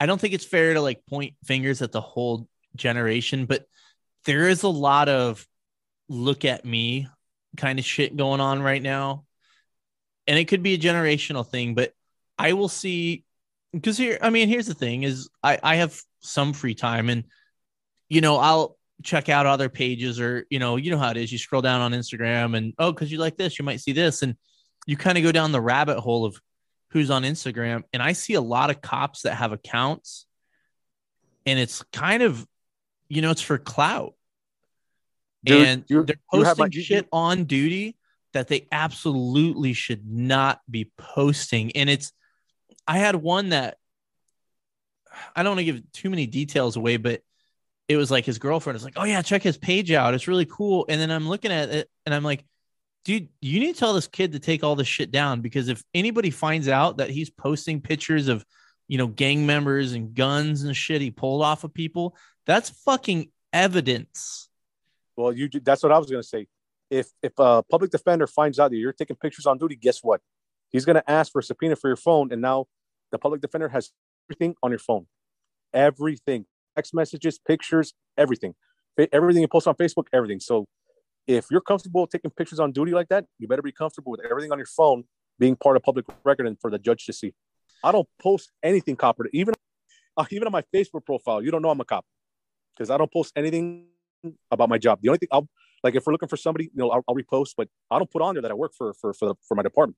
I 0.00 0.06
don't 0.06 0.20
think 0.20 0.34
it's 0.34 0.44
fair 0.44 0.74
to 0.74 0.80
like 0.80 1.04
point 1.06 1.34
fingers 1.44 1.82
at 1.82 1.92
the 1.92 2.00
whole 2.00 2.48
generation, 2.76 3.46
but 3.46 3.66
there 4.24 4.48
is 4.48 4.62
a 4.62 4.68
lot 4.68 5.08
of 5.08 5.46
look 6.08 6.44
at 6.44 6.64
me 6.64 7.08
kind 7.56 7.78
of 7.78 7.84
shit 7.84 8.16
going 8.16 8.40
on 8.40 8.62
right 8.62 8.82
now. 8.82 9.24
And 10.26 10.38
it 10.38 10.46
could 10.46 10.62
be 10.62 10.74
a 10.74 10.78
generational 10.78 11.46
thing, 11.46 11.74
but 11.74 11.92
I 12.38 12.52
will 12.52 12.68
see 12.68 13.24
because 13.72 13.98
here, 13.98 14.18
I 14.22 14.30
mean, 14.30 14.48
here's 14.48 14.66
the 14.66 14.74
thing 14.74 15.02
is 15.02 15.28
I, 15.42 15.58
I 15.62 15.76
have 15.76 16.00
some 16.20 16.52
free 16.52 16.74
time 16.74 17.08
and 17.08 17.24
you 18.08 18.20
know, 18.20 18.36
I'll 18.36 18.76
check 19.02 19.28
out 19.28 19.46
other 19.46 19.68
pages 19.68 20.18
or, 20.20 20.46
you 20.50 20.58
know, 20.58 20.76
you 20.76 20.90
know 20.90 20.98
how 20.98 21.10
it 21.10 21.16
is. 21.16 21.30
You 21.30 21.38
scroll 21.38 21.62
down 21.62 21.80
on 21.80 21.92
Instagram 21.92 22.56
and 22.56 22.72
oh, 22.78 22.92
because 22.92 23.12
you 23.12 23.18
like 23.18 23.36
this, 23.36 23.58
you 23.58 23.64
might 23.64 23.80
see 23.80 23.92
this. 23.92 24.22
And 24.22 24.36
you 24.86 24.96
kind 24.96 25.18
of 25.18 25.24
go 25.24 25.32
down 25.32 25.52
the 25.52 25.60
rabbit 25.60 26.00
hole 26.00 26.24
of 26.24 26.40
who's 26.90 27.10
on 27.10 27.22
Instagram. 27.22 27.82
And 27.92 28.02
I 28.02 28.12
see 28.12 28.34
a 28.34 28.40
lot 28.40 28.70
of 28.70 28.80
cops 28.80 29.22
that 29.22 29.34
have 29.34 29.52
accounts 29.52 30.26
and 31.46 31.58
it's 31.58 31.82
kind 31.92 32.22
of, 32.22 32.46
you 33.08 33.22
know, 33.22 33.30
it's 33.30 33.42
for 33.42 33.58
clout. 33.58 34.14
Dude, 35.44 35.66
and 35.66 35.84
you- 35.88 36.04
they're 36.04 36.16
posting 36.30 36.62
my- 36.64 36.68
you- 36.72 36.82
shit 36.82 37.08
on 37.12 37.44
duty 37.44 37.96
that 38.32 38.48
they 38.48 38.66
absolutely 38.72 39.72
should 39.72 40.06
not 40.06 40.60
be 40.70 40.90
posting. 40.98 41.72
And 41.72 41.88
it's, 41.88 42.12
I 42.86 42.98
had 42.98 43.16
one 43.16 43.50
that 43.50 43.78
I 45.34 45.42
don't 45.42 45.56
want 45.56 45.60
to 45.60 45.64
give 45.72 45.92
too 45.92 46.10
many 46.10 46.26
details 46.26 46.76
away, 46.76 46.96
but 46.96 47.22
it 47.88 47.96
was 47.96 48.10
like 48.10 48.24
his 48.24 48.38
girlfriend 48.38 48.76
is 48.76 48.84
like, 48.84 48.94
Oh, 48.96 49.04
yeah, 49.04 49.22
check 49.22 49.42
his 49.42 49.56
page 49.56 49.90
out. 49.90 50.14
It's 50.14 50.28
really 50.28 50.46
cool. 50.46 50.84
And 50.88 51.00
then 51.00 51.10
I'm 51.10 51.28
looking 51.28 51.50
at 51.50 51.70
it 51.70 51.90
and 52.06 52.14
I'm 52.14 52.22
like, 52.22 52.44
Dude, 53.04 53.28
you 53.40 53.60
need 53.60 53.74
to 53.74 53.78
tell 53.78 53.94
this 53.94 54.06
kid 54.06 54.32
to 54.32 54.38
take 54.38 54.62
all 54.62 54.76
this 54.76 54.88
shit 54.88 55.10
down 55.10 55.40
because 55.40 55.68
if 55.68 55.82
anybody 55.94 56.30
finds 56.30 56.68
out 56.68 56.98
that 56.98 57.10
he's 57.10 57.30
posting 57.30 57.80
pictures 57.80 58.28
of, 58.28 58.44
you 58.86 58.98
know, 58.98 59.06
gang 59.06 59.46
members 59.46 59.92
and 59.92 60.14
guns 60.14 60.62
and 60.62 60.76
shit 60.76 61.00
he 61.00 61.10
pulled 61.10 61.42
off 61.42 61.64
of 61.64 61.72
people, 61.72 62.16
that's 62.44 62.70
fucking 62.70 63.30
evidence. 63.52 64.48
well, 65.16 65.32
you 65.32 65.48
that's 65.62 65.82
what 65.82 65.92
I 65.92 65.98
was 65.98 66.10
gonna 66.10 66.22
say. 66.22 66.46
If 66.90 67.08
if 67.22 67.32
a 67.38 67.62
public 67.62 67.90
defender 67.90 68.26
finds 68.26 68.58
out 68.58 68.70
that 68.70 68.76
you're 68.76 68.92
taking 68.92 69.16
pictures 69.16 69.46
on 69.46 69.58
duty, 69.58 69.76
guess 69.76 70.00
what? 70.02 70.20
He's 70.70 70.84
gonna 70.84 71.04
ask 71.06 71.32
for 71.32 71.38
a 71.38 71.42
subpoena 71.42 71.76
for 71.76 71.88
your 71.88 71.96
phone, 71.96 72.32
and 72.32 72.42
now 72.42 72.66
the 73.10 73.18
public 73.18 73.40
defender 73.40 73.68
has 73.68 73.90
everything 74.26 74.54
on 74.62 74.70
your 74.70 74.78
phone, 74.78 75.06
everything, 75.72 76.44
text 76.76 76.94
messages, 76.94 77.38
pictures, 77.38 77.94
everything, 78.16 78.54
everything 79.12 79.42
you 79.42 79.48
post 79.48 79.66
on 79.66 79.74
Facebook, 79.74 80.06
everything. 80.12 80.40
So 80.40 80.66
if 81.28 81.46
you're 81.50 81.60
comfortable 81.60 82.06
taking 82.06 82.30
pictures 82.30 82.58
on 82.58 82.72
duty 82.72 82.92
like 82.92 83.08
that, 83.08 83.26
you 83.38 83.46
better 83.46 83.62
be 83.62 83.70
comfortable 83.70 84.10
with 84.10 84.22
everything 84.28 84.50
on 84.50 84.58
your 84.58 84.66
phone 84.66 85.04
being 85.38 85.54
part 85.54 85.76
of 85.76 85.82
public 85.82 86.06
record 86.24 86.46
and 86.46 86.58
for 86.58 86.70
the 86.70 86.78
judge 86.78 87.04
to 87.06 87.12
see. 87.12 87.34
I 87.84 87.92
don't 87.92 88.08
post 88.20 88.50
anything 88.62 88.96
copper, 88.96 89.28
even 89.32 89.54
uh, 90.16 90.24
even 90.30 90.48
on 90.48 90.52
my 90.52 90.64
Facebook 90.74 91.04
profile. 91.04 91.42
You 91.42 91.50
don't 91.50 91.62
know 91.62 91.70
I'm 91.70 91.80
a 91.80 91.84
cop 91.84 92.04
because 92.74 92.90
I 92.90 92.96
don't 92.96 93.12
post 93.12 93.32
anything 93.36 93.86
about 94.50 94.68
my 94.68 94.78
job. 94.78 95.00
The 95.02 95.10
only 95.10 95.18
thing 95.18 95.28
I'll 95.30 95.48
like 95.84 95.94
if 95.94 96.06
we're 96.06 96.12
looking 96.12 96.28
for 96.28 96.38
somebody, 96.38 96.64
you 96.64 96.70
know, 96.74 96.90
I'll, 96.90 97.04
I'll 97.06 97.14
repost, 97.14 97.50
but 97.56 97.68
I 97.90 97.98
don't 97.98 98.10
put 98.10 98.22
on 98.22 98.34
there 98.34 98.42
that 98.42 98.50
I 98.50 98.54
work 98.54 98.72
for 98.76 98.94
for 98.94 99.12
for, 99.12 99.28
the, 99.28 99.34
for 99.46 99.54
my 99.54 99.62
department. 99.62 99.96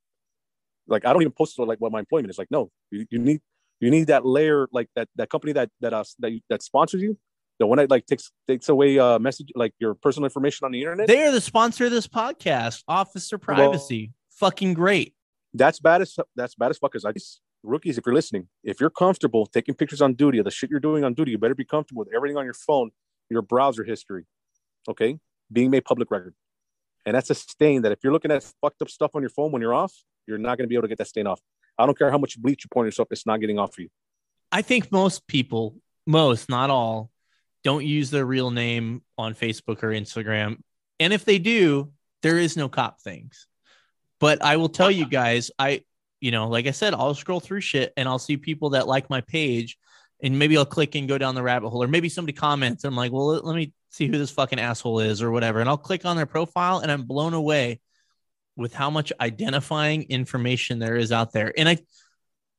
Like 0.88 1.06
I 1.06 1.12
don't 1.12 1.22
even 1.22 1.32
post 1.32 1.58
like 1.58 1.80
what 1.80 1.92
my 1.92 2.00
employment 2.00 2.30
is. 2.30 2.38
Like 2.38 2.50
no, 2.50 2.70
you, 2.90 3.06
you 3.08 3.18
need 3.20 3.40
you 3.78 3.90
need 3.90 4.08
that 4.08 4.26
layer 4.26 4.68
like 4.72 4.88
that 4.96 5.08
that 5.14 5.30
company 5.30 5.52
that 5.52 5.70
that 5.80 5.94
uh 5.94 6.04
that 6.18 6.40
that 6.50 6.62
sponsors 6.62 7.00
you. 7.00 7.16
The 7.60 7.66
one 7.66 7.76
that 7.78 7.90
like 7.90 8.06
takes 8.06 8.32
takes 8.48 8.68
away 8.68 8.98
uh 8.98 9.18
message 9.20 9.52
like 9.54 9.74
your 9.78 9.94
personal 9.94 10.24
information 10.24 10.64
on 10.64 10.72
the 10.72 10.80
internet. 10.80 11.06
They 11.06 11.22
are 11.22 11.30
the 11.30 11.40
sponsor 11.40 11.84
of 11.84 11.92
this 11.92 12.08
podcast, 12.08 12.82
Officer 12.88 13.38
Privacy. 13.38 14.12
Fucking 14.30 14.74
great. 14.74 15.14
that's 15.54 15.78
bad 15.78 16.02
as 16.02 16.16
that's 16.34 16.56
bad 16.56 16.70
as 16.70 16.78
fuck. 16.78 16.92
Cause 16.92 17.04
I 17.04 17.12
just 17.12 17.40
rookies, 17.62 17.98
if 17.98 18.06
you're 18.06 18.14
listening, 18.14 18.48
if 18.64 18.80
you're 18.80 18.90
comfortable 18.90 19.46
taking 19.46 19.74
pictures 19.74 20.00
on 20.00 20.14
duty 20.14 20.38
of 20.38 20.44
the 20.46 20.50
shit 20.50 20.70
you're 20.70 20.80
doing 20.80 21.04
on 21.04 21.14
duty, 21.14 21.32
you 21.32 21.38
better 21.38 21.54
be 21.54 21.64
comfortable 21.64 22.00
with 22.00 22.14
everything 22.14 22.36
on 22.36 22.44
your 22.44 22.54
phone, 22.54 22.90
your 23.28 23.42
browser 23.42 23.84
history, 23.84 24.24
okay, 24.88 25.18
being 25.52 25.70
made 25.70 25.84
public 25.84 26.10
record. 26.10 26.34
And 27.06 27.14
that's 27.14 27.30
a 27.30 27.34
stain 27.34 27.82
that 27.82 27.92
if 27.92 27.98
you're 28.02 28.12
looking 28.12 28.30
at 28.30 28.42
fucked 28.60 28.82
up 28.82 28.90
stuff 28.90 29.12
on 29.14 29.22
your 29.22 29.30
phone 29.30 29.52
when 29.52 29.62
you're 29.62 29.74
off, 29.74 29.92
you're 30.26 30.38
not 30.38 30.58
going 30.58 30.64
to 30.64 30.68
be 30.68 30.74
able 30.74 30.82
to 30.82 30.88
get 30.88 30.98
that 30.98 31.08
stain 31.08 31.26
off. 31.26 31.40
I 31.78 31.86
don't 31.86 31.96
care 31.96 32.10
how 32.10 32.18
much 32.18 32.38
bleach 32.38 32.64
you 32.64 32.68
pour 32.72 32.82
on 32.82 32.86
yourself, 32.86 33.08
it's 33.10 33.26
not 33.26 33.40
getting 33.40 33.58
off 33.58 33.74
for 33.74 33.82
you. 33.82 33.88
I 34.52 34.62
think 34.62 34.90
most 34.90 35.26
people, 35.26 35.76
most, 36.06 36.48
not 36.48 36.70
all, 36.70 37.10
don't 37.62 37.84
use 37.84 38.10
their 38.10 38.24
real 38.24 38.50
name 38.50 39.02
on 39.18 39.34
Facebook 39.34 39.82
or 39.82 39.88
Instagram. 39.88 40.58
And 40.98 41.12
if 41.12 41.24
they 41.24 41.38
do, 41.38 41.92
there 42.22 42.38
is 42.38 42.56
no 42.56 42.68
cop 42.68 43.00
things. 43.00 43.46
But 44.18 44.42
I 44.42 44.56
will 44.56 44.68
tell 44.68 44.90
you 44.90 45.06
guys, 45.06 45.50
I, 45.58 45.82
you 46.20 46.30
know, 46.30 46.48
like 46.48 46.66
I 46.66 46.72
said, 46.72 46.94
I'll 46.94 47.14
scroll 47.14 47.40
through 47.40 47.62
shit 47.62 47.92
and 47.96 48.08
I'll 48.08 48.18
see 48.18 48.36
people 48.36 48.70
that 48.70 48.86
like 48.86 49.08
my 49.08 49.22
page 49.22 49.78
and 50.22 50.38
maybe 50.38 50.56
I'll 50.56 50.66
click 50.66 50.94
and 50.94 51.08
go 51.08 51.16
down 51.18 51.34
the 51.34 51.42
rabbit 51.42 51.70
hole 51.70 51.82
or 51.82 51.88
maybe 51.88 52.10
somebody 52.10 52.36
comments. 52.36 52.84
And 52.84 52.92
I'm 52.92 52.96
like, 52.96 53.12
well, 53.12 53.26
let, 53.28 53.44
let 53.44 53.56
me 53.56 53.72
see 53.88 54.06
who 54.06 54.18
this 54.18 54.30
fucking 54.30 54.60
asshole 54.60 55.00
is 55.00 55.22
or 55.22 55.30
whatever. 55.30 55.60
And 55.60 55.68
I'll 55.68 55.78
click 55.78 56.04
on 56.04 56.16
their 56.16 56.26
profile 56.26 56.80
and 56.80 56.92
I'm 56.92 57.04
blown 57.04 57.32
away 57.32 57.80
with 58.56 58.74
how 58.74 58.90
much 58.90 59.12
identifying 59.20 60.02
information 60.04 60.78
there 60.78 60.96
is 60.96 61.12
out 61.12 61.32
there. 61.32 61.52
And 61.56 61.68
I, 61.68 61.78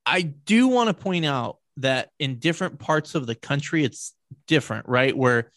I 0.05 0.21
do 0.23 0.67
want 0.67 0.87
to 0.87 0.95
point 0.95 1.25
out 1.25 1.57
that 1.77 2.09
in 2.17 2.39
different 2.39 2.79
parts 2.79 3.13
of 3.13 3.27
the 3.27 3.35
country, 3.35 3.83
it's 3.83 4.13
different, 4.47 4.87
right? 4.87 5.15
Where 5.15 5.51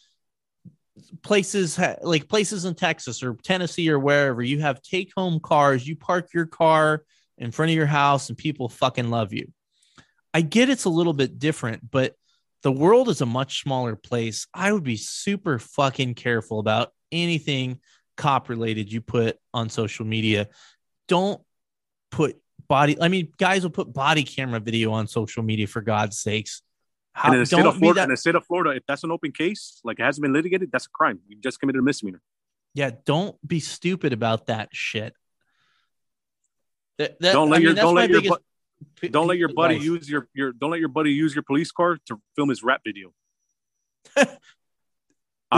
places 1.23 1.77
ha- 1.77 1.97
like 2.03 2.29
places 2.29 2.65
in 2.65 2.75
Texas 2.75 3.23
or 3.23 3.37
Tennessee 3.43 3.91
or 3.91 3.99
wherever 3.99 4.43
you 4.43 4.61
have 4.61 4.83
take 4.83 5.13
home 5.17 5.41
cars, 5.41 5.87
you 5.87 5.97
park 5.97 6.33
your 6.33 6.47
car 6.47 7.05
in 7.39 7.51
front 7.51 7.71
of 7.71 7.77
your 7.77 7.87
house 7.87 8.29
and 8.29 8.39
people 8.39 8.69
fucking 8.69 9.11
love 9.11 9.33
you. 9.33 9.53
I 10.33 10.41
get 10.41 10.71
it's 10.71 10.85
a 10.85 10.91
little 10.91 11.13
bit 11.13 11.39
different, 11.39 11.91
but 11.91 12.15
the 12.63 12.73
world 12.73 13.09
is 13.09 13.21
a 13.21 13.27
much 13.27 13.63
smaller 13.63 13.95
place. 13.95 14.47
I 14.55 14.73
would 14.73 14.85
be 14.85 14.97
super 14.97 15.59
fucking 15.59 16.15
careful 16.15 16.61
about 16.61 16.93
anything 17.13 17.81
cop 18.17 18.49
related 18.49 18.93
you 18.93 19.01
put 19.01 19.39
on 19.53 19.69
social 19.69 20.07
media. 20.07 20.49
Don't 21.09 21.41
put 22.11 22.37
body. 22.69 23.01
I 23.01 23.09
mean, 23.09 23.33
guys 23.39 23.63
will 23.63 23.71
put 23.71 23.93
body 23.93 24.23
camera 24.23 24.61
video 24.61 24.93
on 24.93 25.07
social 25.07 25.43
media 25.43 25.67
for 25.67 25.83
God's 25.83 26.19
sakes. 26.19 26.63
How, 27.16 27.28
and 27.28 27.35
in 27.36 27.41
the 27.41 27.47
state 27.47 27.65
of 27.65 27.77
Florida, 27.78 28.01
that- 28.01 28.05
in 28.05 28.11
the 28.11 28.16
state 28.16 28.35
of 28.35 28.45
Florida, 28.45 28.70
if 28.77 28.85
that's 28.86 29.05
an 29.05 29.11
open 29.12 29.31
case, 29.32 29.81
like 29.85 30.01
it 30.01 30.03
hasn't 30.03 30.23
been 30.23 30.32
litigated, 30.32 30.70
that's 30.73 30.86
a 30.86 30.91
crime. 30.91 31.20
You 31.28 31.36
just 31.41 31.61
committed 31.61 31.78
a 31.81 31.82
misdemeanor. 31.82 32.20
yeah, 32.74 32.91
don't 33.05 33.36
be 33.47 33.61
stupid 33.61 34.12
about 34.12 34.47
that 34.47 34.69
shit. 34.73 35.15
That, 36.99 37.19
that- 37.20 37.32
Don't 37.32 37.51
let 37.51 37.59
I 37.59 37.62
your- 37.62 37.73
that's 37.74 37.85
don't 37.85 37.95
let 37.95 38.11
your 38.11 38.20
biggest 38.20 38.41
bu- 39.01 39.09
Don't 39.09 39.27
let 39.28 39.39
your 39.39 39.49
buddy 39.53 39.77
advice. 39.77 39.86
use 39.86 40.11
your 40.11 40.28
your 40.35 40.53
don't 40.53 40.70
let 40.70 40.81
your 40.81 40.89
buddy 40.89 41.11
use 41.12 41.35
your 41.35 41.43
police 41.45 41.70
car 41.73 41.99
to 42.07 42.20
film 42.36 42.49
his 42.49 42.62
rap 42.62 42.82
video. 42.85 43.12
I'm 44.16 44.27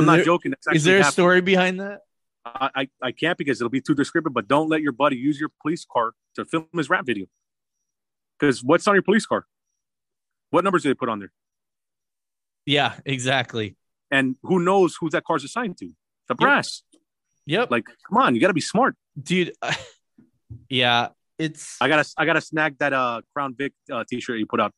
Is 0.03 0.07
not 0.07 0.16
there- 0.16 0.24
joking. 0.24 0.55
Is 0.73 0.85
there 0.85 0.97
a 0.97 1.01
actually 1.01 1.12
story 1.12 1.41
behind 1.41 1.81
that? 1.81 2.01
I, 2.45 2.70
I 2.74 2.89
I 3.03 3.12
can't 3.12 3.37
because 3.39 3.61
it'll 3.61 3.70
be 3.70 3.81
too 3.81 3.95
descriptive. 3.95 4.33
But 4.33 4.47
don't 4.47 4.69
let 4.69 4.81
your 4.83 4.93
buddy 4.93 5.16
use 5.16 5.41
your 5.41 5.51
police 5.62 5.85
car 5.91 6.12
to 6.37 6.45
film 6.45 6.69
his 6.74 6.89
rap 6.91 7.05
video. 7.07 7.27
Because 8.39 8.62
what's 8.62 8.87
on 8.87 8.95
your 8.95 9.03
police 9.03 9.24
car? 9.27 9.47
What 10.51 10.62
numbers 10.65 10.83
do 10.85 10.91
they 10.91 10.95
put 10.95 11.09
on 11.09 11.19
there? 11.19 11.33
Yeah, 12.67 12.95
exactly. 13.05 13.77
And 14.11 14.37
who 14.43 14.59
knows 14.59 14.97
who 15.01 15.09
that 15.11 15.25
car's 15.25 15.45
assigned 15.45 15.79
to? 15.79 15.91
The 16.29 16.35
brass. 16.35 16.83
Yep. 17.47 17.71
Like, 17.71 17.85
come 18.09 18.19
on, 18.19 18.35
you 18.35 18.41
got 18.41 18.49
to 18.49 18.55
be 18.55 18.61
smart. 18.61 18.97
dude. 19.21 19.53
yeah, 20.69 21.09
it's. 21.39 21.77
I 21.81 21.89
gotta 21.89 22.09
I 22.17 22.25
gotta 22.27 22.41
snag 22.41 22.79
that 22.79 22.93
uh 22.93 23.21
Crown 23.35 23.55
Vic 23.57 23.73
uh, 23.93 24.05
t-shirt 24.09 24.39
you 24.39 24.47
put 24.47 24.61
out. 24.61 24.73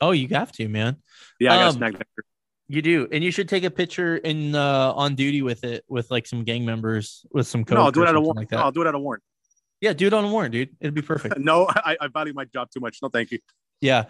oh, 0.00 0.12
you 0.12 0.28
have 0.28 0.52
to, 0.52 0.68
man. 0.68 0.96
Yeah, 1.40 1.52
I 1.52 1.56
gotta 1.56 1.68
Um, 1.68 1.74
snag 1.76 1.98
that. 1.98 2.06
You 2.70 2.82
do, 2.82 3.08
and 3.10 3.24
you 3.24 3.30
should 3.30 3.48
take 3.48 3.64
a 3.64 3.70
picture 3.70 4.16
in 4.18 4.54
uh, 4.54 4.92
on 4.92 5.14
duty 5.14 5.40
with 5.40 5.64
it 5.64 5.84
with 5.88 6.10
like 6.10 6.26
some 6.26 6.44
gang 6.44 6.66
members 6.66 7.24
with 7.32 7.46
some 7.46 7.64
code. 7.64 7.78
No, 7.78 7.84
I'll 7.84 7.90
do 7.92 8.02
it 8.02 8.08
at 8.08 8.14
a 8.14 8.20
warrant. 8.20 8.36
like 8.38 8.50
no. 8.52 8.58
I'll 8.58 8.72
do 8.72 8.82
it 8.82 8.86
at 8.86 8.94
a 8.94 8.98
warrant. 8.98 9.22
Yeah, 9.80 9.92
do 9.94 10.06
it 10.06 10.12
on 10.12 10.24
a 10.24 10.28
warrant, 10.28 10.52
dude. 10.52 10.70
It'd 10.80 10.92
be 10.94 11.00
perfect. 11.02 11.38
No, 11.38 11.66
I, 11.70 11.96
I 12.00 12.08
value 12.08 12.34
my 12.34 12.44
job 12.44 12.68
too 12.70 12.80
much. 12.80 12.98
No, 13.02 13.08
thank 13.08 13.30
you. 13.30 13.38
Yeah. 13.80 14.04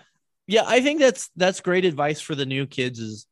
Yeah, 0.48 0.64
I 0.66 0.80
think 0.80 0.98
that's 0.98 1.30
that's 1.36 1.60
great 1.60 1.84
advice 1.84 2.20
for 2.20 2.34
the 2.34 2.46
new 2.46 2.66
kids 2.66 2.98
is 2.98 3.26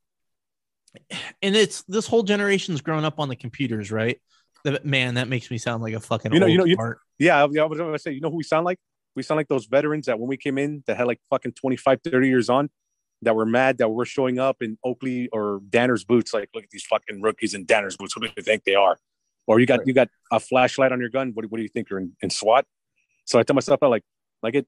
and 1.43 1.57
it's 1.57 1.83
this 1.85 2.07
whole 2.07 2.23
generation's 2.23 2.81
grown 2.81 3.05
up 3.05 3.19
on 3.19 3.29
the 3.29 3.37
computers, 3.37 3.91
right? 3.91 4.21
Man, 4.85 5.15
that 5.15 5.29
makes 5.29 5.51
me 5.51 5.59
sound 5.59 5.83
like 5.83 5.95
a 5.95 6.01
fucking 6.01 6.33
You 6.33 6.41
know- 6.41 6.47
old 6.47 6.53
you 6.53 6.59
know, 6.59 6.65
you- 6.67 6.95
Yeah, 7.19 7.37
I, 7.39 7.41
I 7.43 7.65
was 7.67 7.79
gonna 7.79 7.99
say, 7.99 8.13
you 8.13 8.21
know 8.21 8.31
who 8.31 8.37
we 8.37 8.43
sound 8.45 8.65
like? 8.65 8.79
We 9.15 9.23
sound 9.23 9.37
like 9.37 9.49
those 9.49 9.67
veterans 9.67 10.07
that 10.07 10.19
when 10.19 10.29
we 10.29 10.37
came 10.37 10.59
in 10.59 10.83
that 10.87 10.97
had 10.97 11.07
like 11.07 11.21
fucking 11.31 11.53
25, 11.53 12.01
30 12.05 12.29
years 12.29 12.51
on, 12.51 12.69
that 13.23 13.35
were 13.35 13.47
mad 13.47 13.79
that 13.79 13.89
we're 13.89 14.05
showing 14.05 14.39
up 14.39 14.61
in 14.61 14.77
Oakley 14.85 15.29
or 15.33 15.61
Danner's 15.71 16.05
boots. 16.05 16.35
Like, 16.35 16.51
look 16.55 16.65
at 16.65 16.71
these 16.71 16.85
fucking 16.85 17.23
rookies 17.23 17.55
in 17.55 17.65
Danner's 17.65 17.97
boots. 17.97 18.13
Who 18.15 18.21
do 18.21 18.29
you 18.37 18.43
think 18.43 18.65
they 18.65 18.75
are? 18.75 18.99
Or 19.47 19.59
you 19.59 19.65
got 19.65 19.79
Right. 19.79 19.87
you 19.87 19.95
got 19.95 20.09
a 20.31 20.39
flashlight 20.41 20.93
on 20.93 21.01
your 21.01 21.09
gun. 21.09 21.31
What, 21.33 21.43
do- 21.43 21.49
what 21.49 21.57
do 21.57 21.63
you 21.63 21.69
think 21.71 21.89
you're 21.89 21.99
in, 22.01 22.15
in 22.21 22.29
SWAT? 22.29 22.67
So 23.25 23.39
I 23.39 23.43
tell 23.43 23.55
myself, 23.55 23.83
I 23.83 23.87
like, 23.87 24.03
I 24.43 24.51
get, 24.51 24.67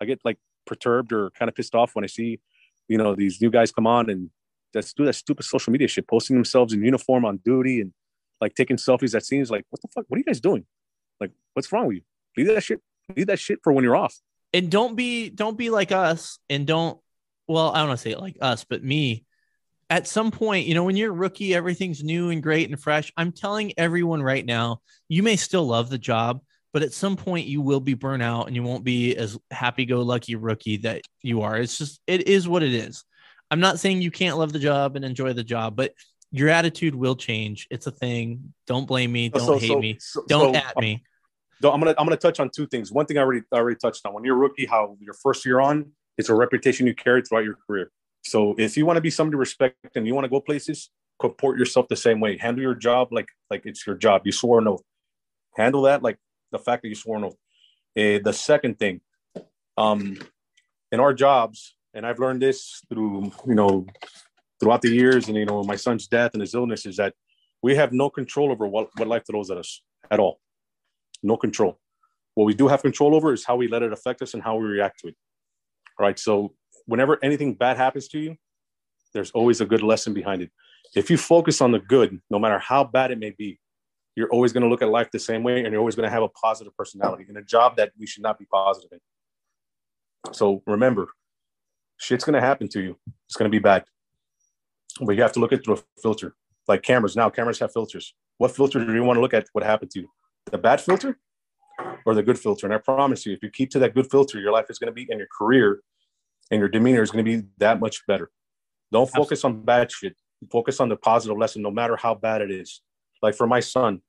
I 0.00 0.06
get 0.06 0.20
like 0.24 0.38
perturbed 0.70 1.12
or 1.12 1.30
kind 1.30 1.48
of 1.48 1.54
pissed 1.54 1.74
off 1.74 1.94
when 1.94 2.04
I 2.04 2.06
see, 2.06 2.40
you 2.88 2.96
know, 2.96 3.14
these 3.14 3.42
new 3.42 3.50
guys 3.50 3.72
come 3.72 3.86
on 3.86 4.08
and 4.08 4.30
just 4.72 4.96
do 4.96 5.04
that 5.04 5.14
stupid 5.14 5.44
social 5.44 5.72
media 5.72 5.88
shit, 5.88 6.06
posting 6.06 6.36
themselves 6.36 6.72
in 6.72 6.82
uniform 6.82 7.24
on 7.24 7.38
duty 7.44 7.80
and 7.80 7.92
like 8.40 8.54
taking 8.54 8.76
selfies 8.76 9.14
at 9.14 9.26
scenes. 9.26 9.50
Like, 9.50 9.66
what 9.70 9.82
the 9.82 9.88
fuck? 9.88 10.04
What 10.08 10.16
are 10.16 10.20
you 10.20 10.24
guys 10.24 10.40
doing? 10.40 10.64
Like, 11.20 11.32
what's 11.54 11.70
wrong 11.72 11.88
with 11.88 11.96
you? 11.96 12.02
Leave 12.36 12.46
that 12.54 12.62
shit. 12.62 12.80
Leave 13.16 13.26
that 13.26 13.40
shit 13.40 13.58
for 13.64 13.72
when 13.72 13.84
you're 13.84 13.96
off. 13.96 14.16
And 14.52 14.70
don't 14.70 14.96
be 14.96 15.28
don't 15.28 15.58
be 15.58 15.70
like 15.70 15.92
us 15.92 16.38
and 16.48 16.66
don't 16.66 16.98
well, 17.46 17.72
I 17.72 17.78
don't 17.78 17.88
want 17.88 17.98
to 17.98 18.02
say 18.02 18.12
it 18.12 18.20
like 18.20 18.36
us, 18.40 18.64
but 18.64 18.82
me. 18.82 19.24
At 19.88 20.06
some 20.06 20.30
point, 20.30 20.68
you 20.68 20.74
know, 20.74 20.84
when 20.84 20.96
you're 20.96 21.10
a 21.10 21.16
rookie, 21.16 21.52
everything's 21.52 22.04
new 22.04 22.30
and 22.30 22.40
great 22.40 22.70
and 22.70 22.80
fresh. 22.80 23.12
I'm 23.16 23.32
telling 23.32 23.72
everyone 23.76 24.22
right 24.22 24.46
now, 24.46 24.82
you 25.08 25.24
may 25.24 25.34
still 25.34 25.66
love 25.66 25.90
the 25.90 25.98
job, 25.98 26.42
but 26.72 26.82
at 26.82 26.92
some 26.92 27.16
point 27.16 27.46
you 27.46 27.60
will 27.60 27.80
be 27.80 27.94
burnt 27.94 28.22
out 28.22 28.46
and 28.46 28.56
you 28.56 28.62
won't 28.62 28.84
be 28.84 29.16
as 29.16 29.38
happy-go-lucky 29.50 30.36
rookie 30.36 30.78
that 30.78 31.02
you 31.22 31.42
are. 31.42 31.56
It's 31.56 31.78
just 31.78 32.00
it 32.06 32.28
is 32.28 32.48
what 32.48 32.62
it 32.62 32.74
is. 32.74 33.04
I'm 33.50 33.60
not 33.60 33.78
saying 33.80 34.02
you 34.02 34.10
can't 34.10 34.38
love 34.38 34.52
the 34.52 34.58
job 34.58 34.96
and 34.96 35.04
enjoy 35.04 35.32
the 35.32 35.42
job, 35.44 35.74
but 35.76 35.92
your 36.30 36.48
attitude 36.48 36.94
will 36.94 37.16
change. 37.16 37.66
It's 37.70 37.86
a 37.88 37.90
thing. 37.90 38.54
Don't 38.66 38.86
blame 38.86 39.10
me. 39.10 39.28
Don't 39.28 39.44
So- 39.46 39.58
hate 39.58 39.68
so- 39.68 39.80
me. 39.80 39.96
so- 39.98 40.24
Don't 40.28 40.54
at 40.54 40.76
me. 40.76 41.02
I'm 41.62 41.78
gonna 41.78 41.94
I'm 41.98 42.06
gonna 42.06 42.16
touch 42.16 42.40
on 42.40 42.48
two 42.48 42.66
things. 42.66 42.90
One 42.90 43.04
thing 43.04 43.18
I 43.18 43.20
already 43.20 43.42
I 43.52 43.56
already 43.56 43.76
touched 43.76 44.06
on. 44.06 44.14
When 44.14 44.24
you're 44.24 44.36
a 44.36 44.38
rookie, 44.38 44.64
how 44.64 44.96
your 45.00 45.12
first 45.14 45.44
year 45.44 45.60
on, 45.60 45.92
it's 46.16 46.30
a 46.30 46.34
reputation 46.34 46.86
you 46.86 46.94
carry 46.94 47.20
throughout 47.20 47.44
your 47.44 47.58
career. 47.66 47.90
So 48.22 48.54
if 48.58 48.76
you 48.78 48.86
want 48.86 48.96
to 48.96 49.00
be 49.02 49.10
somebody 49.10 49.34
to 49.34 49.38
respect 49.38 49.76
and 49.94 50.06
you 50.06 50.14
want 50.14 50.24
to 50.24 50.30
go 50.30 50.40
places, 50.40 50.90
comport 51.18 51.58
yourself 51.58 51.88
the 51.88 51.96
same 51.96 52.18
way. 52.20 52.38
Handle 52.38 52.62
your 52.62 52.74
job 52.74 53.08
like 53.12 53.28
like 53.50 53.66
it's 53.66 53.86
your 53.86 53.96
job. 53.96 54.22
You 54.24 54.32
swore 54.32 54.58
an 54.60 54.68
oath. 54.68 54.82
Handle 55.56 55.82
that 55.82 56.02
like 56.02 56.18
the 56.50 56.58
fact 56.58 56.82
that 56.82 56.88
you 56.88 56.94
swore 56.94 57.24
oath. 57.24 57.36
Eh, 57.96 58.20
the 58.22 58.32
second 58.32 58.78
thing, 58.78 59.00
um, 59.76 60.18
in 60.92 61.00
our 61.00 61.12
jobs, 61.12 61.74
and 61.94 62.06
I've 62.06 62.18
learned 62.18 62.42
this 62.42 62.82
through 62.88 63.32
you 63.46 63.54
know 63.54 63.86
throughout 64.60 64.82
the 64.82 64.90
years, 64.90 65.28
and 65.28 65.36
you 65.36 65.46
know 65.46 65.62
my 65.64 65.76
son's 65.76 66.06
death 66.06 66.32
and 66.34 66.40
his 66.40 66.54
illness 66.54 66.86
is 66.86 66.96
that 66.96 67.14
we 67.62 67.74
have 67.76 67.92
no 67.92 68.10
control 68.10 68.50
over 68.50 68.66
what 68.66 68.90
what 68.96 69.08
life 69.08 69.24
throws 69.26 69.50
at 69.50 69.58
us 69.58 69.82
at 70.10 70.20
all 70.20 70.40
no 71.22 71.36
control. 71.36 71.78
What 72.34 72.44
we 72.44 72.54
do 72.54 72.68
have 72.68 72.82
control 72.82 73.14
over 73.14 73.32
is 73.32 73.44
how 73.44 73.56
we 73.56 73.68
let 73.68 73.82
it 73.82 73.92
affect 73.92 74.22
us 74.22 74.34
and 74.34 74.42
how 74.42 74.56
we 74.56 74.66
react 74.66 75.00
to 75.00 75.08
it. 75.08 75.16
All 75.98 76.06
right. 76.06 76.18
So 76.18 76.54
whenever 76.86 77.18
anything 77.22 77.54
bad 77.54 77.76
happens 77.76 78.08
to 78.08 78.18
you, 78.18 78.36
there's 79.12 79.30
always 79.32 79.60
a 79.60 79.66
good 79.66 79.82
lesson 79.82 80.14
behind 80.14 80.42
it. 80.42 80.50
If 80.94 81.10
you 81.10 81.16
focus 81.16 81.60
on 81.60 81.72
the 81.72 81.78
good, 81.78 82.20
no 82.30 82.38
matter 82.38 82.58
how 82.58 82.84
bad 82.84 83.10
it 83.10 83.18
may 83.18 83.30
be, 83.30 83.58
you're 84.16 84.30
always 84.30 84.52
going 84.52 84.62
to 84.62 84.68
look 84.68 84.82
at 84.82 84.88
life 84.88 85.10
the 85.10 85.18
same 85.18 85.42
way 85.42 85.64
and 85.64 85.72
you're 85.72 85.80
always 85.80 85.94
going 85.94 86.08
to 86.08 86.12
have 86.12 86.22
a 86.22 86.28
positive 86.28 86.76
personality 86.76 87.26
in 87.28 87.36
a 87.36 87.42
job 87.42 87.76
that 87.76 87.92
we 87.98 88.06
should 88.06 88.22
not 88.22 88.38
be 88.38 88.44
positive 88.46 88.90
in. 88.92 90.34
So 90.34 90.62
remember, 90.66 91.08
shit's 91.96 92.24
going 92.24 92.34
to 92.34 92.40
happen 92.40 92.68
to 92.68 92.80
you. 92.80 92.98
It's 93.26 93.36
going 93.36 93.50
to 93.50 93.54
be 93.54 93.62
bad. 93.62 93.84
But 95.00 95.16
you 95.16 95.22
have 95.22 95.32
to 95.32 95.40
look 95.40 95.52
at 95.52 95.60
it 95.60 95.64
through 95.64 95.74
a 95.76 96.00
filter. 96.02 96.34
Like 96.68 96.82
cameras 96.82 97.16
now, 97.16 97.30
cameras 97.30 97.58
have 97.60 97.72
filters. 97.72 98.14
What 98.38 98.54
filter 98.54 98.84
do 98.84 98.92
you 98.92 99.04
want 99.04 99.16
to 99.16 99.20
look 99.20 99.34
at 99.34 99.46
what 99.52 99.64
happened 99.64 99.90
to 99.92 100.00
you? 100.00 100.08
the 100.50 100.58
bad 100.58 100.80
filter 100.80 101.18
or 102.04 102.14
the 102.14 102.22
good 102.22 102.38
filter. 102.38 102.66
And 102.66 102.74
I 102.74 102.78
promise 102.78 103.26
you, 103.26 103.32
if 103.32 103.42
you 103.42 103.50
keep 103.50 103.70
to 103.70 103.78
that 103.80 103.94
good 103.94 104.10
filter, 104.10 104.40
your 104.40 104.52
life 104.52 104.66
is 104.68 104.78
going 104.78 104.88
to 104.88 104.92
be 104.92 105.06
and 105.10 105.18
your 105.18 105.28
career 105.36 105.80
and 106.50 106.58
your 106.58 106.68
demeanor 106.68 107.02
is 107.02 107.10
going 107.10 107.24
to 107.24 107.38
be 107.38 107.46
that 107.58 107.80
much 107.80 108.06
better. 108.06 108.30
Don't 108.92 109.10
focus 109.10 109.44
on 109.44 109.62
bad 109.62 109.90
shit. 109.90 110.16
Focus 110.50 110.80
on 110.80 110.88
the 110.88 110.96
positive 110.96 111.36
lesson, 111.36 111.62
no 111.62 111.70
matter 111.70 111.96
how 111.96 112.14
bad 112.14 112.40
it 112.40 112.50
is. 112.50 112.80
Like 113.22 113.34
for 113.34 113.46
my 113.46 113.60
son, 113.60 114.02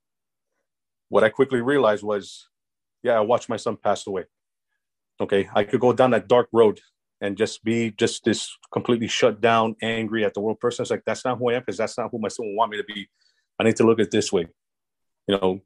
what 1.08 1.24
I 1.24 1.28
quickly 1.28 1.60
realized 1.60 2.02
was, 2.02 2.48
yeah, 3.02 3.12
I 3.12 3.20
watched 3.20 3.48
my 3.48 3.56
son 3.56 3.76
pass 3.76 4.06
away. 4.06 4.24
Okay, 5.20 5.48
I 5.54 5.64
could 5.64 5.80
go 5.80 5.92
down 5.92 6.10
that 6.12 6.28
dark 6.28 6.48
road 6.52 6.80
and 7.20 7.36
just 7.36 7.62
be 7.62 7.90
just 7.92 8.24
this 8.24 8.56
completely 8.72 9.08
shut 9.08 9.40
down, 9.40 9.76
angry 9.82 10.24
at 10.24 10.34
the 10.34 10.40
world 10.40 10.58
person. 10.58 10.82
It's 10.82 10.90
like 10.90 11.04
that's 11.04 11.24
not 11.24 11.38
who 11.38 11.50
I 11.50 11.54
am 11.54 11.60
because 11.60 11.76
that's 11.76 11.96
not 11.96 12.10
who 12.10 12.18
my 12.18 12.28
son 12.28 12.46
will 12.46 12.56
want 12.56 12.72
me 12.72 12.78
to 12.78 12.84
be. 12.84 13.08
I 13.60 13.64
need 13.64 13.76
to 13.76 13.86
look 13.86 14.00
at 14.00 14.10
this 14.10 14.32
way. 14.32 14.48
You 15.28 15.38
know, 15.38 15.60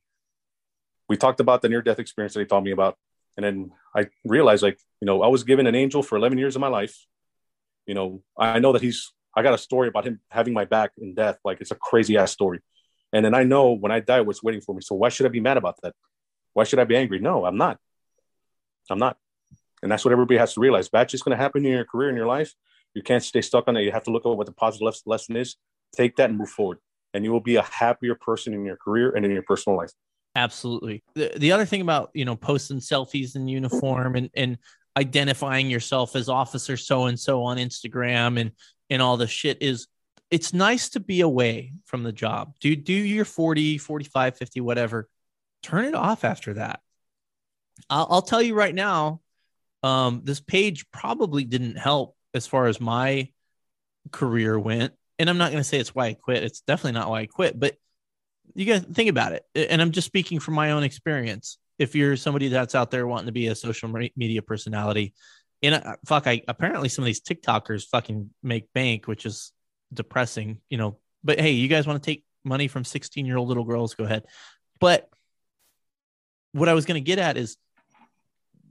we 1.09 1.17
talked 1.17 1.41
about 1.41 1.63
the 1.63 1.69
near 1.69 1.83
death 1.83 1.99
experience 1.99 2.35
that 2.35 2.41
he 2.41 2.47
taught 2.47 2.63
me 2.63 2.73
about. 2.73 2.99
And 3.37 3.45
then 3.45 3.71
I 3.95 4.09
realized, 4.25 4.63
like, 4.63 4.79
you 5.01 5.07
know, 5.07 5.23
I 5.23 5.29
was 5.29 5.45
given 5.45 5.67
an 5.67 5.75
angel 5.75 6.03
for 6.03 6.17
11 6.17 6.39
years 6.39 6.57
of 6.57 6.61
my 6.61 6.69
life. 6.69 7.07
You 7.87 7.95
know, 7.95 8.23
I 8.39 8.59
know 8.59 8.73
that 8.73 8.83
he's, 8.83 9.13
I 9.35 9.43
got 9.43 9.55
a 9.55 9.59
story 9.59 9.89
about 9.89 10.07
him 10.07 10.21
having 10.31 10.55
my 10.55 10.65
back 10.65 10.93
in 10.99 11.15
death. 11.15 11.39
Like, 11.45 11.61
it's 11.61 11.71
a 11.71 11.77
crazy 11.77 12.17
ass 12.17 12.33
story. 12.33 12.61
And 13.17 13.25
then 13.25 13.35
I 13.35 13.45
know 13.45 13.73
when 13.73 13.91
I 13.91 14.01
die, 14.01 14.21
what's 14.21 14.43
waiting 14.43 14.61
for 14.61 14.75
me. 14.75 14.83
So 14.83 14.95
why 14.95 15.09
should 15.09 15.25
I 15.25 15.31
be 15.31 15.41
mad 15.41 15.57
about 15.57 15.81
that? 15.83 15.95
Why 16.53 16.65
should 16.65 16.79
I 16.79 16.85
be 16.85 16.97
angry? 16.97 17.19
No, 17.19 17.47
I'm 17.47 17.57
not. 17.57 17.79
I'm 18.91 18.99
not. 18.99 19.17
And 19.83 19.91
that's 19.91 20.05
what 20.05 20.13
everybody 20.13 20.37
has 20.37 20.53
to 20.53 20.61
realize. 20.61 20.91
Bad 20.91 21.11
shit's 21.11 21.23
going 21.23 21.35
to 21.35 21.43
happen 21.43 21.65
in 21.65 21.73
your 21.73 21.87
career, 21.87 22.11
in 22.11 22.17
your 22.17 22.27
life. 22.27 22.55
You 22.93 23.03
can't 23.03 23.23
stay 23.23 23.41
stuck 23.41 23.69
on 23.69 23.77
it. 23.79 23.85
You 23.85 23.93
have 23.93 24.03
to 24.03 24.11
look 24.11 24.27
at 24.27 24.37
what 24.37 24.45
the 24.45 24.53
positive 24.53 24.85
les- 24.85 25.03
lesson 25.07 25.35
is, 25.37 25.57
take 25.97 26.17
that 26.17 26.29
and 26.29 26.39
move 26.39 26.51
forward. 26.51 26.77
And 27.15 27.25
you 27.25 27.33
will 27.33 27.41
be 27.41 27.57
a 27.57 27.63
happier 27.63 28.17
person 28.17 28.53
in 28.53 28.67
your 28.67 28.77
career 28.77 29.13
and 29.17 29.25
in 29.25 29.31
your 29.31 29.45
personal 29.45 29.79
life. 29.79 29.93
Absolutely. 30.35 31.03
The, 31.15 31.33
the 31.39 31.53
other 31.53 31.65
thing 31.65 31.81
about, 31.81 32.11
you 32.13 32.27
know, 32.27 32.37
posting 32.37 32.81
selfies 32.81 33.35
in 33.35 33.49
uniform 33.49 34.17
and, 34.17 34.29
and 34.37 34.59
identifying 34.95 35.71
yourself 35.71 36.15
as 36.17 36.29
officer 36.29 36.77
so 36.77 37.07
and 37.07 37.19
so 37.19 37.45
on 37.45 37.57
Instagram 37.57 38.39
and 38.39 38.53
and 38.91 39.01
all 39.01 39.17
the 39.17 39.27
shit 39.27 39.59
is 39.63 39.89
it's 40.31 40.53
nice 40.53 40.91
to 40.91 41.01
be 41.01 41.21
away 41.21 41.73
from 41.85 42.03
the 42.03 42.13
job. 42.13 42.55
Do 42.61 42.75
do 42.75 42.93
your 42.93 43.25
40, 43.25 43.79
45, 43.79 44.37
50 44.37 44.61
whatever. 44.61 45.09
Turn 45.63 45.85
it 45.85 45.95
off 45.95 46.25
after 46.25 46.55
that. 46.55 46.81
I'll, 47.89 48.07
I'll 48.11 48.23
tell 48.23 48.43
you 48.43 48.55
right 48.55 48.75
now, 48.75 49.21
um, 49.83 50.23
this 50.25 50.41
page 50.41 50.91
probably 50.91 51.45
didn't 51.45 51.77
help 51.77 52.17
as 52.35 52.47
far 52.47 52.67
as 52.67 52.81
my 52.81 53.31
career 54.11 54.59
went. 54.59 54.95
And 55.19 55.31
I'm 55.31 55.39
not 55.39 55.51
going 55.51 55.61
to 55.61 55.69
say 55.69 55.79
it's 55.79 55.95
why 55.95 56.07
I 56.07 56.15
quit. 56.15 56.43
It's 56.43 56.61
definitely 56.61 56.99
not 56.99 57.09
why 57.09 57.21
I 57.21 57.27
quit, 57.27 57.59
but 57.59 57.77
you 58.55 58.67
got 58.67 58.83
to 58.85 58.93
think 58.93 59.09
about 59.09 59.33
it. 59.33 59.45
And 59.55 59.81
I'm 59.81 59.93
just 59.93 60.07
speaking 60.07 60.41
from 60.41 60.55
my 60.55 60.73
own 60.73 60.83
experience. 60.83 61.59
If 61.79 61.95
you're 61.95 62.17
somebody 62.17 62.49
that's 62.49 62.75
out 62.75 62.91
there 62.91 63.07
wanting 63.07 63.27
to 63.27 63.33
be 63.33 63.49
a 63.49 63.55
social 63.55 63.89
media 63.89 64.43
personality, 64.43 65.15
and 65.63 65.75
uh, 65.75 65.97
fuck, 66.07 66.27
I 66.27 66.43
apparently 66.49 66.89
some 66.89 67.03
of 67.03 67.07
these 67.07 67.21
TikTokers 67.21 67.87
fucking 67.89 68.31
make 68.43 68.73
bank, 68.73 69.07
which 69.07 69.25
is 69.25 69.53
depressing, 69.93 70.61
you 70.69 70.79
know. 70.79 70.99
But 71.25 71.41
hey, 71.41 71.53
you 71.53 71.69
guys 71.69 71.87
want 71.87 72.03
to 72.03 72.07
take 72.07 72.25
money 72.45 72.69
from 72.69 72.85
16 72.85 73.27
year 73.27 73.37
old 73.37 73.49
little 73.49 73.65
girls? 73.65 73.95
Go 73.95 74.05
ahead. 74.05 74.25
But 74.81 75.09
what 76.53 76.69
I 76.69 76.75
was 76.75 76.87
going 76.87 77.03
to 77.03 77.07
get 77.07 77.19
at 77.19 77.37
is 77.37 77.57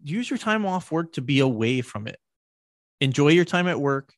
use 0.04 0.30
your 0.30 0.40
time 0.40 0.66
off 0.66 0.92
work 0.92 1.14
to 1.14 1.22
be 1.22 1.40
away 1.40 1.82
from 1.82 2.08
it. 2.08 2.18
Enjoy 3.02 3.30
your 3.30 3.46
time 3.46 3.68
at 3.68 3.80
work, 3.80 4.14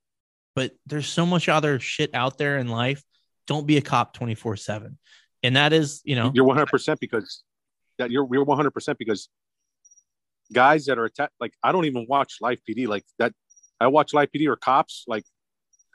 but 0.55 0.71
there's 0.85 1.07
so 1.07 1.25
much 1.25 1.49
other 1.49 1.79
shit 1.79 2.13
out 2.13 2.37
there 2.37 2.57
in 2.57 2.67
life. 2.67 3.03
Don't 3.47 3.65
be 3.65 3.77
a 3.77 3.81
cop 3.81 4.13
24 4.13 4.57
7 4.57 4.97
and 5.43 5.55
that 5.55 5.73
is 5.73 6.01
you 6.03 6.15
know 6.15 6.31
you're 6.33 6.45
100 6.45 6.67
percent 6.67 6.99
because 6.99 7.43
that 7.97 8.11
you're 8.11 8.27
you're 8.31 8.43
100 8.43 8.71
percent 8.71 8.97
because 8.97 9.29
guys 10.53 10.85
that 10.85 10.97
are 10.97 11.05
attacked 11.05 11.33
like 11.39 11.53
I 11.63 11.71
don't 11.71 11.85
even 11.85 12.05
watch 12.07 12.37
live 12.41 12.59
PD 12.67 12.87
like 12.87 13.05
that 13.19 13.33
I 13.79 13.87
watch 13.87 14.13
live 14.13 14.29
PD 14.31 14.47
or 14.47 14.55
cops 14.55 15.03
like 15.07 15.25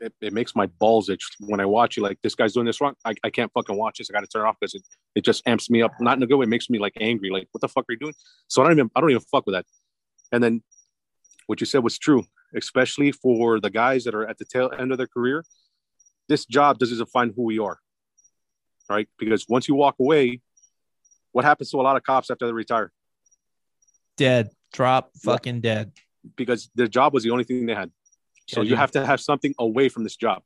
it, 0.03 0.13
it 0.21 0.33
makes 0.33 0.55
my 0.55 0.67
balls 0.67 1.09
itch 1.09 1.27
when 1.41 1.61
I 1.61 1.67
watch 1.67 1.97
it 1.97 2.03
like 2.03 2.19
this 2.23 2.35
guy's 2.35 2.53
doing 2.53 2.67
this 2.67 2.81
wrong 2.81 2.95
I, 3.05 3.15
I 3.25 3.31
can't 3.31 3.51
fucking 3.53 3.77
watch 3.77 3.99
this 3.99 4.11
I 4.11 4.13
got 4.13 4.21
to 4.21 4.27
turn 4.27 4.45
it 4.45 4.49
off 4.49 4.57
because 4.61 4.75
it, 4.75 4.83
it 5.15 5.25
just 5.25 5.47
amps 5.47 5.71
me 5.71 5.83
up 5.83 5.93
not 6.01 6.17
in 6.17 6.23
a 6.23 6.27
good 6.27 6.37
way 6.37 6.45
it 6.45 6.49
makes 6.49 6.69
me 6.69 6.79
like 6.79 6.95
angry 7.01 7.31
like 7.31 7.49
what 7.53 7.61
the 7.61 7.69
fuck 7.69 7.85
are 7.89 7.93
you 7.93 7.99
doing 7.99 8.15
so 8.49 8.63
I 8.63 8.67
don't 8.67 8.73
even 8.79 8.91
I 8.95 9.01
don't 9.01 9.11
even 9.11 9.23
fuck 9.23 9.47
with 9.47 9.55
that 9.55 9.67
and 10.33 10.43
then 10.43 10.63
what 11.47 11.61
you 11.61 11.67
said 11.67 11.83
was 11.83 11.99
true 11.99 12.25
especially 12.55 13.13
for 13.13 13.61
the 13.61 13.71
guys 13.71 14.05
that 14.05 14.15
are 14.15 14.27
at 14.27 14.39
the 14.39 14.45
tail 14.45 14.71
end 14.79 14.93
of 14.93 14.99
their 14.99 15.07
career 15.07 15.45
this 16.29 16.45
job 16.47 16.79
doesn't 16.79 16.99
define 16.99 17.33
who 17.35 17.45
we 17.45 17.59
are 17.59 17.79
right? 18.93 19.09
Because 19.19 19.47
once 19.49 19.69
you 19.69 19.75
walk 19.75 19.97
away, 19.99 20.41
what 21.33 21.45
happens 21.45 21.71
to 21.71 21.81
a 21.81 21.83
lot 21.83 21.97
of 21.97 22.03
cops 22.03 22.31
after 22.31 22.47
they 22.47 22.53
retire? 22.53 22.93
dead 24.19 24.51
drop 24.75 25.11
fucking 25.25 25.61
dead 25.61 25.91
Because 26.37 26.71
their 26.75 26.87
job 26.87 27.15
was 27.15 27.23
the 27.25 27.31
only 27.31 27.45
thing 27.45 27.65
they 27.65 27.75
had. 27.75 27.91
So 28.49 28.63
Yeah, 28.63 28.71
you 28.71 28.77
have 28.77 28.91
to 28.93 29.07
have 29.07 29.21
something 29.21 29.55
away 29.59 29.89
from 29.89 30.05
this 30.05 30.17
job. 30.17 30.43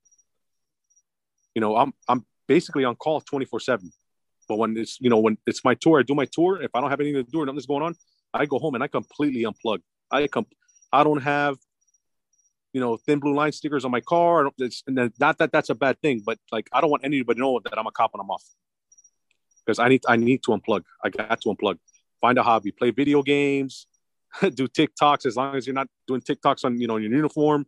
you 1.55 1.61
know, 1.61 1.77
I'm 1.77 1.93
I'm 2.09 2.25
basically 2.47 2.85
on 2.85 2.97
call 2.97 3.21
24 3.21 3.61
seven. 3.61 3.93
But 4.49 4.59
when 4.59 4.77
it's 4.77 4.99
you 5.01 5.11
know 5.11 5.19
when 5.19 5.39
it's 5.47 5.65
my 5.65 5.75
tour, 5.75 6.01
I 6.01 6.03
do 6.03 6.15
my 6.15 6.27
tour. 6.27 6.63
If 6.63 6.71
I 6.75 6.81
don't 6.81 6.91
have 6.91 7.01
anything 7.01 7.25
to 7.25 7.31
do 7.31 7.41
or 7.41 7.47
nothing's 7.47 7.67
going 7.67 7.83
on, 7.83 7.95
I 8.33 8.47
go 8.47 8.59
home 8.59 8.75
and 8.75 8.85
I 8.85 8.89
completely 8.89 9.45
unplug. 9.45 9.79
I 10.11 10.27
com- 10.29 10.47
I 10.93 11.03
don't 11.03 11.23
have 11.23 11.57
you 12.73 12.81
know 12.81 12.97
thin 12.97 13.19
blue 13.19 13.35
line 13.35 13.53
stickers 13.53 13.85
on 13.85 13.91
my 13.91 14.01
car. 14.01 14.51
It's, 14.59 14.83
and 14.87 15.13
not 15.19 15.39
that 15.39 15.51
that's 15.51 15.71
a 15.71 15.75
bad 15.75 16.01
thing, 16.01 16.23
but 16.25 16.39
like 16.53 16.69
I 16.73 16.81
don't 16.81 16.91
want 16.91 17.05
anybody 17.05 17.37
to 17.39 17.41
know 17.41 17.61
that 17.65 17.79
I'm 17.79 17.87
a 17.87 17.91
cop 17.91 18.13
and 18.15 18.21
I'm 18.21 18.31
off 18.31 18.45
because 19.65 19.79
I 19.79 19.89
need 19.89 20.03
I 20.07 20.17
need 20.17 20.43
to 20.45 20.51
unplug. 20.53 20.83
I 21.03 21.09
got 21.09 21.41
to 21.41 21.49
unplug. 21.49 21.79
Find 22.21 22.39
a 22.39 22.43
hobby, 22.43 22.71
play 22.71 22.91
video 22.91 23.23
games, 23.23 23.87
do 24.55 24.69
TikToks. 24.69 25.27
As 25.27 25.37
long 25.37 25.57
as 25.57 25.67
you're 25.67 25.75
not 25.75 25.89
doing 26.07 26.21
TikToks 26.21 26.65
on 26.65 26.81
you 26.81 26.87
know 26.87 26.99
your 26.99 27.11
uniform, 27.11 27.67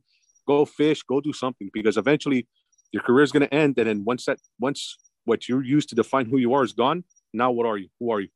go 0.48 0.64
fish, 0.64 1.02
go 1.02 1.20
do 1.20 1.32
something 1.32 1.70
because 1.72 1.96
eventually 1.96 2.48
your 2.90 3.02
career 3.02 3.22
is 3.22 3.32
going 3.32 3.46
to 3.48 3.54
end. 3.54 3.78
And 3.78 3.88
then 3.88 4.04
once 4.04 4.24
that 4.24 4.38
once 4.58 4.96
what 5.24 5.48
you're 5.48 5.62
used 5.62 5.90
to 5.90 5.94
define 5.94 6.26
who 6.26 6.38
you 6.38 6.54
are 6.54 6.64
is 6.64 6.72
gone, 6.72 7.04
now 7.32 7.50
what 7.52 7.66
are 7.66 7.76
you? 7.76 7.88
Who 8.00 8.10
are 8.12 8.20
you? 8.20 8.30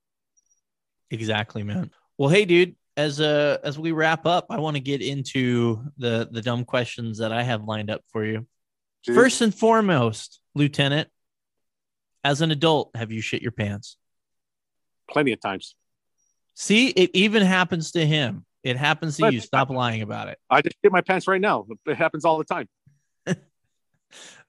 Exactly, 1.11 1.63
man. 1.63 1.91
Well, 2.19 2.29
hey, 2.29 2.45
dude. 2.45 2.77
As 2.95 3.21
uh 3.21 3.57
as 3.65 3.79
we 3.79 3.91
wrap 3.93 4.27
up, 4.27 4.47
I 4.51 4.59
want 4.59 4.77
to 4.77 4.83
get 4.93 5.01
into 5.01 5.83
the 5.97 6.29
the 6.31 6.43
dumb 6.43 6.67
questions 6.67 7.19
that 7.19 7.33
I 7.33 7.43
have 7.43 7.65
lined 7.65 7.91
up 7.91 8.03
for 8.13 8.23
you. 8.23 8.47
Jeez. 9.09 9.15
First 9.15 9.41
and 9.41 9.55
foremost, 9.55 10.41
Lieutenant, 10.55 11.09
as 12.23 12.43
an 12.43 12.51
adult, 12.51 12.91
have 12.95 13.11
you 13.11 13.23
shit 13.23 13.41
your 13.41 13.51
pants? 13.51 13.97
Plenty 15.11 15.33
of 15.33 15.41
times. 15.41 15.75
See, 16.53 16.89
it 16.89 17.11
even 17.15 17.43
happens 17.43 17.93
to 17.93 18.05
him. 18.05 18.45
It 18.63 18.77
happens 18.77 19.17
to 19.17 19.23
but 19.23 19.35
you. 19.35 19.41
Stop 19.41 19.71
lying 19.71 20.03
about 20.03 20.29
it. 20.29 20.39
I 20.49 20.63
just 20.63 20.77
shit 20.83 20.93
my 20.93 21.01
pants 21.01 21.27
right 21.27 21.41
now. 21.41 21.67
It 21.87 21.97
happens 21.97 22.25
all 22.25 22.39
the 22.39 22.45
time. 22.45 22.69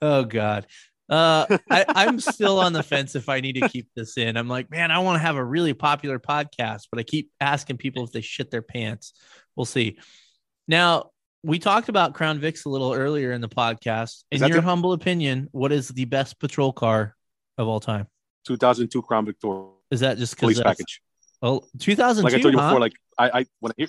oh 0.02 0.24
God. 0.24 0.68
Uh, 1.10 1.58
I, 1.70 1.86
I'm 1.90 2.20
still 2.20 2.60
on 2.60 2.74
the 2.74 2.84
fence 2.84 3.16
if 3.16 3.28
I 3.28 3.42
need 3.42 3.54
to 3.54 3.68
keep 3.70 3.88
this 3.96 4.18
in. 4.18 4.38
I'm 4.38 4.48
like, 4.48 4.72
man, 4.72 4.90
I 4.90 5.00
want 5.00 5.16
to 5.16 5.20
have 5.20 5.36
a 5.36 5.44
really 5.44 5.74
popular 5.74 6.18
podcast, 6.18 6.88
but 6.90 7.00
I 7.00 7.04
keep 7.04 7.30
asking 7.42 7.78
people 7.78 8.04
if 8.04 8.12
they 8.12 8.22
shit 8.22 8.52
their 8.52 8.62
pants. 8.62 9.14
We'll 9.56 9.66
see. 9.66 9.98
Now, 10.68 11.12
we 11.44 11.60
talked 11.60 11.90
about 11.90 12.14
Crown 12.14 12.40
Vics 12.40 12.66
a 12.66 12.70
little 12.70 12.94
earlier 12.94 13.34
in 13.34 13.42
the 13.42 13.50
podcast. 13.50 14.24
In 14.32 14.40
your 14.40 14.50
the- 14.50 14.62
humble 14.62 14.94
opinion, 14.94 15.50
what 15.52 15.72
is 15.72 15.90
the 15.90 16.06
best 16.06 16.40
patrol 16.40 16.72
car 16.72 17.16
of 17.58 17.68
all 17.68 17.80
time? 17.80 18.08
2002 18.48 19.02
Crown 19.02 19.26
Victoria. 19.26 19.70
Is 19.92 20.00
that 20.00 20.18
just 20.18 20.38
police 20.38 20.62
package? 20.62 21.02
Well, 21.42 21.68
2002. 21.80 22.24
Like 22.24 22.34
I 22.34 22.42
told 22.42 22.54
you 22.54 22.60
huh? 22.60 22.70
before, 22.70 22.80
like 22.80 22.94
I, 23.18 23.40
I 23.40 23.46
when 23.60 23.74
I, 23.80 23.88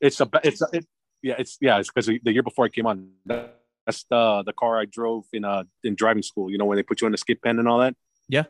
it's 0.00 0.20
a, 0.20 0.28
it's 0.42 0.62
a, 0.62 0.66
it, 0.72 0.86
yeah, 1.22 1.34
it's 1.38 1.58
yeah, 1.60 1.78
it's 1.78 1.90
because 1.90 2.06
the 2.06 2.32
year 2.32 2.42
before 2.42 2.64
I 2.64 2.68
came 2.68 2.86
on, 2.86 3.10
that's 3.26 4.04
the 4.10 4.42
the 4.44 4.52
car 4.52 4.78
I 4.80 4.84
drove 4.84 5.24
in 5.32 5.44
uh 5.44 5.64
in 5.84 5.94
driving 5.94 6.22
school. 6.22 6.50
You 6.50 6.58
know 6.58 6.64
when 6.64 6.76
they 6.76 6.82
put 6.82 7.00
you 7.00 7.06
in 7.06 7.12
the 7.12 7.18
skid 7.18 7.40
pen 7.42 7.58
and 7.58 7.68
all 7.68 7.78
that. 7.78 7.94
Yeah. 8.28 8.44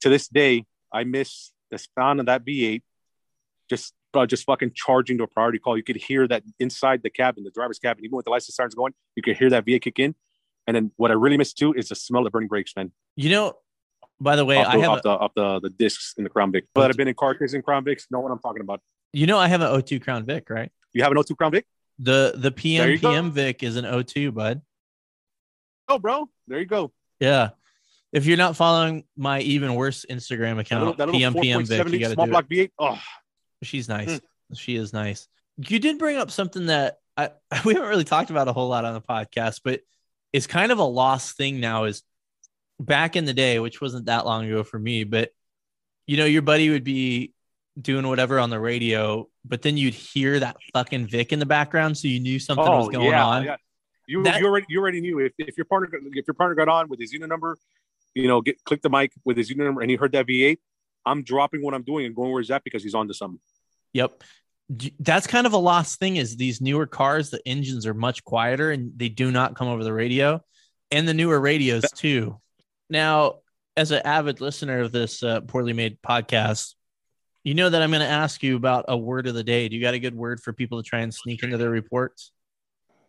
To 0.00 0.08
this 0.08 0.28
day, 0.28 0.66
I 0.92 1.04
miss 1.04 1.52
the 1.70 1.78
sound 1.98 2.20
of 2.20 2.26
that 2.26 2.44
V8. 2.44 2.82
Just 3.70 3.94
uh, 4.14 4.26
just 4.26 4.44
fucking 4.44 4.72
charging 4.74 5.18
to 5.18 5.24
a 5.24 5.26
priority 5.26 5.58
call. 5.58 5.76
You 5.76 5.82
could 5.82 5.96
hear 5.96 6.28
that 6.28 6.42
inside 6.58 7.02
the 7.02 7.10
cabin, 7.10 7.44
the 7.44 7.50
driver's 7.50 7.78
cabin, 7.78 8.04
even 8.04 8.16
with 8.16 8.24
the 8.24 8.30
license 8.30 8.56
sirens 8.56 8.74
going, 8.74 8.92
you 9.16 9.22
could 9.22 9.36
hear 9.36 9.50
that 9.50 9.64
V8 9.64 9.80
kick 9.80 9.98
in. 9.98 10.14
And 10.66 10.76
then 10.76 10.92
what 10.96 11.10
I 11.10 11.14
really 11.14 11.36
miss 11.36 11.52
too 11.52 11.72
is 11.72 11.88
the 11.88 11.94
smell 11.94 12.26
of 12.26 12.32
burning 12.32 12.48
brakes, 12.48 12.72
man. 12.76 12.92
You 13.16 13.30
know, 13.30 13.54
by 14.20 14.36
the 14.36 14.44
way, 14.44 14.58
off 14.58 14.72
the, 14.72 14.78
I 14.78 14.80
have 14.80 14.90
off, 14.90 14.98
a, 14.98 15.02
the, 15.02 15.10
off 15.10 15.32
the 15.34 15.60
the 15.60 15.70
discs 15.70 16.14
in 16.16 16.24
the 16.24 16.30
Crown 16.30 16.52
Vic. 16.52 16.66
But 16.74 16.90
I've 16.90 16.96
been 16.96 17.08
in 17.08 17.14
car 17.14 17.34
chasing 17.34 17.62
Crown 17.62 17.84
Vics, 17.84 18.04
know 18.10 18.20
what 18.20 18.30
I'm 18.30 18.38
talking 18.38 18.60
about. 18.60 18.80
You 19.12 19.26
know, 19.26 19.38
I 19.38 19.48
have 19.48 19.60
an 19.60 19.68
O2 19.68 20.02
Crown 20.02 20.24
Vic, 20.24 20.48
right? 20.48 20.70
You 20.92 21.02
have 21.02 21.12
an 21.12 21.18
O2 21.18 21.36
Crown 21.36 21.52
Vic? 21.52 21.66
The 21.98 22.32
the 22.36 22.50
PM 22.50 22.98
PM 22.98 23.26
go. 23.26 23.30
Vic 23.30 23.62
is 23.62 23.76
an 23.76 23.84
O2, 23.84 24.32
bud. 24.32 24.62
Oh, 25.88 25.98
bro, 25.98 26.28
there 26.48 26.58
you 26.58 26.66
go. 26.66 26.92
Yeah. 27.20 27.50
If 28.12 28.26
you're 28.26 28.36
not 28.36 28.56
following 28.56 29.04
my 29.16 29.40
even 29.40 29.74
worse 29.74 30.04
Instagram 30.08 30.58
account, 30.58 30.98
that 30.98 31.06
little, 31.08 31.12
that 31.12 31.12
PM 31.12 31.34
PM 31.34 31.64
Vic, 31.64 31.88
you 31.88 31.98
got 31.98 32.12
small 32.12 32.26
block 32.26 32.46
V8. 32.46 32.70
Oh, 32.78 32.98
she's 33.62 33.88
nice. 33.88 34.08
Mm. 34.08 34.20
She 34.54 34.76
is 34.76 34.92
nice. 34.92 35.28
You 35.56 35.78
did 35.78 35.98
bring 35.98 36.16
up 36.16 36.30
something 36.30 36.66
that 36.66 36.98
I 37.16 37.30
we 37.64 37.74
haven't 37.74 37.88
really 37.88 38.04
talked 38.04 38.30
about 38.30 38.48
a 38.48 38.52
whole 38.52 38.68
lot 38.68 38.84
on 38.84 38.94
the 38.94 39.00
podcast, 39.00 39.60
but 39.64 39.80
it's 40.32 40.46
kind 40.46 40.72
of 40.72 40.78
a 40.78 40.84
lost 40.84 41.36
thing 41.36 41.60
now. 41.60 41.84
Is 41.84 42.02
back 42.80 43.16
in 43.16 43.24
the 43.24 43.34
day, 43.34 43.58
which 43.58 43.80
wasn't 43.80 44.06
that 44.06 44.26
long 44.26 44.46
ago 44.46 44.62
for 44.62 44.78
me, 44.78 45.04
but 45.04 45.30
you 46.06 46.16
know, 46.16 46.24
your 46.24 46.42
buddy 46.42 46.70
would 46.70 46.84
be 46.84 47.32
doing 47.80 48.06
whatever 48.06 48.38
on 48.38 48.50
the 48.50 48.60
radio, 48.60 49.28
but 49.44 49.62
then 49.62 49.76
you'd 49.76 49.94
hear 49.94 50.38
that 50.40 50.56
fucking 50.72 51.06
Vic 51.06 51.32
in 51.32 51.38
the 51.38 51.46
background, 51.46 51.96
so 51.96 52.08
you 52.08 52.20
knew 52.20 52.38
something 52.38 52.64
oh, 52.66 52.78
was 52.78 52.88
going 52.88 53.10
yeah, 53.10 53.24
on. 53.24 53.44
Yeah. 53.44 53.56
You, 54.06 54.22
that, 54.24 54.40
you 54.40 54.46
already 54.46 54.66
you 54.68 54.80
already 54.80 55.00
knew 55.00 55.20
if, 55.20 55.32
if 55.38 55.56
your 55.56 55.64
partner 55.64 55.98
if 56.12 56.26
your 56.26 56.34
partner 56.34 56.54
got 56.54 56.68
on 56.68 56.88
with 56.88 57.00
his 57.00 57.12
unit 57.12 57.28
number, 57.28 57.56
you 58.14 58.28
know, 58.28 58.40
get 58.40 58.62
click 58.64 58.82
the 58.82 58.90
mic 58.90 59.12
with 59.24 59.36
his 59.36 59.48
unit 59.48 59.64
number 59.64 59.80
and 59.80 59.90
he 59.90 59.96
heard 59.96 60.12
that 60.12 60.26
V8, 60.26 60.58
I'm 61.06 61.22
dropping 61.22 61.62
what 61.62 61.72
I'm 61.72 61.82
doing 61.82 62.06
and 62.06 62.14
going 62.14 62.32
where's 62.32 62.48
that 62.48 62.64
because 62.64 62.82
he's 62.82 62.94
on 62.94 63.08
to 63.08 63.14
something. 63.14 63.40
Yep. 63.92 64.22
That's 65.00 65.26
kind 65.26 65.46
of 65.46 65.52
a 65.52 65.58
lost 65.58 65.98
thing 65.98 66.16
is 66.16 66.36
these 66.36 66.60
newer 66.60 66.86
cars, 66.86 67.30
the 67.30 67.46
engines 67.46 67.86
are 67.86 67.94
much 67.94 68.24
quieter 68.24 68.70
and 68.70 68.92
they 68.96 69.08
do 69.08 69.30
not 69.30 69.54
come 69.54 69.68
over 69.68 69.84
the 69.84 69.92
radio 69.92 70.42
and 70.90 71.06
the 71.06 71.14
newer 71.14 71.40
radios 71.40 71.84
too. 71.94 72.40
Now, 72.88 73.36
as 73.76 73.90
an 73.90 74.02
avid 74.04 74.40
listener 74.40 74.80
of 74.80 74.92
this 74.92 75.22
uh, 75.22 75.40
poorly 75.40 75.72
made 75.72 76.00
podcast, 76.02 76.74
you 77.44 77.54
know 77.54 77.68
that 77.68 77.82
I'm 77.82 77.90
going 77.90 78.00
to 78.00 78.06
ask 78.06 78.42
you 78.42 78.56
about 78.56 78.84
a 78.88 78.96
word 78.96 79.26
of 79.26 79.34
the 79.34 79.44
day. 79.44 79.68
Do 79.68 79.76
you 79.76 79.82
got 79.82 79.94
a 79.94 79.98
good 79.98 80.14
word 80.14 80.40
for 80.40 80.52
people 80.52 80.82
to 80.82 80.88
try 80.88 81.00
and 81.00 81.12
sneak 81.12 81.42
into 81.42 81.56
their 81.56 81.70
reports? 81.70 82.32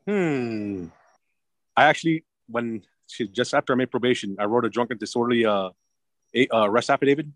Hmm. 0.08 0.88
I 1.78 1.86
actually, 1.86 2.26
when 2.48 2.84
she, 3.08 3.28
just 3.28 3.54
after 3.54 3.74
I 3.74 3.76
made 3.76 3.92
probation, 3.92 4.36
I 4.40 4.46
wrote 4.46 4.66
a 4.66 4.70
drunken 4.70 4.98
disorderly 4.98 5.46
uh, 5.46 5.70
a, 6.36 6.48
uh, 6.48 6.66
arrest 6.66 6.90
affidavit 6.90 7.28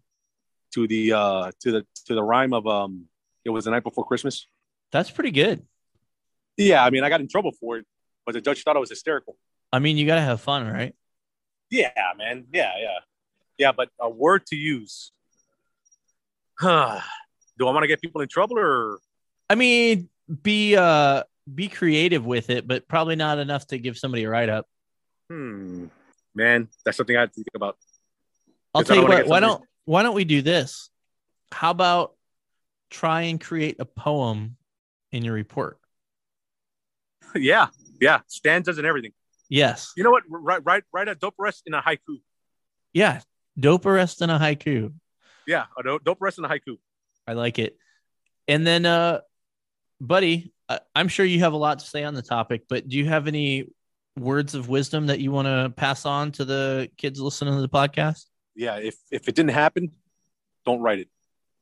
to 0.73 0.87
the 0.87 1.13
uh, 1.13 1.51
to 1.61 1.71
the 1.71 1.85
to 2.05 2.15
the 2.15 2.23
rhyme 2.23 2.53
of 2.53 2.67
um, 2.67 3.05
it 3.45 3.49
was 3.49 3.65
the 3.65 3.71
night 3.71 3.83
before 3.83 4.05
Christmas. 4.05 4.47
That's 4.91 5.11
pretty 5.11 5.31
good. 5.31 5.65
Yeah, 6.57 6.83
I 6.83 6.89
mean, 6.89 7.03
I 7.03 7.09
got 7.09 7.21
in 7.21 7.27
trouble 7.27 7.51
for 7.51 7.77
it, 7.77 7.85
but 8.25 8.33
the 8.33 8.41
judge 8.41 8.63
thought 8.63 8.75
I 8.75 8.79
was 8.79 8.89
hysterical. 8.89 9.37
I 9.71 9.79
mean, 9.79 9.97
you 9.97 10.07
got 10.07 10.15
to 10.15 10.21
have 10.21 10.41
fun, 10.41 10.67
right? 10.67 10.95
Yeah, 11.69 11.91
man. 12.17 12.45
Yeah, 12.53 12.71
yeah, 12.79 12.99
yeah. 13.57 13.71
But 13.71 13.89
a 13.99 14.09
word 14.09 14.45
to 14.47 14.55
use. 14.55 15.11
Huh. 16.59 16.99
Do 17.57 17.67
I 17.67 17.71
want 17.71 17.83
to 17.83 17.87
get 17.87 18.01
people 18.01 18.21
in 18.21 18.27
trouble 18.27 18.59
or? 18.59 18.99
I 19.49 19.55
mean, 19.55 20.09
be 20.43 20.75
uh 20.75 21.23
be 21.53 21.69
creative 21.69 22.25
with 22.25 22.49
it, 22.49 22.67
but 22.67 22.87
probably 22.87 23.15
not 23.15 23.39
enough 23.39 23.65
to 23.67 23.79
give 23.79 23.97
somebody 23.97 24.25
a 24.25 24.29
write 24.29 24.49
up. 24.49 24.67
Hmm. 25.29 25.85
Man, 26.35 26.67
that's 26.85 26.97
something 26.97 27.15
I 27.15 27.21
have 27.21 27.31
to 27.31 27.35
think 27.35 27.47
about. 27.55 27.77
I'll 28.75 28.83
tell 28.83 28.97
you 28.97 29.07
what. 29.07 29.27
Why 29.27 29.39
don't 29.39 29.63
Why 29.85 30.03
don't 30.03 30.13
we 30.13 30.23
do 30.23 30.41
this? 30.41 30.89
How 31.51 31.71
about 31.71 32.13
try 32.89 33.23
and 33.23 33.41
create 33.41 33.77
a 33.79 33.85
poem 33.85 34.57
in 35.11 35.23
your 35.23 35.33
report? 35.33 35.79
yeah, 37.35 37.67
yeah, 37.99 38.19
stanzas 38.27 38.77
and 38.77 38.85
everything. 38.85 39.13
Yes. 39.49 39.93
You 39.97 40.03
know 40.03 40.11
what? 40.11 40.23
Write 40.29 40.63
write 40.65 40.83
write 40.93 41.07
a 41.07 41.15
dope 41.15 41.35
arrest 41.39 41.63
in 41.65 41.73
a 41.73 41.81
haiku. 41.81 42.19
Yeah, 42.93 43.21
dope 43.59 43.85
arrest 43.85 44.21
in 44.21 44.29
a 44.29 44.37
haiku. 44.37 44.93
Yeah, 45.47 45.65
a 45.77 45.97
dope 46.03 46.21
arrest 46.21 46.37
in 46.37 46.45
a 46.45 46.49
haiku. 46.49 46.77
I 47.25 47.33
like 47.33 47.57
it. 47.57 47.77
And 48.47 48.67
then, 48.67 48.85
uh, 48.85 49.21
buddy, 49.99 50.53
I'm 50.95 51.07
sure 51.07 51.25
you 51.25 51.39
have 51.39 51.53
a 51.53 51.57
lot 51.57 51.79
to 51.79 51.85
say 51.85 52.03
on 52.03 52.13
the 52.13 52.21
topic, 52.21 52.63
but 52.67 52.87
do 52.87 52.97
you 52.97 53.05
have 53.05 53.27
any 53.27 53.67
words 54.17 54.55
of 54.55 54.67
wisdom 54.67 55.07
that 55.07 55.19
you 55.19 55.31
want 55.31 55.47
to 55.47 55.73
pass 55.75 56.05
on 56.05 56.31
to 56.33 56.45
the 56.45 56.89
kids 56.97 57.19
listening 57.19 57.55
to 57.55 57.61
the 57.61 57.69
podcast? 57.69 58.25
Yeah, 58.55 58.77
if 58.77 58.95
if 59.11 59.27
it 59.27 59.35
didn't 59.35 59.51
happen, 59.51 59.91
don't 60.65 60.81
write 60.81 60.99
it. 60.99 61.09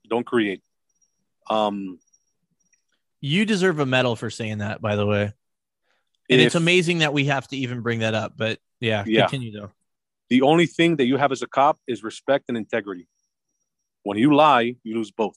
Don't 0.10 0.26
create. 0.26 0.62
Um 1.50 2.00
you 3.22 3.46
deserve 3.46 3.80
a 3.80 3.86
medal 3.86 4.16
for 4.16 4.30
saying 4.30 4.60
that, 4.60 4.82
by 4.82 4.96
the 4.96 5.06
way. 5.06 5.34
And 6.30 6.42
if, 6.42 6.48
it's 6.48 6.56
amazing 6.56 7.00
that 7.00 7.14
we 7.14 7.26
have 7.26 7.48
to 7.50 7.58
even 7.58 7.82
bring 7.82 8.00
that 8.00 8.14
up, 8.14 8.34
but 8.36 8.60
yeah, 8.80 9.04
yeah, 9.06 9.28
continue 9.28 9.52
though. 9.52 9.72
The 10.30 10.42
only 10.42 10.66
thing 10.66 10.96
that 10.96 11.06
you 11.06 11.18
have 11.18 11.32
as 11.32 11.42
a 11.42 11.48
cop 11.48 11.80
is 11.88 12.04
respect 12.04 12.46
and 12.48 12.58
integrity. 12.58 13.08
When 14.06 14.18
you 14.18 14.34
lie, 14.34 14.76
you 14.84 14.96
lose 14.96 15.12
both 15.12 15.36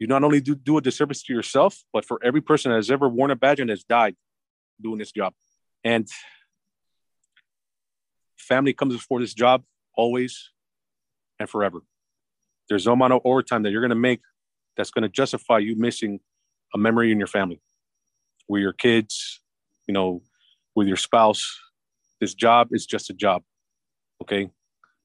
you 0.00 0.06
not 0.06 0.24
only 0.24 0.40
do, 0.40 0.54
do 0.54 0.78
a 0.78 0.80
disservice 0.80 1.22
to 1.24 1.32
yourself, 1.32 1.84
but 1.92 2.06
for 2.06 2.18
every 2.24 2.40
person 2.40 2.70
that 2.70 2.76
has 2.76 2.90
ever 2.90 3.08
worn 3.08 3.30
a 3.30 3.36
badge 3.36 3.60
and 3.60 3.68
has 3.68 3.84
died 3.84 4.16
doing 4.80 4.98
this 4.98 5.12
job. 5.12 5.34
And 5.84 6.08
family 8.38 8.72
comes 8.72 8.94
before 8.94 9.20
this 9.20 9.34
job 9.34 9.62
always 9.94 10.50
and 11.38 11.48
forever. 11.48 11.80
There's 12.70 12.86
no 12.86 12.94
amount 12.94 13.12
of 13.12 13.20
overtime 13.26 13.62
that 13.64 13.72
you're 13.72 13.82
going 13.82 13.90
to 13.90 13.94
make 13.94 14.22
that's 14.76 14.90
going 14.90 15.02
to 15.02 15.08
justify 15.08 15.58
you 15.58 15.76
missing 15.76 16.20
a 16.74 16.78
memory 16.78 17.12
in 17.12 17.18
your 17.18 17.26
family 17.26 17.60
with 18.48 18.62
your 18.62 18.72
kids, 18.72 19.40
you 19.86 19.92
know, 19.92 20.22
with 20.74 20.88
your 20.88 20.96
spouse. 20.96 21.58
This 22.22 22.32
job 22.32 22.68
is 22.72 22.86
just 22.86 23.10
a 23.10 23.14
job. 23.14 23.42
Okay. 24.22 24.48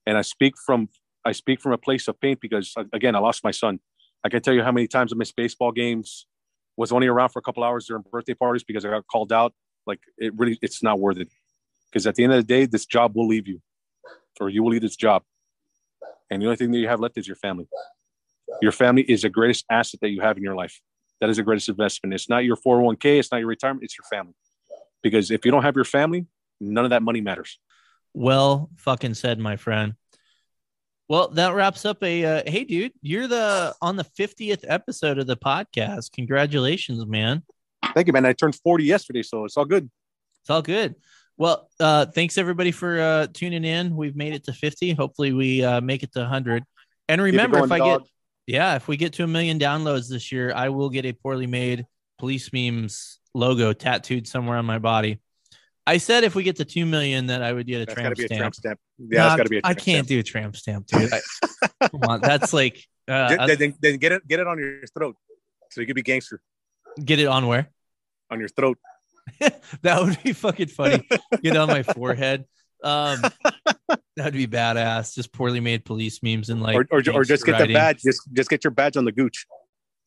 And 0.05 0.17
I 0.17 0.21
speak 0.21 0.53
from 0.65 0.87
I 1.25 1.31
speak 1.31 1.59
from 1.59 1.73
a 1.73 1.77
place 1.77 2.07
of 2.07 2.19
pain 2.19 2.37
because 2.39 2.73
uh, 2.77 2.83
again, 2.93 3.15
I 3.15 3.19
lost 3.19 3.43
my 3.43 3.51
son 3.51 3.79
I 4.25 4.29
can 4.29 4.41
tell 4.41 4.55
you 4.55 4.63
how 4.63 4.71
many 4.71 4.87
times 4.87 5.13
I 5.13 5.15
missed 5.15 5.35
baseball 5.35 5.71
games, 5.71 6.25
was 6.75 6.91
only 6.91 7.05
around 7.05 7.29
for 7.29 7.37
a 7.37 7.41
couple 7.43 7.63
hours 7.63 7.85
during 7.85 8.03
birthday 8.11 8.33
parties 8.33 8.63
because 8.63 8.83
I 8.83 8.89
got 8.89 9.05
called 9.05 9.31
out. 9.31 9.53
Like 9.85 9.99
it 10.17 10.33
really, 10.35 10.57
it's 10.63 10.81
not 10.81 10.99
worth 10.99 11.19
it. 11.19 11.29
Because 11.91 12.07
at 12.07 12.15
the 12.15 12.23
end 12.23 12.33
of 12.33 12.37
the 12.37 12.43
day, 12.43 12.65
this 12.65 12.87
job 12.87 13.15
will 13.15 13.27
leave 13.27 13.47
you. 13.47 13.61
or 14.41 14.49
you 14.49 14.63
will 14.63 14.71
leave 14.71 14.81
this 14.81 14.95
job. 14.95 15.21
And 16.31 16.41
the 16.41 16.47
only 16.47 16.57
thing 16.57 16.71
that 16.71 16.79
you 16.79 16.87
have 16.87 16.99
left 16.99 17.19
is 17.19 17.27
your 17.27 17.35
family. 17.35 17.67
Your 18.63 18.71
family 18.71 19.03
is 19.03 19.21
the 19.21 19.29
greatest 19.29 19.63
asset 19.69 19.99
that 20.01 20.09
you 20.09 20.21
have 20.21 20.37
in 20.37 20.43
your 20.43 20.55
life. 20.55 20.81
That 21.21 21.29
is 21.29 21.37
the 21.37 21.43
greatest 21.43 21.69
investment. 21.69 22.15
It's 22.15 22.27
not 22.27 22.45
your 22.45 22.57
401k, 22.57 23.19
it's 23.19 23.31
not 23.31 23.37
your 23.37 23.47
retirement, 23.47 23.83
it's 23.83 23.95
your 23.95 24.05
family. 24.09 24.33
Because 25.03 25.29
if 25.29 25.45
you 25.45 25.51
don't 25.51 25.61
have 25.61 25.75
your 25.75 25.85
family, 25.85 26.25
none 26.59 26.83
of 26.83 26.89
that 26.89 27.03
money 27.03 27.21
matters. 27.21 27.59
Well, 28.13 28.71
fucking 28.77 29.13
said, 29.13 29.37
my 29.37 29.55
friend. 29.55 29.93
Well, 31.07 31.29
that 31.29 31.53
wraps 31.53 31.85
up 31.85 32.01
a. 32.03 32.25
Uh, 32.25 32.43
hey, 32.47 32.63
dude, 32.63 32.93
you're 33.01 33.27
the 33.27 33.75
on 33.81 33.95
the 33.95 34.03
50th 34.03 34.63
episode 34.67 35.19
of 35.19 35.27
the 35.27 35.37
podcast. 35.37 36.11
Congratulations, 36.13 37.05
man. 37.05 37.43
Thank 37.93 38.07
you, 38.07 38.13
man. 38.13 38.25
I 38.25 38.33
turned 38.33 38.55
40 38.55 38.83
yesterday, 38.83 39.21
so 39.21 39.45
it's 39.45 39.55
all 39.55 39.65
good. 39.65 39.89
It's 40.41 40.49
all 40.49 40.63
good. 40.63 40.95
Well, 41.37 41.69
uh, 41.79 42.07
thanks 42.07 42.37
everybody 42.37 42.71
for 42.71 42.99
uh, 42.99 43.27
tuning 43.31 43.65
in. 43.65 43.95
We've 43.95 44.15
made 44.15 44.33
it 44.33 44.45
to 44.45 44.53
50. 44.53 44.93
Hopefully, 44.93 45.33
we 45.33 45.63
uh, 45.63 45.81
make 45.81 46.01
it 46.01 46.11
to 46.13 46.19
100. 46.19 46.63
And 47.07 47.21
remember, 47.21 47.57
going, 47.57 47.65
if 47.65 47.71
I 47.71 47.77
dog. 47.77 48.01
get, 48.01 48.09
yeah, 48.47 48.75
if 48.75 48.87
we 48.87 48.97
get 48.97 49.13
to 49.13 49.23
a 49.23 49.27
million 49.27 49.59
downloads 49.59 50.09
this 50.09 50.31
year, 50.31 50.53
I 50.55 50.69
will 50.69 50.89
get 50.89 51.05
a 51.05 51.13
poorly 51.13 51.45
made 51.45 51.85
police 52.17 52.51
memes 52.51 53.19
logo 53.33 53.73
tattooed 53.73 54.27
somewhere 54.27 54.57
on 54.57 54.65
my 54.65 54.79
body. 54.79 55.19
I 55.87 55.97
said 55.97 56.23
if 56.23 56.33
we 56.33 56.43
get 56.43 56.55
to 56.57 56.65
two 56.65 56.85
million, 56.85 57.27
that 57.27 57.43
I 57.43 57.53
would 57.53 57.67
get 57.67 57.81
a, 57.81 57.93
tramp 57.93 58.17
stamp. 58.17 58.31
a 58.31 58.35
tramp 58.35 58.55
stamp. 58.55 58.79
Yeah, 58.97 59.05
no, 59.19 59.23
that's 59.23 59.35
got 59.37 59.43
to 59.43 59.49
be. 59.49 59.57
A 59.57 59.61
I 59.63 59.73
can't 59.73 60.05
stamp. 60.05 60.07
do 60.07 60.19
a 60.19 60.23
tramp 60.23 60.55
stamp, 60.55 60.87
dude. 60.87 61.11
I, 61.13 61.87
come 61.89 62.01
on, 62.07 62.21
that's 62.21 62.53
like. 62.53 62.83
Uh, 63.07 63.45
then, 63.45 63.75
then, 63.83 63.97
get 63.97 64.13
it, 64.13 64.27
get 64.27 64.39
it 64.39 64.47
on 64.47 64.57
your 64.57 64.81
throat, 64.97 65.15
so 65.69 65.79
you 65.79 65.85
could 65.85 65.95
be 65.95 66.01
gangster. 66.01 66.41
Get 66.99 67.19
it 67.19 67.27
on 67.27 67.45
where? 67.45 67.69
On 68.31 68.39
your 68.39 68.49
throat. 68.49 68.79
that 69.83 70.01
would 70.01 70.17
be 70.23 70.33
fucking 70.33 70.69
funny. 70.69 71.07
Get 71.43 71.55
on 71.55 71.67
my 71.67 71.83
forehead. 71.83 72.45
Um, 72.83 73.21
that'd 74.15 74.33
be 74.33 74.47
badass. 74.47 75.13
Just 75.13 75.31
poorly 75.31 75.59
made 75.59 75.85
police 75.85 76.23
memes 76.23 76.49
and 76.49 76.63
like, 76.63 76.75
or, 76.75 76.87
or, 76.89 77.03
or 77.13 77.23
just 77.23 77.45
get 77.45 77.51
writing. 77.51 77.67
the 77.67 77.73
badge. 77.75 78.01
Just 78.01 78.21
just 78.33 78.49
get 78.49 78.63
your 78.63 78.71
badge 78.71 78.97
on 78.97 79.05
the 79.05 79.11
gooch. 79.11 79.45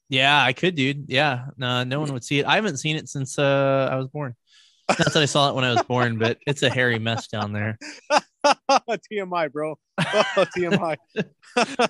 Yeah, 0.09 0.42
I 0.42 0.52
could, 0.52 0.74
dude. 0.74 1.05
Yeah, 1.09 1.46
no, 1.56 1.84
no 1.84 2.00
one 2.00 2.12
would 2.12 2.24
see 2.24 2.40
it. 2.40 2.46
I 2.46 2.55
haven't 2.55 2.78
seen 2.78 2.96
it 2.96 3.09
since 3.09 3.38
uh, 3.38 3.88
I 3.92 3.96
was 3.96 4.09
born. 4.09 4.34
Not 4.89 5.12
that 5.12 5.23
I 5.23 5.27
saw 5.27 5.51
it 5.51 5.55
when 5.55 5.65
I 5.65 5.73
was 5.73 5.82
born, 5.82 6.19
but 6.19 6.39
it's 6.47 6.62
a 6.62 6.70
hairy 6.70 6.98
mess 6.98 7.28
down 7.28 7.52
there. 7.52 7.78
TMI, 8.44 9.52
bro. 9.52 9.78
Oh, 10.01 10.47
TMI. 10.56 10.97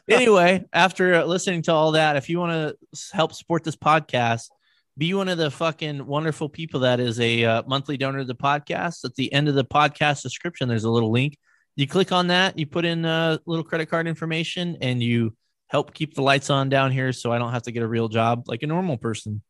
anyway, 0.09 0.65
after 0.73 1.25
listening 1.25 1.63
to 1.63 1.73
all 1.73 1.93
that, 1.93 2.17
if 2.17 2.29
you 2.29 2.39
want 2.39 2.53
to 2.53 2.99
help 3.13 3.33
support 3.33 3.63
this 3.63 3.77
podcast, 3.77 4.49
be 4.97 5.15
one 5.15 5.29
of 5.29 5.39
the 5.39 5.51
fucking 5.51 6.05
wonderful 6.07 6.49
people 6.49 6.81
that 6.81 6.99
is 6.99 7.21
a 7.21 7.45
uh, 7.45 7.63
monthly 7.67 7.97
donor 7.97 8.21
to 8.21 8.25
the 8.25 8.35
podcast. 8.35 9.05
At 9.05 9.15
the 9.15 9.33
end 9.33 9.49
of 9.49 9.55
the 9.55 9.65
podcast 9.65 10.23
description, 10.23 10.69
there's 10.69 10.85
a 10.85 10.91
little 10.91 11.13
link. 11.13 11.37
You 11.77 11.87
click 11.87 12.11
on 12.11 12.27
that, 12.29 12.59
you 12.59 12.67
put 12.67 12.85
in 12.85 13.05
a 13.05 13.39
little 13.47 13.65
credit 13.65 13.87
card 13.87 14.09
information, 14.09 14.79
and 14.81 15.01
you 15.01 15.37
help 15.69 15.95
keep 15.95 16.15
the 16.15 16.23
lights 16.23 16.51
on 16.51 16.69
down 16.69 16.91
here 16.91 17.13
so 17.13 17.31
I 17.31 17.39
don't 17.39 17.53
have 17.53 17.63
to 17.65 17.73
get 17.73 17.85
a 17.85 17.89
real 17.89 18.09
job 18.09 18.49
like 18.49 18.63
a 18.65 18.67
normal 18.67 18.97
person. 18.97 19.43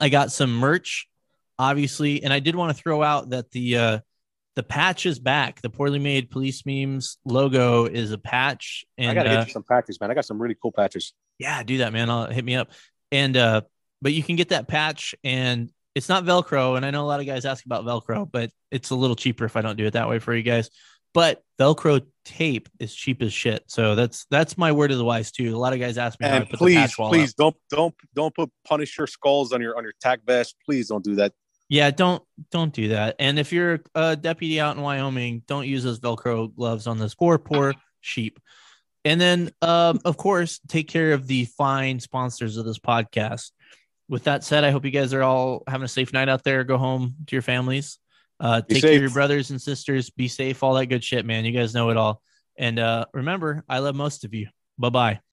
I 0.00 0.08
got 0.08 0.32
some 0.32 0.52
merch, 0.52 1.06
obviously, 1.58 2.22
and 2.22 2.32
I 2.32 2.40
did 2.40 2.54
want 2.54 2.76
to 2.76 2.82
throw 2.82 3.02
out 3.02 3.30
that 3.30 3.50
the 3.50 3.76
uh, 3.76 3.98
the 4.56 4.62
patch 4.62 5.06
is 5.06 5.18
back. 5.18 5.60
The 5.60 5.70
poorly 5.70 5.98
made 5.98 6.30
police 6.30 6.64
memes 6.66 7.18
logo 7.24 7.84
is 7.84 8.10
a 8.10 8.18
patch. 8.18 8.84
And 8.98 9.10
I 9.10 9.14
gotta 9.14 9.40
uh, 9.40 9.44
you 9.44 9.52
some 9.52 9.62
patches, 9.62 10.00
man. 10.00 10.10
I 10.10 10.14
got 10.14 10.24
some 10.24 10.40
really 10.40 10.56
cool 10.60 10.72
patches. 10.72 11.12
Yeah, 11.38 11.62
do 11.62 11.78
that, 11.78 11.92
man. 11.92 12.10
I'll 12.10 12.26
hit 12.26 12.44
me 12.44 12.56
up. 12.56 12.70
And 13.12 13.36
uh, 13.36 13.62
but 14.00 14.12
you 14.12 14.22
can 14.22 14.36
get 14.36 14.48
that 14.48 14.66
patch 14.66 15.14
and 15.22 15.70
it's 15.94 16.08
not 16.08 16.24
Velcro. 16.24 16.76
And 16.76 16.84
I 16.84 16.90
know 16.90 17.04
a 17.04 17.06
lot 17.06 17.20
of 17.20 17.26
guys 17.26 17.44
ask 17.44 17.64
about 17.64 17.84
Velcro, 17.84 18.30
but 18.30 18.50
it's 18.70 18.90
a 18.90 18.94
little 18.94 19.16
cheaper 19.16 19.44
if 19.44 19.56
I 19.56 19.62
don't 19.62 19.76
do 19.76 19.86
it 19.86 19.92
that 19.92 20.08
way 20.08 20.18
for 20.18 20.34
you 20.34 20.42
guys. 20.42 20.70
But 21.14 21.42
Velcro 21.58 22.04
tape 22.24 22.68
is 22.78 22.94
cheap 22.94 23.22
as 23.22 23.32
shit. 23.32 23.64
So 23.68 23.94
that's 23.94 24.26
that's 24.30 24.58
my 24.58 24.72
word 24.72 24.90
of 24.90 24.98
the 24.98 25.04
wise 25.04 25.32
too. 25.32 25.54
A 25.54 25.58
lot 25.58 25.72
of 25.72 25.80
guys 25.80 25.96
ask 25.98 26.18
me. 26.20 26.26
And 26.26 26.48
please, 26.48 26.94
please 26.94 27.30
up. 27.30 27.36
don't 27.36 27.56
don't 27.70 27.94
don't 28.14 28.34
put 28.34 28.50
Punisher 28.66 29.06
skulls 29.06 29.52
on 29.52 29.60
your 29.60 29.76
on 29.76 29.84
your 29.84 29.94
tac 30.00 30.20
vest. 30.26 30.56
Please 30.64 30.88
don't 30.88 31.04
do 31.04 31.14
that. 31.16 31.32
Yeah, 31.68 31.90
don't 31.90 32.22
don't 32.50 32.72
do 32.72 32.88
that. 32.88 33.16
And 33.18 33.38
if 33.38 33.52
you're 33.52 33.80
a 33.94 34.16
deputy 34.16 34.60
out 34.60 34.76
in 34.76 34.82
Wyoming, 34.82 35.42
don't 35.46 35.66
use 35.66 35.82
those 35.82 35.98
Velcro 35.98 36.54
gloves 36.54 36.86
on 36.86 36.98
this 36.98 37.14
poor 37.14 37.38
poor 37.38 37.74
sheep. 38.00 38.38
And 39.04 39.20
then, 39.20 39.50
um, 39.62 40.00
of 40.04 40.16
course, 40.16 40.60
take 40.68 40.88
care 40.88 41.12
of 41.12 41.26
the 41.26 41.44
fine 41.44 42.00
sponsors 42.00 42.56
of 42.56 42.64
this 42.64 42.78
podcast 42.78 43.50
with 44.08 44.24
that 44.24 44.44
said, 44.44 44.64
I 44.64 44.70
hope 44.70 44.84
you 44.84 44.90
guys 44.90 45.12
are 45.12 45.22
all 45.22 45.62
having 45.66 45.84
a 45.84 45.88
safe 45.88 46.12
night 46.12 46.28
out 46.28 46.44
there. 46.44 46.64
Go 46.64 46.78
home 46.78 47.14
to 47.26 47.34
your 47.34 47.42
families. 47.42 47.98
Uh, 48.38 48.60
take 48.60 48.82
care 48.82 48.94
of 48.94 49.00
your 49.00 49.10
brothers 49.10 49.50
and 49.50 49.60
sisters. 49.60 50.10
Be 50.10 50.28
safe. 50.28 50.62
All 50.62 50.74
that 50.74 50.86
good 50.86 51.02
shit, 51.02 51.24
man. 51.24 51.44
You 51.44 51.52
guys 51.52 51.74
know 51.74 51.90
it 51.90 51.96
all. 51.96 52.22
And 52.58 52.78
uh, 52.78 53.06
remember, 53.12 53.64
I 53.68 53.78
love 53.78 53.94
most 53.94 54.24
of 54.24 54.34
you. 54.34 54.48
Bye 54.78 54.90
bye. 54.90 55.20